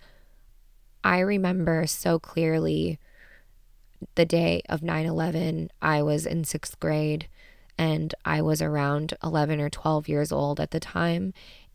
I 1.02 1.20
remember 1.20 1.86
so 1.86 2.18
clearly 2.18 2.98
the 4.16 4.26
day 4.26 4.62
of 4.68 4.82
9 4.82 5.06
11. 5.06 5.70
I 5.80 6.02
was 6.02 6.26
in 6.26 6.44
sixth 6.44 6.78
grade 6.80 7.28
and 7.78 8.14
I 8.24 8.42
was 8.42 8.62
around 8.62 9.14
11 9.22 9.60
or 9.60 9.70
12 9.70 10.08
years 10.08 10.32
old 10.32 10.60
at 10.60 10.70
the 10.70 10.80
time. 10.80 11.32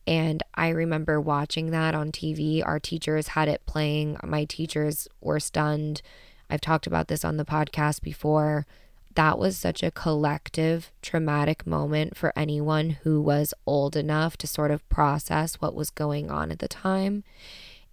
And 0.10 0.42
I 0.56 0.70
remember 0.70 1.22
watching 1.22 1.70
that 1.70 1.94
on 1.94 2.12
TV. 2.12 2.66
Our 2.66 2.80
teachers 2.80 3.28
had 3.30 3.48
it 3.48 3.68
playing. 3.68 4.18
My 4.24 4.44
teachers 4.44 5.08
were 5.22 5.40
stunned. 5.40 6.02
I've 6.50 6.62
talked 6.62 6.88
about 6.88 7.10
this 7.10 7.24
on 7.24 7.38
the 7.38 7.46
podcast 7.46 8.02
before. 8.02 8.66
That 9.14 9.38
was 9.38 9.56
such 9.56 9.84
a 9.84 9.92
collective 9.92 10.92
traumatic 11.04 11.68
moment 11.68 12.18
for 12.18 12.34
anyone 12.36 12.98
who 13.04 13.22
was 13.22 13.54
old 13.68 13.96
enough 13.96 14.36
to 14.38 14.48
sort 14.48 14.72
of 14.72 14.88
process 14.90 15.56
what 15.62 15.76
was 15.76 15.92
going 15.92 16.32
on 16.32 16.50
at 16.50 16.58
the 16.58 16.68
time. 16.68 17.24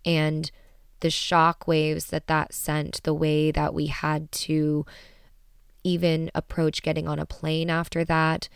And 0.03 0.51
the 1.01 1.11
shock 1.11 1.69
waves 1.69 2.07
that 2.07 2.29
that 2.29 2.55
sent, 2.55 3.03
the 3.03 3.13
way 3.13 3.51
that 3.51 3.75
we 3.75 3.89
had 3.89 4.33
to 4.33 4.87
even 5.85 6.31
approach 6.35 6.83
getting 6.83 7.07
on 7.07 7.19
a 7.19 7.27
plane 7.27 7.69
after 7.69 8.07
that. 8.07 8.49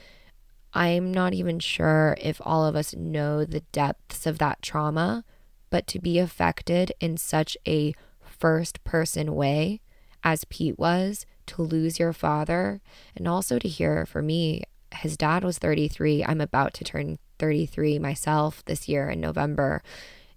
I'm 0.73 1.13
not 1.13 1.35
even 1.35 1.59
sure 1.59 2.17
if 2.21 2.41
all 2.45 2.65
of 2.65 2.77
us 2.77 2.95
know 2.95 3.45
the 3.45 3.61
depths 3.73 4.27
of 4.27 4.39
that 4.39 4.63
trauma, 4.63 5.25
but 5.69 5.87
to 5.89 5.99
be 5.99 6.19
affected 6.19 6.93
in 7.01 7.17
such 7.17 7.57
a 7.67 7.95
first 8.21 8.83
person 8.85 9.35
way 9.35 9.81
as 10.23 10.45
Pete 10.45 10.79
was, 10.79 11.27
to 11.47 11.63
lose 11.63 11.99
your 11.99 12.13
father, 12.13 12.81
and 13.17 13.27
also 13.27 13.59
to 13.59 13.69
hear 13.69 14.07
for 14.07 14.23
me, 14.23 14.63
his 14.95 15.17
dad 15.17 15.45
was 15.45 15.59
33. 15.59 16.25
I'm 16.25 16.41
about 16.41 16.75
to 16.75 16.85
turn 16.85 17.19
33 17.39 17.99
myself 17.99 18.65
this 18.67 18.89
year 18.89 19.09
in 19.09 19.21
November. 19.21 19.83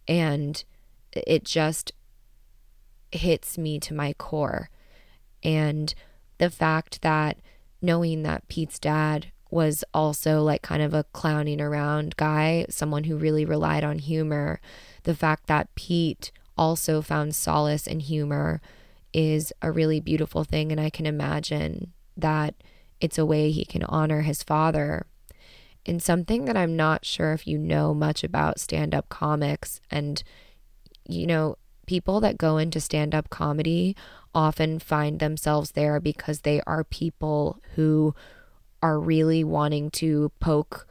And 0.08 0.64
it 1.12 1.44
just 1.44 1.92
hits 3.12 3.58
me 3.58 3.80
to 3.82 3.94
my 3.94 4.14
core. 4.14 4.70
And 5.44 5.94
the 6.38 6.50
fact 6.50 7.02
that 7.02 7.38
knowing 7.82 8.24
that 8.24 8.48
Pete's 8.48 8.80
dad 8.80 9.32
was 9.54 9.84
also 9.94 10.42
like 10.42 10.62
kind 10.62 10.82
of 10.82 10.94
a 10.94 11.06
clowning 11.14 11.62
around 11.62 12.16
guy, 12.18 12.66
someone 12.70 13.04
who 13.06 13.16
really 13.16 13.46
relied 13.46 13.84
on 13.84 14.00
humor, 14.00 14.60
the 15.04 15.16
fact 15.16 15.48
that 15.48 15.74
Pete 15.76 16.32
also 16.58 17.02
found 17.02 17.36
solace 17.36 17.88
in 17.88 18.00
humor 18.00 18.62
is 19.14 19.54
a 19.62 19.72
really 19.72 20.00
beautiful 20.00 20.44
thing. 20.44 20.72
And 20.72 20.82
I 20.82 20.90
can 20.90 21.06
imagine 21.06 21.94
that 22.18 22.56
it's 23.00 23.18
a 23.18 23.26
way 23.26 23.52
he 23.52 23.64
can 23.64 23.84
honor 23.84 24.22
his 24.22 24.44
father. 24.44 25.06
And 25.86 26.02
something 26.02 26.46
that 26.46 26.58
I'm 26.58 26.76
not 26.76 27.06
sure 27.06 27.34
if 27.34 27.46
you 27.46 27.58
know 27.58 27.94
much 27.94 28.24
about 28.24 28.60
stand 28.60 28.96
up 28.96 29.10
comics 29.10 29.82
and, 29.92 30.24
you 31.08 31.28
know, 31.28 31.58
people 31.86 32.22
that 32.22 32.38
go 32.38 32.58
into 32.58 32.80
stand 32.80 33.14
up 33.14 33.30
comedy 33.30 33.96
often 34.34 34.80
find 34.80 35.20
themselves 35.20 35.72
there 35.72 36.00
because 36.00 36.42
they 36.42 36.62
are 36.66 36.84
people 36.84 37.60
who 37.76 38.16
are 38.84 39.00
really 39.00 39.46
wanting 39.46 39.90
to 39.90 40.30
poke 40.42 40.86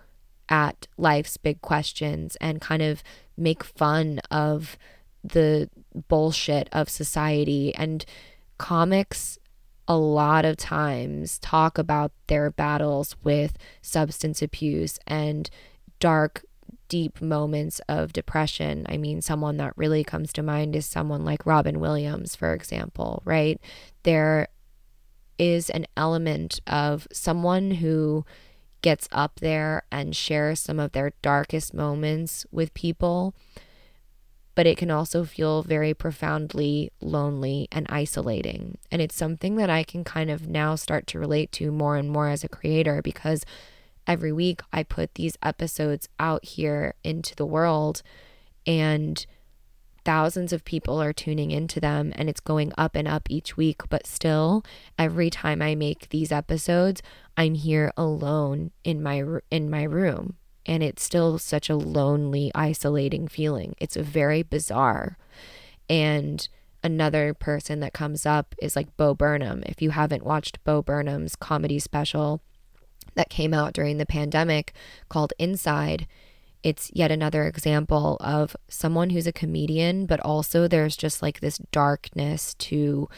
at 0.49 0.89
life's 0.97 1.37
big 1.37 1.61
questions 1.61 2.37
and 2.41 2.61
kind 2.61 2.81
of 2.81 3.03
make 3.37 3.63
fun 3.63 4.19
of 4.31 4.79
the 5.23 5.69
bullshit 6.09 6.69
of 6.73 6.89
society. 6.89 7.75
And 7.75 8.05
comics, 8.57 9.39
a 9.87 9.97
lot 9.97 10.47
of 10.47 10.57
times, 10.57 11.39
talk 11.39 11.77
about 11.77 12.13
their 12.29 12.51
battles 12.51 13.15
with 13.23 13.59
substance 13.83 14.41
abuse 14.41 14.99
and 15.07 15.51
dark 16.01 16.45
deep 16.89 17.21
moments 17.21 17.81
of 17.89 18.15
depression. 18.15 18.87
I 18.89 18.97
mean, 18.97 19.21
someone 19.21 19.59
that 19.59 19.77
really 19.77 20.03
comes 20.03 20.33
to 20.33 20.43
mind 20.43 20.75
is 20.75 20.87
someone 20.87 21.27
like 21.27 21.45
Robin 21.45 21.79
Williams, 21.79 22.35
for 22.35 22.55
example, 22.55 23.23
right? 23.27 23.61
There 24.03 24.49
is 25.43 25.69
an 25.71 25.85
element 25.97 26.61
of 26.69 27.09
someone 27.13 27.73
who 27.73 28.25
gets 28.81 29.09
up 29.11 29.41
there 29.41 29.83
and 29.91 30.15
shares 30.15 30.61
some 30.61 30.79
of 30.79 30.93
their 30.93 31.15
darkest 31.21 31.75
moments 31.75 32.47
with 32.53 32.73
people, 32.75 33.35
but 34.55 34.69
it 34.69 34.77
can 34.77 34.89
also 34.89 35.25
feel 35.25 35.65
very 35.65 35.95
profoundly 35.95 36.93
lonely 37.01 37.67
and 37.73 37.87
isolating. 37.89 38.79
And 38.93 39.03
it's 39.03 39.17
something 39.17 39.57
that 39.57 39.69
I 39.69 39.83
can 39.83 40.05
kind 40.05 40.31
of 40.31 40.47
now 40.47 40.77
start 40.77 41.09
to 41.09 41.19
relate 41.19 41.51
to 41.53 41.73
more 41.73 41.97
and 41.97 42.09
more 42.09 42.29
as 42.29 42.45
a 42.45 42.49
creator 42.49 43.03
because 43.03 43.45
every 44.07 44.31
week 44.31 44.61
I 44.73 44.85
put 44.85 45.17
these 45.17 45.37
episodes 45.43 46.09
out 46.21 46.45
here 46.45 46.95
into 47.03 47.35
the 47.35 47.47
world 47.47 48.03
and 48.65 49.27
thousands 50.05 50.53
of 50.53 50.65
people 50.65 51.01
are 51.01 51.13
tuning 51.13 51.51
into 51.51 51.81
them 51.81 52.13
and 52.17 52.29
it's 52.29 52.41
going 52.41 52.73
up 52.77 52.95
and 52.97 53.07
up 53.07 53.29
each 53.31 53.57
week 53.57 53.83
but 53.89 54.07
still 54.07 54.65
every 54.99 55.31
time 55.31 55.63
I 55.63 55.75
make 55.75 56.09
these 56.09 56.33
episodes 56.33 57.03
I'm 57.37 57.55
here 57.55 57.93
alone 57.97 58.73
in 58.85 59.03
my 59.03 59.25
in 59.51 59.71
my 59.71 59.83
room. 59.85 60.37
And 60.65 60.83
it's 60.83 61.03
still 61.03 61.39
such 61.39 61.69
a 61.69 61.77
lonely 61.77 62.53
isolating 62.55 63.27
feeling. 63.27 63.75
It's 63.79 63.97
very 63.97 64.43
bizarre. 64.43 65.19
And 65.89 66.47
another 66.85 67.35
person 67.35 67.81
that 67.81 67.93
comes 67.93 68.25
up 68.27 68.55
is 68.63 68.77
like 68.77 68.97
Bo 68.97 69.15
Burnham. 69.15 69.65
If 69.67 69.83
you 69.83 69.91
haven't 69.91 70.25
watched 70.25 70.63
Bo 70.63 70.83
Burnham's 70.83 71.35
comedy 71.35 71.81
special 71.81 72.43
that 73.15 73.29
came 73.29 73.53
out 73.53 73.73
during 73.73 73.99
the 73.99 74.07
pandemic 74.07 74.73
called 75.09 75.33
Inside. 75.39 76.07
It's 76.63 76.91
yet 76.95 77.11
another 77.11 77.45
example 77.45 78.17
of 78.21 78.57
someone 78.69 79.11
who's 79.11 79.27
a 79.27 79.33
comedian, 79.33 80.07
but 80.07 80.21
also 80.21 80.69
there's 80.69 80.97
just 80.97 81.21
like 81.23 81.41
this 81.41 81.59
darkness 81.73 82.55
to 82.55 83.09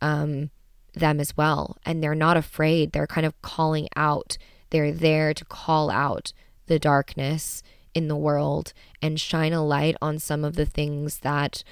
um, 0.00 0.50
them 0.94 1.20
as 1.20 1.36
well. 1.36 1.78
And 1.86 2.02
they're 2.02 2.14
not 2.14 2.36
afraid. 2.36 2.92
They're 2.92 3.06
kind 3.06 3.26
of 3.26 3.40
calling 3.42 3.88
out, 3.94 4.36
they're 4.70 4.92
there 4.92 5.32
to 5.32 5.44
call 5.44 5.90
out 5.90 6.32
the 6.66 6.78
darkness 6.78 7.62
in 7.94 8.08
the 8.08 8.16
world 8.16 8.72
and 9.00 9.20
shine 9.20 9.52
a 9.52 9.64
light 9.64 9.96
on 10.00 10.18
some 10.18 10.44
of 10.44 10.56
the 10.56 10.66
things 10.66 11.18
that 11.18 11.62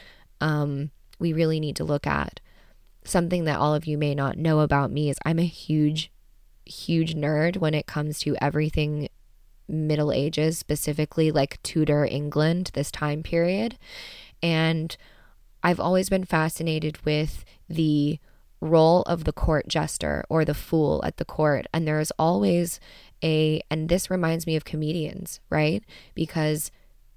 um, 0.41 0.91
we 1.19 1.33
really 1.33 1.59
need 1.59 1.77
to 1.77 1.85
look 1.85 2.07
at. 2.07 2.41
Something 3.05 3.45
that 3.45 3.59
all 3.59 3.75
of 3.75 3.87
you 3.87 3.97
may 3.99 4.15
not 4.15 4.39
know 4.39 4.61
about 4.61 4.93
me 4.93 5.11
is 5.11 5.19
I'm 5.25 5.39
a 5.39 5.45
huge 5.45 6.11
huge 6.67 7.17
nerd 7.17 7.57
when 7.57 7.75
it 7.75 7.87
comes 7.87 8.21
to 8.21 8.37
everything 8.41 9.09
Middle 9.71 10.12
Ages, 10.12 10.59
specifically 10.59 11.31
like 11.31 11.62
Tudor 11.62 12.05
England, 12.05 12.71
this 12.75 12.91
time 12.91 13.23
period. 13.23 13.79
And 14.43 14.97
I've 15.62 15.81
always 15.81 16.09
been 16.09 16.25
fascinated 16.25 17.05
with 17.05 17.45
the 17.68 18.18
role 18.61 19.03
of 19.03 19.25
the 19.25 19.33
court 19.33 19.68
jester 19.68 20.25
or 20.29 20.45
the 20.45 20.55
fool 20.55 21.03
at 21.05 21.16
the 21.16 21.25
court. 21.25 21.66
And 21.73 21.87
there 21.87 22.01
is 22.01 22.12
always 22.18 22.81
a, 23.23 23.62
and 23.71 23.89
this 23.89 24.11
reminds 24.11 24.47
me 24.47 24.57
of 24.57 24.64
comedians, 24.64 25.41
right? 25.49 25.83
Because 26.14 26.71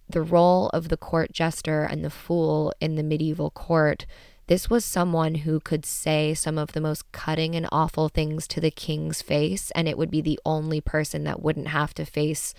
the 0.10 0.22
role 0.22 0.70
of 0.70 0.90
the 0.90 0.98
court 0.98 1.32
jester 1.32 1.84
and 1.84 2.04
the 2.04 2.10
fool 2.10 2.74
in 2.80 2.96
the 2.96 3.04
medieval 3.04 3.50
court 3.50 4.06
this 4.48 4.70
was 4.70 4.84
someone 4.84 5.36
who 5.36 5.60
could 5.60 5.86
say 5.86 6.34
some 6.34 6.58
of 6.58 6.74
the 6.74 6.82
most 6.82 7.12
cutting 7.12 7.56
and 7.56 7.68
awful 7.72 8.10
things 8.10 8.48
to 8.50 8.60
the 8.60 8.72
king's 8.72 9.22
face, 9.22 9.72
and 9.72 9.88
it 9.88 9.98
would 9.98 10.12
be 10.12 10.22
the 10.22 10.40
only 10.46 10.82
person 10.82 11.24
that 11.24 11.42
wouldn't 11.42 11.70
have 11.70 11.94
to 11.96 12.06
face 12.06 12.54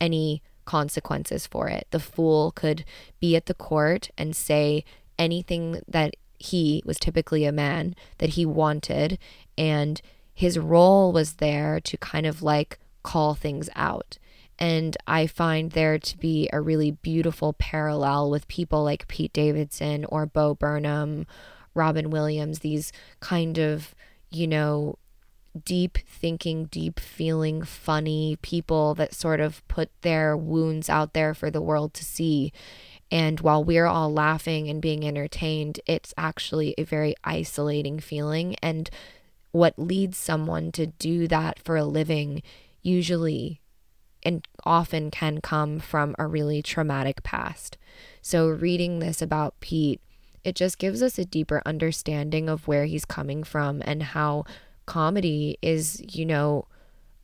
any 0.00 0.42
consequences 0.64 1.46
for 1.46 1.68
it. 1.68 1.86
The 1.90 2.00
fool 2.00 2.52
could 2.52 2.84
be 3.20 3.34
at 3.34 3.46
the 3.46 3.54
court 3.54 4.10
and 4.18 4.36
say 4.36 4.84
anything 5.18 5.80
that 5.88 6.14
he 6.38 6.82
was 6.84 6.98
typically 6.98 7.44
a 7.44 7.52
man 7.52 7.94
that 8.18 8.30
he 8.30 8.44
wanted, 8.44 9.18
and 9.56 10.00
his 10.34 10.58
role 10.58 11.12
was 11.12 11.34
there 11.34 11.80
to 11.80 11.96
kind 11.96 12.26
of 12.26 12.42
like 12.42 12.78
call 13.02 13.34
things 13.34 13.68
out. 13.74 14.18
And 14.62 14.96
I 15.08 15.26
find 15.26 15.72
there 15.72 15.98
to 15.98 16.18
be 16.18 16.48
a 16.52 16.60
really 16.60 16.92
beautiful 16.92 17.52
parallel 17.54 18.30
with 18.30 18.46
people 18.46 18.84
like 18.84 19.08
Pete 19.08 19.32
Davidson 19.32 20.04
or 20.04 20.24
Bo 20.24 20.54
Burnham, 20.54 21.26
Robin 21.74 22.10
Williams, 22.10 22.60
these 22.60 22.92
kind 23.18 23.58
of, 23.58 23.92
you 24.30 24.46
know, 24.46 24.98
deep 25.64 25.98
thinking, 26.06 26.66
deep 26.66 27.00
feeling, 27.00 27.62
funny 27.62 28.38
people 28.40 28.94
that 28.94 29.14
sort 29.14 29.40
of 29.40 29.66
put 29.66 29.90
their 30.02 30.36
wounds 30.36 30.88
out 30.88 31.12
there 31.12 31.34
for 31.34 31.50
the 31.50 31.60
world 31.60 31.92
to 31.94 32.04
see. 32.04 32.52
And 33.10 33.40
while 33.40 33.64
we're 33.64 33.86
all 33.86 34.12
laughing 34.12 34.68
and 34.70 34.80
being 34.80 35.04
entertained, 35.04 35.80
it's 35.86 36.14
actually 36.16 36.76
a 36.78 36.84
very 36.84 37.16
isolating 37.24 37.98
feeling. 37.98 38.54
And 38.62 38.88
what 39.50 39.76
leads 39.76 40.18
someone 40.18 40.70
to 40.70 40.86
do 40.86 41.26
that 41.26 41.58
for 41.58 41.74
a 41.74 41.84
living 41.84 42.44
usually 42.80 43.60
and 44.22 44.46
often 44.64 45.10
can 45.10 45.40
come 45.40 45.78
from 45.78 46.14
a 46.18 46.26
really 46.26 46.62
traumatic 46.62 47.22
past. 47.22 47.76
So, 48.20 48.48
reading 48.48 48.98
this 48.98 49.20
about 49.20 49.58
Pete, 49.60 50.00
it 50.44 50.54
just 50.54 50.78
gives 50.78 51.02
us 51.02 51.18
a 51.18 51.24
deeper 51.24 51.62
understanding 51.64 52.48
of 52.48 52.66
where 52.66 52.86
he's 52.86 53.04
coming 53.04 53.44
from 53.44 53.82
and 53.84 54.02
how 54.02 54.44
comedy 54.86 55.58
is, 55.62 56.02
you 56.14 56.26
know, 56.26 56.66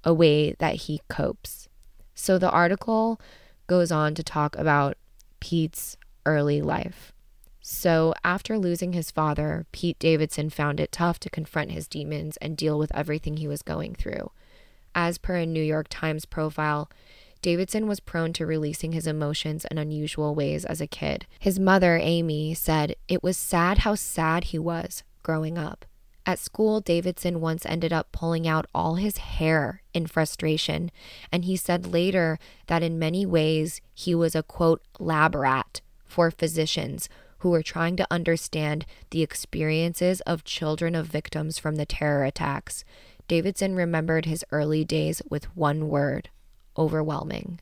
a 0.04 0.14
way 0.14 0.52
that 0.58 0.74
he 0.74 1.00
copes. 1.08 1.68
So, 2.14 2.38
the 2.38 2.50
article 2.50 3.20
goes 3.66 3.92
on 3.92 4.14
to 4.14 4.22
talk 4.22 4.56
about 4.56 4.96
Pete's 5.40 5.96
early 6.26 6.60
life. 6.60 7.12
So, 7.60 8.14
after 8.24 8.58
losing 8.58 8.92
his 8.92 9.10
father, 9.10 9.66
Pete 9.72 9.98
Davidson 9.98 10.50
found 10.50 10.80
it 10.80 10.90
tough 10.90 11.20
to 11.20 11.30
confront 11.30 11.70
his 11.70 11.86
demons 11.86 12.38
and 12.38 12.56
deal 12.56 12.78
with 12.78 12.94
everything 12.94 13.36
he 13.36 13.46
was 13.46 13.62
going 13.62 13.94
through. 13.94 14.30
As 14.94 15.18
per 15.18 15.36
a 15.36 15.46
New 15.46 15.62
York 15.62 15.86
Times 15.90 16.24
profile, 16.24 16.90
Davidson 17.40 17.86
was 17.86 18.00
prone 18.00 18.32
to 18.32 18.46
releasing 18.46 18.92
his 18.92 19.06
emotions 19.06 19.64
in 19.70 19.78
unusual 19.78 20.34
ways 20.34 20.64
as 20.64 20.80
a 20.80 20.86
kid. 20.86 21.26
His 21.38 21.58
mother, 21.58 21.96
Amy, 21.96 22.54
said 22.54 22.96
it 23.06 23.22
was 23.22 23.36
sad 23.36 23.78
how 23.78 23.94
sad 23.94 24.44
he 24.44 24.58
was 24.58 25.04
growing 25.22 25.56
up. 25.56 25.84
At 26.26 26.38
school, 26.38 26.80
Davidson 26.80 27.40
once 27.40 27.64
ended 27.64 27.92
up 27.92 28.12
pulling 28.12 28.46
out 28.46 28.66
all 28.74 28.96
his 28.96 29.16
hair 29.16 29.82
in 29.94 30.06
frustration, 30.06 30.90
and 31.32 31.44
he 31.44 31.56
said 31.56 31.86
later 31.86 32.38
that 32.66 32.82
in 32.82 32.98
many 32.98 33.24
ways 33.24 33.80
he 33.94 34.14
was 34.14 34.34
a 34.34 34.42
quote 34.42 34.82
lab 34.98 35.34
rat 35.34 35.80
for 36.04 36.30
physicians, 36.30 37.08
who 37.38 37.50
were 37.50 37.62
trying 37.62 37.96
to 37.96 38.06
understand 38.10 38.84
the 39.10 39.22
experiences 39.22 40.20
of 40.22 40.44
children 40.44 40.94
of 40.94 41.06
victims 41.06 41.58
from 41.58 41.76
the 41.76 41.86
terror 41.86 42.24
attacks. 42.24 42.84
Davidson 43.28 43.74
remembered 43.74 44.24
his 44.24 44.44
early 44.50 44.84
days 44.84 45.20
with 45.30 45.54
one 45.54 45.88
word 45.88 46.30
overwhelming. 46.76 47.60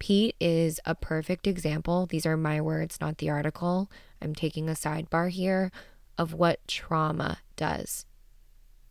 Pete 0.00 0.34
is 0.40 0.80
a 0.84 0.94
perfect 0.94 1.46
example. 1.46 2.06
These 2.06 2.26
are 2.26 2.36
my 2.36 2.60
words, 2.60 3.00
not 3.00 3.18
the 3.18 3.30
article. 3.30 3.90
I'm 4.20 4.34
taking 4.34 4.68
a 4.68 4.72
sidebar 4.72 5.30
here 5.30 5.70
of 6.18 6.34
what 6.34 6.66
trauma 6.66 7.38
does. 7.56 8.04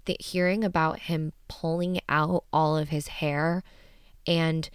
The 0.05 0.15
hearing 0.19 0.63
about 0.63 0.99
him 0.99 1.33
pulling 1.47 1.99
out 2.07 2.45
all 2.51 2.77
of 2.77 2.89
his 2.89 3.07
hair 3.07 3.63
and 4.25 4.69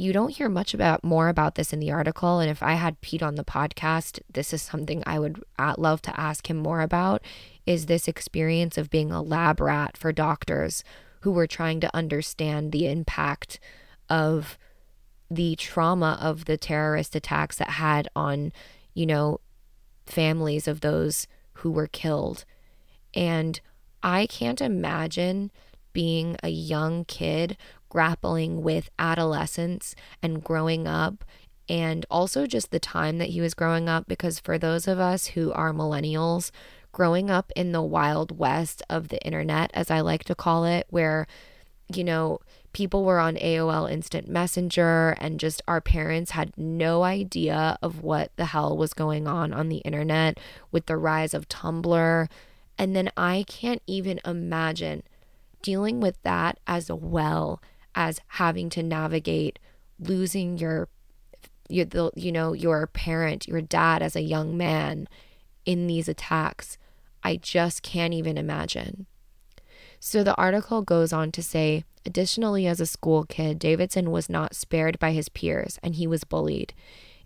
you 0.00 0.12
don't 0.12 0.36
hear 0.36 0.48
much 0.48 0.72
about 0.72 1.04
more 1.04 1.28
about 1.28 1.54
this 1.54 1.72
in 1.72 1.78
the 1.78 1.90
article. 1.90 2.40
And 2.40 2.50
if 2.50 2.62
i 2.62 2.74
had 2.74 3.00
pete 3.00 3.22
on 3.22 3.34
the 3.34 3.44
podcast 3.44 4.20
this 4.32 4.52
is 4.52 4.62
something 4.62 5.02
i 5.06 5.18
would 5.18 5.42
uh, 5.58 5.74
love 5.76 6.00
to 6.02 6.20
ask 6.20 6.48
him 6.48 6.56
more 6.56 6.80
about 6.80 7.22
is 7.66 7.86
this 7.86 8.08
experience 8.08 8.78
of 8.78 8.90
being 8.90 9.12
a 9.12 9.22
lab 9.22 9.60
rat 9.60 9.96
for 9.96 10.12
doctors 10.12 10.82
who 11.20 11.30
were 11.30 11.46
trying 11.46 11.80
to 11.80 11.94
understand 11.94 12.72
the 12.72 12.86
impact 12.86 13.60
of 14.08 14.58
the 15.30 15.54
trauma 15.56 16.18
of 16.20 16.46
the 16.46 16.56
terrorist 16.56 17.14
attacks 17.14 17.56
that 17.56 17.70
had 17.70 18.08
on 18.16 18.52
you 18.94 19.06
know 19.06 19.40
families 20.06 20.66
of 20.66 20.80
those 20.80 21.28
who 21.54 21.70
were 21.70 21.86
killed. 21.86 22.44
And 23.14 23.60
i 24.02 24.26
can't 24.26 24.60
imagine 24.60 25.50
being 25.92 26.36
a 26.42 26.48
young 26.48 27.04
kid 27.04 27.56
grappling 27.90 28.62
with 28.62 28.88
adolescence 28.98 29.94
and 30.22 30.42
growing 30.42 30.88
up 30.88 31.24
and 31.68 32.06
also 32.10 32.46
just 32.46 32.70
the 32.70 32.80
time 32.80 33.18
that 33.18 33.28
he 33.28 33.40
was 33.40 33.52
growing 33.52 33.88
up 33.88 34.08
because 34.08 34.40
for 34.40 34.56
those 34.56 34.88
of 34.88 34.98
us 34.98 35.28
who 35.28 35.52
are 35.52 35.72
millennials 35.72 36.50
growing 36.92 37.30
up 37.30 37.52
in 37.54 37.72
the 37.72 37.82
wild 37.82 38.38
west 38.38 38.82
of 38.88 39.08
the 39.08 39.22
internet 39.24 39.70
as 39.74 39.90
I 39.90 40.00
like 40.00 40.24
to 40.24 40.34
call 40.34 40.64
it 40.64 40.86
where 40.88 41.26
you 41.94 42.02
know 42.02 42.40
people 42.72 43.04
were 43.04 43.18
on 43.18 43.36
AOL 43.36 43.90
instant 43.90 44.28
messenger 44.28 45.16
and 45.20 45.40
just 45.40 45.62
our 45.66 45.80
parents 45.80 46.32
had 46.32 46.56
no 46.56 47.02
idea 47.02 47.76
of 47.82 48.02
what 48.02 48.30
the 48.36 48.46
hell 48.46 48.76
was 48.76 48.94
going 48.94 49.26
on 49.26 49.52
on 49.52 49.68
the 49.68 49.78
internet 49.78 50.38
with 50.70 50.86
the 50.86 50.96
rise 50.96 51.34
of 51.34 51.48
Tumblr. 51.48 52.28
And 52.78 52.96
then 52.96 53.10
I 53.16 53.44
can't 53.48 53.82
even 53.86 54.20
imagine 54.24 55.02
dealing 55.62 56.00
with 56.00 56.22
that 56.22 56.58
as 56.66 56.90
well 56.90 57.60
as 57.94 58.20
having 58.26 58.70
to 58.70 58.82
navigate 58.82 59.58
losing 59.98 60.58
your 60.58 60.88
your 61.68 61.84
the, 61.84 62.10
you 62.16 62.32
know 62.32 62.52
your 62.52 62.86
parent 62.86 63.46
your 63.46 63.60
dad 63.60 64.02
as 64.02 64.16
a 64.16 64.22
young 64.22 64.56
man 64.56 65.08
in 65.64 65.86
these 65.86 66.08
attacks 66.08 66.78
i 67.22 67.36
just 67.36 67.82
can't 67.82 68.14
even 68.14 68.38
imagine. 68.38 69.06
So 70.02 70.24
the 70.24 70.34
article 70.36 70.80
goes 70.80 71.12
on 71.12 71.30
to 71.32 71.42
say 71.42 71.84
additionally 72.06 72.66
as 72.66 72.80
a 72.80 72.86
school 72.86 73.24
kid 73.24 73.58
davidson 73.58 74.10
was 74.10 74.30
not 74.30 74.56
spared 74.56 74.98
by 74.98 75.12
his 75.12 75.28
peers 75.28 75.78
and 75.82 75.94
he 75.94 76.06
was 76.06 76.24
bullied. 76.24 76.72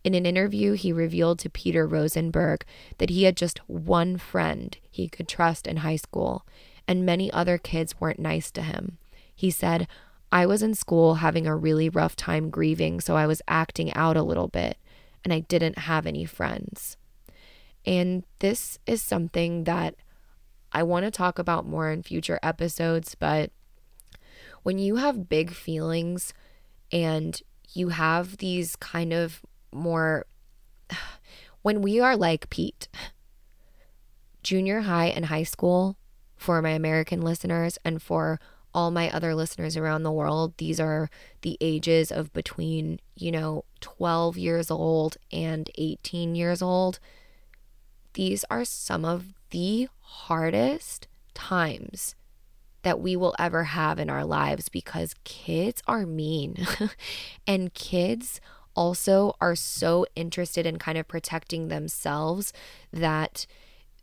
In 0.03 0.15
an 0.15 0.27
interview 0.27 0.73
he 0.73 0.93
revealed 0.93 1.39
to 1.41 1.51
peter 1.51 1.87
rosenberg 1.87 2.65
that 2.99 3.11
he 3.11 3.23
had 3.23 3.37
just 3.37 3.61
one 3.69 4.19
friend 4.19 4.77
he 4.91 5.09
could 5.09 5.29
trust 5.29 5.67
in 5.67 5.79
high 5.79 5.97
school 5.97 6.45
and 6.87 7.07
many 7.07 7.33
other 7.33 7.57
kids 7.57 8.01
weren't 8.01 8.19
nice 8.19 8.51
to 8.51 8.63
him. 8.63 8.99
He 9.35 9.51
said 9.51 9.89
I 10.35 10.47
was 10.47 10.65
in 10.65 10.75
school 10.75 11.15
having 11.15 11.47
a 11.47 11.55
really 11.55 11.89
rough 11.89 12.17
time 12.17 12.51
grieving, 12.51 13.01
so 13.01 13.17
I 13.17 13.29
was 13.29 13.41
acting 13.47 13.95
out 13.95 14.17
a 14.17 14.23
little 14.25 14.49
bit, 14.49 14.77
and 15.23 15.33
I 15.33 15.41
didn't 15.41 15.79
have 15.79 16.07
any 16.07 16.25
friends. 16.25 16.97
And 17.87 18.25
this 18.41 18.81
is 18.85 19.01
something 19.01 19.63
that 19.63 19.95
I 20.73 20.83
want 20.83 21.05
to 21.05 21.13
talk 21.13 21.39
about 21.39 21.69
more 21.69 21.89
in 21.89 22.03
future 22.03 22.41
episodes, 22.43 23.15
but 23.15 23.53
when 24.65 24.79
you 24.79 24.97
have 24.97 25.29
big 25.29 25.53
feelings 25.53 26.35
and 26.91 27.41
you 27.73 27.91
have 27.91 28.39
these 28.39 28.75
kind 28.75 29.13
of 29.13 29.41
more, 29.73 30.27
when 31.63 31.81
we 31.81 32.01
are 32.01 32.17
like 32.17 32.51
Pete, 32.51 32.89
junior 34.43 34.81
high 34.81 35.07
and 35.07 35.27
high 35.27 35.45
school, 35.45 35.97
for 36.37 36.61
my 36.61 36.71
American 36.71 37.23
listeners 37.23 37.79
and 37.85 38.03
for 38.03 38.39
all 38.75 38.91
my 38.91 39.11
other 39.11 39.35
listeners 39.35 39.77
around 39.77 40.03
the 40.03 40.13
world, 40.13 40.55
these 40.59 40.81
are 40.81 41.09
the 41.43 41.57
ages 41.61 42.11
of 42.11 42.33
between, 42.33 43.01
you 43.15 43.31
know, 43.31 43.65
12 43.81 44.37
years 44.37 44.71
old 44.71 45.17
and 45.33 45.71
18 45.77 46.35
years 46.35 46.61
old. 46.61 46.99
These 48.15 48.45
are 48.51 48.65
some 48.65 49.05
of 49.05 49.33
the 49.51 49.89
hardest 50.01 51.07
times 51.35 52.15
that 52.83 53.01
we 53.01 53.17
will 53.17 53.35
ever 53.39 53.65
have 53.65 53.99
in 53.99 54.11
our 54.11 54.25
lives 54.25 54.69
because 54.69 55.15
kids 55.25 55.83
are 55.87 56.05
mean. 56.05 56.67
and 57.47 57.73
kids 57.75 58.41
also 58.77 59.35
are 59.41 59.55
so 59.55 60.05
interested 60.17 60.67
in 60.67 60.79
kind 60.79 60.99
of 60.99 61.09
protecting 61.09 61.69
themselves 61.69 62.53
that 62.93 63.47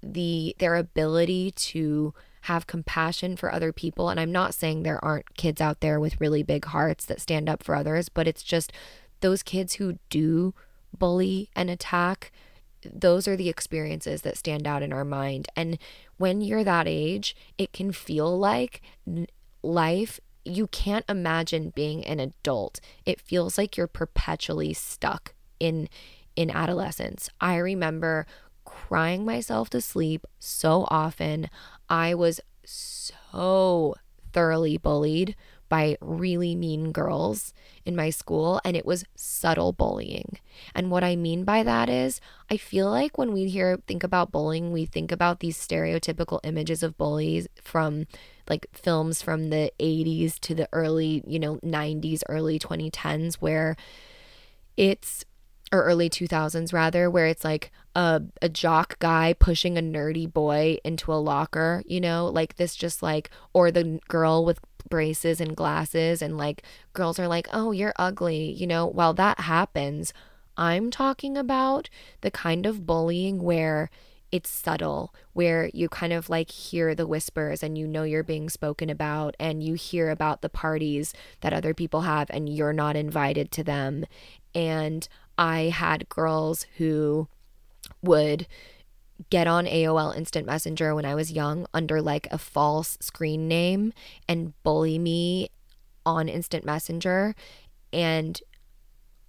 the 0.01 0.55
their 0.57 0.75
ability 0.75 1.51
to 1.51 2.13
have 2.41 2.67
compassion 2.67 3.35
for 3.35 3.51
other 3.51 3.71
people. 3.71 4.09
And 4.09 4.19
I'm 4.19 4.31
not 4.31 4.53
saying 4.53 4.83
there 4.83 5.03
aren't 5.03 5.35
kids 5.35 5.61
out 5.61 5.79
there 5.79 5.99
with 5.99 6.19
really 6.19 6.43
big 6.43 6.65
hearts 6.65 7.05
that 7.05 7.21
stand 7.21 7.47
up 7.47 7.63
for 7.63 7.75
others, 7.75 8.09
but 8.09 8.27
it's 8.27 8.43
just 8.43 8.71
those 9.21 9.43
kids 9.43 9.75
who 9.75 9.99
do 10.09 10.53
bully 10.97 11.49
and 11.55 11.69
attack, 11.69 12.31
those 12.83 13.27
are 13.27 13.35
the 13.35 13.49
experiences 13.49 14.23
that 14.23 14.37
stand 14.37 14.65
out 14.65 14.81
in 14.81 14.91
our 14.91 15.05
mind. 15.05 15.47
And 15.55 15.77
when 16.17 16.41
you're 16.41 16.63
that 16.63 16.87
age, 16.87 17.35
it 17.57 17.73
can 17.73 17.91
feel 17.91 18.37
like 18.37 18.81
life 19.61 20.19
you 20.43 20.67
can't 20.67 21.05
imagine 21.07 21.71
being 21.75 22.05
an 22.05 22.19
adult. 22.19 22.79
It 23.05 23.21
feels 23.21 23.57
like 23.57 23.77
you're 23.77 23.87
perpetually 23.87 24.73
stuck 24.73 25.35
in 25.59 25.87
in 26.35 26.49
adolescence. 26.49 27.29
I 27.39 27.57
remember 27.57 28.25
crying 28.63 29.25
myself 29.25 29.69
to 29.71 29.81
sleep 29.81 30.25
so 30.39 30.87
often. 30.89 31.49
I 31.91 32.15
was 32.15 32.39
so 32.63 33.95
thoroughly 34.31 34.77
bullied 34.77 35.35
by 35.67 35.97
really 35.99 36.55
mean 36.55 36.93
girls 36.93 37.53
in 37.85 37.97
my 37.97 38.09
school, 38.09 38.61
and 38.63 38.77
it 38.77 38.85
was 38.85 39.03
subtle 39.15 39.73
bullying. 39.73 40.39
And 40.73 40.89
what 40.89 41.03
I 41.03 41.17
mean 41.17 41.43
by 41.43 41.63
that 41.63 41.89
is, 41.89 42.21
I 42.49 42.55
feel 42.55 42.89
like 42.89 43.17
when 43.17 43.33
we 43.33 43.49
hear 43.49 43.77
think 43.87 44.03
about 44.03 44.31
bullying, 44.31 44.71
we 44.71 44.85
think 44.85 45.11
about 45.11 45.41
these 45.41 45.57
stereotypical 45.57 46.39
images 46.43 46.81
of 46.81 46.97
bullies 46.97 47.47
from 47.61 48.07
like 48.49 48.67
films 48.73 49.21
from 49.21 49.49
the 49.49 49.71
80s 49.79 50.39
to 50.41 50.55
the 50.55 50.69
early, 50.71 51.23
you 51.27 51.39
know, 51.39 51.57
90s, 51.57 52.23
early 52.29 52.57
2010s, 52.57 53.35
where 53.35 53.75
it's 54.77 55.25
or 55.71 55.83
early 55.83 56.09
2000s 56.09 56.73
rather 56.73 57.09
where 57.09 57.27
it's 57.27 57.43
like 57.43 57.71
a, 57.95 58.21
a 58.41 58.49
jock 58.49 58.99
guy 58.99 59.33
pushing 59.37 59.77
a 59.77 59.81
nerdy 59.81 60.31
boy 60.31 60.77
into 60.83 61.13
a 61.13 61.15
locker 61.15 61.83
you 61.85 62.01
know? 62.01 62.27
Like 62.27 62.55
this 62.55 62.75
just 62.75 63.01
like 63.01 63.29
or 63.53 63.71
the 63.71 63.99
girl 64.07 64.45
with 64.45 64.59
braces 64.89 65.39
and 65.39 65.55
glasses 65.55 66.21
and 66.21 66.37
like 66.37 66.63
girls 66.93 67.19
are 67.19 67.27
like 67.27 67.47
oh 67.53 67.71
you're 67.71 67.93
ugly 67.97 68.51
you 68.51 68.67
know? 68.67 68.85
While 68.85 69.13
that 69.13 69.41
happens 69.41 70.13
i'm 70.57 70.91
talking 70.91 71.37
about 71.37 71.89
the 72.19 72.29
kind 72.29 72.65
of 72.65 72.85
bullying 72.85 73.41
where 73.41 73.89
it's 74.31 74.49
subtle 74.49 75.13
where 75.33 75.69
you 75.73 75.89
kind 75.89 76.13
of 76.13 76.29
like 76.29 76.49
hear 76.49 76.95
the 76.95 77.07
whispers 77.07 77.61
and 77.61 77.77
you 77.77 77.87
know 77.87 78.03
you're 78.03 78.23
being 78.23 78.49
spoken 78.49 78.89
about 78.89 79.35
and 79.39 79.61
you 79.61 79.73
hear 79.73 80.09
about 80.09 80.41
the 80.41 80.49
parties 80.49 81.13
that 81.41 81.53
other 81.53 81.73
people 81.73 82.01
have 82.01 82.29
and 82.29 82.47
you're 82.47 82.73
not 82.73 82.95
invited 82.95 83.51
to 83.51 83.63
them. 83.63 84.05
And 84.55 85.07
I 85.37 85.63
had 85.63 86.09
girls 86.09 86.65
who 86.77 87.27
would 88.01 88.47
get 89.29 89.47
on 89.47 89.65
AOL 89.65 90.15
Instant 90.15 90.45
Messenger 90.45 90.95
when 90.95 91.05
I 91.05 91.15
was 91.15 91.31
young 91.31 91.67
under 91.73 92.01
like 92.01 92.27
a 92.31 92.37
false 92.37 92.97
screen 93.01 93.47
name 93.47 93.93
and 94.27 94.53
bully 94.63 94.97
me 94.97 95.49
on 96.05 96.27
Instant 96.27 96.65
Messenger. 96.65 97.35
And 97.93 98.41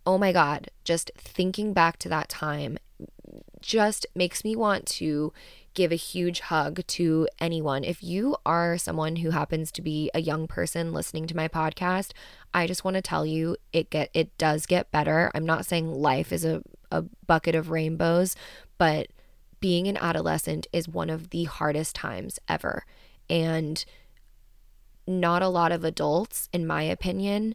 oh 0.07 0.19
my 0.19 0.33
God, 0.33 0.71
just 0.85 1.11
thinking 1.17 1.73
back 1.73 1.99
to 1.99 2.09
that 2.09 2.29
time 2.29 2.79
just 3.61 4.07
makes 4.15 4.45
me 4.45 4.57
want 4.57 4.87
to 4.87 5.33
give 5.75 5.93
a 5.93 5.97
huge 5.97 6.41
hug 6.41 6.87
to 6.87 7.27
anyone. 7.39 7.85
If 7.85 8.03
you 8.03 8.37
are 8.45 8.79
someone 8.79 9.17
who 9.17 9.31
happens 9.31 9.73
to 9.73 9.83
be 9.83 10.11
a 10.15 10.21
young 10.21 10.47
person 10.47 10.93
listening 10.93 11.27
to 11.29 11.37
my 11.37 11.49
podcast, 11.49 12.13
I 12.53 12.67
just 12.67 12.85
want 12.85 12.95
to 12.97 13.03
tell 13.03 13.25
you 13.25 13.57
it 13.73 13.91
get 13.91 14.11
it 14.15 14.37
does 14.39 14.67
get 14.67 14.91
better. 14.91 15.31
I'm 15.35 15.47
not 15.47 15.67
saying 15.67 15.93
life 15.93 16.33
is 16.33 16.45
a, 16.45 16.63
a 16.91 17.03
bucket 17.27 17.55
of 17.55 17.71
rainbows, 17.71 18.37
but 18.79 19.09
being 19.61 19.87
an 19.89 19.97
adolescent 19.97 20.67
is 20.73 20.89
one 20.89 21.09
of 21.09 21.31
the 21.31 21.45
hardest 21.45 21.95
times 21.95 22.39
ever. 22.49 22.85
And 23.31 23.85
not 25.07 25.43
a 25.43 25.49
lot 25.49 25.73
of 25.73 25.85
adults, 25.85 26.49
in 26.53 26.67
my 26.67 26.83
opinion, 26.83 27.55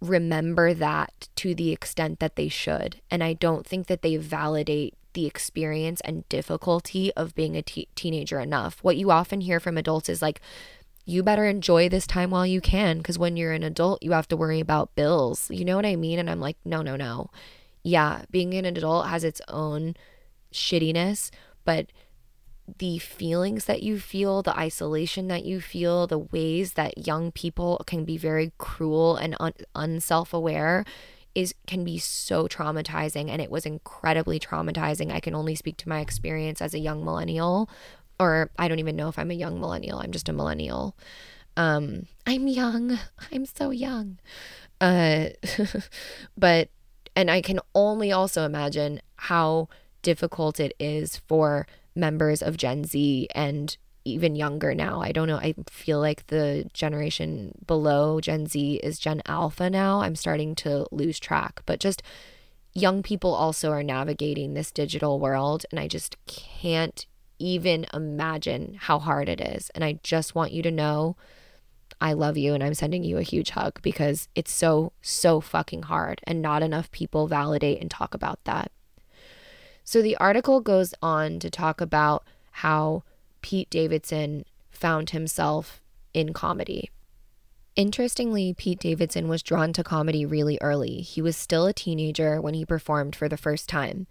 remember 0.00 0.74
that 0.74 1.28
to 1.36 1.54
the 1.54 1.70
extent 1.70 2.18
that 2.20 2.36
they 2.36 2.48
should. 2.48 3.00
And 3.10 3.22
I 3.22 3.32
don't 3.32 3.66
think 3.66 3.86
that 3.86 4.02
they 4.02 4.16
validate 4.16 4.94
the 5.14 5.26
experience 5.26 6.00
and 6.02 6.28
difficulty 6.28 7.12
of 7.14 7.34
being 7.34 7.56
a 7.56 7.62
teenager 7.62 8.40
enough. 8.40 8.78
What 8.82 8.96
you 8.96 9.10
often 9.10 9.40
hear 9.40 9.60
from 9.60 9.78
adults 9.78 10.08
is 10.08 10.22
like, 10.22 10.40
you 11.04 11.22
better 11.22 11.46
enjoy 11.46 11.88
this 11.88 12.06
time 12.06 12.30
while 12.30 12.46
you 12.46 12.60
can 12.60 12.98
because 12.98 13.18
when 13.18 13.36
you're 13.36 13.52
an 13.52 13.64
adult, 13.64 14.02
you 14.02 14.12
have 14.12 14.28
to 14.28 14.36
worry 14.36 14.60
about 14.60 14.94
bills. 14.94 15.50
You 15.50 15.64
know 15.64 15.76
what 15.76 15.86
I 15.86 15.96
mean? 15.96 16.18
And 16.18 16.30
I'm 16.30 16.40
like, 16.40 16.56
no, 16.64 16.82
no, 16.82 16.96
no. 16.96 17.30
Yeah, 17.82 18.22
being 18.30 18.54
an 18.54 18.64
adult 18.64 19.08
has 19.08 19.24
its 19.24 19.40
own 19.48 19.96
shittiness, 20.52 21.30
but 21.64 21.86
the 22.78 22.98
feelings 22.98 23.64
that 23.64 23.82
you 23.82 23.98
feel, 23.98 24.42
the 24.42 24.56
isolation 24.56 25.26
that 25.28 25.44
you 25.44 25.60
feel, 25.60 26.06
the 26.06 26.18
ways 26.18 26.74
that 26.74 27.06
young 27.06 27.32
people 27.32 27.82
can 27.86 28.04
be 28.04 28.16
very 28.16 28.52
cruel 28.58 29.16
and 29.16 29.36
un- 29.40 29.54
unself 29.74 30.32
aware 30.32 30.84
is 31.34 31.54
can 31.66 31.84
be 31.84 31.98
so 31.98 32.46
traumatizing 32.46 33.28
and 33.28 33.40
it 33.40 33.50
was 33.50 33.66
incredibly 33.66 34.38
traumatizing. 34.38 35.12
I 35.12 35.20
can 35.20 35.34
only 35.34 35.54
speak 35.54 35.76
to 35.78 35.88
my 35.88 36.00
experience 36.00 36.60
as 36.60 36.74
a 36.74 36.78
young 36.78 37.04
millennial 37.04 37.68
or 38.18 38.50
I 38.58 38.68
don't 38.68 38.78
even 38.78 38.96
know 38.96 39.08
if 39.08 39.18
I'm 39.18 39.30
a 39.30 39.34
young 39.34 39.60
millennial. 39.60 39.98
I'm 39.98 40.12
just 40.12 40.28
a 40.28 40.32
millennial. 40.32 40.96
Um 41.56 42.06
I'm 42.26 42.46
young. 42.46 42.98
I'm 43.32 43.46
so 43.46 43.70
young. 43.70 44.18
Uh 44.80 45.28
but 46.36 46.68
and 47.14 47.30
I 47.30 47.42
can 47.42 47.60
only 47.74 48.12
also 48.12 48.44
imagine 48.44 49.00
how 49.16 49.68
difficult 50.02 50.58
it 50.58 50.74
is 50.78 51.16
for 51.16 51.66
members 51.94 52.42
of 52.42 52.56
Gen 52.56 52.84
Z 52.84 53.28
and 53.34 53.76
even 54.04 54.34
younger 54.34 54.74
now. 54.74 55.00
I 55.00 55.12
don't 55.12 55.28
know. 55.28 55.36
I 55.36 55.54
feel 55.68 56.00
like 56.00 56.26
the 56.26 56.68
generation 56.72 57.52
below 57.66 58.20
Gen 58.20 58.46
Z 58.46 58.80
is 58.82 58.98
Gen 58.98 59.22
Alpha 59.26 59.70
now. 59.70 60.00
I'm 60.00 60.16
starting 60.16 60.54
to 60.56 60.86
lose 60.90 61.18
track, 61.18 61.62
but 61.66 61.80
just 61.80 62.02
young 62.74 63.02
people 63.02 63.34
also 63.34 63.70
are 63.70 63.82
navigating 63.82 64.54
this 64.54 64.70
digital 64.70 65.20
world. 65.20 65.66
And 65.70 65.78
I 65.78 65.88
just 65.88 66.16
can't 66.26 67.06
even 67.38 67.86
imagine 67.92 68.76
how 68.80 68.98
hard 68.98 69.28
it 69.28 69.40
is. 69.40 69.70
And 69.74 69.84
I 69.84 69.98
just 70.02 70.34
want 70.34 70.52
you 70.52 70.62
to 70.62 70.70
know 70.70 71.16
I 72.00 72.14
love 72.14 72.36
you 72.36 72.54
and 72.54 72.64
I'm 72.64 72.74
sending 72.74 73.04
you 73.04 73.18
a 73.18 73.22
huge 73.22 73.50
hug 73.50 73.80
because 73.82 74.28
it's 74.34 74.52
so, 74.52 74.92
so 75.02 75.40
fucking 75.40 75.84
hard. 75.84 76.20
And 76.24 76.42
not 76.42 76.62
enough 76.62 76.90
people 76.90 77.28
validate 77.28 77.80
and 77.80 77.90
talk 77.90 78.14
about 78.14 78.42
that. 78.44 78.72
So 79.84 80.02
the 80.02 80.16
article 80.16 80.60
goes 80.60 80.94
on 81.02 81.38
to 81.40 81.50
talk 81.50 81.80
about 81.80 82.24
how 82.52 83.02
Pete 83.42 83.68
Davidson 83.68 84.44
found 84.70 85.10
himself 85.10 85.80
in 86.14 86.32
comedy. 86.32 86.90
Interestingly, 87.74 88.54
Pete 88.54 88.80
Davidson 88.80 89.28
was 89.28 89.42
drawn 89.42 89.72
to 89.72 89.84
comedy 89.84 90.26
really 90.26 90.58
early. 90.60 91.00
He 91.00 91.22
was 91.22 91.36
still 91.36 91.66
a 91.66 91.72
teenager 91.72 92.40
when 92.40 92.54
he 92.54 92.64
performed 92.64 93.16
for 93.16 93.28
the 93.28 93.36
first 93.36 93.68
time. 93.68 94.06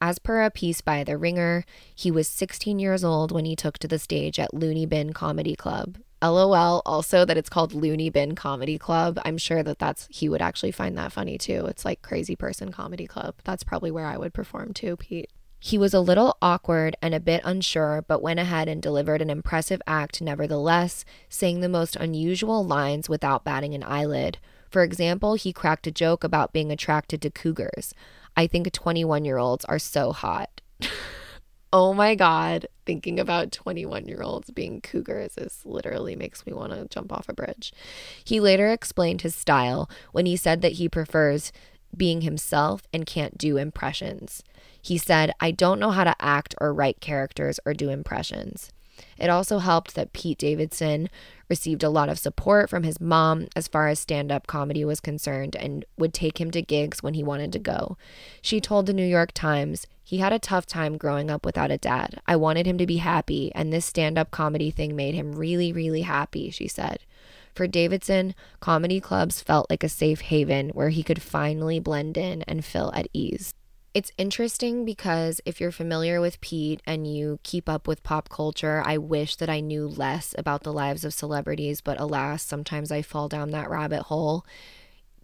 As 0.00 0.18
per 0.18 0.42
a 0.42 0.50
piece 0.50 0.80
by 0.80 1.04
The 1.04 1.16
Ringer, 1.16 1.64
he 1.94 2.10
was 2.10 2.26
16 2.28 2.78
years 2.78 3.04
old 3.04 3.30
when 3.30 3.44
he 3.44 3.54
took 3.54 3.78
to 3.78 3.88
the 3.88 3.98
stage 3.98 4.38
at 4.38 4.52
Looney 4.52 4.84
Bin 4.84 5.12
Comedy 5.12 5.54
Club. 5.54 5.98
LOL, 6.20 6.82
also 6.84 7.24
that 7.24 7.36
it's 7.36 7.48
called 7.48 7.72
Looney 7.72 8.10
Bin 8.10 8.34
Comedy 8.34 8.78
Club. 8.78 9.20
I'm 9.24 9.38
sure 9.38 9.62
that 9.62 9.78
that's 9.78 10.08
he 10.10 10.28
would 10.28 10.42
actually 10.42 10.72
find 10.72 10.96
that 10.98 11.12
funny 11.12 11.38
too. 11.38 11.66
It's 11.66 11.84
like 11.84 12.02
Crazy 12.02 12.34
Person 12.34 12.72
Comedy 12.72 13.06
Club. 13.06 13.34
That's 13.44 13.62
probably 13.62 13.90
where 13.90 14.06
I 14.06 14.16
would 14.16 14.34
perform 14.34 14.72
too, 14.72 14.96
Pete. 14.96 15.30
He 15.66 15.78
was 15.78 15.94
a 15.94 16.00
little 16.00 16.36
awkward 16.42 16.94
and 17.00 17.14
a 17.14 17.18
bit 17.18 17.40
unsure, 17.42 18.04
but 18.06 18.20
went 18.20 18.38
ahead 18.38 18.68
and 18.68 18.82
delivered 18.82 19.22
an 19.22 19.30
impressive 19.30 19.80
act 19.86 20.20
nevertheless, 20.20 21.06
saying 21.30 21.60
the 21.60 21.70
most 21.70 21.96
unusual 21.96 22.62
lines 22.66 23.08
without 23.08 23.44
batting 23.44 23.72
an 23.72 23.82
eyelid. 23.82 24.36
For 24.68 24.82
example, 24.82 25.36
he 25.36 25.54
cracked 25.54 25.86
a 25.86 25.90
joke 25.90 26.22
about 26.22 26.52
being 26.52 26.70
attracted 26.70 27.22
to 27.22 27.30
cougars. 27.30 27.94
I 28.36 28.46
think 28.46 28.70
21 28.70 29.24
year 29.24 29.38
olds 29.38 29.64
are 29.64 29.78
so 29.78 30.12
hot. 30.12 30.60
oh 31.72 31.94
my 31.94 32.14
God. 32.14 32.66
Thinking 32.84 33.18
about 33.18 33.50
21 33.50 34.06
year 34.06 34.20
olds 34.20 34.50
being 34.50 34.82
cougars 34.82 35.38
is 35.38 35.62
literally 35.64 36.14
makes 36.14 36.44
me 36.44 36.52
want 36.52 36.74
to 36.74 36.86
jump 36.88 37.10
off 37.10 37.30
a 37.30 37.32
bridge. 37.32 37.72
He 38.22 38.38
later 38.38 38.70
explained 38.70 39.22
his 39.22 39.34
style 39.34 39.88
when 40.12 40.26
he 40.26 40.36
said 40.36 40.60
that 40.60 40.72
he 40.72 40.90
prefers 40.90 41.52
being 41.96 42.20
himself 42.20 42.82
and 42.92 43.06
can't 43.06 43.38
do 43.38 43.56
impressions. 43.56 44.42
He 44.84 44.98
said, 44.98 45.32
I 45.40 45.50
don't 45.50 45.80
know 45.80 45.92
how 45.92 46.04
to 46.04 46.14
act 46.20 46.54
or 46.60 46.74
write 46.74 47.00
characters 47.00 47.58
or 47.64 47.72
do 47.72 47.88
impressions. 47.88 48.70
It 49.18 49.30
also 49.30 49.58
helped 49.58 49.94
that 49.94 50.12
Pete 50.12 50.36
Davidson 50.36 51.08
received 51.48 51.82
a 51.82 51.88
lot 51.88 52.10
of 52.10 52.18
support 52.18 52.68
from 52.68 52.82
his 52.82 53.00
mom 53.00 53.48
as 53.56 53.66
far 53.66 53.88
as 53.88 53.98
stand 53.98 54.30
up 54.30 54.46
comedy 54.46 54.84
was 54.84 55.00
concerned 55.00 55.56
and 55.56 55.86
would 55.96 56.12
take 56.12 56.38
him 56.38 56.50
to 56.50 56.60
gigs 56.60 57.02
when 57.02 57.14
he 57.14 57.24
wanted 57.24 57.50
to 57.54 57.58
go. 57.58 57.96
She 58.42 58.60
told 58.60 58.84
the 58.84 58.92
New 58.92 59.06
York 59.06 59.32
Times, 59.32 59.86
he 60.02 60.18
had 60.18 60.34
a 60.34 60.38
tough 60.38 60.66
time 60.66 60.98
growing 60.98 61.30
up 61.30 61.46
without 61.46 61.70
a 61.70 61.78
dad. 61.78 62.20
I 62.26 62.36
wanted 62.36 62.66
him 62.66 62.76
to 62.76 62.86
be 62.86 62.98
happy, 62.98 63.50
and 63.54 63.72
this 63.72 63.86
stand 63.86 64.18
up 64.18 64.30
comedy 64.30 64.70
thing 64.70 64.94
made 64.94 65.14
him 65.14 65.32
really, 65.32 65.72
really 65.72 66.02
happy, 66.02 66.50
she 66.50 66.68
said. 66.68 66.98
For 67.54 67.66
Davidson, 67.66 68.34
comedy 68.60 69.00
clubs 69.00 69.40
felt 69.40 69.70
like 69.70 69.82
a 69.82 69.88
safe 69.88 70.20
haven 70.20 70.68
where 70.70 70.90
he 70.90 71.02
could 71.02 71.22
finally 71.22 71.80
blend 71.80 72.18
in 72.18 72.42
and 72.42 72.62
feel 72.62 72.92
at 72.94 73.08
ease. 73.14 73.54
It's 73.94 74.10
interesting 74.18 74.84
because 74.84 75.40
if 75.44 75.60
you're 75.60 75.70
familiar 75.70 76.20
with 76.20 76.40
Pete 76.40 76.82
and 76.84 77.06
you 77.06 77.38
keep 77.44 77.68
up 77.68 77.86
with 77.86 78.02
pop 78.02 78.28
culture, 78.28 78.82
I 78.84 78.98
wish 78.98 79.36
that 79.36 79.48
I 79.48 79.60
knew 79.60 79.86
less 79.86 80.34
about 80.36 80.64
the 80.64 80.72
lives 80.72 81.04
of 81.04 81.14
celebrities, 81.14 81.80
but 81.80 82.00
alas, 82.00 82.42
sometimes 82.42 82.90
I 82.90 83.02
fall 83.02 83.28
down 83.28 83.52
that 83.52 83.70
rabbit 83.70 84.02
hole. 84.02 84.44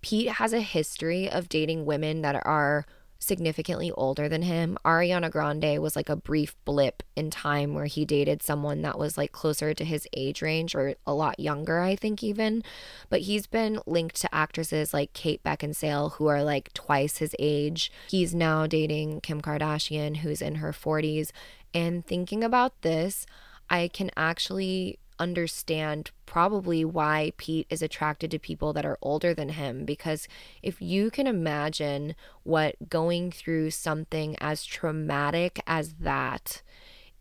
Pete 0.02 0.28
has 0.34 0.52
a 0.52 0.60
history 0.60 1.28
of 1.28 1.48
dating 1.48 1.84
women 1.84 2.22
that 2.22 2.36
are 2.46 2.86
significantly 3.20 3.92
older 3.92 4.28
than 4.28 4.42
him. 4.42 4.78
Ariana 4.84 5.30
Grande 5.30 5.80
was 5.80 5.94
like 5.94 6.08
a 6.08 6.16
brief 6.16 6.56
blip 6.64 7.02
in 7.14 7.30
time 7.30 7.74
where 7.74 7.84
he 7.84 8.04
dated 8.04 8.42
someone 8.42 8.82
that 8.82 8.98
was 8.98 9.18
like 9.18 9.30
closer 9.30 9.74
to 9.74 9.84
his 9.84 10.08
age 10.16 10.42
range 10.42 10.74
or 10.74 10.94
a 11.06 11.14
lot 11.14 11.38
younger, 11.38 11.80
I 11.80 11.94
think, 11.94 12.22
even. 12.24 12.64
But 13.10 13.20
he's 13.20 13.46
been 13.46 13.80
linked 13.86 14.16
to 14.22 14.34
actresses 14.34 14.94
like 14.94 15.12
Kate 15.12 15.44
Beckinsale, 15.44 16.14
who 16.14 16.26
are 16.26 16.42
like 16.42 16.72
twice 16.72 17.18
his 17.18 17.36
age. 17.38 17.92
He's 18.08 18.34
now 18.34 18.66
dating 18.66 19.20
Kim 19.20 19.42
Kardashian, 19.42 20.18
who's 20.18 20.40
in 20.40 20.56
her 20.56 20.72
40s. 20.72 21.30
And 21.74 22.04
thinking 22.04 22.42
about 22.42 22.80
this, 22.80 23.26
I 23.68 23.88
can 23.88 24.10
actually 24.16 24.98
understand 25.20 26.10
probably 26.26 26.84
why 26.84 27.32
Pete 27.36 27.66
is 27.70 27.82
attracted 27.82 28.30
to 28.32 28.38
people 28.38 28.72
that 28.72 28.86
are 28.86 28.98
older 29.02 29.34
than 29.34 29.50
him. 29.50 29.84
Because 29.84 30.26
if 30.62 30.80
you 30.82 31.10
can 31.10 31.26
imagine 31.26 32.16
what 32.42 32.88
going 32.88 33.30
through 33.30 33.70
something 33.70 34.36
as 34.40 34.64
traumatic 34.64 35.60
as 35.66 35.94
that, 36.00 36.62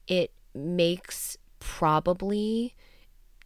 it 0.08 0.32
makes 0.56 1.38
probably 1.60 2.74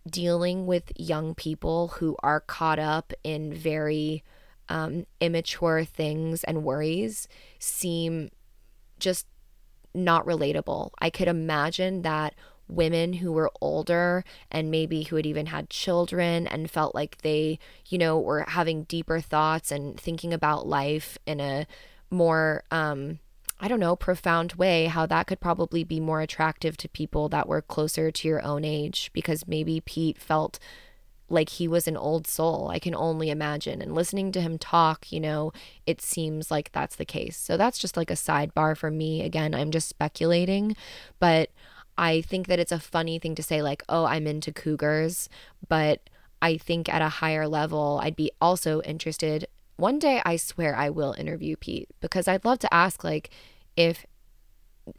dealing 0.08 0.66
with 0.66 0.92
young 0.96 1.34
people 1.34 1.90
who 2.00 2.16
are 2.22 2.40
caught 2.40 2.80
up 2.80 3.12
in 3.24 3.54
very 3.54 4.24
um, 4.70 5.06
immature 5.20 5.84
things 5.84 6.44
and 6.44 6.64
worries 6.64 7.28
seem 7.60 8.30
just 9.00 9.28
not 9.94 10.26
relatable. 10.26 10.92
I 11.00 11.10
could 11.10 11.28
imagine 11.28 12.02
that 12.02 12.34
women 12.68 13.14
who 13.14 13.32
were 13.32 13.52
older 13.62 14.24
and 14.50 14.72
maybe 14.72 15.04
who 15.04 15.16
had 15.16 15.26
even 15.26 15.48
had 15.48 15.70
children 15.70 16.48
and 16.48 16.72
felt 16.72 16.96
like 16.96 17.20
they, 17.22 17.60
you 17.88 17.98
know, 17.98 18.20
were 18.20 18.46
having 18.48 18.84
deeper 18.84 19.20
thoughts 19.20 19.72
and 19.72 20.00
thinking 20.00 20.34
about 20.34 20.68
life 20.68 21.18
in 21.26 21.40
a 21.40 21.68
more, 22.10 22.64
um, 22.72 23.20
I 23.60 23.68
don't 23.68 23.80
know, 23.80 23.96
profound 23.96 24.54
way, 24.54 24.86
how 24.86 25.06
that 25.06 25.28
could 25.28 25.40
probably 25.40 25.84
be 25.84 26.00
more 26.00 26.22
attractive 26.22 26.78
to 26.78 26.90
people 26.90 27.30
that 27.30 27.48
were 27.48 27.62
closer 27.62 28.12
to 28.12 28.28
your 28.28 28.44
own 28.44 28.66
age 28.66 29.12
because 29.14 29.48
maybe 29.48 29.82
Pete 29.82 30.18
felt 30.18 30.60
like 31.30 31.50
he 31.50 31.68
was 31.68 31.88
an 31.88 31.98
old 31.98 32.28
soul. 32.28 32.70
I 32.70 32.80
can 32.80 32.96
only 32.96 33.30
imagine. 33.30 33.82
And 33.82 33.96
listening 33.96 34.32
to 34.34 34.42
him 34.42 34.58
talk, 34.58 35.12
you 35.12 35.20
know, 35.20 35.52
it 35.86 36.02
seems 36.02 36.52
like 36.52 36.72
that's 36.72 36.96
the 36.96 37.06
case. 37.06 37.38
So 37.38 37.58
that's 37.58 37.80
just 37.80 37.98
like 37.98 38.12
a 38.12 38.16
sidebar 38.16 38.78
for 38.78 38.92
me. 38.92 39.22
Again, 39.22 39.56
I'm 39.56 39.72
just 39.72 39.90
speculating, 39.90 40.76
but 41.20 41.50
I 41.98 42.22
think 42.22 42.48
that 42.48 42.60
it's 42.60 42.72
a 42.72 42.80
funny 42.80 43.20
thing 43.20 43.36
to 43.36 43.44
say, 43.44 43.62
like, 43.62 43.84
oh, 43.90 44.06
I'm 44.06 44.28
into 44.28 44.52
cougars. 44.52 45.30
But 45.68 46.10
I 46.42 46.58
think 46.58 46.90
at 46.90 47.02
a 47.02 47.10
higher 47.10 47.48
level, 47.48 48.00
I'd 48.04 48.16
be 48.16 48.32
also 48.42 48.82
interested. 48.82 49.48
One 49.78 50.00
day, 50.00 50.22
I 50.26 50.36
swear 50.36 50.76
I 50.76 50.90
will 50.90 51.14
interview 51.14 51.56
Pete 51.56 51.90
because 52.02 52.28
I'd 52.28 52.46
love 52.46 52.60
to 52.60 52.74
ask, 52.74 53.04
like, 53.04 53.30
if 53.76 54.06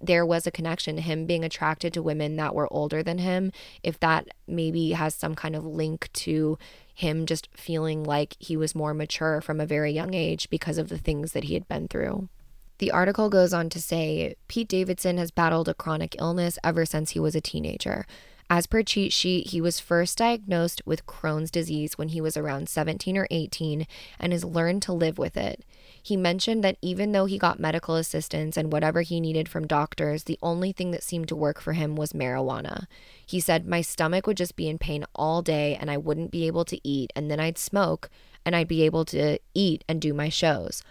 there 0.00 0.24
was 0.24 0.46
a 0.46 0.50
connection 0.50 0.96
him 0.98 1.26
being 1.26 1.44
attracted 1.44 1.92
to 1.92 2.02
women 2.02 2.36
that 2.36 2.54
were 2.54 2.72
older 2.72 3.02
than 3.02 3.18
him, 3.18 3.52
if 3.82 4.00
that 4.00 4.28
maybe 4.46 4.92
has 4.92 5.14
some 5.14 5.34
kind 5.34 5.54
of 5.54 5.64
link 5.64 6.08
to 6.12 6.58
him 6.94 7.26
just 7.26 7.48
feeling 7.54 8.02
like 8.02 8.36
he 8.38 8.56
was 8.56 8.74
more 8.74 8.94
mature 8.94 9.40
from 9.40 9.60
a 9.60 9.66
very 9.66 9.92
young 9.92 10.14
age 10.14 10.48
because 10.48 10.78
of 10.78 10.88
the 10.88 10.98
things 10.98 11.32
that 11.32 11.44
he 11.44 11.54
had 11.54 11.68
been 11.68 11.88
through. 11.88 12.28
The 12.78 12.90
article 12.90 13.30
goes 13.30 13.52
on 13.52 13.68
to 13.70 13.80
say 13.80 14.34
Pete 14.48 14.68
Davidson 14.68 15.16
has 15.18 15.30
battled 15.30 15.68
a 15.68 15.74
chronic 15.74 16.16
illness 16.18 16.58
ever 16.64 16.84
since 16.84 17.10
he 17.10 17.20
was 17.20 17.34
a 17.34 17.40
teenager. 17.40 18.04
As 18.50 18.66
per 18.66 18.82
cheat 18.82 19.12
sheet, 19.12 19.50
he 19.50 19.60
was 19.60 19.80
first 19.80 20.18
diagnosed 20.18 20.82
with 20.84 21.06
Crohn's 21.06 21.50
disease 21.50 21.96
when 21.96 22.08
he 22.08 22.20
was 22.20 22.36
around 22.36 22.68
17 22.68 23.16
or 23.16 23.26
18 23.30 23.86
and 24.20 24.32
has 24.32 24.44
learned 24.44 24.82
to 24.82 24.92
live 24.92 25.16
with 25.16 25.36
it. 25.36 25.64
He 26.02 26.16
mentioned 26.16 26.62
that 26.62 26.76
even 26.82 27.12
though 27.12 27.24
he 27.24 27.38
got 27.38 27.58
medical 27.58 27.94
assistance 27.94 28.58
and 28.58 28.70
whatever 28.70 29.00
he 29.00 29.18
needed 29.18 29.48
from 29.48 29.66
doctors, 29.66 30.24
the 30.24 30.38
only 30.42 30.72
thing 30.72 30.90
that 30.90 31.02
seemed 31.02 31.28
to 31.28 31.36
work 31.36 31.60
for 31.60 31.72
him 31.72 31.96
was 31.96 32.12
marijuana. 32.12 32.86
He 33.24 33.40
said, 33.40 33.66
My 33.66 33.80
stomach 33.80 34.26
would 34.26 34.36
just 34.36 34.56
be 34.56 34.68
in 34.68 34.76
pain 34.76 35.06
all 35.14 35.40
day 35.40 35.76
and 35.80 35.90
I 35.90 35.96
wouldn't 35.96 36.30
be 36.30 36.46
able 36.46 36.66
to 36.66 36.86
eat, 36.86 37.12
and 37.16 37.30
then 37.30 37.40
I'd 37.40 37.56
smoke 37.56 38.10
and 38.44 38.54
I'd 38.54 38.68
be 38.68 38.82
able 38.82 39.06
to 39.06 39.38
eat 39.54 39.84
and 39.88 40.02
do 40.02 40.12
my 40.12 40.28
shows. 40.28 40.82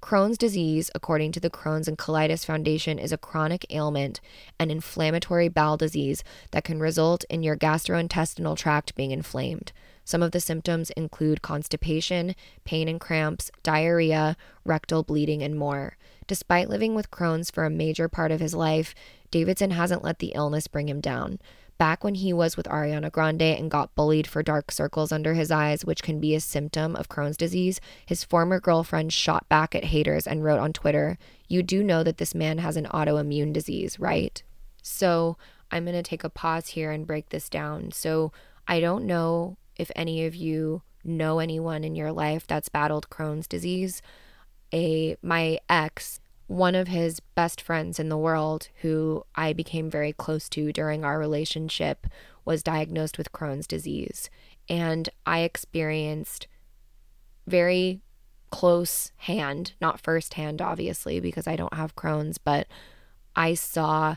Crohn's 0.00 0.38
disease, 0.38 0.90
according 0.94 1.32
to 1.32 1.40
the 1.40 1.50
Crohn's 1.50 1.88
and 1.88 1.98
Colitis 1.98 2.44
Foundation, 2.44 2.98
is 2.98 3.12
a 3.12 3.18
chronic 3.18 3.66
ailment, 3.70 4.20
an 4.58 4.70
inflammatory 4.70 5.48
bowel 5.48 5.76
disease 5.76 6.22
that 6.52 6.64
can 6.64 6.78
result 6.80 7.24
in 7.28 7.42
your 7.42 7.56
gastrointestinal 7.56 8.56
tract 8.56 8.94
being 8.94 9.10
inflamed. 9.10 9.72
Some 10.04 10.22
of 10.22 10.32
the 10.32 10.40
symptoms 10.40 10.90
include 10.90 11.42
constipation, 11.42 12.34
pain 12.64 12.88
and 12.88 13.00
cramps, 13.00 13.50
diarrhea, 13.62 14.36
rectal 14.64 15.02
bleeding, 15.02 15.42
and 15.42 15.58
more. 15.58 15.96
Despite 16.26 16.70
living 16.70 16.94
with 16.94 17.10
Crohn's 17.10 17.50
for 17.50 17.64
a 17.64 17.70
major 17.70 18.08
part 18.08 18.30
of 18.30 18.40
his 18.40 18.54
life, 18.54 18.94
Davidson 19.30 19.72
hasn't 19.72 20.04
let 20.04 20.20
the 20.20 20.32
illness 20.34 20.66
bring 20.66 20.88
him 20.88 21.00
down. 21.00 21.38
Back 21.78 22.02
when 22.02 22.16
he 22.16 22.32
was 22.32 22.56
with 22.56 22.66
Ariana 22.66 23.10
Grande 23.10 23.42
and 23.42 23.70
got 23.70 23.94
bullied 23.94 24.26
for 24.26 24.42
dark 24.42 24.72
circles 24.72 25.12
under 25.12 25.34
his 25.34 25.52
eyes, 25.52 25.84
which 25.84 26.02
can 26.02 26.18
be 26.18 26.34
a 26.34 26.40
symptom 26.40 26.96
of 26.96 27.08
Crohn's 27.08 27.36
disease, 27.36 27.80
his 28.04 28.24
former 28.24 28.58
girlfriend 28.58 29.12
shot 29.12 29.48
back 29.48 29.76
at 29.76 29.84
haters 29.84 30.26
and 30.26 30.42
wrote 30.42 30.58
on 30.58 30.72
Twitter, 30.72 31.18
You 31.46 31.62
do 31.62 31.84
know 31.84 32.02
that 32.02 32.18
this 32.18 32.34
man 32.34 32.58
has 32.58 32.76
an 32.76 32.86
autoimmune 32.86 33.52
disease, 33.52 34.00
right? 34.00 34.42
So 34.82 35.36
I'm 35.70 35.84
going 35.84 35.94
to 35.94 36.02
take 36.02 36.24
a 36.24 36.30
pause 36.30 36.68
here 36.68 36.90
and 36.90 37.06
break 37.06 37.28
this 37.28 37.48
down. 37.48 37.92
So 37.92 38.32
I 38.66 38.80
don't 38.80 39.06
know 39.06 39.56
if 39.76 39.92
any 39.94 40.26
of 40.26 40.34
you 40.34 40.82
know 41.04 41.38
anyone 41.38 41.84
in 41.84 41.94
your 41.94 42.10
life 42.10 42.46
that's 42.46 42.68
battled 42.68 43.08
Crohn's 43.08 43.46
disease. 43.46 44.02
A 44.74 45.16
my 45.22 45.58
ex 45.68 46.20
one 46.48 46.74
of 46.74 46.88
his 46.88 47.20
best 47.20 47.60
friends 47.60 48.00
in 48.00 48.08
the 48.08 48.18
world, 48.18 48.68
who 48.80 49.24
I 49.34 49.52
became 49.52 49.90
very 49.90 50.12
close 50.12 50.48
to 50.50 50.72
during 50.72 51.04
our 51.04 51.18
relationship, 51.18 52.06
was 52.44 52.62
diagnosed 52.62 53.18
with 53.18 53.32
Crohn's 53.32 53.66
disease. 53.66 54.30
And 54.68 55.08
I 55.26 55.40
experienced 55.40 56.48
very 57.46 58.00
close 58.50 59.12
hand, 59.18 59.74
not 59.80 60.00
first 60.00 60.34
hand, 60.34 60.62
obviously, 60.62 61.20
because 61.20 61.46
I 61.46 61.54
don't 61.54 61.74
have 61.74 61.94
Crohn's, 61.94 62.38
but 62.38 62.66
I 63.36 63.52
saw 63.52 64.16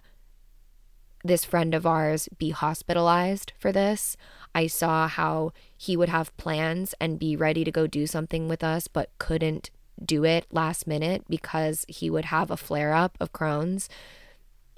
this 1.24 1.44
friend 1.44 1.76
of 1.76 1.86
ours 1.86 2.30
be 2.38 2.52
hospitalized 2.52 3.52
for 3.60 3.74
this. 3.74 4.16
I 4.56 4.68
saw 4.68 5.10
how 5.10 5.52
he 5.78 5.98
would 5.98 6.10
have 6.10 6.36
plans 6.38 6.96
and 7.00 7.20
be 7.20 7.36
ready 7.36 7.66
to 7.66 7.72
go 7.72 7.88
do 7.88 8.08
something 8.08 8.48
with 8.48 8.64
us, 8.64 8.88
but 8.88 9.12
couldn't 9.20 9.70
do 10.04 10.24
it 10.24 10.46
last 10.52 10.88
minute 10.88 11.24
because 11.30 11.86
he 11.88 12.10
would 12.10 12.26
have 12.26 12.52
a 12.52 12.58
flare 12.58 12.94
up 12.94 13.18
of 13.20 13.34
Crohn's. 13.34 13.90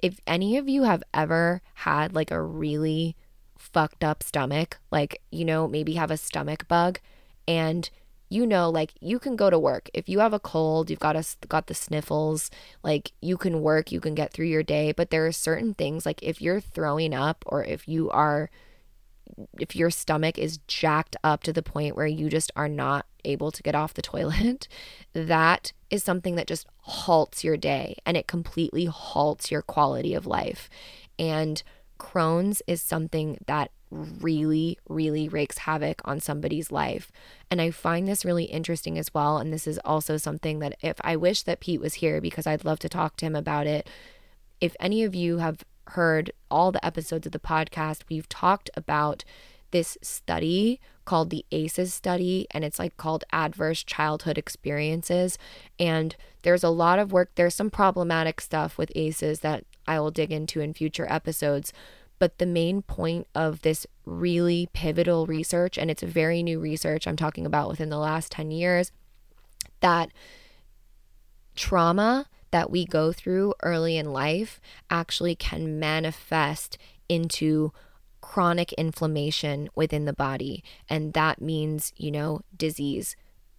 If 0.00 0.20
any 0.26 0.56
of 0.56 0.68
you 0.68 0.82
have 0.82 1.02
ever 1.12 1.62
had 1.74 2.14
like 2.14 2.30
a 2.30 2.42
really 2.42 3.16
fucked 3.56 4.04
up 4.04 4.22
stomach, 4.22 4.78
like, 4.90 5.20
you 5.30 5.44
know, 5.44 5.66
maybe 5.66 5.94
have 5.94 6.10
a 6.10 6.16
stomach 6.16 6.68
bug 6.68 6.98
and 7.46 7.90
you 8.30 8.46
know 8.46 8.70
like 8.70 8.94
you 9.00 9.18
can 9.18 9.36
go 9.36 9.50
to 9.50 9.58
work 9.58 9.90
if 9.92 10.08
you 10.08 10.18
have 10.18 10.32
a 10.32 10.40
cold 10.40 10.88
you've 10.88 10.98
got 10.98 11.14
a, 11.14 11.24
got 11.46 11.66
the 11.66 11.74
sniffles 11.74 12.50
like 12.82 13.12
you 13.20 13.36
can 13.36 13.60
work 13.60 13.92
you 13.92 14.00
can 14.00 14.14
get 14.14 14.32
through 14.32 14.46
your 14.46 14.62
day 14.62 14.92
but 14.92 15.10
there 15.10 15.26
are 15.26 15.32
certain 15.32 15.74
things 15.74 16.06
like 16.06 16.22
if 16.22 16.40
you're 16.40 16.60
throwing 16.60 17.14
up 17.14 17.44
or 17.46 17.62
if 17.64 17.86
you 17.86 18.10
are 18.10 18.50
if 19.60 19.76
your 19.76 19.90
stomach 19.90 20.38
is 20.38 20.58
jacked 20.66 21.16
up 21.22 21.42
to 21.42 21.52
the 21.52 21.62
point 21.62 21.96
where 21.96 22.06
you 22.06 22.28
just 22.28 22.50
are 22.56 22.68
not 22.68 23.06
able 23.24 23.50
to 23.50 23.62
get 23.62 23.74
off 23.74 23.94
the 23.94 24.02
toilet, 24.02 24.68
that 25.12 25.72
is 25.90 26.02
something 26.02 26.36
that 26.36 26.46
just 26.46 26.66
halts 26.78 27.44
your 27.44 27.56
day 27.56 27.96
and 28.04 28.16
it 28.16 28.26
completely 28.26 28.86
halts 28.86 29.50
your 29.50 29.62
quality 29.62 30.14
of 30.14 30.26
life. 30.26 30.68
And 31.18 31.62
Crohn's 31.98 32.62
is 32.66 32.82
something 32.82 33.38
that 33.46 33.70
really, 33.90 34.78
really 34.88 35.28
wreaks 35.28 35.58
havoc 35.58 36.02
on 36.04 36.20
somebody's 36.20 36.72
life. 36.72 37.12
And 37.50 37.60
I 37.60 37.70
find 37.70 38.08
this 38.08 38.24
really 38.24 38.44
interesting 38.44 38.98
as 38.98 39.14
well. 39.14 39.38
And 39.38 39.52
this 39.52 39.66
is 39.66 39.78
also 39.84 40.16
something 40.16 40.58
that 40.58 40.76
if 40.82 40.96
I 41.02 41.16
wish 41.16 41.42
that 41.42 41.60
Pete 41.60 41.80
was 41.80 41.94
here 41.94 42.20
because 42.20 42.46
I'd 42.46 42.64
love 42.64 42.80
to 42.80 42.88
talk 42.88 43.16
to 43.16 43.26
him 43.26 43.36
about 43.36 43.66
it. 43.66 43.88
If 44.60 44.74
any 44.80 45.04
of 45.04 45.14
you 45.14 45.38
have 45.38 45.64
heard 45.88 46.32
all 46.50 46.72
the 46.72 46.84
episodes 46.84 47.26
of 47.26 47.32
the 47.32 47.38
podcast, 47.38 48.02
we've 48.08 48.28
talked 48.28 48.70
about 48.74 49.24
this 49.74 49.98
study 50.02 50.80
called 51.04 51.30
the 51.30 51.44
ACEs 51.50 51.92
study, 51.92 52.46
and 52.52 52.64
it's 52.64 52.78
like 52.78 52.96
called 52.96 53.24
Adverse 53.32 53.82
Childhood 53.82 54.38
Experiences. 54.38 55.36
And 55.80 56.14
there's 56.42 56.62
a 56.62 56.70
lot 56.70 57.00
of 57.00 57.10
work, 57.12 57.32
there's 57.34 57.56
some 57.56 57.70
problematic 57.70 58.40
stuff 58.40 58.78
with 58.78 58.92
ACEs 58.94 59.40
that 59.40 59.64
I 59.86 59.98
will 59.98 60.12
dig 60.12 60.30
into 60.30 60.60
in 60.60 60.74
future 60.74 61.10
episodes. 61.10 61.72
But 62.20 62.38
the 62.38 62.46
main 62.46 62.82
point 62.82 63.26
of 63.34 63.62
this 63.62 63.84
really 64.06 64.68
pivotal 64.72 65.26
research, 65.26 65.76
and 65.76 65.90
it's 65.90 66.04
very 66.04 66.40
new 66.40 66.60
research 66.60 67.08
I'm 67.08 67.16
talking 67.16 67.44
about 67.44 67.68
within 67.68 67.90
the 67.90 67.98
last 67.98 68.30
10 68.30 68.52
years, 68.52 68.92
that 69.80 70.10
trauma 71.56 72.28
that 72.52 72.70
we 72.70 72.86
go 72.86 73.10
through 73.10 73.54
early 73.64 73.96
in 73.96 74.12
life 74.12 74.60
actually 74.88 75.34
can 75.34 75.80
manifest 75.80 76.78
into 77.08 77.72
chronic 78.24 78.72
inflammation 78.72 79.68
within 79.74 80.06
the 80.06 80.14
body. 80.14 80.64
And 80.88 81.12
that 81.12 81.42
means, 81.42 81.92
you 81.98 82.10
know, 82.10 82.40
disease. 82.56 83.16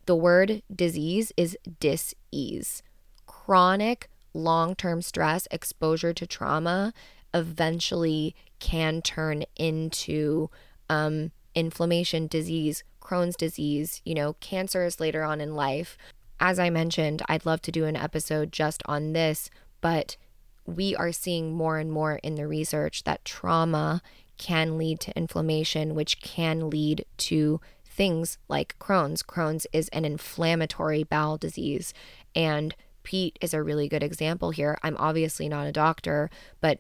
The 0.08 0.16
word 0.16 0.64
disease 0.74 1.32
is 1.38 1.56
dis-ease. 1.80 2.82
Chronic 3.28 4.10
long 4.34 4.76
term 4.76 5.04
stress, 5.04 5.48
exposure 5.52 6.14
to 6.14 6.26
trauma 6.26 6.94
eventually 7.32 8.36
can 8.60 9.04
turn 9.04 9.44
into 9.56 10.50
um, 10.90 11.32
inflammation, 11.54 12.26
disease, 12.26 12.84
Crohn's 13.00 13.36
disease, 13.36 14.02
you 14.04 14.16
know, 14.16 14.34
cancers 14.40 15.00
later 15.00 15.24
on 15.24 15.40
in 15.42 15.54
life 15.54 15.96
as 16.40 16.60
I 16.60 16.70
mentioned, 16.70 17.22
I'd 17.30 17.46
love 17.46 17.62
to 17.62 17.72
do 17.72 17.86
an 17.86 17.96
episode 17.96 18.52
just 18.52 18.84
on 18.88 19.14
this, 19.14 19.50
but 19.80 20.18
we 20.66 20.96
are 20.96 21.12
seeing 21.12 21.54
more 21.54 21.78
and 21.78 21.92
more 21.92 22.16
in 22.24 22.36
the 22.36 22.48
research 22.48 23.04
that 23.04 23.24
trauma 23.24 24.02
can 24.38 24.78
lead 24.78 25.00
to 25.02 25.18
inflammation, 25.18 25.96
which 25.96 26.22
can 26.22 26.70
lead 26.70 27.06
to 27.18 27.60
things 27.86 28.38
like 28.48 28.78
Crohn's. 28.80 29.24
Crohn's 29.24 29.66
is 29.72 29.88
an 29.90 30.06
inflammatory 30.06 31.04
bowel 31.04 31.38
disease. 31.38 31.94
And 32.36 32.76
Pete 33.04 33.38
is 33.40 33.54
a 33.54 33.64
really 33.64 33.88
good 33.88 34.04
example 34.04 34.52
here. 34.52 34.78
I'm 34.84 34.98
obviously 34.98 35.48
not 35.48 35.68
a 35.68 35.72
doctor, 35.72 36.30
but 36.60 36.80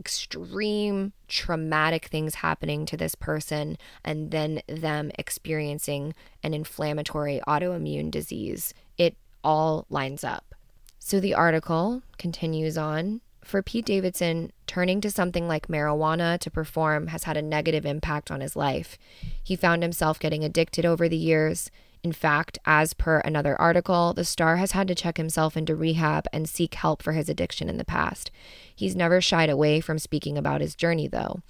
extreme 0.00 1.12
traumatic 1.26 2.06
things 2.06 2.36
happening 2.36 2.86
to 2.86 2.96
this 2.96 3.14
person 3.14 3.76
and 4.04 4.30
then 4.30 4.62
them 4.68 5.10
experiencing 5.18 6.14
an 6.42 6.54
inflammatory 6.54 7.40
autoimmune 7.46 8.10
disease. 8.10 8.72
It 8.96 9.16
all 9.42 9.86
lines 9.90 10.24
up. 10.24 10.54
So 10.98 11.20
the 11.20 11.34
article 11.34 12.02
continues 12.16 12.76
on. 12.76 13.20
For 13.48 13.62
Pete 13.62 13.86
Davidson, 13.86 14.52
turning 14.66 15.00
to 15.00 15.10
something 15.10 15.48
like 15.48 15.68
marijuana 15.68 16.38
to 16.40 16.50
perform 16.50 17.06
has 17.06 17.24
had 17.24 17.38
a 17.38 17.40
negative 17.40 17.86
impact 17.86 18.30
on 18.30 18.42
his 18.42 18.56
life. 18.56 18.98
He 19.42 19.56
found 19.56 19.82
himself 19.82 20.18
getting 20.18 20.44
addicted 20.44 20.84
over 20.84 21.08
the 21.08 21.16
years. 21.16 21.70
In 22.02 22.12
fact, 22.12 22.58
as 22.66 22.92
per 22.92 23.20
another 23.20 23.58
article, 23.58 24.12
the 24.12 24.26
star 24.26 24.56
has 24.56 24.72
had 24.72 24.86
to 24.88 24.94
check 24.94 25.16
himself 25.16 25.56
into 25.56 25.74
rehab 25.74 26.26
and 26.30 26.46
seek 26.46 26.74
help 26.74 27.02
for 27.02 27.12
his 27.14 27.30
addiction 27.30 27.70
in 27.70 27.78
the 27.78 27.86
past. 27.86 28.30
He's 28.76 28.94
never 28.94 29.18
shied 29.18 29.48
away 29.48 29.80
from 29.80 29.98
speaking 29.98 30.36
about 30.36 30.60
his 30.60 30.74
journey, 30.74 31.08
though. 31.08 31.40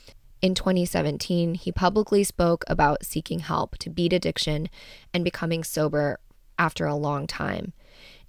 In 0.40 0.54
2017, 0.54 1.56
he 1.56 1.72
publicly 1.72 2.22
spoke 2.22 2.62
about 2.68 3.04
seeking 3.04 3.40
help 3.40 3.76
to 3.78 3.90
beat 3.90 4.12
addiction 4.12 4.68
and 5.12 5.24
becoming 5.24 5.64
sober 5.64 6.20
after 6.60 6.86
a 6.86 6.94
long 6.94 7.26
time. 7.26 7.72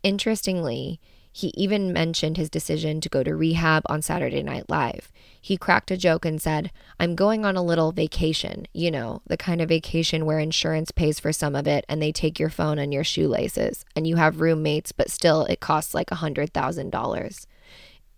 Interestingly, 0.02 1.00
he 1.32 1.54
even 1.56 1.94
mentioned 1.94 2.38
his 2.38 2.50
decision 2.50 3.02
to 3.02 3.10
go 3.10 3.24
to 3.24 3.36
rehab 3.36 3.84
on 3.88 4.02
Saturday 4.02 4.44
Night 4.44 4.70
Live. 4.70 5.12
He 5.42 5.58
cracked 5.58 5.92
a 5.92 5.98
joke 5.98 6.26
and 6.26 6.42
said, 6.42 6.72
I'm 7.00 7.16
going 7.16 7.46
on 7.46 7.56
a 7.56 7.64
little 7.64 7.92
vacation, 7.92 8.68
you 8.74 8.92
know, 8.92 9.22
the 9.28 9.38
kind 9.38 9.62
of 9.62 9.70
vacation 9.70 10.26
where 10.26 10.40
insurance 10.40 10.92
pays 10.92 11.20
for 11.20 11.32
some 11.32 11.56
of 11.56 11.68
it 11.68 11.86
and 11.88 12.02
they 12.02 12.12
take 12.12 12.40
your 12.40 12.50
phone 12.50 12.80
and 12.80 12.94
your 12.94 13.04
shoelaces, 13.04 13.86
and 13.96 14.06
you 14.06 14.18
have 14.18 14.42
roommates, 14.42 14.92
but 14.92 15.10
still 15.10 15.46
it 15.46 15.60
costs 15.60 15.94
like 15.94 16.12
a 16.12 16.16
$100,000. 16.16 17.46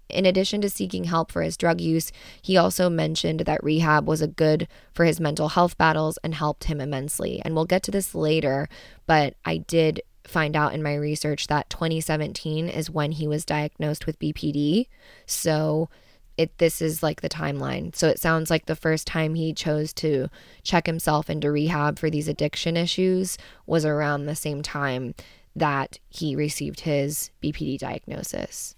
In 0.10 0.26
addition 0.26 0.62
to 0.62 0.70
seeking 0.70 1.06
help 1.06 1.32
for 1.32 1.42
his 1.42 1.58
drug 1.58 1.80
use, 1.80 2.12
he 2.42 2.58
also 2.58 2.90
mentioned 2.90 3.42
that 3.42 3.64
rehab 3.64 4.08
was 4.08 4.22
a 4.22 4.28
good 4.28 4.68
for 4.94 5.06
his 5.06 5.20
mental 5.20 5.50
health 5.50 5.78
battles 5.78 6.18
and 6.24 6.36
helped 6.36 6.66
him 6.66 6.82
immensely. 6.82 7.42
And 7.44 7.56
we'll 7.56 7.66
get 7.66 7.84
to 7.84 7.92
this 7.92 8.14
later, 8.14 8.68
but 9.06 9.36
I 9.46 9.58
did 9.58 10.02
find 10.24 10.56
out 10.56 10.74
in 10.74 10.84
my 10.84 10.96
research 10.96 11.48
that 11.48 11.70
2017 11.70 12.68
is 12.70 12.90
when 12.90 13.12
he 13.14 13.28
was 13.28 13.46
diagnosed 13.46 14.06
with 14.06 14.20
BPD. 14.20 14.88
So 15.26 15.90
it 16.38 16.58
this 16.58 16.82
is 16.82 17.04
like 17.04 17.22
the 17.22 17.30
timeline. 17.30 17.96
So 17.96 18.08
it 18.08 18.20
sounds 18.20 18.50
like 18.50 18.66
the 18.66 18.76
first 18.76 19.06
time 19.08 19.36
he 19.36 19.54
chose 19.54 19.94
to 19.94 20.30
check 20.64 20.86
himself 20.86 21.30
into 21.30 21.52
rehab 21.52 22.00
for 22.00 22.10
these 22.10 22.28
addiction 22.28 22.78
issues 22.78 23.38
was 23.66 23.86
around 23.86 24.26
the 24.26 24.36
same 24.36 24.62
time 24.62 25.14
that 25.56 26.00
he 26.10 26.36
received 26.36 26.82
his 26.82 27.32
BPD 27.44 27.78
diagnosis. 27.80 28.76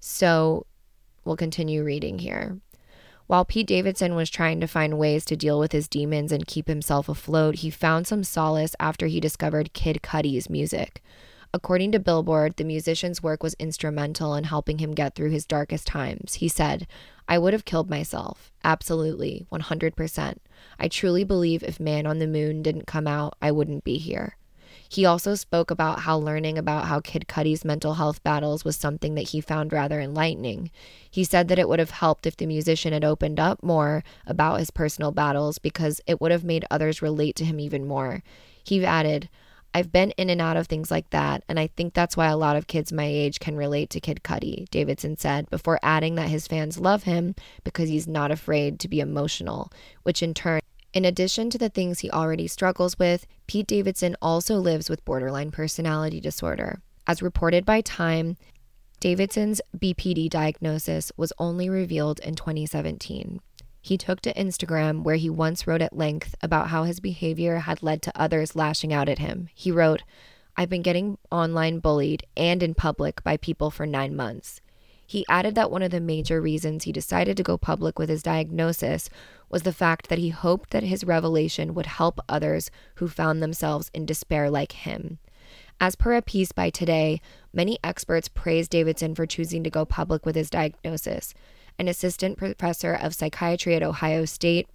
So 0.00 0.66
we'll 1.24 1.36
continue 1.36 1.82
reading 1.82 2.18
here. 2.18 2.60
While 3.26 3.46
Pete 3.46 3.66
Davidson 3.66 4.14
was 4.14 4.28
trying 4.28 4.60
to 4.60 4.66
find 4.66 4.98
ways 4.98 5.24
to 5.26 5.36
deal 5.36 5.58
with 5.58 5.72
his 5.72 5.88
demons 5.88 6.30
and 6.30 6.46
keep 6.46 6.68
himself 6.68 7.08
afloat, 7.08 7.56
he 7.56 7.70
found 7.70 8.06
some 8.06 8.22
solace 8.22 8.76
after 8.78 9.06
he 9.06 9.18
discovered 9.18 9.72
Kid 9.72 10.02
Cudi's 10.02 10.50
music. 10.50 11.02
According 11.54 11.92
to 11.92 12.00
Billboard, 12.00 12.56
the 12.56 12.64
musician's 12.64 13.22
work 13.22 13.42
was 13.42 13.54
instrumental 13.54 14.34
in 14.34 14.44
helping 14.44 14.78
him 14.78 14.92
get 14.92 15.14
through 15.14 15.30
his 15.30 15.46
darkest 15.46 15.86
times. 15.86 16.34
He 16.34 16.48
said, 16.48 16.86
I 17.28 17.38
would 17.38 17.52
have 17.52 17.64
killed 17.64 17.88
myself. 17.88 18.52
Absolutely, 18.62 19.46
100%. 19.52 20.36
I 20.78 20.88
truly 20.88 21.24
believe 21.24 21.62
if 21.62 21.80
Man 21.80 22.06
on 22.06 22.18
the 22.18 22.26
Moon 22.26 22.60
didn't 22.60 22.86
come 22.86 23.06
out, 23.06 23.36
I 23.40 23.52
wouldn't 23.52 23.84
be 23.84 23.98
here. 23.98 24.36
He 24.88 25.04
also 25.04 25.34
spoke 25.34 25.70
about 25.70 26.00
how 26.00 26.16
learning 26.18 26.58
about 26.58 26.86
how 26.86 27.00
Kid 27.00 27.26
Cudi's 27.28 27.64
mental 27.64 27.94
health 27.94 28.22
battles 28.22 28.64
was 28.64 28.76
something 28.76 29.14
that 29.14 29.28
he 29.30 29.40
found 29.40 29.72
rather 29.72 30.00
enlightening. 30.00 30.70
He 31.10 31.24
said 31.24 31.48
that 31.48 31.58
it 31.58 31.68
would 31.68 31.78
have 31.78 31.90
helped 31.90 32.26
if 32.26 32.36
the 32.36 32.46
musician 32.46 32.92
had 32.92 33.04
opened 33.04 33.40
up 33.40 33.62
more 33.62 34.04
about 34.26 34.58
his 34.58 34.70
personal 34.70 35.10
battles 35.10 35.58
because 35.58 36.00
it 36.06 36.20
would 36.20 36.30
have 36.30 36.44
made 36.44 36.64
others 36.70 37.02
relate 37.02 37.36
to 37.36 37.44
him 37.44 37.58
even 37.58 37.86
more. 37.86 38.22
He 38.62 38.84
added, 38.84 39.28
I've 39.76 39.90
been 39.90 40.12
in 40.12 40.30
and 40.30 40.40
out 40.40 40.56
of 40.56 40.68
things 40.68 40.92
like 40.92 41.10
that, 41.10 41.42
and 41.48 41.58
I 41.58 41.66
think 41.66 41.94
that's 41.94 42.16
why 42.16 42.28
a 42.28 42.36
lot 42.36 42.54
of 42.54 42.68
kids 42.68 42.92
my 42.92 43.06
age 43.06 43.40
can 43.40 43.56
relate 43.56 43.90
to 43.90 44.00
Kid 44.00 44.20
Cudi, 44.22 44.70
Davidson 44.70 45.16
said, 45.16 45.50
before 45.50 45.80
adding 45.82 46.14
that 46.14 46.28
his 46.28 46.46
fans 46.46 46.78
love 46.78 47.02
him 47.02 47.34
because 47.64 47.88
he's 47.88 48.06
not 48.06 48.30
afraid 48.30 48.78
to 48.78 48.88
be 48.88 49.00
emotional, 49.00 49.72
which 50.04 50.22
in 50.22 50.32
turn 50.32 50.60
in 50.94 51.04
addition 51.04 51.50
to 51.50 51.58
the 51.58 51.68
things 51.68 51.98
he 51.98 52.10
already 52.10 52.46
struggles 52.46 52.98
with, 53.00 53.26
Pete 53.48 53.66
Davidson 53.66 54.16
also 54.22 54.56
lives 54.58 54.88
with 54.88 55.04
borderline 55.04 55.50
personality 55.50 56.20
disorder. 56.20 56.80
As 57.04 57.20
reported 57.20 57.66
by 57.66 57.80
Time, 57.80 58.36
Davidson's 59.00 59.60
BPD 59.76 60.30
diagnosis 60.30 61.10
was 61.16 61.32
only 61.36 61.68
revealed 61.68 62.20
in 62.20 62.36
2017. 62.36 63.40
He 63.82 63.98
took 63.98 64.20
to 64.20 64.32
Instagram, 64.32 65.02
where 65.02 65.16
he 65.16 65.28
once 65.28 65.66
wrote 65.66 65.82
at 65.82 65.96
length 65.96 66.36
about 66.40 66.68
how 66.68 66.84
his 66.84 67.00
behavior 67.00 67.58
had 67.58 67.82
led 67.82 68.00
to 68.02 68.18
others 68.18 68.56
lashing 68.56 68.92
out 68.92 69.08
at 69.08 69.18
him. 69.18 69.48
He 69.52 69.72
wrote, 69.72 70.04
I've 70.56 70.70
been 70.70 70.82
getting 70.82 71.18
online 71.30 71.80
bullied 71.80 72.24
and 72.36 72.62
in 72.62 72.74
public 72.74 73.22
by 73.24 73.36
people 73.36 73.72
for 73.72 73.84
nine 73.84 74.14
months. 74.14 74.60
He 75.06 75.26
added 75.28 75.54
that 75.56 75.70
one 75.70 75.82
of 75.82 75.90
the 75.90 76.00
major 76.00 76.40
reasons 76.40 76.84
he 76.84 76.92
decided 76.92 77.36
to 77.36 77.42
go 77.42 77.58
public 77.58 77.98
with 77.98 78.08
his 78.08 78.22
diagnosis 78.22 79.10
was 79.54 79.62
the 79.62 79.72
fact 79.72 80.08
that 80.08 80.18
he 80.18 80.30
hoped 80.30 80.70
that 80.70 80.82
his 80.82 81.04
revelation 81.04 81.74
would 81.74 81.86
help 81.86 82.18
others 82.28 82.72
who 82.96 83.06
found 83.06 83.40
themselves 83.40 83.88
in 83.94 84.04
despair 84.04 84.50
like 84.50 84.72
him. 84.72 85.20
As 85.78 85.94
per 85.94 86.12
a 86.14 86.22
piece 86.22 86.50
by 86.50 86.70
Today, 86.70 87.20
many 87.52 87.78
experts 87.84 88.26
praised 88.26 88.72
Davidson 88.72 89.14
for 89.14 89.26
choosing 89.26 89.62
to 89.62 89.70
go 89.70 89.84
public 89.84 90.26
with 90.26 90.34
his 90.34 90.50
diagnosis. 90.50 91.34
An 91.78 91.86
assistant 91.86 92.36
professor 92.36 92.94
of 92.94 93.14
psychiatry 93.14 93.76
at 93.76 93.84
Ohio 93.84 94.24
State 94.24 94.66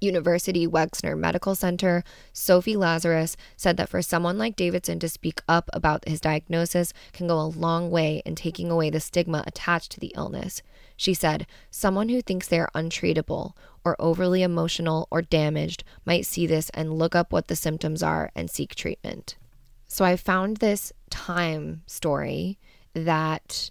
University 0.00 0.66
Wexner 0.66 1.16
Medical 1.16 1.54
Center, 1.54 2.04
Sophie 2.32 2.76
Lazarus, 2.76 3.36
said 3.56 3.76
that 3.76 3.88
for 3.88 4.02
someone 4.02 4.38
like 4.38 4.56
Davidson 4.56 4.98
to 5.00 5.08
speak 5.08 5.42
up 5.48 5.68
about 5.72 6.08
his 6.08 6.20
diagnosis 6.20 6.92
can 7.12 7.26
go 7.26 7.38
a 7.38 7.42
long 7.42 7.90
way 7.90 8.22
in 8.24 8.34
taking 8.34 8.70
away 8.70 8.90
the 8.90 9.00
stigma 9.00 9.42
attached 9.46 9.92
to 9.92 10.00
the 10.00 10.12
illness. 10.16 10.62
She 10.96 11.14
said, 11.14 11.46
Someone 11.70 12.08
who 12.08 12.22
thinks 12.22 12.48
they 12.48 12.60
are 12.60 12.70
untreatable 12.74 13.52
or 13.88 13.96
overly 13.98 14.42
emotional 14.42 15.08
or 15.10 15.22
damaged 15.22 15.82
might 16.04 16.26
see 16.26 16.46
this 16.46 16.68
and 16.74 16.98
look 16.98 17.14
up 17.14 17.32
what 17.32 17.48
the 17.48 17.56
symptoms 17.56 18.02
are 18.02 18.30
and 18.34 18.50
seek 18.50 18.74
treatment. 18.74 19.38
So 19.86 20.04
I 20.04 20.16
found 20.16 20.58
this 20.58 20.92
time 21.08 21.82
story 21.86 22.58
that 22.92 23.70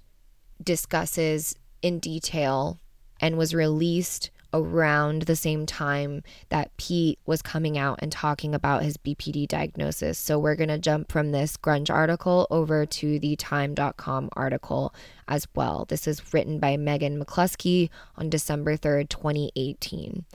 discusses 0.63 1.55
in 1.83 1.99
detail 1.99 2.79
and 3.19 3.37
was 3.37 3.53
released 3.53 4.31
around 4.53 5.23
the 5.23 5.35
same 5.35 5.65
time 5.65 6.23
that 6.49 6.75
Pete 6.77 7.19
was 7.25 7.41
coming 7.41 7.77
out 7.77 7.99
and 8.01 8.11
talking 8.11 8.55
about 8.55 8.83
his 8.83 8.97
BPD 8.97 9.47
diagnosis. 9.47 10.17
So 10.17 10.39
we're 10.39 10.55
going 10.55 10.69
to 10.69 10.77
jump 10.77 11.11
from 11.11 11.31
this 11.31 11.57
grunge 11.57 11.89
article 11.89 12.47
over 12.49 12.85
to 12.85 13.19
the 13.19 13.35
time.com 13.35 14.29
article 14.33 14.93
as 15.27 15.47
well. 15.55 15.85
This 15.85 16.07
is 16.07 16.33
written 16.33 16.59
by 16.59 16.77
Megan 16.77 17.23
McCluskey 17.23 17.89
on 18.15 18.29
December 18.29 18.77
3rd, 18.77 19.09
2018. 19.09 20.25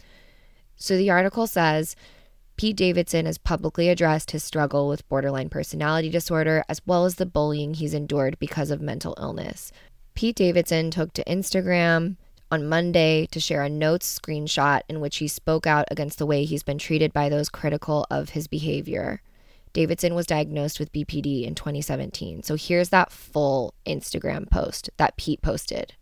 So 0.76 0.96
the 0.96 1.10
article 1.10 1.46
says 1.46 1.96
Pete 2.56 2.76
Davidson 2.76 3.26
has 3.26 3.38
publicly 3.38 3.88
addressed 3.88 4.32
his 4.32 4.44
struggle 4.44 4.88
with 4.88 5.08
borderline 5.08 5.48
personality 5.48 6.10
disorder 6.10 6.64
as 6.68 6.80
well 6.86 7.04
as 7.04 7.16
the 7.16 7.26
bullying 7.26 7.74
he's 7.74 7.94
endured 7.94 8.38
because 8.38 8.70
of 8.70 8.80
mental 8.80 9.16
illness. 9.18 9.72
Pete 10.14 10.36
Davidson 10.36 10.90
took 10.90 11.12
to 11.14 11.24
Instagram 11.24 12.16
on 12.52 12.68
Monday 12.68 13.26
to 13.30 13.40
share 13.40 13.62
a 13.62 13.68
notes 13.68 14.20
screenshot 14.20 14.82
in 14.86 15.00
which 15.00 15.16
he 15.16 15.26
spoke 15.26 15.66
out 15.66 15.86
against 15.90 16.18
the 16.18 16.26
way 16.26 16.44
he's 16.44 16.62
been 16.62 16.76
treated 16.76 17.10
by 17.10 17.30
those 17.30 17.48
critical 17.48 18.06
of 18.10 18.28
his 18.30 18.46
behavior. 18.46 19.22
Davidson 19.72 20.14
was 20.14 20.26
diagnosed 20.26 20.78
with 20.78 20.92
BPD 20.92 21.44
in 21.44 21.54
2017. 21.54 22.42
So 22.42 22.54
here's 22.54 22.90
that 22.90 23.10
full 23.10 23.72
Instagram 23.86 24.50
post 24.50 24.90
that 24.98 25.16
Pete 25.16 25.40
posted. 25.40 25.94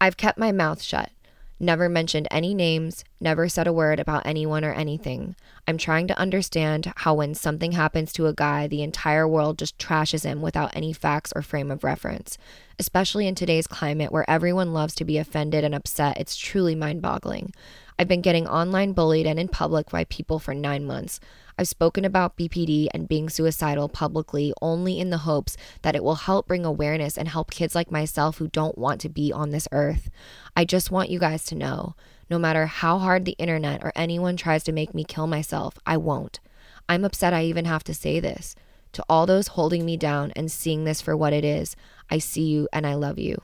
I've 0.00 0.16
kept 0.16 0.38
my 0.38 0.50
mouth 0.50 0.82
shut 0.82 1.12
never 1.60 1.88
mentioned 1.88 2.26
any 2.30 2.54
names, 2.54 3.04
never 3.20 3.48
said 3.48 3.66
a 3.66 3.72
word 3.72 4.00
about 4.00 4.26
anyone 4.26 4.64
or 4.64 4.72
anything. 4.72 5.36
I'm 5.68 5.78
trying 5.78 6.08
to 6.08 6.18
understand 6.18 6.92
how, 6.96 7.14
when 7.14 7.34
something 7.34 7.72
happens 7.72 8.12
to 8.14 8.26
a 8.26 8.32
guy, 8.32 8.66
the 8.66 8.82
entire 8.82 9.28
world 9.28 9.58
just 9.58 9.78
trashes 9.78 10.24
him 10.24 10.40
without 10.40 10.74
any 10.74 10.92
facts 10.92 11.32
or 11.36 11.42
frame 11.42 11.70
of 11.70 11.84
reference. 11.84 12.38
Especially 12.78 13.28
in 13.28 13.34
today's 13.34 13.66
climate 13.66 14.10
where 14.10 14.28
everyone 14.28 14.72
loves 14.72 14.94
to 14.96 15.04
be 15.04 15.18
offended 15.18 15.62
and 15.62 15.74
upset, 15.74 16.18
it's 16.18 16.36
truly 16.36 16.74
mind 16.74 17.02
boggling. 17.02 17.52
I've 18.00 18.08
been 18.08 18.22
getting 18.22 18.48
online 18.48 18.94
bullied 18.94 19.26
and 19.26 19.38
in 19.38 19.48
public 19.48 19.90
by 19.90 20.04
people 20.04 20.38
for 20.38 20.54
nine 20.54 20.86
months. 20.86 21.20
I've 21.58 21.68
spoken 21.68 22.06
about 22.06 22.34
BPD 22.34 22.88
and 22.94 23.06
being 23.06 23.28
suicidal 23.28 23.90
publicly 23.90 24.54
only 24.62 24.98
in 24.98 25.10
the 25.10 25.18
hopes 25.18 25.58
that 25.82 25.94
it 25.94 26.02
will 26.02 26.14
help 26.14 26.48
bring 26.48 26.64
awareness 26.64 27.18
and 27.18 27.28
help 27.28 27.50
kids 27.50 27.74
like 27.74 27.90
myself 27.90 28.38
who 28.38 28.48
don't 28.48 28.78
want 28.78 29.02
to 29.02 29.10
be 29.10 29.34
on 29.34 29.50
this 29.50 29.68
earth. 29.70 30.08
I 30.56 30.64
just 30.64 30.90
want 30.90 31.10
you 31.10 31.18
guys 31.18 31.44
to 31.44 31.54
know 31.54 31.94
no 32.30 32.38
matter 32.38 32.64
how 32.64 32.96
hard 32.96 33.26
the 33.26 33.36
internet 33.38 33.84
or 33.84 33.92
anyone 33.94 34.38
tries 34.38 34.64
to 34.64 34.72
make 34.72 34.94
me 34.94 35.04
kill 35.04 35.26
myself, 35.26 35.78
I 35.84 35.98
won't. 35.98 36.40
I'm 36.88 37.04
upset 37.04 37.34
I 37.34 37.44
even 37.44 37.66
have 37.66 37.84
to 37.84 37.92
say 37.92 38.18
this. 38.18 38.54
To 38.92 39.04
all 39.10 39.26
those 39.26 39.48
holding 39.48 39.84
me 39.84 39.98
down 39.98 40.32
and 40.34 40.50
seeing 40.50 40.84
this 40.84 41.02
for 41.02 41.14
what 41.14 41.34
it 41.34 41.44
is, 41.44 41.76
I 42.08 42.16
see 42.16 42.44
you 42.44 42.66
and 42.72 42.86
I 42.86 42.94
love 42.94 43.18
you. 43.18 43.42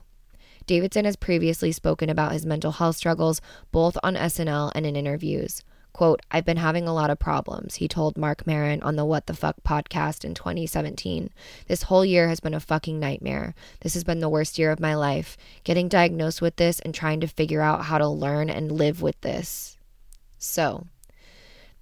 Davidson 0.67 1.05
has 1.05 1.15
previously 1.15 1.71
spoken 1.71 2.09
about 2.09 2.33
his 2.33 2.45
mental 2.45 2.73
health 2.73 2.97
struggles 2.97 3.41
both 3.71 3.97
on 4.03 4.15
SNL 4.15 4.71
and 4.75 4.85
in 4.85 4.95
interviews. 4.95 5.63
Quote, 5.93 6.21
I've 6.29 6.45
been 6.45 6.57
having 6.57 6.87
a 6.87 6.93
lot 6.93 7.09
of 7.09 7.17
problems, 7.17 7.75
he 7.75 7.87
told 7.87 8.17
Marc 8.17 8.45
Maron 8.45 8.83
on 8.83 8.97
the 8.97 9.05
What 9.05 9.25
the 9.25 9.33
Fuck 9.33 9.55
podcast 9.63 10.23
in 10.23 10.35
2017. 10.35 11.31
This 11.67 11.83
whole 11.83 12.05
year 12.05 12.27
has 12.27 12.39
been 12.39 12.53
a 12.53 12.59
fucking 12.59 12.99
nightmare. 12.99 13.55
This 13.79 13.95
has 13.95 14.03
been 14.03 14.19
the 14.19 14.29
worst 14.29 14.59
year 14.59 14.69
of 14.69 14.79
my 14.79 14.93
life. 14.93 15.37
Getting 15.63 15.87
diagnosed 15.87 16.39
with 16.39 16.57
this 16.57 16.79
and 16.81 16.93
trying 16.93 17.19
to 17.21 17.27
figure 17.27 17.61
out 17.61 17.85
how 17.85 17.97
to 17.97 18.07
learn 18.07 18.47
and 18.47 18.71
live 18.71 19.01
with 19.01 19.19
this. 19.21 19.79
So, 20.37 20.85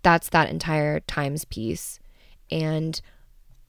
that's 0.01 0.29
that 0.29 0.49
entire 0.49 1.01
Times 1.01 1.43
piece. 1.43 1.99
And 2.49 3.01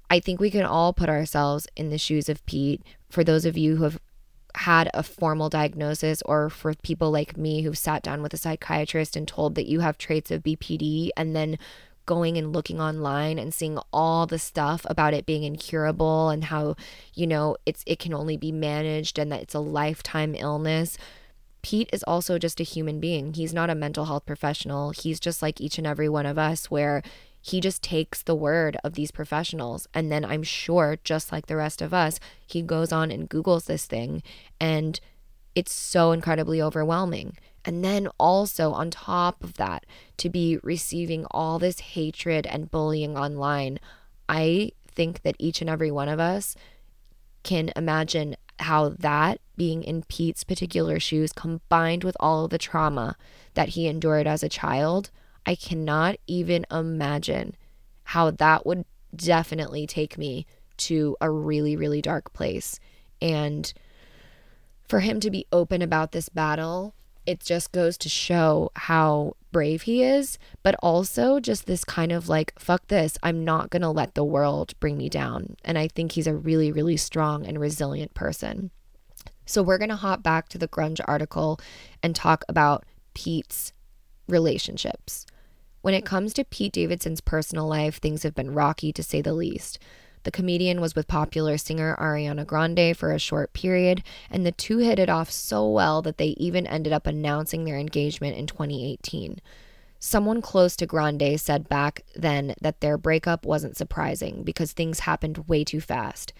I 0.08 0.20
think 0.20 0.38
we 0.38 0.50
can 0.52 0.64
all 0.64 0.92
put 0.92 1.08
ourselves 1.08 1.66
in 1.74 1.90
the 1.90 1.98
shoes 1.98 2.28
of 2.28 2.46
Pete. 2.46 2.82
For 3.08 3.24
those 3.24 3.46
of 3.46 3.58
you 3.58 3.76
who 3.76 3.84
have 3.84 3.98
had 4.56 4.90
a 4.94 5.02
formal 5.02 5.48
diagnosis, 5.48 6.22
or 6.22 6.50
for 6.50 6.74
people 6.74 7.10
like 7.10 7.36
me 7.36 7.62
who've 7.62 7.78
sat 7.78 8.02
down 8.02 8.22
with 8.22 8.34
a 8.34 8.38
psychiatrist 8.38 9.16
and 9.16 9.28
told 9.28 9.54
that 9.54 9.66
you 9.66 9.80
have 9.80 9.98
traits 9.98 10.30
of 10.30 10.42
BPD, 10.42 11.10
and 11.16 11.36
then 11.36 11.58
going 12.06 12.38
and 12.38 12.52
looking 12.52 12.80
online 12.80 13.38
and 13.38 13.52
seeing 13.52 13.78
all 13.92 14.26
the 14.26 14.38
stuff 14.38 14.86
about 14.88 15.12
it 15.12 15.26
being 15.26 15.42
incurable 15.42 16.30
and 16.30 16.44
how 16.44 16.76
you 17.14 17.26
know 17.26 17.56
it's 17.66 17.82
it 17.84 17.98
can 17.98 18.14
only 18.14 18.36
be 18.36 18.52
managed 18.52 19.18
and 19.18 19.32
that 19.32 19.42
it's 19.42 19.54
a 19.54 19.60
lifetime 19.60 20.32
illness 20.36 20.96
Pete 21.66 21.90
is 21.92 22.04
also 22.04 22.38
just 22.38 22.60
a 22.60 22.62
human 22.62 23.00
being. 23.00 23.34
He's 23.34 23.52
not 23.52 23.70
a 23.70 23.74
mental 23.74 24.04
health 24.04 24.24
professional. 24.24 24.90
He's 24.90 25.18
just 25.18 25.42
like 25.42 25.60
each 25.60 25.78
and 25.78 25.86
every 25.86 26.08
one 26.08 26.24
of 26.24 26.38
us, 26.38 26.70
where 26.70 27.02
he 27.46 27.60
just 27.60 27.80
takes 27.80 28.22
the 28.24 28.34
word 28.34 28.76
of 28.82 28.94
these 28.94 29.12
professionals. 29.12 29.86
And 29.94 30.10
then 30.10 30.24
I'm 30.24 30.42
sure, 30.42 30.98
just 31.04 31.30
like 31.30 31.46
the 31.46 31.54
rest 31.54 31.80
of 31.80 31.94
us, 31.94 32.18
he 32.44 32.60
goes 32.60 32.90
on 32.90 33.12
and 33.12 33.30
Googles 33.30 33.66
this 33.66 33.86
thing. 33.86 34.24
And 34.60 34.98
it's 35.54 35.72
so 35.72 36.10
incredibly 36.10 36.60
overwhelming. 36.60 37.36
And 37.64 37.84
then 37.84 38.08
also, 38.18 38.72
on 38.72 38.90
top 38.90 39.44
of 39.44 39.54
that, 39.58 39.86
to 40.16 40.28
be 40.28 40.58
receiving 40.64 41.24
all 41.30 41.60
this 41.60 41.78
hatred 41.78 42.48
and 42.48 42.68
bullying 42.68 43.16
online, 43.16 43.78
I 44.28 44.72
think 44.88 45.22
that 45.22 45.36
each 45.38 45.60
and 45.60 45.70
every 45.70 45.92
one 45.92 46.08
of 46.08 46.18
us 46.18 46.56
can 47.44 47.70
imagine 47.76 48.34
how 48.58 48.88
that 48.88 49.40
being 49.56 49.84
in 49.84 50.02
Pete's 50.08 50.42
particular 50.42 50.98
shoes 50.98 51.32
combined 51.32 52.02
with 52.02 52.16
all 52.18 52.44
of 52.44 52.50
the 52.50 52.58
trauma 52.58 53.16
that 53.54 53.70
he 53.70 53.86
endured 53.86 54.26
as 54.26 54.42
a 54.42 54.48
child, 54.48 55.10
I 55.46 55.54
cannot 55.54 56.16
even 56.26 56.66
imagine 56.70 57.56
how 58.02 58.32
that 58.32 58.66
would 58.66 58.84
definitely 59.14 59.86
take 59.86 60.18
me 60.18 60.46
to 60.78 61.16
a 61.20 61.30
really, 61.30 61.76
really 61.76 62.02
dark 62.02 62.32
place. 62.32 62.78
And 63.22 63.72
for 64.88 65.00
him 65.00 65.20
to 65.20 65.30
be 65.30 65.46
open 65.52 65.82
about 65.82 66.12
this 66.12 66.28
battle, 66.28 66.94
it 67.24 67.40
just 67.40 67.72
goes 67.72 67.96
to 67.98 68.08
show 68.08 68.70
how 68.76 69.36
brave 69.50 69.82
he 69.82 70.02
is, 70.02 70.38
but 70.62 70.76
also 70.80 71.40
just 71.40 71.66
this 71.66 71.84
kind 71.84 72.12
of 72.12 72.28
like, 72.28 72.52
fuck 72.58 72.86
this, 72.88 73.16
I'm 73.22 73.44
not 73.44 73.70
gonna 73.70 73.90
let 73.90 74.14
the 74.14 74.24
world 74.24 74.78
bring 74.80 74.96
me 74.96 75.08
down. 75.08 75.56
And 75.64 75.78
I 75.78 75.88
think 75.88 76.12
he's 76.12 76.26
a 76.26 76.36
really, 76.36 76.70
really 76.70 76.96
strong 76.96 77.46
and 77.46 77.58
resilient 77.58 78.14
person. 78.14 78.70
So 79.44 79.62
we're 79.62 79.78
gonna 79.78 79.96
hop 79.96 80.22
back 80.22 80.48
to 80.50 80.58
the 80.58 80.68
grunge 80.68 81.00
article 81.06 81.58
and 82.02 82.14
talk 82.14 82.44
about 82.48 82.84
Pete's 83.14 83.72
relationships. 84.28 85.26
When 85.86 85.94
it 85.94 86.04
comes 86.04 86.32
to 86.32 86.44
Pete 86.44 86.72
Davidson's 86.72 87.20
personal 87.20 87.68
life, 87.68 87.98
things 87.98 88.24
have 88.24 88.34
been 88.34 88.54
rocky 88.54 88.92
to 88.92 89.04
say 89.04 89.22
the 89.22 89.32
least. 89.32 89.78
The 90.24 90.32
comedian 90.32 90.80
was 90.80 90.96
with 90.96 91.06
popular 91.06 91.56
singer 91.56 91.96
Ariana 92.00 92.44
Grande 92.44 92.96
for 92.96 93.12
a 93.12 93.20
short 93.20 93.52
period, 93.52 94.02
and 94.28 94.44
the 94.44 94.50
two 94.50 94.78
hit 94.78 94.98
it 94.98 95.08
off 95.08 95.30
so 95.30 95.70
well 95.70 96.02
that 96.02 96.18
they 96.18 96.34
even 96.38 96.66
ended 96.66 96.92
up 96.92 97.06
announcing 97.06 97.62
their 97.62 97.78
engagement 97.78 98.36
in 98.36 98.48
2018. 98.48 99.40
Someone 100.00 100.42
close 100.42 100.74
to 100.74 100.86
Grande 100.86 101.40
said 101.40 101.68
back 101.68 102.02
then 102.16 102.56
that 102.60 102.80
their 102.80 102.98
breakup 102.98 103.46
wasn't 103.46 103.76
surprising 103.76 104.42
because 104.42 104.72
things 104.72 104.98
happened 104.98 105.46
way 105.46 105.62
too 105.62 105.80
fast. 105.80 106.32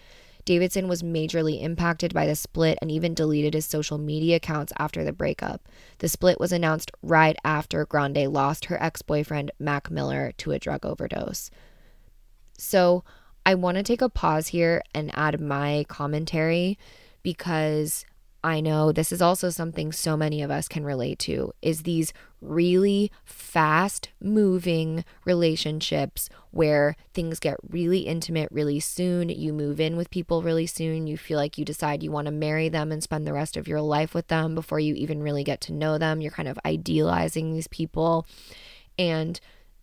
Davidson 0.47 0.87
was 0.87 1.03
majorly 1.03 1.61
impacted 1.61 2.13
by 2.13 2.25
the 2.25 2.33
split 2.33 2.77
and 2.81 2.89
even 2.89 3.13
deleted 3.13 3.53
his 3.53 3.65
social 3.65 3.97
media 3.97 4.37
accounts 4.37 4.71
after 4.79 5.03
the 5.03 5.11
breakup. 5.11 5.67
The 5.97 6.07
split 6.07 6.39
was 6.39 6.53
announced 6.53 6.89
right 7.01 7.35
after 7.43 7.85
Grande 7.85 8.31
lost 8.31 8.65
her 8.65 8.81
ex 8.81 9.01
boyfriend, 9.01 9.51
Mac 9.59 9.91
Miller, 9.91 10.31
to 10.37 10.53
a 10.53 10.57
drug 10.57 10.85
overdose. 10.85 11.51
So 12.57 13.03
I 13.45 13.55
want 13.55 13.75
to 13.75 13.83
take 13.83 14.01
a 14.01 14.07
pause 14.07 14.47
here 14.47 14.81
and 14.95 15.11
add 15.15 15.41
my 15.41 15.85
commentary 15.89 16.79
because 17.23 18.05
I 18.41 18.61
know 18.61 18.93
this 18.93 19.11
is 19.11 19.21
also 19.21 19.49
something 19.49 19.91
so 19.91 20.15
many 20.15 20.41
of 20.41 20.49
us 20.49 20.69
can 20.69 20.85
relate 20.85 21.19
to 21.19 21.51
is 21.61 21.83
these 21.83 22.13
really 22.41 23.11
fast 23.23 24.09
moving 24.21 25.03
relationships 25.25 26.29
where 26.51 26.95
things 27.13 27.39
get 27.39 27.57
really 27.67 27.99
intimate 27.99 28.49
really 28.51 28.79
soon. 28.79 29.29
You 29.29 29.53
move 29.53 29.79
in 29.79 29.97
with 29.97 30.09
people 30.09 30.41
really 30.41 30.67
soon. 30.67 31.07
You 31.07 31.17
feel 31.17 31.37
like 31.37 31.57
you 31.57 31.65
decide 31.65 32.03
you 32.03 32.11
want 32.11 32.25
to 32.25 32.31
marry 32.31 32.69
them 32.69 32.91
and 32.91 33.01
spend 33.01 33.25
the 33.25 33.33
rest 33.33 33.57
of 33.57 33.67
your 33.67 33.81
life 33.81 34.13
with 34.13 34.27
them 34.27 34.55
before 34.55 34.79
you 34.79 34.93
even 34.95 35.23
really 35.23 35.43
get 35.43 35.61
to 35.61 35.73
know 35.73 35.97
them. 35.97 36.21
You're 36.21 36.31
kind 36.31 36.47
of 36.47 36.59
idealizing 36.65 37.53
these 37.53 37.67
people. 37.67 38.25
And 38.97 39.39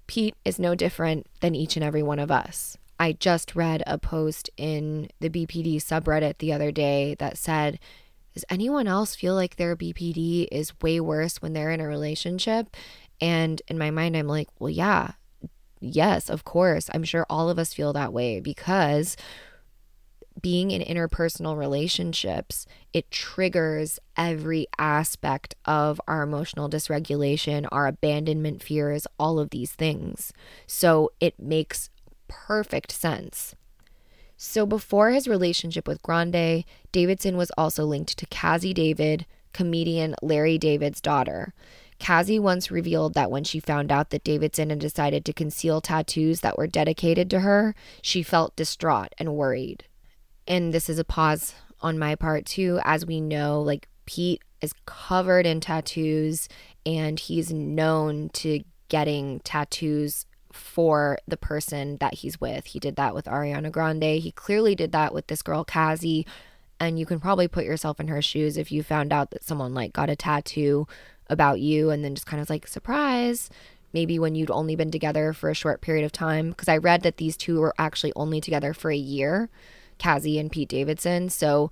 Pete 0.07 0.35
is 0.45 0.59
no 0.59 0.75
different 0.75 1.27
than 1.41 1.55
each 1.55 1.77
and 1.77 1.85
every 1.85 2.03
one 2.03 2.19
of 2.19 2.31
us. 2.31 2.77
I 2.99 3.13
just 3.13 3.57
read 3.57 3.83
a 3.87 3.99
post 3.99 4.51
in 4.57 5.11
the 5.21 5.31
BPD 5.31 5.77
subreddit 5.77 6.39
the 6.39 6.53
other 6.53 6.71
day 6.71 7.17
that 7.19 7.37
said, 7.37 7.79
does 8.35 8.44
anyone 8.51 8.86
else 8.86 9.15
feel 9.15 9.35
like 9.35 9.56
their 9.56 9.77
BPD 9.77 10.48
is 10.51 10.78
way 10.82 11.01
worse 11.01 11.40
when 11.40 11.52
they're 11.52 11.70
in 11.70 11.81
a 11.81 11.86
relationship? 11.86 12.77
And 13.20 13.62
in 13.69 13.78
my 13.78 13.90
mind, 13.90 14.16
I'm 14.16 14.27
like, 14.27 14.48
well, 14.59 14.70
yeah, 14.70 15.12
yes, 15.81 16.28
of 16.28 16.44
course. 16.44 16.90
I'm 16.93 17.05
sure 17.05 17.27
all 17.31 17.48
of 17.48 17.59
us 17.59 17.73
feel 17.73 17.93
that 17.93 18.12
way 18.12 18.40
because 18.40 19.16
being 20.40 20.73
in 20.73 20.82
interpersonal 20.82 21.56
relationships, 21.56 22.66
it 22.93 23.11
triggers 23.11 24.01
every 24.16 24.66
aspect 24.78 25.55
of 25.65 26.01
our 26.09 26.23
emotional 26.23 26.69
dysregulation, 26.69 27.69
our 27.70 27.86
abandonment 27.86 28.62
fears, 28.62 29.06
all 29.19 29.39
of 29.39 29.51
these 29.51 29.73
things. 29.73 30.32
So 30.66 31.12
it 31.20 31.39
makes 31.39 31.89
perfect 32.27 32.90
sense. 32.90 33.55
So 34.47 34.66
before 34.66 35.11
his 35.11 35.27
relationship 35.27 35.89
with 35.89 36.03
Grande, 36.03 36.65
Davidson 36.93 37.39
was 37.39 37.51
also 37.57 37.87
linked 37.87 38.19
to 38.19 38.27
Cazzie 38.27 38.75
David, 38.75 39.25
comedian 39.55 40.15
Larry 40.21 40.59
David's 40.59 41.01
daughter. 41.01 41.55
Cazzie 41.99 42.39
once 42.39 42.71
revealed 42.71 43.15
that 43.15 43.31
when 43.31 43.43
she 43.43 43.59
found 43.59 43.91
out 43.91 44.11
that 44.11 44.23
Davidson 44.23 44.69
had 44.69 44.81
decided 44.81 45.25
to 45.25 45.33
conceal 45.33 45.81
tattoos 45.81 46.41
that 46.41 46.59
were 46.59 46.66
dedicated 46.66 47.31
to 47.31 47.41
her, 47.41 47.75
she 48.03 48.23
felt 48.23 48.55
distraught 48.55 49.15
and 49.16 49.35
worried. 49.35 49.85
And 50.47 50.75
this 50.75 50.91
is 50.91 50.99
a 50.99 51.05
pause 51.05 51.55
on 51.81 51.99
my 51.99 52.15
part 52.15 52.45
too, 52.45 52.81
as 52.85 53.07
we 53.07 53.23
know, 53.23 53.62
like 53.62 53.89
Pete 54.05 54.43
is 54.61 54.75
covered 54.85 55.47
in 55.47 55.61
tattoos 55.61 56.51
and 56.85 57.19
he's 57.19 57.51
known 57.51 58.29
to 58.35 58.62
getting 58.91 59.41
tattoos 59.41 60.27
for 60.55 61.19
the 61.27 61.37
person 61.37 61.97
that 61.99 62.15
he's 62.15 62.41
with. 62.41 62.67
He 62.67 62.79
did 62.79 62.97
that 62.97 63.15
with 63.15 63.27
Ariana 63.27 63.73
Grande. 63.73 64.21
He 64.21 64.33
clearly 64.33 64.75
did 64.75 64.93
that 64.93 65.13
with 65.13 65.27
this 65.27 65.43
girl, 65.43 65.65
Cazzie. 65.65 66.27
And 66.81 66.99
you 66.99 67.07
can 67.07 67.21
probably 67.21 67.49
put 67.49 67.65
yourself 67.65 68.01
in 68.01 68.09
her 68.09 68.23
shoes 68.23 68.57
if 68.57 68.71
you 68.71 68.83
found 68.83 69.13
out 69.13 69.31
that 69.31 69.45
someone 69.45 69.75
like 69.75 69.93
got 69.93 70.11
a 70.11 70.17
tattoo 70.17 70.87
about 71.29 71.61
you 71.61 71.91
and 71.91 72.05
then 72.05 72.15
just 72.15 72.27
kind 72.27 72.41
of 72.41 72.51
like, 72.51 72.67
surprise. 72.67 73.51
Maybe 73.93 74.19
when 74.19 74.35
you'd 74.35 74.51
only 74.51 74.77
been 74.77 74.91
together 74.91 75.33
for 75.33 75.51
a 75.51 75.55
short 75.55 75.81
period 75.81 76.05
of 76.05 76.13
time. 76.13 76.51
Because 76.51 76.69
I 76.69 76.77
read 76.77 77.03
that 77.03 77.17
these 77.17 77.37
two 77.37 77.61
were 77.61 77.75
actually 77.79 78.13
only 78.17 78.41
together 78.41 78.75
for 78.75 78.91
a 78.91 78.97
year, 78.97 79.49
Cazzie 79.99 80.39
and 80.39 80.51
Pete 80.51 80.69
Davidson. 80.69 81.29
So 81.31 81.71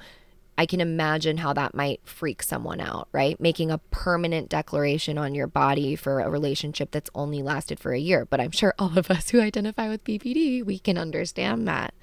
I 0.63 0.67
can 0.67 0.81
imagine 0.81 1.39
how 1.39 1.53
that 1.55 1.75
might 1.75 2.01
freak 2.05 2.41
someone 2.41 2.81
out, 2.81 3.09
right? 3.11 3.39
Making 3.41 3.73
a 3.73 3.79
permanent 3.79 4.49
declaration 4.49 5.19
on 5.19 5.35
your 5.35 5.49
body 5.49 5.97
for 5.97 6.21
a 6.21 6.31
relationship 6.31 6.93
that's 6.93 7.11
only 7.17 7.43
lasted 7.43 7.81
for 7.81 7.93
a 7.93 7.99
year. 7.99 8.27
But 8.27 8.39
I'm 8.39 8.53
sure 8.53 8.73
all 8.79 8.97
of 8.97 9.11
us 9.11 9.31
who 9.31 9.41
identify 9.41 9.89
with 9.89 10.05
BPD, 10.05 10.65
we 10.65 10.79
can 10.79 10.97
understand 10.97 11.67
that. 11.67 11.95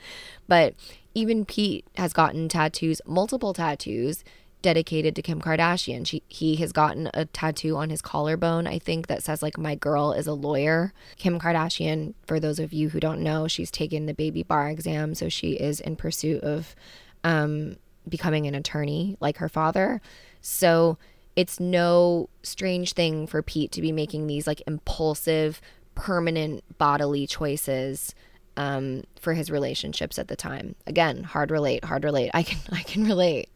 But 0.49 0.75
even 1.13 1.45
Pete 1.45 1.85
has 1.95 2.11
gotten 2.11 2.49
tattoos, 2.49 2.99
multiple 3.05 3.53
tattoos 3.53 4.25
dedicated 4.61 5.15
to 5.15 5.21
Kim 5.21 5.41
Kardashian. 5.41 6.05
She, 6.05 6.21
he 6.27 6.57
has 6.57 6.73
gotten 6.73 7.09
a 7.13 7.23
tattoo 7.23 7.77
on 7.77 7.89
his 7.89 8.01
collarbone, 8.01 8.67
I 8.67 8.77
think, 8.77 9.07
that 9.07 9.23
says, 9.23 9.41
like, 9.41 9.57
my 9.57 9.75
girl 9.75 10.11
is 10.11 10.27
a 10.27 10.33
lawyer. 10.33 10.91
Kim 11.15 11.39
Kardashian, 11.39 12.13
for 12.27 12.41
those 12.41 12.59
of 12.59 12.73
you 12.73 12.89
who 12.89 12.99
don't 12.99 13.21
know, 13.21 13.47
she's 13.47 13.71
taken 13.71 14.05
the 14.05 14.13
baby 14.13 14.43
bar 14.43 14.69
exam. 14.69 15.15
So 15.15 15.29
she 15.29 15.51
is 15.51 15.79
in 15.79 15.95
pursuit 15.95 16.43
of, 16.43 16.75
um, 17.23 17.77
becoming 18.09 18.47
an 18.47 18.55
attorney 18.55 19.15
like 19.19 19.37
her 19.37 19.49
father. 19.49 20.01
So 20.41 20.97
it's 21.35 21.59
no 21.59 22.29
strange 22.43 22.93
thing 22.93 23.27
for 23.27 23.41
Pete 23.41 23.71
to 23.73 23.81
be 23.81 23.91
making 23.91 24.27
these 24.27 24.47
like 24.47 24.61
impulsive, 24.67 25.61
permanent 25.95 26.63
bodily 26.77 27.27
choices 27.27 28.13
um, 28.57 29.03
for 29.19 29.33
his 29.33 29.49
relationships 29.49 30.19
at 30.19 30.27
the 30.27 30.35
time. 30.35 30.75
Again, 30.85 31.23
hard 31.23 31.49
relate, 31.49 31.85
hard 31.85 32.03
relate. 32.03 32.31
I 32.33 32.43
can 32.43 32.59
I 32.71 32.83
can 32.83 33.05
relate. 33.05 33.49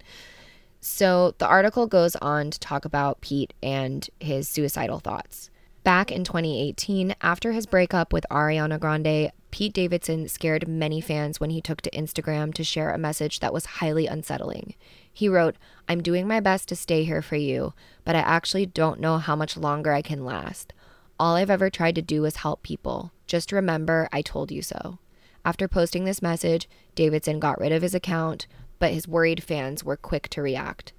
So 0.80 1.34
the 1.38 1.48
article 1.48 1.88
goes 1.88 2.16
on 2.18 2.52
to 2.52 2.60
talk 2.60 2.86
about 2.86 3.22
Pete 3.22 3.54
and 3.64 4.10
his 4.20 4.50
suicidal 4.50 5.00
thoughts. 5.00 5.50
Back 5.84 6.12
in 6.12 6.24
2018, 6.24 7.16
after 7.22 7.52
his 7.52 7.66
breakup 7.66 8.14
with 8.14 8.26
Ariana 8.30 8.80
Grande, 8.80 9.32
Pete 9.54 9.72
Davidson 9.72 10.28
scared 10.28 10.68
many 10.68 11.00
fans 11.00 11.40
when 11.40 11.52
he 11.52 11.62
took 11.62 11.80
to 11.82 11.92
Instagram 11.92 12.56
to 12.56 12.64
share 12.64 12.90
a 12.90 12.98
message 12.98 13.40
that 13.40 13.54
was 13.54 13.68
highly 13.78 14.08
unsettling. 14.08 14.74
He 15.14 15.30
wrote, 15.30 15.58
I'm 15.88 16.02
doing 16.02 16.28
my 16.28 16.40
best 16.40 16.70
to 16.70 16.76
stay 16.76 17.04
here 17.04 17.22
for 17.22 17.36
you, 17.36 17.76
but 18.04 18.16
I 18.16 18.22
actually 18.22 18.66
don't 18.66 19.00
know 19.00 19.20
how 19.20 19.36
much 19.36 19.56
longer 19.56 19.94
I 19.94 20.02
can 20.02 20.26
last. 20.26 20.74
All 21.20 21.36
I've 21.36 21.52
ever 21.52 21.70
tried 21.70 21.94
to 21.94 22.02
do 22.02 22.26
is 22.26 22.38
help 22.38 22.64
people. 22.64 23.12
Just 23.28 23.52
remember, 23.52 24.10
I 24.12 24.24
told 24.24 24.52
you 24.52 24.64
so. 24.64 24.98
After 25.46 25.68
posting 25.68 26.06
this 26.06 26.24
message, 26.24 26.68
Davidson 26.96 27.40
got 27.40 27.60
rid 27.60 27.72
of 27.72 27.84
his 27.84 27.94
account, 27.94 28.48
but 28.80 28.92
his 28.92 29.08
worried 29.08 29.44
fans 29.44 29.84
were 29.84 29.96
quick 29.96 30.30
to 30.30 30.42
react. 30.42 30.94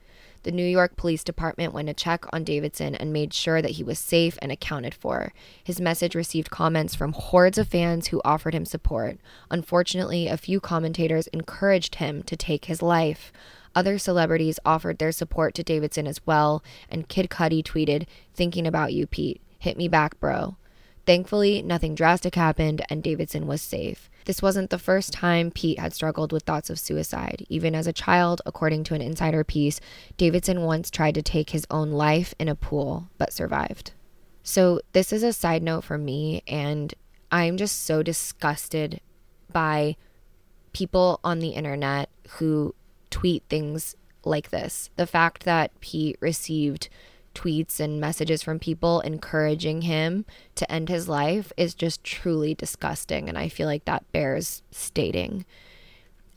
The 0.45 0.53
New 0.53 0.65
York 0.67 0.97
Police 0.97 1.25
Department 1.25 1.73
went 1.73 1.89
to 1.89 1.95
check 1.95 2.27
on 2.31 2.45
Davidson 2.45 2.95
and 2.95 3.15
made 3.15 3.33
sure 3.33 3.63
that 3.63 3.73
he 3.73 3.83
was 3.83 3.99
safe 3.99 4.39
and 4.43 4.53
accounted 4.53 4.95
for. 4.95 5.33
His 5.65 5.81
message 5.81 6.15
received 6.15 6.51
comments 6.51 6.95
from 6.95 7.15
hordes 7.15 7.57
of 7.57 7.69
fans 7.69 8.09
who 8.09 8.21
offered 8.27 8.55
him 8.55 8.67
support. 8.67 9.17
Unfortunately, 9.51 10.29
a 10.29 10.37
few 10.37 10.61
commentators 10.61 11.29
encouraged 11.29 11.95
him 11.95 12.23
to 12.25 12.37
take 12.37 12.67
his 12.67 12.83
life. 12.83 13.33
Other 13.75 13.97
celebrities 13.97 14.61
offered 14.67 14.99
their 14.99 15.13
support 15.13 15.55
to 15.55 15.63
Davidson 15.63 16.07
as 16.07 16.21
well, 16.27 16.63
and 16.91 17.09
Kid 17.09 17.31
Cudi 17.31 17.63
tweeted, 17.65 18.07
Thinking 18.35 18.67
about 18.67 18.93
you, 18.93 19.07
Pete. 19.07 19.41
Hit 19.59 19.79
me 19.79 19.89
back, 19.89 20.21
bro. 20.21 20.57
Thankfully, 21.07 21.63
nothing 21.63 21.95
drastic 21.95 22.35
happened 22.35 22.83
and 22.91 23.03
Davidson 23.03 23.47
was 23.47 23.63
safe. 23.63 24.11
This 24.25 24.41
wasn't 24.41 24.71
the 24.71 24.79
first 24.79 25.13
time 25.13 25.51
Pete 25.51 25.79
had 25.79 25.93
struggled 25.93 26.33
with 26.33 26.45
thoughts 26.45 26.71
of 26.71 26.79
suicide. 26.79 27.47
Even 27.49 27.75
as 27.75 27.87
a 27.87 27.93
child, 27.93 28.41
according 28.47 28.85
to 28.85 28.95
an 28.95 29.03
insider 29.03 29.45
piece, 29.45 29.81
Davidson 30.17 30.63
once 30.63 30.91
tried 30.91 31.15
to 31.15 31.23
take 31.23 31.51
his 31.51 31.67
own 31.71 31.91
life 31.91 32.35
in 32.39 32.49
a 32.49 32.55
pool, 32.55 33.09
but 33.19 33.33
survived. 33.33 33.93
So, 34.43 34.81
this 34.93 35.13
is 35.13 35.23
a 35.23 35.33
side 35.33 35.63
note 35.63 35.85
for 35.85 35.97
me, 35.97 36.43
and 36.47 36.95
I'm 37.31 37.57
just 37.57 37.85
so 37.85 38.03
disgusted 38.03 39.01
by 39.53 39.97
people 40.73 41.21
on 41.25 41.39
the 41.39 41.51
internet 41.51 42.11
who 42.33 42.75
tweet 43.11 43.43
things 43.49 43.97
like 44.25 44.51
this. 44.51 44.91
The 44.97 45.07
fact 45.07 45.45
that 45.45 45.81
Pete 45.81 46.17
received 46.21 46.89
tweets 47.35 47.81
and 47.81 48.01
messages 48.01 48.43
from 48.43 48.59
people 48.59 49.01
encouraging 49.01 49.83
him 49.83 50.25
to 50.55 50.71
end 50.71 50.89
his 50.89 51.09
life 51.09 51.53
is 51.57 51.75
just 51.75 52.05
truly 52.05 52.55
disgusting. 52.55 53.29
And 53.29 53.37
I 53.37 53.49
feel 53.49 53.67
like 53.67 53.85
that 53.85 54.11
bears 54.13 54.63
stating. 54.71 55.45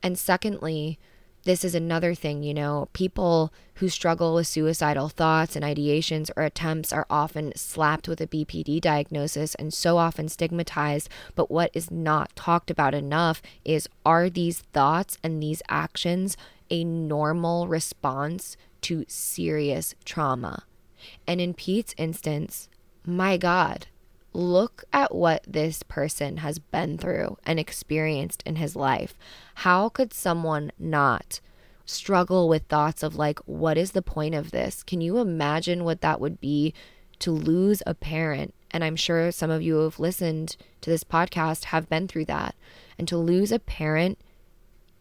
And 0.04 0.18
secondly, 0.18 1.00
this 1.48 1.64
is 1.64 1.74
another 1.74 2.14
thing, 2.14 2.44
you 2.44 2.54
know, 2.54 2.90
people 2.92 3.54
who 3.76 3.88
struggle 3.88 4.36
with 4.36 4.48
suicidal 4.48 5.08
thoughts 5.08 5.56
and 5.56 5.64
ideations 5.64 6.30
or 6.36 6.44
attempts 6.44 6.92
are 6.92 7.06
often 7.10 7.54
slapped 7.56 8.10
with 8.10 8.20
a 8.20 8.28
BPD 8.28 8.82
diagnosis 8.82 9.56
and 9.56 9.74
so 9.74 9.98
often 9.98 10.28
stigmatized. 10.28 11.08
But 11.36 11.50
what 11.50 11.72
is 11.74 11.90
not 11.90 12.36
talked 12.36 12.70
about 12.70 12.94
enough 12.94 13.42
is 13.64 13.88
are 14.06 14.30
these 14.30 14.60
thoughts 14.60 15.18
and 15.24 15.42
these 15.42 15.62
actions 15.70 16.36
a 16.70 16.84
normal 16.84 17.70
response 17.70 18.58
to 18.82 19.06
serious 19.08 19.96
trauma? 20.04 20.66
And 21.26 21.40
in 21.42 21.54
Pete's 21.54 21.96
instance, 21.98 22.70
my 23.06 23.38
God, 23.38 23.88
look 24.34 24.84
at 24.94 25.16
what 25.16 25.44
this 25.48 25.84
person 25.84 26.38
has 26.38 26.60
been 26.60 26.98
through 26.98 27.38
and 27.46 27.60
experienced 27.60 28.44
in 28.46 28.58
his 28.58 28.76
life. 28.76 29.18
How 29.56 29.90
could 29.90 30.14
someone 30.14 30.72
not 30.78 31.40
struggle 31.86 32.50
with 32.50 32.64
thoughts 32.64 33.02
of, 33.02 33.16
like, 33.16 33.40
what 33.46 33.78
is 33.78 33.92
the 33.92 34.02
point 34.02 34.36
of 34.36 34.52
this? 34.52 34.84
Can 34.84 35.02
you 35.02 35.18
imagine 35.18 35.84
what 35.84 36.02
that 36.02 36.20
would 36.20 36.40
be 36.40 36.74
to 37.20 37.32
lose 37.32 37.82
a 37.86 37.94
parent? 37.94 38.54
And 38.72 38.84
I'm 38.84 38.96
sure 38.96 39.32
some 39.32 39.50
of 39.50 39.62
you 39.62 39.76
who 39.76 39.84
have 39.84 40.00
listened 40.00 40.58
to 40.82 40.90
this 40.90 41.04
podcast 41.04 41.66
have 41.66 41.90
been 41.90 42.08
through 42.08 42.26
that. 42.26 42.56
And 43.00 43.08
to 43.08 43.18
lose 43.18 43.52
a 43.52 43.60
parent 43.60 44.20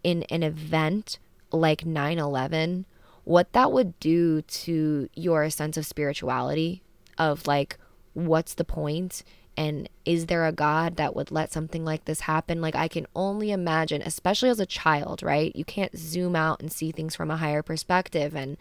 in 0.02 0.22
an 0.24 0.42
event 0.42 1.18
like 1.50 1.84
9 1.84 2.18
11 2.18 2.86
what 3.26 3.52
that 3.54 3.72
would 3.72 3.98
do 3.98 4.40
to 4.40 5.08
your 5.14 5.50
sense 5.50 5.76
of 5.76 5.84
spirituality 5.84 6.80
of 7.18 7.44
like 7.48 7.76
what's 8.14 8.54
the 8.54 8.64
point? 8.64 9.24
And 9.56 9.88
is 10.04 10.26
there 10.26 10.46
a 10.46 10.52
god 10.52 10.96
that 10.96 11.16
would 11.16 11.32
let 11.32 11.52
something 11.52 11.84
like 11.84 12.04
this 12.04 12.20
happen? 12.20 12.60
Like 12.60 12.76
i 12.76 12.86
can 12.86 13.04
only 13.16 13.50
imagine 13.50 14.00
especially 14.00 14.48
as 14.48 14.60
a 14.60 14.64
child 14.64 15.24
right? 15.24 15.54
You 15.56 15.64
can't 15.64 15.98
zoom 15.98 16.36
out 16.36 16.60
and 16.60 16.72
see 16.72 16.92
things 16.92 17.16
from 17.16 17.32
a 17.32 17.36
higher 17.36 17.64
perspective. 17.64 18.36
And 18.36 18.56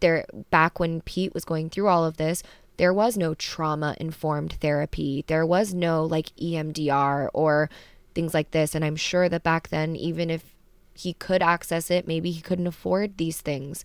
there 0.00 0.26
back 0.50 0.80
when 0.80 1.00
pete 1.02 1.32
was 1.32 1.44
going 1.44 1.70
through 1.70 1.86
all 1.86 2.04
of 2.04 2.16
this 2.16 2.42
there 2.78 2.92
was 2.92 3.16
no 3.16 3.34
trauma 3.34 3.94
informed 4.00 4.54
therapy. 4.54 5.24
There 5.28 5.46
was 5.46 5.72
no 5.72 6.04
like 6.04 6.34
emdr 6.40 7.28
or 7.32 7.70
things 8.16 8.34
like 8.34 8.50
this. 8.50 8.74
And 8.74 8.84
i'm 8.84 8.96
sure 8.96 9.28
that 9.28 9.44
back 9.44 9.68
then 9.68 9.94
even 9.94 10.28
if 10.28 10.52
he 10.94 11.14
could 11.14 11.42
access 11.42 11.90
it. 11.90 12.06
Maybe 12.06 12.30
he 12.30 12.40
couldn't 12.40 12.66
afford 12.66 13.16
these 13.16 13.40
things. 13.40 13.84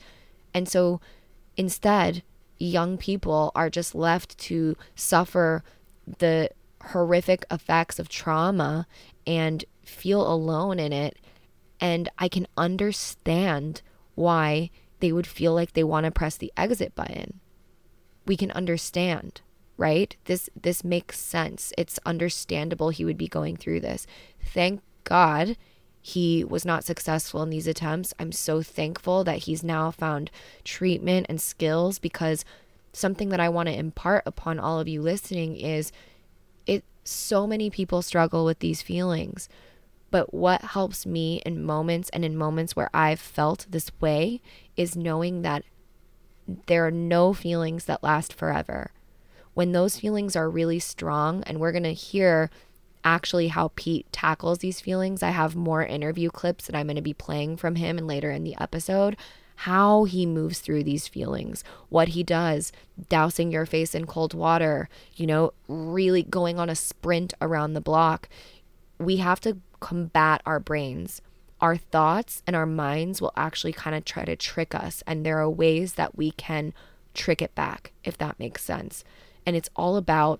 And 0.53 0.67
so 0.67 0.99
instead, 1.55 2.23
young 2.57 2.97
people 2.97 3.51
are 3.55 3.69
just 3.69 3.95
left 3.95 4.37
to 4.37 4.75
suffer 4.95 5.63
the 6.19 6.49
horrific 6.87 7.45
effects 7.51 7.99
of 7.99 8.09
trauma 8.09 8.87
and 9.25 9.65
feel 9.83 10.25
alone 10.31 10.79
in 10.79 10.93
it. 10.93 11.17
And 11.79 12.09
I 12.17 12.27
can 12.27 12.47
understand 12.57 13.81
why 14.15 14.71
they 14.99 15.11
would 15.11 15.27
feel 15.27 15.53
like 15.53 15.73
they 15.73 15.83
want 15.83 16.05
to 16.05 16.11
press 16.11 16.37
the 16.37 16.51
exit 16.57 16.95
button. 16.95 17.39
We 18.25 18.35
can 18.35 18.51
understand, 18.51 19.41
right? 19.77 20.15
This 20.25 20.49
this 20.59 20.83
makes 20.83 21.19
sense. 21.19 21.71
It's 21.77 21.99
understandable 22.05 22.89
he 22.89 23.05
would 23.05 23.17
be 23.17 23.27
going 23.27 23.57
through 23.57 23.81
this. 23.81 24.07
Thank 24.43 24.81
God 25.03 25.55
he 26.07 26.41
was 26.45 26.63
not 26.63 26.85
successful 26.85 27.43
in 27.43 27.49
these 27.49 27.67
attempts. 27.67 28.13
I'm 28.17 28.31
so 28.31 28.61
thankful 28.61 29.25
that 29.25 29.39
he's 29.39 29.61
now 29.61 29.91
found 29.91 30.31
treatment 30.63 31.25
and 31.27 31.41
skills 31.41 31.99
because 31.99 32.45
something 32.93 33.27
that 33.27 33.41
I 33.41 33.49
want 33.49 33.67
to 33.67 33.77
impart 33.77 34.23
upon 34.25 34.57
all 34.57 34.79
of 34.79 34.87
you 34.87 35.01
listening 35.01 35.57
is 35.57 35.91
it 36.65 36.85
so 37.03 37.45
many 37.45 37.69
people 37.69 38.01
struggle 38.01 38.45
with 38.45 38.59
these 38.59 38.81
feelings. 38.81 39.49
But 40.09 40.33
what 40.33 40.61
helps 40.61 41.05
me 41.05 41.41
in 41.45 41.61
moments 41.61 42.09
and 42.13 42.23
in 42.23 42.37
moments 42.37 42.73
where 42.73 42.89
I've 42.93 43.19
felt 43.19 43.65
this 43.69 43.91
way 43.99 44.39
is 44.77 44.95
knowing 44.95 45.41
that 45.41 45.65
there 46.67 46.87
are 46.87 46.91
no 46.91 47.33
feelings 47.33 47.83
that 47.83 48.01
last 48.01 48.33
forever. 48.33 48.91
When 49.55 49.73
those 49.73 49.99
feelings 49.99 50.37
are 50.37 50.49
really 50.49 50.79
strong, 50.79 51.43
and 51.43 51.59
we're 51.59 51.73
going 51.73 51.83
to 51.83 51.91
hear 51.91 52.49
actually 53.03 53.49
how 53.49 53.71
Pete 53.75 54.05
tackles 54.11 54.59
these 54.59 54.81
feelings. 54.81 55.23
I 55.23 55.29
have 55.29 55.55
more 55.55 55.83
interview 55.83 56.29
clips 56.29 56.65
that 56.65 56.75
I'm 56.75 56.87
going 56.87 56.95
to 56.95 57.01
be 57.01 57.13
playing 57.13 57.57
from 57.57 57.75
him 57.75 57.97
and 57.97 58.07
later 58.07 58.31
in 58.31 58.43
the 58.43 58.55
episode. 58.59 59.17
How 59.61 60.03
he 60.03 60.25
moves 60.25 60.59
through 60.59 60.83
these 60.83 61.07
feelings, 61.07 61.63
what 61.89 62.09
he 62.09 62.21
does, 62.23 62.71
dousing 63.09 63.51
your 63.51 63.65
face 63.65 63.95
in 63.95 64.05
cold 64.05 64.35
water, 64.35 64.87
you 65.15 65.25
know, 65.25 65.53
really 65.67 66.21
going 66.21 66.59
on 66.59 66.69
a 66.69 66.75
sprint 66.75 67.33
around 67.41 67.73
the 67.73 67.81
block. 67.81 68.29
We 68.99 69.17
have 69.17 69.39
to 69.41 69.57
combat 69.79 70.41
our 70.45 70.59
brains. 70.59 71.21
Our 71.59 71.75
thoughts 71.75 72.43
and 72.45 72.55
our 72.55 72.67
minds 72.67 73.19
will 73.19 73.33
actually 73.35 73.73
kind 73.73 73.95
of 73.95 74.05
try 74.05 74.25
to 74.25 74.35
trick 74.35 74.75
us. 74.75 75.01
And 75.07 75.25
there 75.25 75.39
are 75.39 75.49
ways 75.49 75.93
that 75.93 76.15
we 76.15 76.31
can 76.31 76.73
trick 77.15 77.41
it 77.41 77.55
back, 77.55 77.93
if 78.03 78.15
that 78.19 78.37
makes 78.37 78.63
sense. 78.63 79.03
And 79.43 79.55
it's 79.55 79.69
all 79.75 79.97
about 79.97 80.39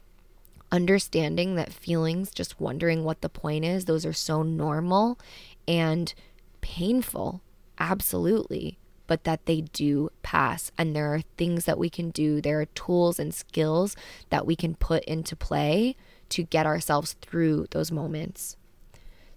understanding 0.72 1.56
that 1.56 1.73
feelings, 1.73 2.31
just 2.31 2.60
wondering 2.60 3.03
what 3.03 3.22
the 3.22 3.30
point 3.30 3.65
is, 3.65 3.85
those 3.85 4.06
are 4.06 4.14
so 4.14 4.44
normal 4.44 5.19
and 5.68 6.14
painful, 6.61 7.41
absolutely, 7.80 8.77
but 9.07 9.23
that 9.23 9.45
they 9.45 9.61
do 9.61 10.10
pass. 10.22 10.72
And 10.77 10.95
there 10.95 11.14
are 11.14 11.22
things 11.38 11.65
that 11.65 11.77
we 11.77 11.89
can 11.89 12.10
do, 12.10 12.41
there 12.41 12.60
are 12.60 12.65
tools 12.65 13.19
and 13.19 13.34
skills 13.34 13.95
that 14.30 14.45
we 14.45 14.56
can 14.56 14.76
put 14.76 15.03
into 15.06 15.35
play 15.35 15.95
to 16.30 16.44
get 16.44 16.65
ourselves 16.65 17.14
through 17.22 17.68
those 17.72 17.91
moments. 17.91 18.57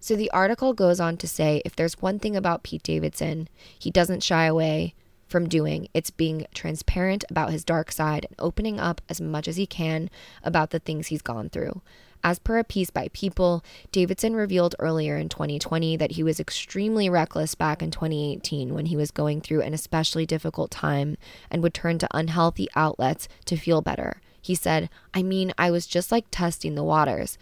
So 0.01 0.17
the 0.17 0.31
article 0.31 0.73
goes 0.73 0.99
on 0.99 1.19
to 1.19 1.29
say 1.29 1.63
if 1.65 1.77
there's 1.77 2.01
one 2.01 2.19
thing 2.19 2.35
about 2.35 2.63
Pete 2.63 2.83
Davidson, 2.83 3.49
he 3.79 3.91
doesn't 3.91 4.23
shy 4.23 4.47
away 4.47 4.95
from 5.31 5.49
doing. 5.49 5.89
It's 5.95 6.11
being 6.11 6.47
transparent 6.55 7.25
about 7.31 7.51
his 7.51 7.65
dark 7.65 7.93
side 7.93 8.27
and 8.29 8.37
opening 8.39 8.81
up 8.81 9.01
as 9.09 9.21
much 9.21 9.49
as 9.49 9.57
he 9.57 9.67
can 9.67 10.11
about 10.43 10.71
the 10.71 10.79
things 10.79 11.07
he's 11.07 11.23
gone 11.23 11.49
through. 11.49 11.81
As 12.23 12.39
per 12.39 12.59
a 12.59 12.65
piece 12.65 12.91
by 12.91 13.09
People, 13.13 13.65
Davidson 13.93 14.35
revealed 14.37 14.75
earlier 14.79 15.17
in 15.17 15.31
2020 15.31 15.97
that 15.97 16.13
he 16.13 16.23
was 16.23 16.39
extremely 16.39 17.09
reckless 17.09 17.55
back 17.55 17.83
in 17.83 17.91
2018 17.91 18.75
when 18.75 18.87
he 18.87 18.97
was 18.97 19.11
going 19.11 19.41
through 19.41 19.63
an 19.63 19.73
especially 19.73 20.27
difficult 20.27 20.71
time 20.71 21.17
and 21.51 21.63
would 21.63 21.73
turn 21.73 21.99
to 21.99 22.09
unhealthy 22.13 22.69
outlets 22.77 23.27
to 23.47 23.57
feel 23.57 23.81
better. 23.81 24.21
He 24.43 24.55
said, 24.55 24.91
I 25.15 25.23
mean, 25.23 25.53
I 25.57 25.71
was 25.71 25.87
just 25.87 26.13
like 26.13 26.27
testing 26.31 26.75
the 26.75 26.85
waters. 26.85 27.39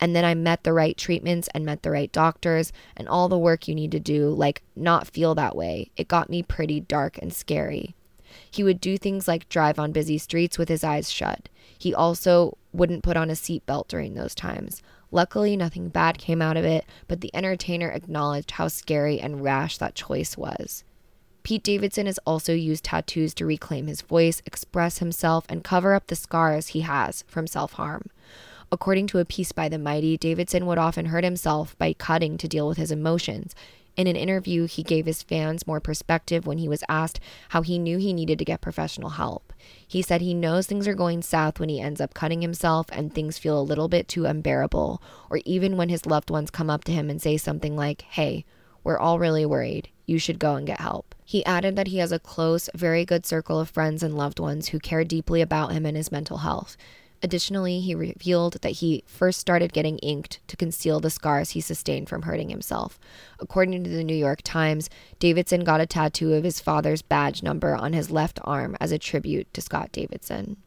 And 0.00 0.14
then 0.14 0.24
I 0.24 0.34
met 0.34 0.64
the 0.64 0.72
right 0.72 0.96
treatments 0.96 1.48
and 1.54 1.64
met 1.64 1.82
the 1.82 1.90
right 1.90 2.10
doctors 2.12 2.72
and 2.96 3.08
all 3.08 3.28
the 3.28 3.38
work 3.38 3.66
you 3.66 3.74
need 3.74 3.90
to 3.92 4.00
do, 4.00 4.28
like 4.28 4.62
not 4.76 5.08
feel 5.08 5.34
that 5.34 5.56
way. 5.56 5.90
It 5.96 6.08
got 6.08 6.30
me 6.30 6.42
pretty 6.42 6.80
dark 6.80 7.18
and 7.18 7.32
scary. 7.32 7.94
He 8.50 8.62
would 8.62 8.80
do 8.80 8.96
things 8.96 9.26
like 9.26 9.48
drive 9.48 9.78
on 9.78 9.92
busy 9.92 10.18
streets 10.18 10.58
with 10.58 10.68
his 10.68 10.84
eyes 10.84 11.10
shut. 11.10 11.48
He 11.78 11.94
also 11.94 12.56
wouldn't 12.72 13.02
put 13.02 13.16
on 13.16 13.30
a 13.30 13.34
seatbelt 13.34 13.88
during 13.88 14.14
those 14.14 14.34
times. 14.34 14.82
Luckily, 15.10 15.56
nothing 15.56 15.88
bad 15.88 16.18
came 16.18 16.42
out 16.42 16.56
of 16.56 16.64
it, 16.64 16.84
but 17.06 17.20
the 17.20 17.34
entertainer 17.34 17.88
acknowledged 17.88 18.52
how 18.52 18.68
scary 18.68 19.20
and 19.20 19.42
rash 19.42 19.78
that 19.78 19.94
choice 19.94 20.36
was. 20.36 20.84
Pete 21.42 21.62
Davidson 21.62 22.04
has 22.04 22.18
also 22.26 22.52
used 22.52 22.84
tattoos 22.84 23.32
to 23.34 23.46
reclaim 23.46 23.86
his 23.86 24.02
voice, 24.02 24.42
express 24.44 24.98
himself, 24.98 25.46
and 25.48 25.64
cover 25.64 25.94
up 25.94 26.08
the 26.08 26.16
scars 26.16 26.68
he 26.68 26.80
has 26.82 27.24
from 27.26 27.46
self 27.46 27.74
harm. 27.74 28.10
According 28.70 29.06
to 29.08 29.18
a 29.18 29.24
piece 29.24 29.52
by 29.52 29.68
The 29.68 29.78
Mighty, 29.78 30.18
Davidson 30.18 30.66
would 30.66 30.76
often 30.76 31.06
hurt 31.06 31.24
himself 31.24 31.76
by 31.78 31.94
cutting 31.94 32.36
to 32.36 32.48
deal 32.48 32.68
with 32.68 32.76
his 32.76 32.90
emotions. 32.90 33.54
In 33.96 34.06
an 34.06 34.14
interview, 34.14 34.66
he 34.66 34.82
gave 34.82 35.06
his 35.06 35.22
fans 35.22 35.66
more 35.66 35.80
perspective 35.80 36.46
when 36.46 36.58
he 36.58 36.68
was 36.68 36.84
asked 36.88 37.18
how 37.48 37.62
he 37.62 37.78
knew 37.78 37.98
he 37.98 38.12
needed 38.12 38.38
to 38.38 38.44
get 38.44 38.60
professional 38.60 39.10
help. 39.10 39.52
He 39.86 40.02
said 40.02 40.20
he 40.20 40.34
knows 40.34 40.66
things 40.66 40.86
are 40.86 40.94
going 40.94 41.22
south 41.22 41.58
when 41.58 41.70
he 41.70 41.80
ends 41.80 42.00
up 42.00 42.14
cutting 42.14 42.42
himself 42.42 42.86
and 42.92 43.12
things 43.12 43.38
feel 43.38 43.58
a 43.58 43.62
little 43.62 43.88
bit 43.88 44.06
too 44.06 44.26
unbearable, 44.26 45.02
or 45.30 45.40
even 45.44 45.76
when 45.76 45.88
his 45.88 46.06
loved 46.06 46.30
ones 46.30 46.50
come 46.50 46.68
up 46.68 46.84
to 46.84 46.92
him 46.92 47.08
and 47.08 47.22
say 47.22 47.38
something 47.38 47.74
like, 47.74 48.02
Hey, 48.02 48.44
we're 48.84 48.98
all 48.98 49.18
really 49.18 49.46
worried. 49.46 49.88
You 50.06 50.18
should 50.18 50.38
go 50.38 50.54
and 50.54 50.66
get 50.66 50.80
help. 50.80 51.14
He 51.24 51.44
added 51.44 51.74
that 51.76 51.88
he 51.88 51.98
has 51.98 52.12
a 52.12 52.18
close, 52.18 52.70
very 52.74 53.04
good 53.04 53.26
circle 53.26 53.58
of 53.58 53.70
friends 53.70 54.02
and 54.02 54.16
loved 54.16 54.38
ones 54.38 54.68
who 54.68 54.78
care 54.78 55.04
deeply 55.04 55.40
about 55.40 55.72
him 55.72 55.84
and 55.84 55.96
his 55.96 56.12
mental 56.12 56.38
health. 56.38 56.76
Additionally, 57.22 57.80
he 57.80 57.94
revealed 57.94 58.60
that 58.62 58.76
he 58.76 59.02
first 59.06 59.40
started 59.40 59.72
getting 59.72 59.98
inked 59.98 60.46
to 60.46 60.56
conceal 60.56 61.00
the 61.00 61.10
scars 61.10 61.50
he 61.50 61.60
sustained 61.60 62.08
from 62.08 62.22
hurting 62.22 62.48
himself. 62.48 62.98
According 63.40 63.82
to 63.84 63.90
the 63.90 64.04
New 64.04 64.14
York 64.14 64.40
Times, 64.42 64.88
Davidson 65.18 65.64
got 65.64 65.80
a 65.80 65.86
tattoo 65.86 66.34
of 66.34 66.44
his 66.44 66.60
father's 66.60 67.02
badge 67.02 67.42
number 67.42 67.74
on 67.74 67.92
his 67.92 68.10
left 68.10 68.38
arm 68.44 68.76
as 68.80 68.92
a 68.92 68.98
tribute 68.98 69.52
to 69.54 69.60
Scott 69.60 69.90
Davidson. 69.90 70.58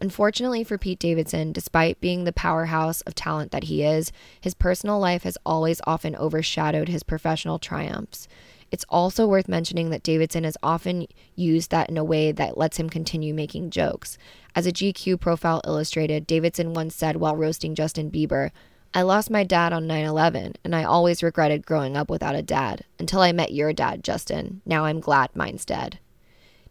Unfortunately 0.00 0.64
for 0.64 0.78
Pete 0.78 0.98
Davidson, 0.98 1.52
despite 1.52 2.00
being 2.00 2.24
the 2.24 2.32
powerhouse 2.32 3.02
of 3.02 3.14
talent 3.14 3.52
that 3.52 3.64
he 3.64 3.82
is, 3.82 4.10
his 4.40 4.54
personal 4.54 4.98
life 4.98 5.24
has 5.24 5.36
always 5.44 5.80
often 5.86 6.16
overshadowed 6.16 6.88
his 6.88 7.02
professional 7.02 7.58
triumphs. 7.58 8.26
It's 8.70 8.84
also 8.88 9.26
worth 9.26 9.48
mentioning 9.48 9.90
that 9.90 10.02
Davidson 10.02 10.44
has 10.44 10.56
often 10.62 11.06
used 11.34 11.70
that 11.70 11.90
in 11.90 11.98
a 11.98 12.04
way 12.04 12.32
that 12.32 12.56
lets 12.56 12.78
him 12.78 12.88
continue 12.88 13.34
making 13.34 13.70
jokes. 13.70 14.16
As 14.54 14.66
a 14.66 14.72
GQ 14.72 15.20
profile 15.20 15.60
illustrated, 15.66 16.26
Davidson 16.26 16.74
once 16.74 16.94
said 16.94 17.16
while 17.16 17.36
roasting 17.36 17.74
Justin 17.74 18.10
Bieber, 18.10 18.50
I 18.92 19.02
lost 19.02 19.30
my 19.30 19.44
dad 19.44 19.72
on 19.72 19.86
9 19.86 20.04
11, 20.04 20.54
and 20.64 20.74
I 20.74 20.82
always 20.82 21.22
regretted 21.22 21.66
growing 21.66 21.96
up 21.96 22.10
without 22.10 22.34
a 22.34 22.42
dad 22.42 22.84
until 22.98 23.20
I 23.20 23.30
met 23.30 23.52
your 23.52 23.72
dad, 23.72 24.02
Justin. 24.02 24.62
Now 24.66 24.84
I'm 24.84 24.98
glad 24.98 25.34
mine's 25.34 25.64
dead. 25.64 26.00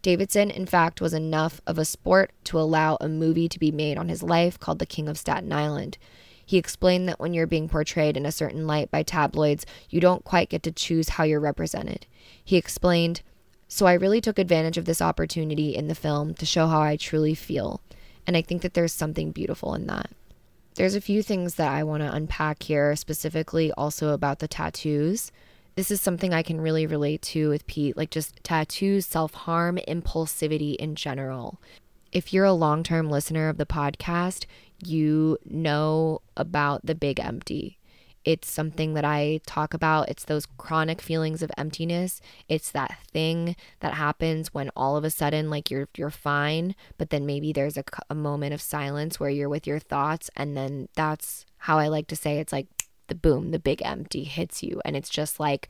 Davidson, 0.02 0.50
in 0.50 0.66
fact, 0.66 1.02
was 1.02 1.14
enough 1.14 1.62
of 1.68 1.78
a 1.78 1.86
sport 1.86 2.32
to 2.46 2.60
allow 2.60 2.98
a 3.00 3.10
movie 3.10 3.50
to 3.50 3.60
be 3.60 3.72
made 3.72 3.98
on 3.98 4.10
his 4.10 4.24
life 4.24 4.60
called 4.60 4.80
The 4.80 4.86
King 4.86 5.10
of 5.10 5.18
Staten 5.18 5.52
Island. 5.52 5.98
He 6.50 6.58
explained 6.58 7.08
that 7.08 7.20
when 7.20 7.36
you're 7.36 7.46
being 7.46 7.70
portrayed 7.70 8.18
in 8.18 8.26
a 8.26 8.32
certain 8.32 8.66
light 8.66 8.90
by 8.90 9.04
tabloids, 9.04 9.68
you 9.88 10.02
don't 10.02 10.24
quite 10.24 10.50
get 10.50 10.64
to 10.64 10.72
choose 10.72 11.10
how 11.10 11.24
you're 11.24 11.40
represented. 11.40 12.08
He 12.44 12.58
explained, 12.58 13.22
So 13.68 13.86
I 13.86 13.94
really 13.94 14.20
took 14.20 14.40
advantage 14.40 14.76
of 14.76 14.86
this 14.86 15.00
opportunity 15.00 15.76
in 15.76 15.88
the 15.88 15.94
film 15.94 16.34
to 16.34 16.48
show 16.48 16.66
how 16.66 16.82
I 16.82 16.96
truly 16.96 17.36
feel, 17.36 17.82
and 18.26 18.36
I 18.36 18.42
think 18.42 18.64
that 18.64 18.74
there's 18.74 18.94
something 18.94 19.30
beautiful 19.30 19.76
in 19.76 19.86
that. 19.86 20.10
There's 20.74 20.96
a 20.96 21.02
few 21.02 21.22
things 21.22 21.54
that 21.54 21.72
I 21.72 21.84
want 21.84 22.02
to 22.02 22.12
unpack 22.12 22.64
here, 22.64 22.96
specifically 22.96 23.72
also 23.74 24.10
about 24.10 24.40
the 24.40 24.48
tattoos. 24.48 25.32
This 25.76 25.92
is 25.92 26.02
something 26.02 26.34
I 26.34 26.42
can 26.42 26.60
really 26.60 26.88
relate 26.88 27.22
to 27.22 27.50
with 27.50 27.68
Pete, 27.68 27.96
like 27.96 28.10
just 28.10 28.44
tattoos, 28.44 29.06
self 29.06 29.36
harm, 29.36 29.78
impulsivity 29.88 30.76
in 30.78 30.96
general. 30.96 31.62
If 32.12 32.34
you're 32.34 32.46
a 32.46 32.54
long 32.54 32.82
term 32.82 33.08
listener 33.08 33.50
of 33.50 33.58
the 33.58 33.68
podcast, 33.68 34.48
you 34.86 35.38
know 35.46 36.22
about 36.38 36.86
the 36.86 36.96
big 36.96 37.20
empty. 37.20 37.80
It's 38.26 38.50
something 38.50 38.94
that 38.96 39.06
I 39.06 39.40
talk 39.46 39.74
about. 39.74 40.10
It's 40.10 40.26
those 40.26 40.46
chronic 40.58 41.02
feelings 41.02 41.42
of 41.42 41.52
emptiness. 41.58 42.22
It's 42.48 42.70
that 42.72 43.00
thing 43.12 43.56
that 43.80 43.94
happens 43.94 44.54
when 44.54 44.70
all 44.76 44.98
of 44.98 45.04
a 45.04 45.10
sudden 45.10 45.50
like 45.50 45.72
you're 45.72 45.88
you're 45.96 46.10
fine, 46.10 46.76
but 46.98 47.10
then 47.12 47.26
maybe 47.26 47.54
there's 47.54 47.78
a, 47.78 47.84
a 48.10 48.16
moment 48.16 48.54
of 48.54 48.62
silence 48.62 49.20
where 49.20 49.30
you're 49.30 49.50
with 49.50 49.66
your 49.66 49.80
thoughts 49.80 50.30
and 50.36 50.56
then 50.56 50.90
that's 50.96 51.46
how 51.60 51.80
I 51.80 51.88
like 51.88 52.08
to 52.08 52.16
say 52.16 52.40
it's 52.40 52.54
like 52.54 52.68
the 53.08 53.16
boom, 53.16 53.52
the 53.52 53.60
big 53.60 53.82
empty 53.84 54.26
hits 54.26 54.62
you 54.62 54.82
and 54.84 54.96
it's 54.96 55.10
just 55.10 55.40
like 55.40 55.70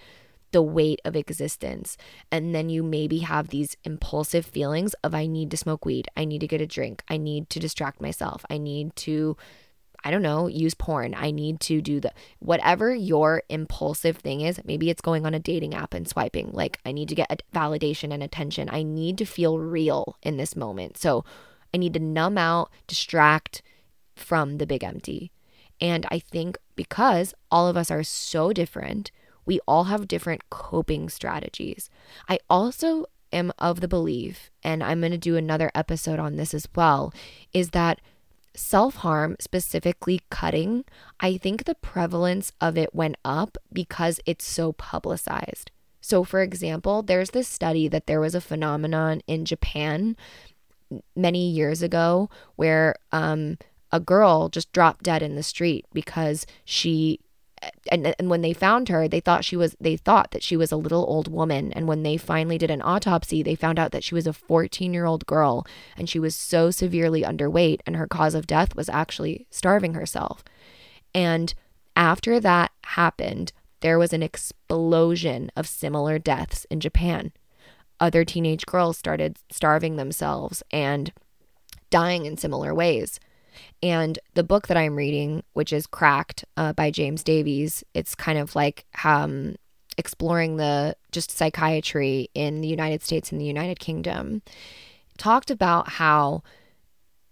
the 0.52 0.62
weight 0.62 1.02
of 1.06 1.16
existence. 1.16 1.98
And 2.32 2.54
then 2.54 2.70
you 2.70 2.84
maybe 2.84 3.20
have 3.20 3.50
these 3.50 3.78
impulsive 3.84 4.46
feelings 4.46 4.94
of 5.04 5.14
I 5.14 5.26
need 5.26 5.52
to 5.52 5.58
smoke 5.58 5.86
weed, 5.86 6.08
I 6.16 6.26
need 6.26 6.40
to 6.42 6.48
get 6.48 6.62
a 6.62 6.68
drink, 6.68 7.04
I 7.08 7.18
need 7.18 7.50
to 7.52 7.60
distract 7.60 8.02
myself, 8.02 8.46
I 8.50 8.58
need 8.58 8.96
to 8.98 9.38
I 10.04 10.12
don't 10.12 10.22
know, 10.22 10.48
use 10.48 10.74
porn. 10.74 11.14
I 11.14 11.32
need 11.32 11.60
to 11.62 11.82
do 11.82 12.00
the 12.00 12.14
whatever 12.40 12.96
your 12.96 13.44
impulsive 13.50 14.18
thing 14.18 14.42
is. 14.42 14.62
Maybe 14.64 14.90
it's 14.90 15.02
going 15.02 15.26
on 15.26 15.34
a 15.34 15.40
dating 15.40 15.74
app 15.74 15.94
and 15.94 16.08
swiping. 16.08 16.52
Like, 16.54 16.80
I 16.86 16.92
need 16.92 17.10
to 17.10 17.16
get 17.16 17.44
validation 17.54 18.14
and 18.14 18.24
attention. 18.24 18.70
I 18.72 18.84
need 18.84 19.18
to 19.18 19.26
feel 19.26 19.60
real 19.60 20.18
in 20.24 20.38
this 20.38 20.56
moment. 20.56 20.98
So, 20.98 21.26
I 21.74 21.78
need 21.78 21.94
to 21.94 22.00
numb 22.00 22.38
out, 22.38 22.72
distract 22.88 23.62
from 24.16 24.58
the 24.58 24.66
big 24.66 24.84
empty. 24.84 25.32
And 25.82 26.06
I 26.10 26.20
think 26.20 26.58
because 26.76 27.34
all 27.52 27.68
of 27.68 27.78
us 27.78 27.92
are 27.92 28.04
so 28.04 28.52
different, 28.52 29.12
we 29.50 29.60
all 29.68 29.86
have 29.86 30.08
different 30.08 30.48
coping 30.52 31.10
strategies. 31.10 31.90
I 32.30 32.38
also 32.52 33.08
am 33.34 33.52
of 33.58 33.82
the 33.82 33.88
belief, 33.88 34.52
and 34.64 34.84
I'm 34.84 35.00
going 35.00 35.12
to 35.12 35.18
do 35.18 35.38
another 35.38 35.72
episode 35.74 36.20
on 36.20 36.36
this 36.36 36.54
as 36.54 36.68
well, 36.76 37.12
is 37.52 37.72
that 37.72 38.00
self 38.54 38.98
harm, 38.98 39.38
specifically 39.40 40.22
cutting, 40.30 40.86
I 41.20 41.36
think 41.38 41.66
the 41.66 41.74
prevalence 41.74 42.52
of 42.62 42.78
it 42.78 42.94
went 42.94 43.16
up 43.26 43.58
because 43.74 44.20
it's 44.28 44.46
so 44.46 44.74
publicized. 44.74 45.72
So, 46.00 46.24
for 46.24 46.44
example, 46.44 47.02
there's 47.02 47.32
this 47.32 47.48
study 47.48 47.88
that 47.88 48.06
there 48.06 48.22
was 48.22 48.36
a 48.36 48.42
phenomenon 48.42 49.22
in 49.26 49.46
Japan 49.46 50.16
many 51.16 51.50
years 51.50 51.82
ago 51.82 52.30
where 52.56 52.94
um, 53.12 53.58
a 53.92 54.00
girl 54.00 54.50
just 54.50 54.72
dropped 54.74 55.06
dead 55.06 55.24
in 55.24 55.36
the 55.36 55.42
street 55.42 55.88
because 55.92 56.46
she 56.64 57.20
and, 57.92 58.16
and 58.18 58.30
when 58.30 58.42
they 58.42 58.54
found 58.54 58.90
her 58.90 59.08
they 59.08 59.20
thought 59.20 59.46
she 59.46 59.56
was 59.56 59.76
they 59.80 59.98
thought 59.98 60.32
that 60.32 60.44
she 60.44 60.56
was 60.56 60.72
a 60.72 60.78
little 60.78 61.06
old 61.08 61.28
woman. 61.28 61.74
And 61.74 61.88
when 61.88 62.04
they 62.04 62.18
finally 62.18 62.58
did 62.58 62.72
an 62.72 62.82
autopsy 62.82 63.44
they 63.44 63.56
found 63.56 63.80
out 63.80 63.92
that 63.92 64.04
she 64.04 64.16
was 64.16 64.28
a 64.28 64.34
14 64.34 64.94
year 64.94 65.06
old 65.06 65.26
girl 65.26 65.66
and 65.98 66.10
she 66.10 66.20
was 66.20 66.36
so 66.36 66.72
severely 66.72 67.24
underweight 67.24 67.82
and 67.86 67.96
her 67.96 68.08
cause 68.08 68.36
of 68.36 68.48
death 68.48 68.76
was 68.76 68.90
actually 68.90 69.48
starving 69.50 69.94
herself. 69.94 70.44
And 71.14 71.54
after 71.96 72.40
that 72.40 72.72
happened 72.84 73.52
there 73.82 74.00
was 74.00 74.14
an 74.14 74.24
explosion 74.24 75.52
of 75.56 75.68
similar 75.68 76.20
deaths 76.20 76.66
in 76.70 76.80
Japan. 76.80 77.32
Other 78.00 78.24
teenage 78.26 78.66
girls 78.66 78.98
started 78.98 79.38
starving 79.52 79.96
themselves 79.96 80.64
and 80.72 81.12
dying 81.90 82.26
in 82.26 82.38
similar 82.38 82.74
ways 82.74 83.20
and 83.82 84.18
the 84.34 84.44
book 84.44 84.68
that 84.68 84.78
I'm 84.78 84.96
reading, 84.96 85.44
which 85.54 85.74
is 85.74 85.88
Cracked 85.88 86.46
uh, 86.58 86.74
by 86.74 86.92
James 86.92 87.24
Davies, 87.24 87.84
it's 87.94 88.16
kind 88.16 88.38
of 88.38 88.56
like 88.56 88.86
um, 89.04 89.56
exploring 89.98 90.58
the 90.58 90.96
just 91.12 91.32
psychiatry 91.32 92.30
in 92.34 92.62
the 92.62 92.68
United 92.68 93.02
States 93.02 93.32
and 93.32 93.40
the 93.40 93.46
United 93.46 93.80
Kingdom, 93.80 94.42
talked 95.18 95.52
about 95.52 95.90
how 95.90 96.44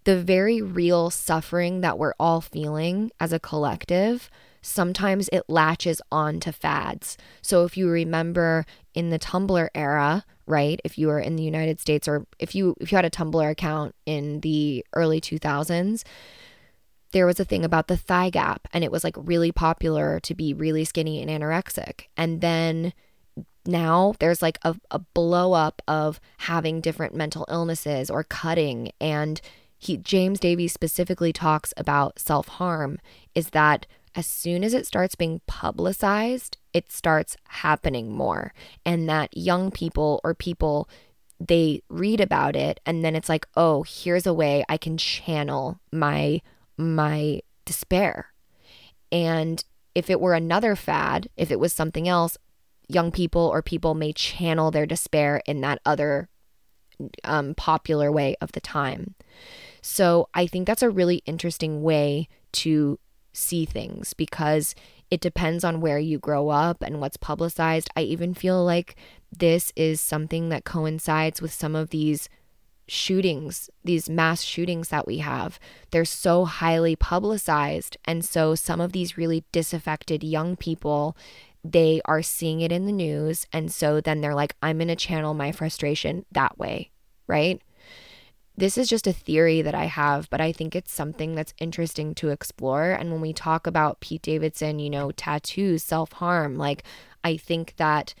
the 0.04 0.22
very 0.22 0.62
real 0.62 1.10
suffering 1.10 1.80
that 1.82 1.98
we're 1.98 2.14
all 2.18 2.40
feeling 2.40 3.10
as 3.20 3.32
a 3.32 3.40
collective 3.40 4.30
sometimes 4.62 5.28
it 5.32 5.44
latches 5.48 6.00
on 6.10 6.40
to 6.40 6.52
fads. 6.52 7.16
So 7.42 7.64
if 7.64 7.76
you 7.76 7.88
remember 7.88 8.64
in 8.94 9.10
the 9.10 9.18
Tumblr 9.18 9.68
era, 9.74 10.24
right? 10.46 10.80
If 10.84 10.98
you 10.98 11.08
were 11.08 11.20
in 11.20 11.36
the 11.36 11.42
United 11.42 11.80
States 11.80 12.08
or 12.08 12.26
if 12.38 12.54
you 12.54 12.74
if 12.80 12.90
you 12.90 12.96
had 12.96 13.04
a 13.04 13.10
Tumblr 13.10 13.50
account 13.50 13.94
in 14.06 14.40
the 14.40 14.84
early 14.94 15.20
2000s, 15.20 16.04
there 17.12 17.26
was 17.26 17.40
a 17.40 17.44
thing 17.44 17.64
about 17.64 17.88
the 17.88 17.96
thigh 17.96 18.30
gap 18.30 18.68
and 18.72 18.84
it 18.84 18.92
was 18.92 19.04
like 19.04 19.16
really 19.16 19.52
popular 19.52 20.20
to 20.20 20.34
be 20.34 20.52
really 20.52 20.84
skinny 20.84 21.22
and 21.22 21.30
anorexic. 21.30 22.06
And 22.16 22.40
then 22.40 22.92
now 23.66 24.14
there's 24.18 24.42
like 24.42 24.58
a, 24.62 24.74
a 24.90 24.98
blow 24.98 25.52
up 25.52 25.82
of 25.86 26.20
having 26.38 26.80
different 26.80 27.14
mental 27.14 27.46
illnesses 27.50 28.10
or 28.10 28.24
cutting 28.24 28.90
and 29.00 29.40
he 29.78 29.96
James 29.96 30.40
Davies 30.40 30.72
specifically 30.72 31.32
talks 31.32 31.72
about 31.76 32.18
self-harm 32.18 32.98
is 33.34 33.50
that 33.50 33.86
as 34.14 34.26
soon 34.26 34.64
as 34.64 34.74
it 34.74 34.86
starts 34.86 35.14
being 35.14 35.40
publicized, 35.46 36.56
it 36.72 36.90
starts 36.90 37.36
happening 37.48 38.12
more. 38.12 38.52
And 38.84 39.08
that 39.08 39.36
young 39.36 39.70
people 39.70 40.20
or 40.24 40.34
people, 40.34 40.88
they 41.40 41.82
read 41.88 42.20
about 42.20 42.56
it 42.56 42.80
and 42.84 43.04
then 43.04 43.14
it's 43.14 43.28
like, 43.28 43.46
oh, 43.56 43.84
here's 43.84 44.26
a 44.26 44.34
way 44.34 44.64
I 44.68 44.76
can 44.76 44.96
channel 44.96 45.80
my 45.92 46.40
my 46.76 47.40
despair. 47.64 48.32
And 49.10 49.64
if 49.94 50.08
it 50.10 50.20
were 50.20 50.34
another 50.34 50.76
fad, 50.76 51.28
if 51.36 51.50
it 51.50 51.58
was 51.58 51.72
something 51.72 52.06
else, 52.06 52.36
young 52.88 53.10
people 53.10 53.42
or 53.42 53.62
people 53.62 53.94
may 53.94 54.12
channel 54.12 54.70
their 54.70 54.86
despair 54.86 55.42
in 55.46 55.60
that 55.60 55.80
other 55.84 56.28
um, 57.24 57.54
popular 57.54 58.10
way 58.10 58.36
of 58.40 58.52
the 58.52 58.60
time. 58.60 59.14
So 59.82 60.28
I 60.34 60.46
think 60.46 60.66
that's 60.66 60.82
a 60.82 60.90
really 60.90 61.22
interesting 61.26 61.82
way 61.82 62.28
to 62.52 62.98
see 63.38 63.64
things 63.64 64.14
because 64.14 64.74
it 65.10 65.20
depends 65.20 65.64
on 65.64 65.80
where 65.80 65.98
you 65.98 66.18
grow 66.18 66.50
up 66.50 66.82
and 66.82 67.00
what's 67.00 67.16
publicized. 67.16 67.88
I 67.96 68.02
even 68.02 68.34
feel 68.34 68.64
like 68.64 68.96
this 69.36 69.72
is 69.76 70.00
something 70.00 70.48
that 70.50 70.64
coincides 70.64 71.40
with 71.40 71.52
some 71.52 71.74
of 71.74 71.90
these 71.90 72.28
shootings, 72.88 73.70
these 73.84 74.08
mass 74.08 74.42
shootings 74.42 74.88
that 74.88 75.06
we 75.06 75.18
have. 75.18 75.58
They're 75.90 76.04
so 76.04 76.44
highly 76.44 76.96
publicized. 76.96 77.96
And 78.04 78.24
so 78.24 78.54
some 78.54 78.80
of 78.80 78.92
these 78.92 79.18
really 79.18 79.44
disaffected 79.52 80.24
young 80.24 80.56
people, 80.56 81.16
they 81.62 82.00
are 82.06 82.22
seeing 82.22 82.60
it 82.60 82.72
in 82.72 82.86
the 82.86 82.92
news. 82.92 83.46
And 83.52 83.70
so 83.70 84.00
then 84.00 84.20
they're 84.20 84.34
like, 84.34 84.56
I'm 84.62 84.78
going 84.78 84.88
to 84.88 84.96
channel 84.96 85.34
my 85.34 85.52
frustration 85.52 86.24
that 86.32 86.58
way. 86.58 86.90
Right. 87.26 87.60
This 88.58 88.76
is 88.76 88.88
just 88.88 89.06
a 89.06 89.12
theory 89.12 89.62
that 89.62 89.76
I 89.76 89.84
have, 89.84 90.28
but 90.30 90.40
I 90.40 90.50
think 90.50 90.74
it's 90.74 90.90
something 90.90 91.36
that's 91.36 91.54
interesting 91.60 92.12
to 92.16 92.30
explore. 92.30 92.90
And 92.90 93.12
when 93.12 93.20
we 93.20 93.32
talk 93.32 93.68
about 93.68 94.00
Pete 94.00 94.22
Davidson, 94.22 94.80
you 94.80 94.90
know, 94.90 95.12
tattoos, 95.12 95.84
self 95.84 96.10
harm, 96.10 96.56
like 96.56 96.82
I 97.22 97.36
think 97.36 97.74
that 97.76 98.14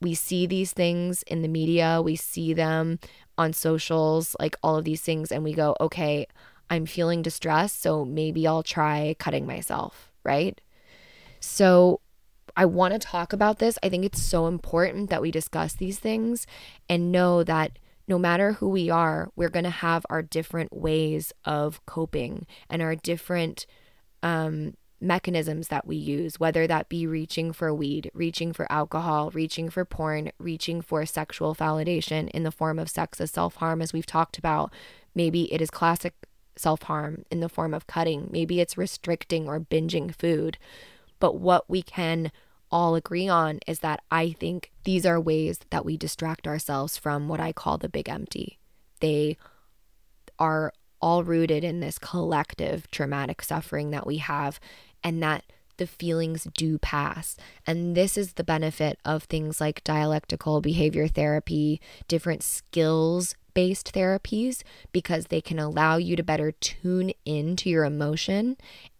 we 0.00 0.12
see 0.14 0.46
these 0.48 0.72
things 0.72 1.22
in 1.22 1.42
the 1.42 1.48
media, 1.48 2.02
we 2.02 2.16
see 2.16 2.52
them 2.52 2.98
on 3.38 3.52
socials, 3.52 4.34
like 4.40 4.56
all 4.60 4.76
of 4.76 4.84
these 4.84 5.02
things, 5.02 5.30
and 5.30 5.44
we 5.44 5.52
go, 5.52 5.76
okay, 5.80 6.26
I'm 6.68 6.84
feeling 6.84 7.22
distressed, 7.22 7.80
so 7.80 8.04
maybe 8.04 8.44
I'll 8.44 8.64
try 8.64 9.14
cutting 9.20 9.46
myself, 9.46 10.10
right? 10.24 10.60
So 11.38 12.00
I 12.56 12.64
want 12.64 12.92
to 12.92 12.98
talk 12.98 13.32
about 13.32 13.60
this. 13.60 13.78
I 13.84 13.88
think 13.88 14.04
it's 14.04 14.20
so 14.20 14.48
important 14.48 15.10
that 15.10 15.22
we 15.22 15.30
discuss 15.30 15.74
these 15.74 16.00
things 16.00 16.44
and 16.88 17.12
know 17.12 17.44
that 17.44 17.78
no 18.08 18.18
matter 18.18 18.54
who 18.54 18.68
we 18.70 18.88
are, 18.88 19.30
we're 19.36 19.50
going 19.50 19.64
to 19.64 19.70
have 19.70 20.04
our 20.08 20.22
different 20.22 20.74
ways 20.74 21.32
of 21.44 21.84
coping 21.84 22.46
and 22.70 22.80
our 22.80 22.96
different 22.96 23.66
um, 24.22 24.74
mechanisms 25.00 25.68
that 25.68 25.86
we 25.86 25.94
use, 25.94 26.40
whether 26.40 26.66
that 26.66 26.88
be 26.88 27.06
reaching 27.06 27.52
for 27.52 27.72
weed, 27.72 28.10
reaching 28.14 28.52
for 28.52 28.70
alcohol, 28.72 29.30
reaching 29.30 29.68
for 29.68 29.84
porn, 29.84 30.32
reaching 30.38 30.80
for 30.80 31.04
sexual 31.04 31.54
validation 31.54 32.28
in 32.30 32.42
the 32.42 32.50
form 32.50 32.78
of 32.78 32.88
sex 32.88 33.20
as 33.20 33.30
self 33.30 33.56
harm, 33.56 33.82
as 33.82 33.92
we've 33.92 34.06
talked 34.06 34.38
about. 34.38 34.72
Maybe 35.14 35.52
it 35.52 35.60
is 35.60 35.70
classic 35.70 36.14
self 36.56 36.82
harm 36.82 37.24
in 37.30 37.40
the 37.40 37.48
form 37.48 37.74
of 37.74 37.86
cutting, 37.86 38.28
maybe 38.32 38.60
it's 38.60 38.78
restricting 38.78 39.46
or 39.46 39.60
binging 39.60 40.14
food. 40.14 40.58
But 41.20 41.38
what 41.38 41.68
we 41.68 41.82
can 41.82 42.32
all 42.70 42.94
agree 42.94 43.28
on 43.28 43.60
is 43.66 43.80
that 43.80 44.02
I 44.10 44.32
think 44.32 44.72
these 44.84 45.06
are 45.06 45.20
ways 45.20 45.60
that 45.70 45.84
we 45.84 45.96
distract 45.96 46.46
ourselves 46.46 46.96
from 46.96 47.28
what 47.28 47.40
I 47.40 47.52
call 47.52 47.78
the 47.78 47.88
big 47.88 48.08
empty. 48.08 48.58
They 49.00 49.36
are 50.38 50.72
all 51.00 51.24
rooted 51.24 51.64
in 51.64 51.80
this 51.80 51.98
collective 51.98 52.90
traumatic 52.90 53.42
suffering 53.42 53.90
that 53.90 54.06
we 54.06 54.18
have 54.18 54.58
and 55.02 55.22
that 55.22 55.44
the 55.76 55.86
feelings 55.86 56.46
do 56.56 56.76
pass. 56.78 57.36
And 57.66 57.96
this 57.96 58.18
is 58.18 58.34
the 58.34 58.44
benefit 58.44 58.98
of 59.04 59.24
things 59.24 59.60
like 59.60 59.84
dialectical 59.84 60.60
behavior 60.60 61.08
therapy, 61.08 61.80
different 62.08 62.42
skills 62.42 63.34
based 63.54 63.92
therapies, 63.92 64.62
because 64.92 65.26
they 65.26 65.40
can 65.40 65.58
allow 65.58 65.96
you 65.96 66.14
to 66.14 66.22
better 66.22 66.52
tune 66.52 67.12
into 67.24 67.68
your 67.68 67.84
emotion 67.84 68.56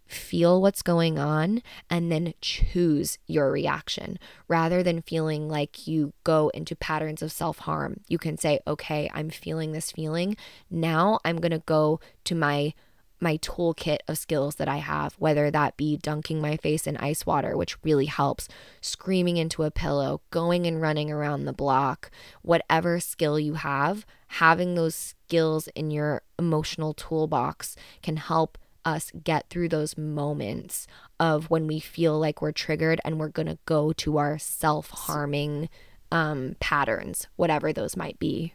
feel 0.09 0.61
what's 0.61 0.83
going 0.83 1.19
on 1.19 1.63
and 1.89 2.11
then 2.11 2.35
choose 2.41 3.19
your 3.27 3.53
reaction 3.53 4.19
rather 4.49 4.83
than 4.83 5.03
feeling 5.03 5.49
like 5.49 5.87
you 5.87 6.13
go 6.25 6.49
into 6.55 6.75
patterns 6.75 7.23
of 7.23 7.31
self 7.31 7.59
harm. 7.61 8.01
You 8.09 8.19
can 8.19 8.37
say, 8.39 8.61
okay, 8.67 9.11
I'm 9.15 9.31
feeling 9.31 9.73
this 9.73 9.93
feeling. 9.93 10.37
Now 10.71 11.21
I'm 11.25 11.37
going 11.37 11.53
to 11.53 11.61
go 11.61 12.01
to 12.25 12.35
my 12.35 12.75
my 13.21 13.37
toolkit 13.39 13.99
of 14.07 14.17
skills 14.17 14.57
that 14.57 14.69
I 14.69 14.77
have, 14.77 15.15
whether 15.19 15.51
that 15.51 15.77
be 15.77 15.97
dunking 15.97 16.41
my 16.41 16.57
face 16.57 16.87
in 16.87 16.97
ice 16.99 17.27
water, 17.27 17.57
which 17.57 17.77
really 17.83 18.07
helps, 18.07 18.49
screaming 18.81 19.37
into 19.37 19.65
a 19.65 19.71
pillow, 19.71 20.21
going 20.31 20.67
and 20.67 20.81
running 20.81 21.11
around 21.11 21.45
the 21.45 21.53
block, 21.53 22.11
whatever 22.43 23.01
skill 23.01 23.39
you 23.39 23.55
have, 23.55 24.07
having 24.29 24.75
those 24.75 24.95
skills 24.95 25.69
in 25.75 25.91
your 25.91 26.23
emotional 26.39 26.95
toolbox 26.95 27.75
can 28.03 28.19
help 28.19 28.57
us 28.89 29.13
get 29.23 29.49
through 29.51 29.69
those 29.69 29.99
moments 29.99 30.87
of 31.21 31.51
when 31.51 31.67
we 31.67 31.79
feel 31.79 32.19
like 32.19 32.41
we're 32.41 32.53
triggered 32.53 33.01
and 33.05 33.19
we're 33.19 33.29
going 33.29 33.49
to 33.49 33.59
go 33.67 33.93
to 33.93 34.19
our 34.19 34.39
self 34.39 34.91
harming 34.91 35.69
um, 36.11 36.57
patterns, 36.59 37.27
whatever 37.37 37.73
those 37.73 37.97
might 37.97 38.19
be. 38.19 38.55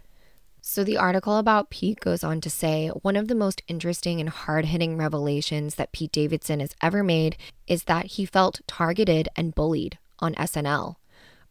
So, 0.65 0.83
the 0.83 0.97
article 0.97 1.37
about 1.37 1.69
Pete 1.69 1.99
goes 1.99 2.23
on 2.23 2.39
to 2.41 2.49
say 2.49 2.87
one 2.87 3.17
of 3.17 3.27
the 3.27 3.35
most 3.35 3.61
interesting 3.67 4.19
and 4.19 4.29
hard 4.29 4.65
hitting 4.65 4.97
revelations 4.97 5.75
that 5.75 5.91
Pete 5.91 6.11
Davidson 6.11 6.61
has 6.61 6.73
ever 6.81 7.03
made 7.03 7.35
is 7.67 7.83
that 7.83 8.05
he 8.05 8.25
felt 8.25 8.61
targeted 8.65 9.27
and 9.35 9.53
bullied 9.53 9.97
on 10.19 10.33
SNL. 10.35 10.95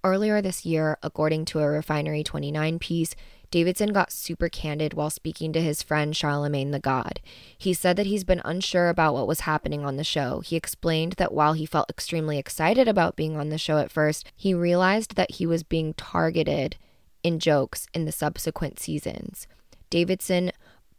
Earlier 0.02 0.40
this 0.40 0.64
year, 0.64 0.98
according 1.02 1.44
to 1.46 1.60
a 1.60 1.68
Refinery 1.68 2.24
29 2.24 2.78
piece, 2.78 3.14
Davidson 3.52 3.92
got 3.92 4.10
super 4.10 4.48
candid 4.48 4.94
while 4.94 5.10
speaking 5.10 5.52
to 5.52 5.60
his 5.60 5.82
friend 5.82 6.14
Charlamagne 6.14 6.72
the 6.72 6.80
God. 6.80 7.20
He 7.58 7.74
said 7.74 7.96
that 7.98 8.06
he's 8.06 8.24
been 8.24 8.40
unsure 8.46 8.88
about 8.88 9.12
what 9.12 9.28
was 9.28 9.40
happening 9.40 9.84
on 9.84 9.96
the 9.96 10.04
show. 10.04 10.40
He 10.40 10.56
explained 10.56 11.12
that 11.18 11.34
while 11.34 11.52
he 11.52 11.66
felt 11.66 11.90
extremely 11.90 12.38
excited 12.38 12.88
about 12.88 13.14
being 13.14 13.36
on 13.36 13.50
the 13.50 13.58
show 13.58 13.76
at 13.76 13.90
first, 13.90 14.32
he 14.34 14.54
realized 14.54 15.16
that 15.16 15.32
he 15.32 15.44
was 15.44 15.62
being 15.62 15.92
targeted 15.92 16.76
in 17.22 17.38
jokes 17.38 17.86
in 17.92 18.06
the 18.06 18.10
subsequent 18.10 18.80
seasons. 18.80 19.46
Davidson 19.90 20.52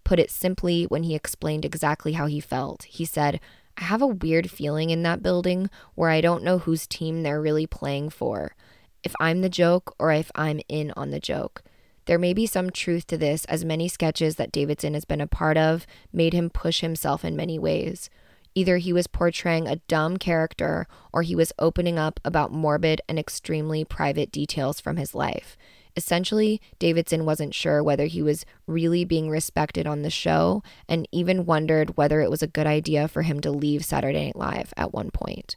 put 0.04 0.20
it 0.20 0.30
simply 0.30 0.84
when 0.84 1.02
he 1.02 1.16
explained 1.16 1.66
exactly 1.66 2.14
how 2.14 2.28
he 2.28 2.40
felt. 2.40 2.84
He 2.84 3.04
said, 3.04 3.40
I 3.80 3.86
have 3.86 4.04
a 4.04 4.08
weird 4.08 4.52
feeling 4.52 4.92
in 4.92 5.02
that 5.02 5.24
building 5.24 5.72
where 5.96 6.12
I 6.12 6.22
don't 6.22 6.44
know 6.44 6.60
whose 6.60 6.86
team 6.86 7.24
they're 7.24 7.42
really 7.42 7.66
playing 7.66 8.12
for. 8.12 8.56
If 9.02 9.16
I'm 9.20 9.42
the 9.42 9.50
joke 9.50 9.96
or 9.98 10.12
if 10.12 10.30
I'm 10.36 10.62
in 10.70 10.94
on 10.96 11.10
the 11.10 11.20
joke. 11.20 11.64
There 12.06 12.20
may 12.20 12.34
be 12.34 12.46
some 12.46 12.70
truth 12.70 13.08
to 13.08 13.18
this, 13.18 13.46
as 13.46 13.64
many 13.64 13.88
sketches 13.88 14.36
that 14.36 14.52
Davidson 14.52 14.94
has 14.94 15.06
been 15.06 15.22
a 15.22 15.28
part 15.28 15.58
of 15.58 15.88
made 16.12 16.34
him 16.34 16.50
push 16.50 16.82
himself 16.82 17.24
in 17.24 17.36
many 17.36 17.58
ways. 17.58 18.10
Either 18.56 18.78
he 18.78 18.94
was 18.94 19.08
portraying 19.08 19.68
a 19.68 19.78
dumb 19.88 20.18
character 20.18 20.88
or 21.12 21.24
he 21.24 21.36
was 21.36 21.54
opening 21.58 21.98
up 21.98 22.20
about 22.24 22.52
morbid 22.52 23.02
and 23.08 23.18
extremely 23.18 23.84
private 23.84 24.32
details 24.32 24.80
from 24.80 24.98
his 24.98 25.16
life. 25.16 25.58
Essentially, 25.96 26.60
Davidson 26.80 27.26
wasn't 27.26 27.54
sure 27.54 27.84
whether 27.84 28.06
he 28.06 28.22
was 28.22 28.46
really 28.68 29.06
being 29.06 29.30
respected 29.30 29.86
on 29.86 30.02
the 30.02 30.10
show 30.10 30.64
and 30.90 31.08
even 31.12 31.46
wondered 31.46 31.98
whether 31.98 32.22
it 32.22 32.32
was 32.32 32.42
a 32.42 32.48
good 32.48 32.68
idea 32.68 33.08
for 33.08 33.22
him 33.22 33.40
to 33.42 33.52
leave 33.52 33.86
Saturday 33.86 34.26
Night 34.26 34.36
Live 34.36 34.74
at 34.76 34.94
one 34.94 35.12
point. 35.12 35.56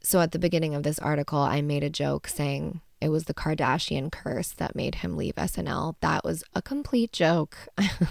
So, 0.00 0.20
at 0.20 0.32
the 0.32 0.38
beginning 0.38 0.74
of 0.74 0.82
this 0.82 0.98
article, 0.98 1.38
I 1.38 1.62
made 1.62 1.82
a 1.82 1.90
joke 1.90 2.28
saying, 2.28 2.80
it 3.00 3.10
was 3.10 3.24
the 3.24 3.34
Kardashian 3.34 4.10
curse 4.10 4.52
that 4.52 4.76
made 4.76 4.96
him 4.96 5.16
leave 5.16 5.34
SNL. 5.34 5.96
That 6.00 6.24
was 6.24 6.44
a 6.54 6.62
complete 6.62 7.12
joke. 7.12 7.56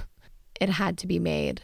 it 0.62 0.70
had 0.70 0.98
to 1.00 1.08
be 1.08 1.20
made. 1.20 1.64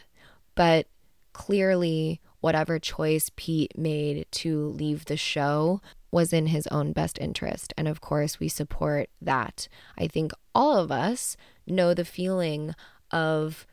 But 0.54 0.86
clearly, 1.32 2.20
whatever 2.40 2.78
choice 2.78 3.30
Pete 3.36 3.78
made 3.78 4.26
to 4.32 4.68
leave 4.68 5.04
the 5.04 5.16
show 5.16 5.80
was 6.10 6.32
in 6.32 6.46
his 6.48 6.66
own 6.66 6.92
best 6.92 7.18
interest. 7.18 7.72
And 7.76 7.88
of 7.88 8.00
course, 8.00 8.38
we 8.38 8.48
support 8.48 9.08
that. 9.20 9.68
I 9.96 10.08
think 10.08 10.32
all 10.54 10.76
of 10.76 10.90
us 10.92 11.36
know 11.66 11.94
the 11.94 12.04
feeling 12.04 12.74
of 13.10 13.66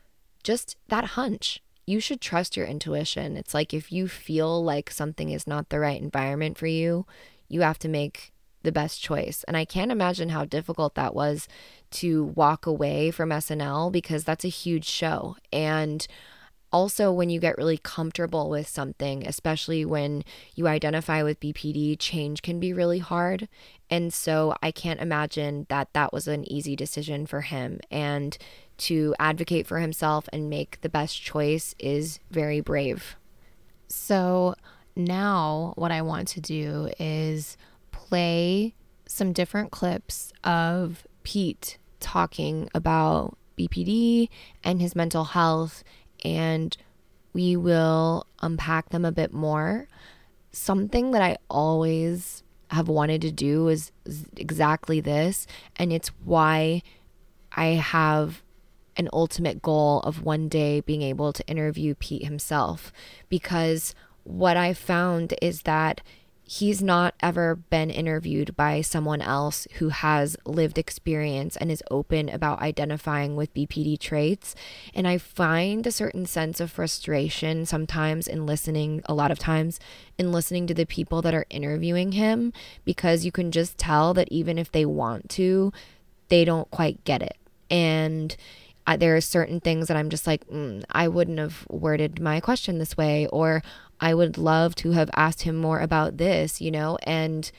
just 0.44 0.78
that 0.88 1.06
hunch. 1.06 1.62
You 1.86 2.00
should 2.00 2.22
trust 2.22 2.56
your 2.56 2.68
intuition. 2.68 3.36
It's 3.36 3.54
like 3.54 3.74
if 3.74 3.92
you 3.92 4.08
feel 4.08 4.64
like 4.64 4.92
something 4.92 5.32
is 5.32 5.48
not 5.48 5.70
the 5.70 5.80
right 5.80 6.00
environment 6.00 6.58
for 6.58 6.68
you, 6.68 7.06
you 7.50 7.62
have 7.62 7.80
to 7.80 7.90
make 7.90 8.32
the 8.64 8.72
best 8.72 9.02
choice. 9.02 9.44
And 9.48 9.56
I 9.56 9.66
can't 9.66 9.92
imagine 9.92 10.30
how 10.30 10.46
difficult 10.46 10.96
that 10.96 11.16
was 11.16 11.48
to 11.92 12.26
walk 12.26 12.66
away 12.66 13.12
from 13.12 13.30
SNL 13.30 13.92
because 13.92 14.24
that's 14.24 14.46
a 14.46 14.50
huge 14.50 14.86
show. 14.86 15.36
And 15.52 16.06
also, 16.72 17.12
when 17.12 17.32
you 17.32 17.40
get 17.40 17.58
really 17.58 17.80
comfortable 17.80 18.48
with 18.50 18.68
something, 18.68 19.26
especially 19.26 19.86
when 19.86 20.24
you 20.54 20.68
identify 20.68 21.24
with 21.24 21.40
BPD, 21.40 21.98
change 21.98 22.44
can 22.44 22.60
be 22.60 22.74
really 22.74 23.00
hard. 23.00 23.48
And 23.90 24.14
so 24.14 24.54
I 24.62 24.72
can't 24.72 25.00
imagine 25.00 25.66
that 25.70 25.94
that 25.94 26.14
was 26.14 26.28
an 26.28 26.50
easy 26.52 26.76
decision 26.76 27.26
for 27.26 27.42
him. 27.42 27.80
And 27.90 28.38
to 28.80 29.16
advocate 29.20 29.66
for 29.66 29.80
himself 29.80 30.30
and 30.32 30.50
make 30.50 30.80
the 30.82 30.90
best 30.90 31.22
choice 31.22 31.74
is 31.80 32.20
very 32.30 32.62
brave. 32.62 33.16
So 33.88 34.54
now, 34.96 35.74
what 35.76 35.92
I 35.92 36.04
want 36.04 36.28
to 36.30 36.42
do 36.42 36.90
is 37.00 37.58
play 38.10 38.74
some 39.06 39.34
different 39.34 39.72
clips 39.72 40.34
of 40.44 41.06
Pete 41.24 41.78
talking 42.00 42.70
about 42.74 43.38
BPD 43.58 44.30
and 44.64 44.82
his 44.82 44.96
mental 44.96 45.26
health, 45.26 45.84
and 46.24 46.76
we 47.34 47.56
will 47.56 48.26
unpack 48.42 48.90
them 48.90 49.06
a 49.06 49.12
bit 49.12 49.34
more. 49.34 49.88
Something 50.52 51.12
that 51.12 51.22
I 51.22 51.38
always 51.50 52.44
have 52.72 52.88
wanted 52.88 53.22
to 53.22 53.32
do 53.32 53.68
is 53.68 53.92
exactly 54.36 55.00
this, 55.00 55.46
and 55.76 55.94
it's 55.94 56.10
why 56.24 56.82
I 57.52 57.66
have 57.68 58.42
an 58.98 59.10
ultimate 59.14 59.62
goal 59.62 60.00
of 60.02 60.24
one 60.24 60.50
day 60.50 60.82
being 60.82 61.04
able 61.04 61.32
to 61.34 61.48
interview 61.48 61.96
Pete 61.96 62.24
himself 62.24 62.92
because 63.30 63.96
what 64.24 64.58
I 64.58 64.74
found 64.74 65.34
is 65.42 65.62
that 65.64 66.02
he's 66.50 66.82
not 66.82 67.14
ever 67.20 67.56
been 67.56 67.92
interviewed 67.92 68.56
by 68.56 68.82
someone 68.82 69.22
else 69.22 69.68
who 69.74 69.90
has 69.90 70.36
lived 70.46 70.80
experience 70.80 71.56
and 71.56 71.70
is 71.70 71.84
open 71.92 72.28
about 72.28 72.60
identifying 72.60 73.36
with 73.36 73.54
BPD 73.54 74.00
traits. 74.00 74.56
And 74.96 75.08
I 75.08 75.20
find 75.20 75.86
a 75.86 75.92
certain 75.92 76.26
sense 76.26 76.60
of 76.60 76.72
frustration 76.72 77.68
sometimes 77.68 78.28
in 78.28 78.48
listening, 78.48 79.04
a 79.06 79.14
lot 79.14 79.30
of 79.30 79.38
times, 79.38 79.80
in 80.18 80.32
listening 80.32 80.66
to 80.66 80.74
the 80.74 80.88
people 80.88 81.22
that 81.22 81.36
are 81.36 81.46
interviewing 81.52 82.14
him 82.14 82.52
because 82.84 83.24
you 83.24 83.32
can 83.32 83.52
just 83.52 83.78
tell 83.78 84.16
that 84.16 84.28
even 84.32 84.58
if 84.58 84.72
they 84.72 84.86
want 84.86 85.30
to, 85.30 85.72
they 86.30 86.46
don't 86.46 86.72
quite 86.72 87.04
get 87.04 87.22
it. 87.22 87.38
And 87.70 88.36
there 88.98 89.16
are 89.16 89.22
certain 89.22 89.60
things 89.60 89.88
that 89.88 89.98
I'm 89.98 90.10
just 90.10 90.26
like, 90.26 90.48
mm, 90.48 90.84
I 90.90 91.10
wouldn't 91.10 91.38
have 91.38 91.68
worded 91.70 92.20
my 92.20 92.40
question 92.40 92.80
this 92.80 92.98
way, 92.98 93.28
or 93.28 93.62
I 94.00 94.14
would 94.14 94.38
love 94.38 94.76
to 94.76 94.92
have 94.92 95.10
asked 95.16 95.44
him 95.44 95.56
more 95.56 95.80
about 95.80 96.18
this, 96.18 96.62
you 96.62 96.72
know, 96.72 96.98
and 97.04 97.52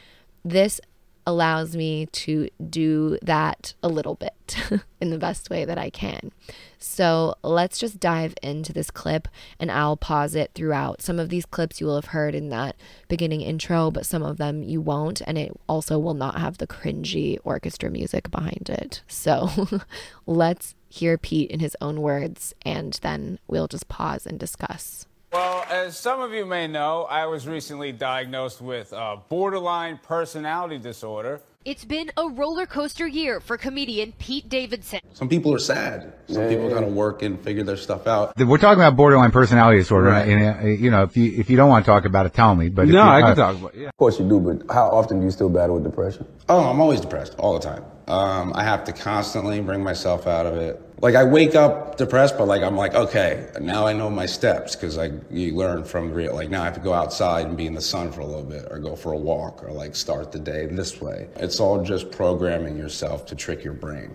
this 0.45 0.81
allows 1.27 1.77
me 1.77 2.07
to 2.07 2.49
do 2.69 3.19
that 3.23 3.75
a 3.83 3.89
little 3.89 4.15
bit 4.15 4.57
in 5.01 5.11
the 5.11 5.19
best 5.19 5.51
way 5.51 5.65
that 5.65 5.79
I 5.79 5.91
can. 5.91 6.33
So 6.79 7.35
let's 7.43 7.79
just 7.79 8.01
dive 8.01 8.35
into 8.43 8.73
this 8.73 8.91
clip 8.91 9.29
and 9.59 9.71
I'll 9.71 9.97
pause 9.97 10.35
it 10.35 10.51
throughout. 10.55 11.03
Some 11.03 11.19
of 11.19 11.29
these 11.29 11.47
clips 11.47 11.81
you 11.81 11.87
will 11.87 11.97
have 11.97 12.07
heard 12.07 12.35
in 12.35 12.49
that 12.49 12.77
beginning 13.09 13.43
intro, 13.43 13.91
but 13.91 14.07
some 14.07 14.23
of 14.23 14.39
them 14.39 14.63
you 14.63 14.81
won't. 14.81 15.21
And 15.27 15.37
it 15.37 15.53
also 15.69 15.99
will 15.99 16.15
not 16.15 16.41
have 16.41 16.59
the 16.59 16.67
cringy 16.67 17.39
orchestra 17.45 17.91
music 17.91 18.31
behind 18.31 18.69
it. 18.71 19.03
So 19.07 19.83
let's 20.27 20.75
hear 20.89 21.19
Pete 21.19 21.51
in 21.51 21.61
his 21.61 21.77
own 21.81 22.01
words 22.01 22.55
and 22.63 22.99
then 23.03 23.39
we'll 23.47 23.69
just 23.69 23.89
pause 23.89 24.27
and 24.27 24.39
discuss. 24.39 25.07
Well, 25.33 25.41
Well, 25.61 25.65
as 25.71 25.97
some 25.97 26.21
of 26.21 26.33
you 26.33 26.45
may 26.47 26.67
know, 26.67 27.05
I 27.05 27.27
was 27.27 27.47
recently 27.47 27.93
diagnosed 27.93 28.61
with 28.61 28.93
uh, 28.93 29.17
borderline 29.29 29.99
personality 30.03 30.79
disorder. 30.79 31.41
It's 31.65 31.85
been 31.85 32.11
a 32.17 32.27
roller 32.27 32.65
coaster 32.65 33.07
year 33.07 33.39
for 33.39 33.59
comedian 33.59 34.13
Pete 34.19 34.49
Davidson. 34.49 35.01
Some 35.13 35.29
people 35.29 35.55
are 35.55 35.59
sad. 35.59 36.15
Some 36.27 36.49
people 36.49 36.71
kind 36.71 36.85
of 36.87 36.95
work 36.95 37.21
and 37.23 37.39
figure 37.39 37.63
their 37.63 37.77
stuff 37.77 38.07
out. 38.07 38.33
We're 38.39 38.57
talking 38.57 38.81
about 38.83 38.97
borderline 38.97 39.31
personality 39.31 39.79
disorder, 39.79 40.09
Right. 40.09 40.27
and 40.27 40.65
uh, 40.65 40.67
you 40.69 40.91
know, 40.91 41.03
if 41.03 41.19
you 41.19 41.39
if 41.39 41.51
you 41.51 41.59
don't 41.59 41.69
want 41.69 41.85
to 41.85 41.91
talk 41.91 42.07
about 42.07 42.25
it, 42.25 42.33
tell 42.33 42.55
me. 42.55 42.71
But 42.71 42.89
if 42.89 42.95
No, 42.95 43.05
you, 43.05 43.11
I 43.11 43.21
can 43.21 43.31
uh, 43.33 43.35
talk 43.35 43.57
about 43.57 43.75
it. 43.75 43.81
Yeah. 43.83 43.89
Of 43.89 43.97
course 43.99 44.19
you 44.19 44.27
do, 44.27 44.41
but 44.41 44.75
how 44.75 44.89
often 44.89 45.19
do 45.21 45.27
you 45.27 45.31
still 45.31 45.51
battle 45.51 45.75
with 45.75 45.85
depression? 45.85 46.27
Oh, 46.49 46.65
I'm 46.71 46.81
always 46.81 47.01
depressed 47.03 47.35
all 47.39 47.53
the 47.53 47.61
time. 47.61 47.85
Um, 48.09 48.53
I 48.57 48.65
have 48.65 48.83
to 48.85 48.93
constantly 48.95 49.61
bring 49.61 49.85
myself 49.85 50.27
out 50.27 50.47
of 50.47 50.57
it. 50.57 50.81
Like 51.03 51.15
I 51.15 51.25
wake 51.25 51.55
up 51.55 51.97
depressed, 51.97 52.37
but 52.37 52.47
like 52.47 52.63
I'm 52.63 52.77
like, 52.77 52.95
okay, 52.95 53.49
now 53.59 53.87
I 53.87 53.95
know 53.95 54.11
my 54.11 54.27
steps 54.27 54.77
because 54.77 54.99
like 54.99 55.13
you 55.31 55.57
learn 55.57 55.83
from 55.83 56.13
real. 56.13 56.35
Like 56.35 56.51
now 56.51 56.61
I 56.61 56.67
have 56.67 56.75
to 56.75 56.81
go 56.81 56.93
outside 56.93 57.47
and 57.47 57.57
be 57.57 57.67
in 57.67 57.73
the 57.75 57.81
sun 57.81 58.13
for 58.13 58.21
a 58.21 58.27
little 58.27 58.43
bit, 58.43 58.67
or 58.71 58.79
go 58.79 58.95
for 58.95 59.13
a 59.13 59.17
walk, 59.17 59.65
or 59.65 59.73
like 59.73 59.97
start 59.97 60.31
the 60.31 60.39
day 60.39 60.67
this 60.67 61.01
way. 61.01 61.29
It's 61.37 61.59
all 61.59 61.83
just 61.83 62.11
programming 62.11 62.77
yourself 62.77 63.25
to 63.27 63.35
trick 63.35 63.65
your 63.65 63.73
brain, 63.73 64.15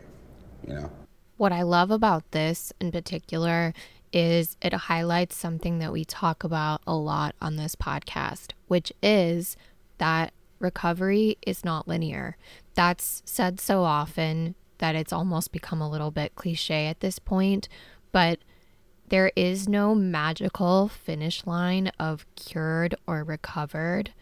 you 0.67 0.75
know. 0.75 0.91
What 1.37 1.51
I 1.51 1.63
love 1.63 1.89
about 1.89 2.31
this 2.31 2.71
in 2.79 2.91
particular 2.91 3.73
is 4.13 4.55
it 4.61 4.73
highlights 4.73 5.35
something 5.35 5.79
that 5.79 5.91
we 5.91 6.05
talk 6.05 6.43
about 6.43 6.81
a 6.85 6.95
lot 6.95 7.35
on 7.41 7.55
this 7.55 7.75
podcast, 7.75 8.51
which 8.67 8.93
is 9.01 9.57
that 9.97 10.33
recovery 10.59 11.37
is 11.45 11.65
not 11.65 11.87
linear. 11.87 12.37
That's 12.75 13.23
said 13.25 13.59
so 13.59 13.83
often 13.83 14.55
that 14.79 14.95
it's 14.95 15.13
almost 15.13 15.51
become 15.51 15.81
a 15.81 15.89
little 15.89 16.11
bit 16.11 16.35
cliche 16.35 16.87
at 16.87 16.99
this 16.99 17.19
point, 17.19 17.67
but 18.11 18.39
there 19.09 19.31
is 19.35 19.69
no 19.69 19.93
magical 19.93 20.87
finish 20.87 21.45
line 21.45 21.91
of 21.99 22.25
cured 22.35 22.95
or 23.05 23.23
recovered, 23.23 24.13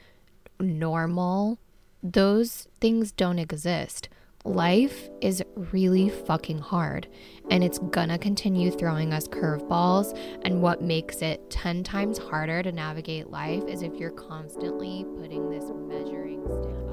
normal. 0.59 1.57
Those 2.01 2.67
things 2.81 3.11
don't 3.11 3.39
exist. 3.39 4.09
Life 4.45 5.09
is 5.21 5.41
really 5.55 6.09
fucking 6.09 6.59
hard 6.59 7.07
and 7.49 7.63
it's 7.63 7.79
gonna 7.79 8.17
continue 8.17 8.71
throwing 8.71 9.13
us 9.13 9.25
curveballs. 9.25 10.17
And 10.41 10.61
what 10.61 10.81
makes 10.81 11.21
it 11.21 11.49
10 11.49 11.83
times 11.85 12.17
harder 12.17 12.61
to 12.61 12.71
navigate 12.73 13.29
life 13.29 13.63
is 13.69 13.83
if 13.83 13.95
you're 13.95 14.11
constantly 14.11 15.05
putting 15.17 15.49
this 15.49 15.71
measuring. 15.87 16.41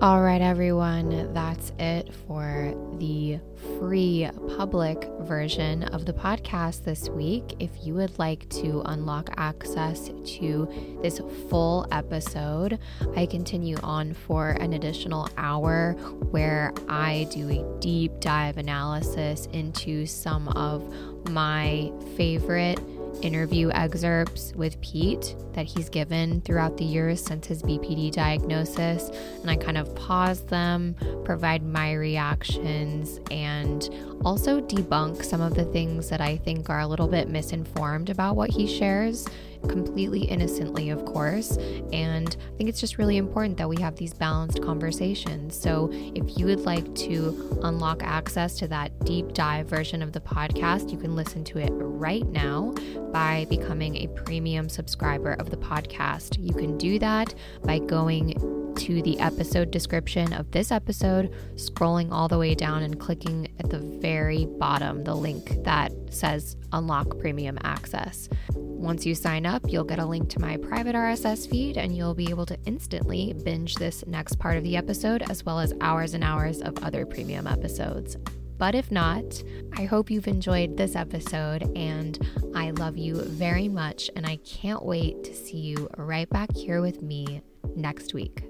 All 0.03 0.23
right, 0.23 0.41
everyone, 0.41 1.31
that's 1.35 1.75
it 1.79 2.15
for 2.27 2.75
the 2.99 3.39
free 3.79 4.27
public 4.57 5.07
version 5.21 5.83
of 5.83 6.07
the 6.07 6.15
podcast 6.15 6.85
this 6.85 7.11
week. 7.11 7.55
If 7.59 7.71
you 7.83 7.93
would 7.97 8.19
like 8.19 8.49
to 8.49 8.81
unlock 8.87 9.29
access 9.37 10.09
to 10.39 10.99
this 11.03 11.21
full 11.51 11.87
episode, 11.93 12.79
I 13.15 13.27
continue 13.27 13.77
on 13.83 14.15
for 14.15 14.53
an 14.53 14.73
additional 14.73 15.29
hour 15.37 15.93
where 16.31 16.73
I 16.89 17.29
do 17.31 17.51
a 17.51 17.81
deep 17.81 18.21
dive 18.21 18.57
analysis 18.57 19.49
into 19.53 20.07
some 20.07 20.49
of 20.49 20.83
my 21.29 21.93
favorite 22.17 22.81
interview 23.23 23.71
excerpts 23.71 24.53
with 24.55 24.81
Pete 24.81 25.35
that 25.53 25.67
he's 25.67 25.89
given 25.89 26.41
throughout 26.43 26.77
the 26.77 26.85
years 26.85 27.23
since 27.23 27.47
his 27.47 27.63
BPD 27.63 28.13
diagnosis. 28.13 29.11
And 29.41 29.51
I 29.51 29.57
kind 29.57 29.77
of 29.77 29.95
pause 29.95 30.43
them, 30.43 30.95
provide 31.25 31.63
my 31.63 31.93
reactions, 31.93 33.21
and 33.31 33.89
also 34.25 34.61
debunk 34.61 35.25
some 35.25 35.41
of 35.41 35.55
the 35.55 35.65
things 35.65 36.09
that 36.09 36.21
I 36.21 36.37
think 36.37 36.71
are 36.71 36.81
a 36.81 36.87
little 36.87 37.09
bit 37.09 37.29
misinformed 37.29 38.11
about 38.11 38.37
what 38.37 38.51
he 38.51 38.67
shares. 38.67 39.27
Completely 39.69 40.23
innocently, 40.23 40.91
of 40.91 41.05
course. 41.05 41.57
And 41.93 42.37
I 42.41 42.57
think 42.57 42.69
it's 42.69 42.81
just 42.81 42.99
really 42.99 43.17
important 43.17 43.57
that 43.59 43.69
we 43.69 43.81
have 43.81 43.97
these 43.97 44.15
balanced 44.15 44.63
conversations. 44.63 45.61
So, 45.61 45.91
if 45.93 46.39
you 46.39 46.47
would 46.47 46.61
like 46.61 46.95
to 46.97 47.59
unlock 47.63 48.03
access 48.03 48.57
to 48.59 48.69
that 48.69 48.99
deep 49.05 49.33
dive 49.33 49.67
version 49.67 50.03
of 50.03 50.13
the 50.13 50.21
podcast, 50.21 50.91
you 50.91 50.99
can 50.99 51.15
listen 51.15 51.45
to 51.45 51.59
it 51.59 51.71
right 51.73 52.27
now 52.27 52.75
by 53.13 53.47
becoming 53.51 53.97
a 53.97 54.07
premium 54.09 54.69
subscriber 54.69 55.33
of 55.35 55.51
the 55.51 55.57
podcast. 55.57 56.37
You 56.39 56.55
can 56.55 56.79
do 56.79 56.99
that 56.99 57.35
by 57.63 57.79
going 57.79 58.35
to 58.77 59.03
the 59.03 59.19
episode 59.21 59.71
description 59.71 60.33
of 60.33 60.51
this 60.53 60.73
episode, 60.73 61.31
scrolling 61.57 62.11
all 62.11 62.29
the 62.29 62.39
way 62.39 62.55
down 62.55 62.83
and 62.83 62.99
clicking 62.99 63.53
at 63.59 63.69
the 63.69 63.79
very 63.79 64.47
bottom 64.47 65.05
the 65.05 65.15
link 65.15 65.63
that 65.65 65.93
says 66.09 66.57
unlock 66.73 67.19
premium 67.19 67.59
access. 67.63 68.29
Once 68.55 69.05
you 69.05 69.15
sign 69.15 69.45
up, 69.45 69.63
you'll 69.69 69.85
get 69.85 69.99
a 69.99 70.05
link 70.05 70.29
to 70.31 70.41
my 70.41 70.57
private 70.57 70.95
RSS 70.95 71.49
feed 71.49 71.77
and 71.77 71.95
you'll 71.95 72.15
be 72.15 72.31
able 72.31 72.47
to 72.47 72.59
instantly 72.65 73.35
binge 73.45 73.75
this 73.75 74.05
next 74.07 74.39
part 74.39 74.57
of 74.57 74.65
the 74.65 74.77
episode 74.77 75.23
as 75.31 75.45
well 75.45 75.61
as 75.61 75.75
hours 75.81 76.15
and 76.15 76.25
hours 76.25 76.63
of 76.63 76.83
other 76.83 77.05
premium 77.05 77.47
episodes. 77.47 78.17
But 78.57 78.75
if 78.75 78.91
not, 78.91 79.43
I 79.77 79.85
hope 79.85 80.11
you've 80.11 80.29
enjoyed 80.29 80.77
this 80.77 80.95
episode 80.95 81.63
and 81.77 82.19
I 82.55 82.71
love 82.73 82.99
you 82.99 83.23
very 83.23 83.69
much 83.69 84.11
and 84.17 84.27
I 84.27 84.37
can't 84.37 84.85
wait 84.85 85.25
to 85.25 85.35
see 85.35 85.57
you 85.57 85.89
right 85.97 86.29
back 86.29 86.55
here 86.55 86.83
with 86.83 87.01
me 87.01 87.43
next 87.75 88.13
week. 88.13 88.50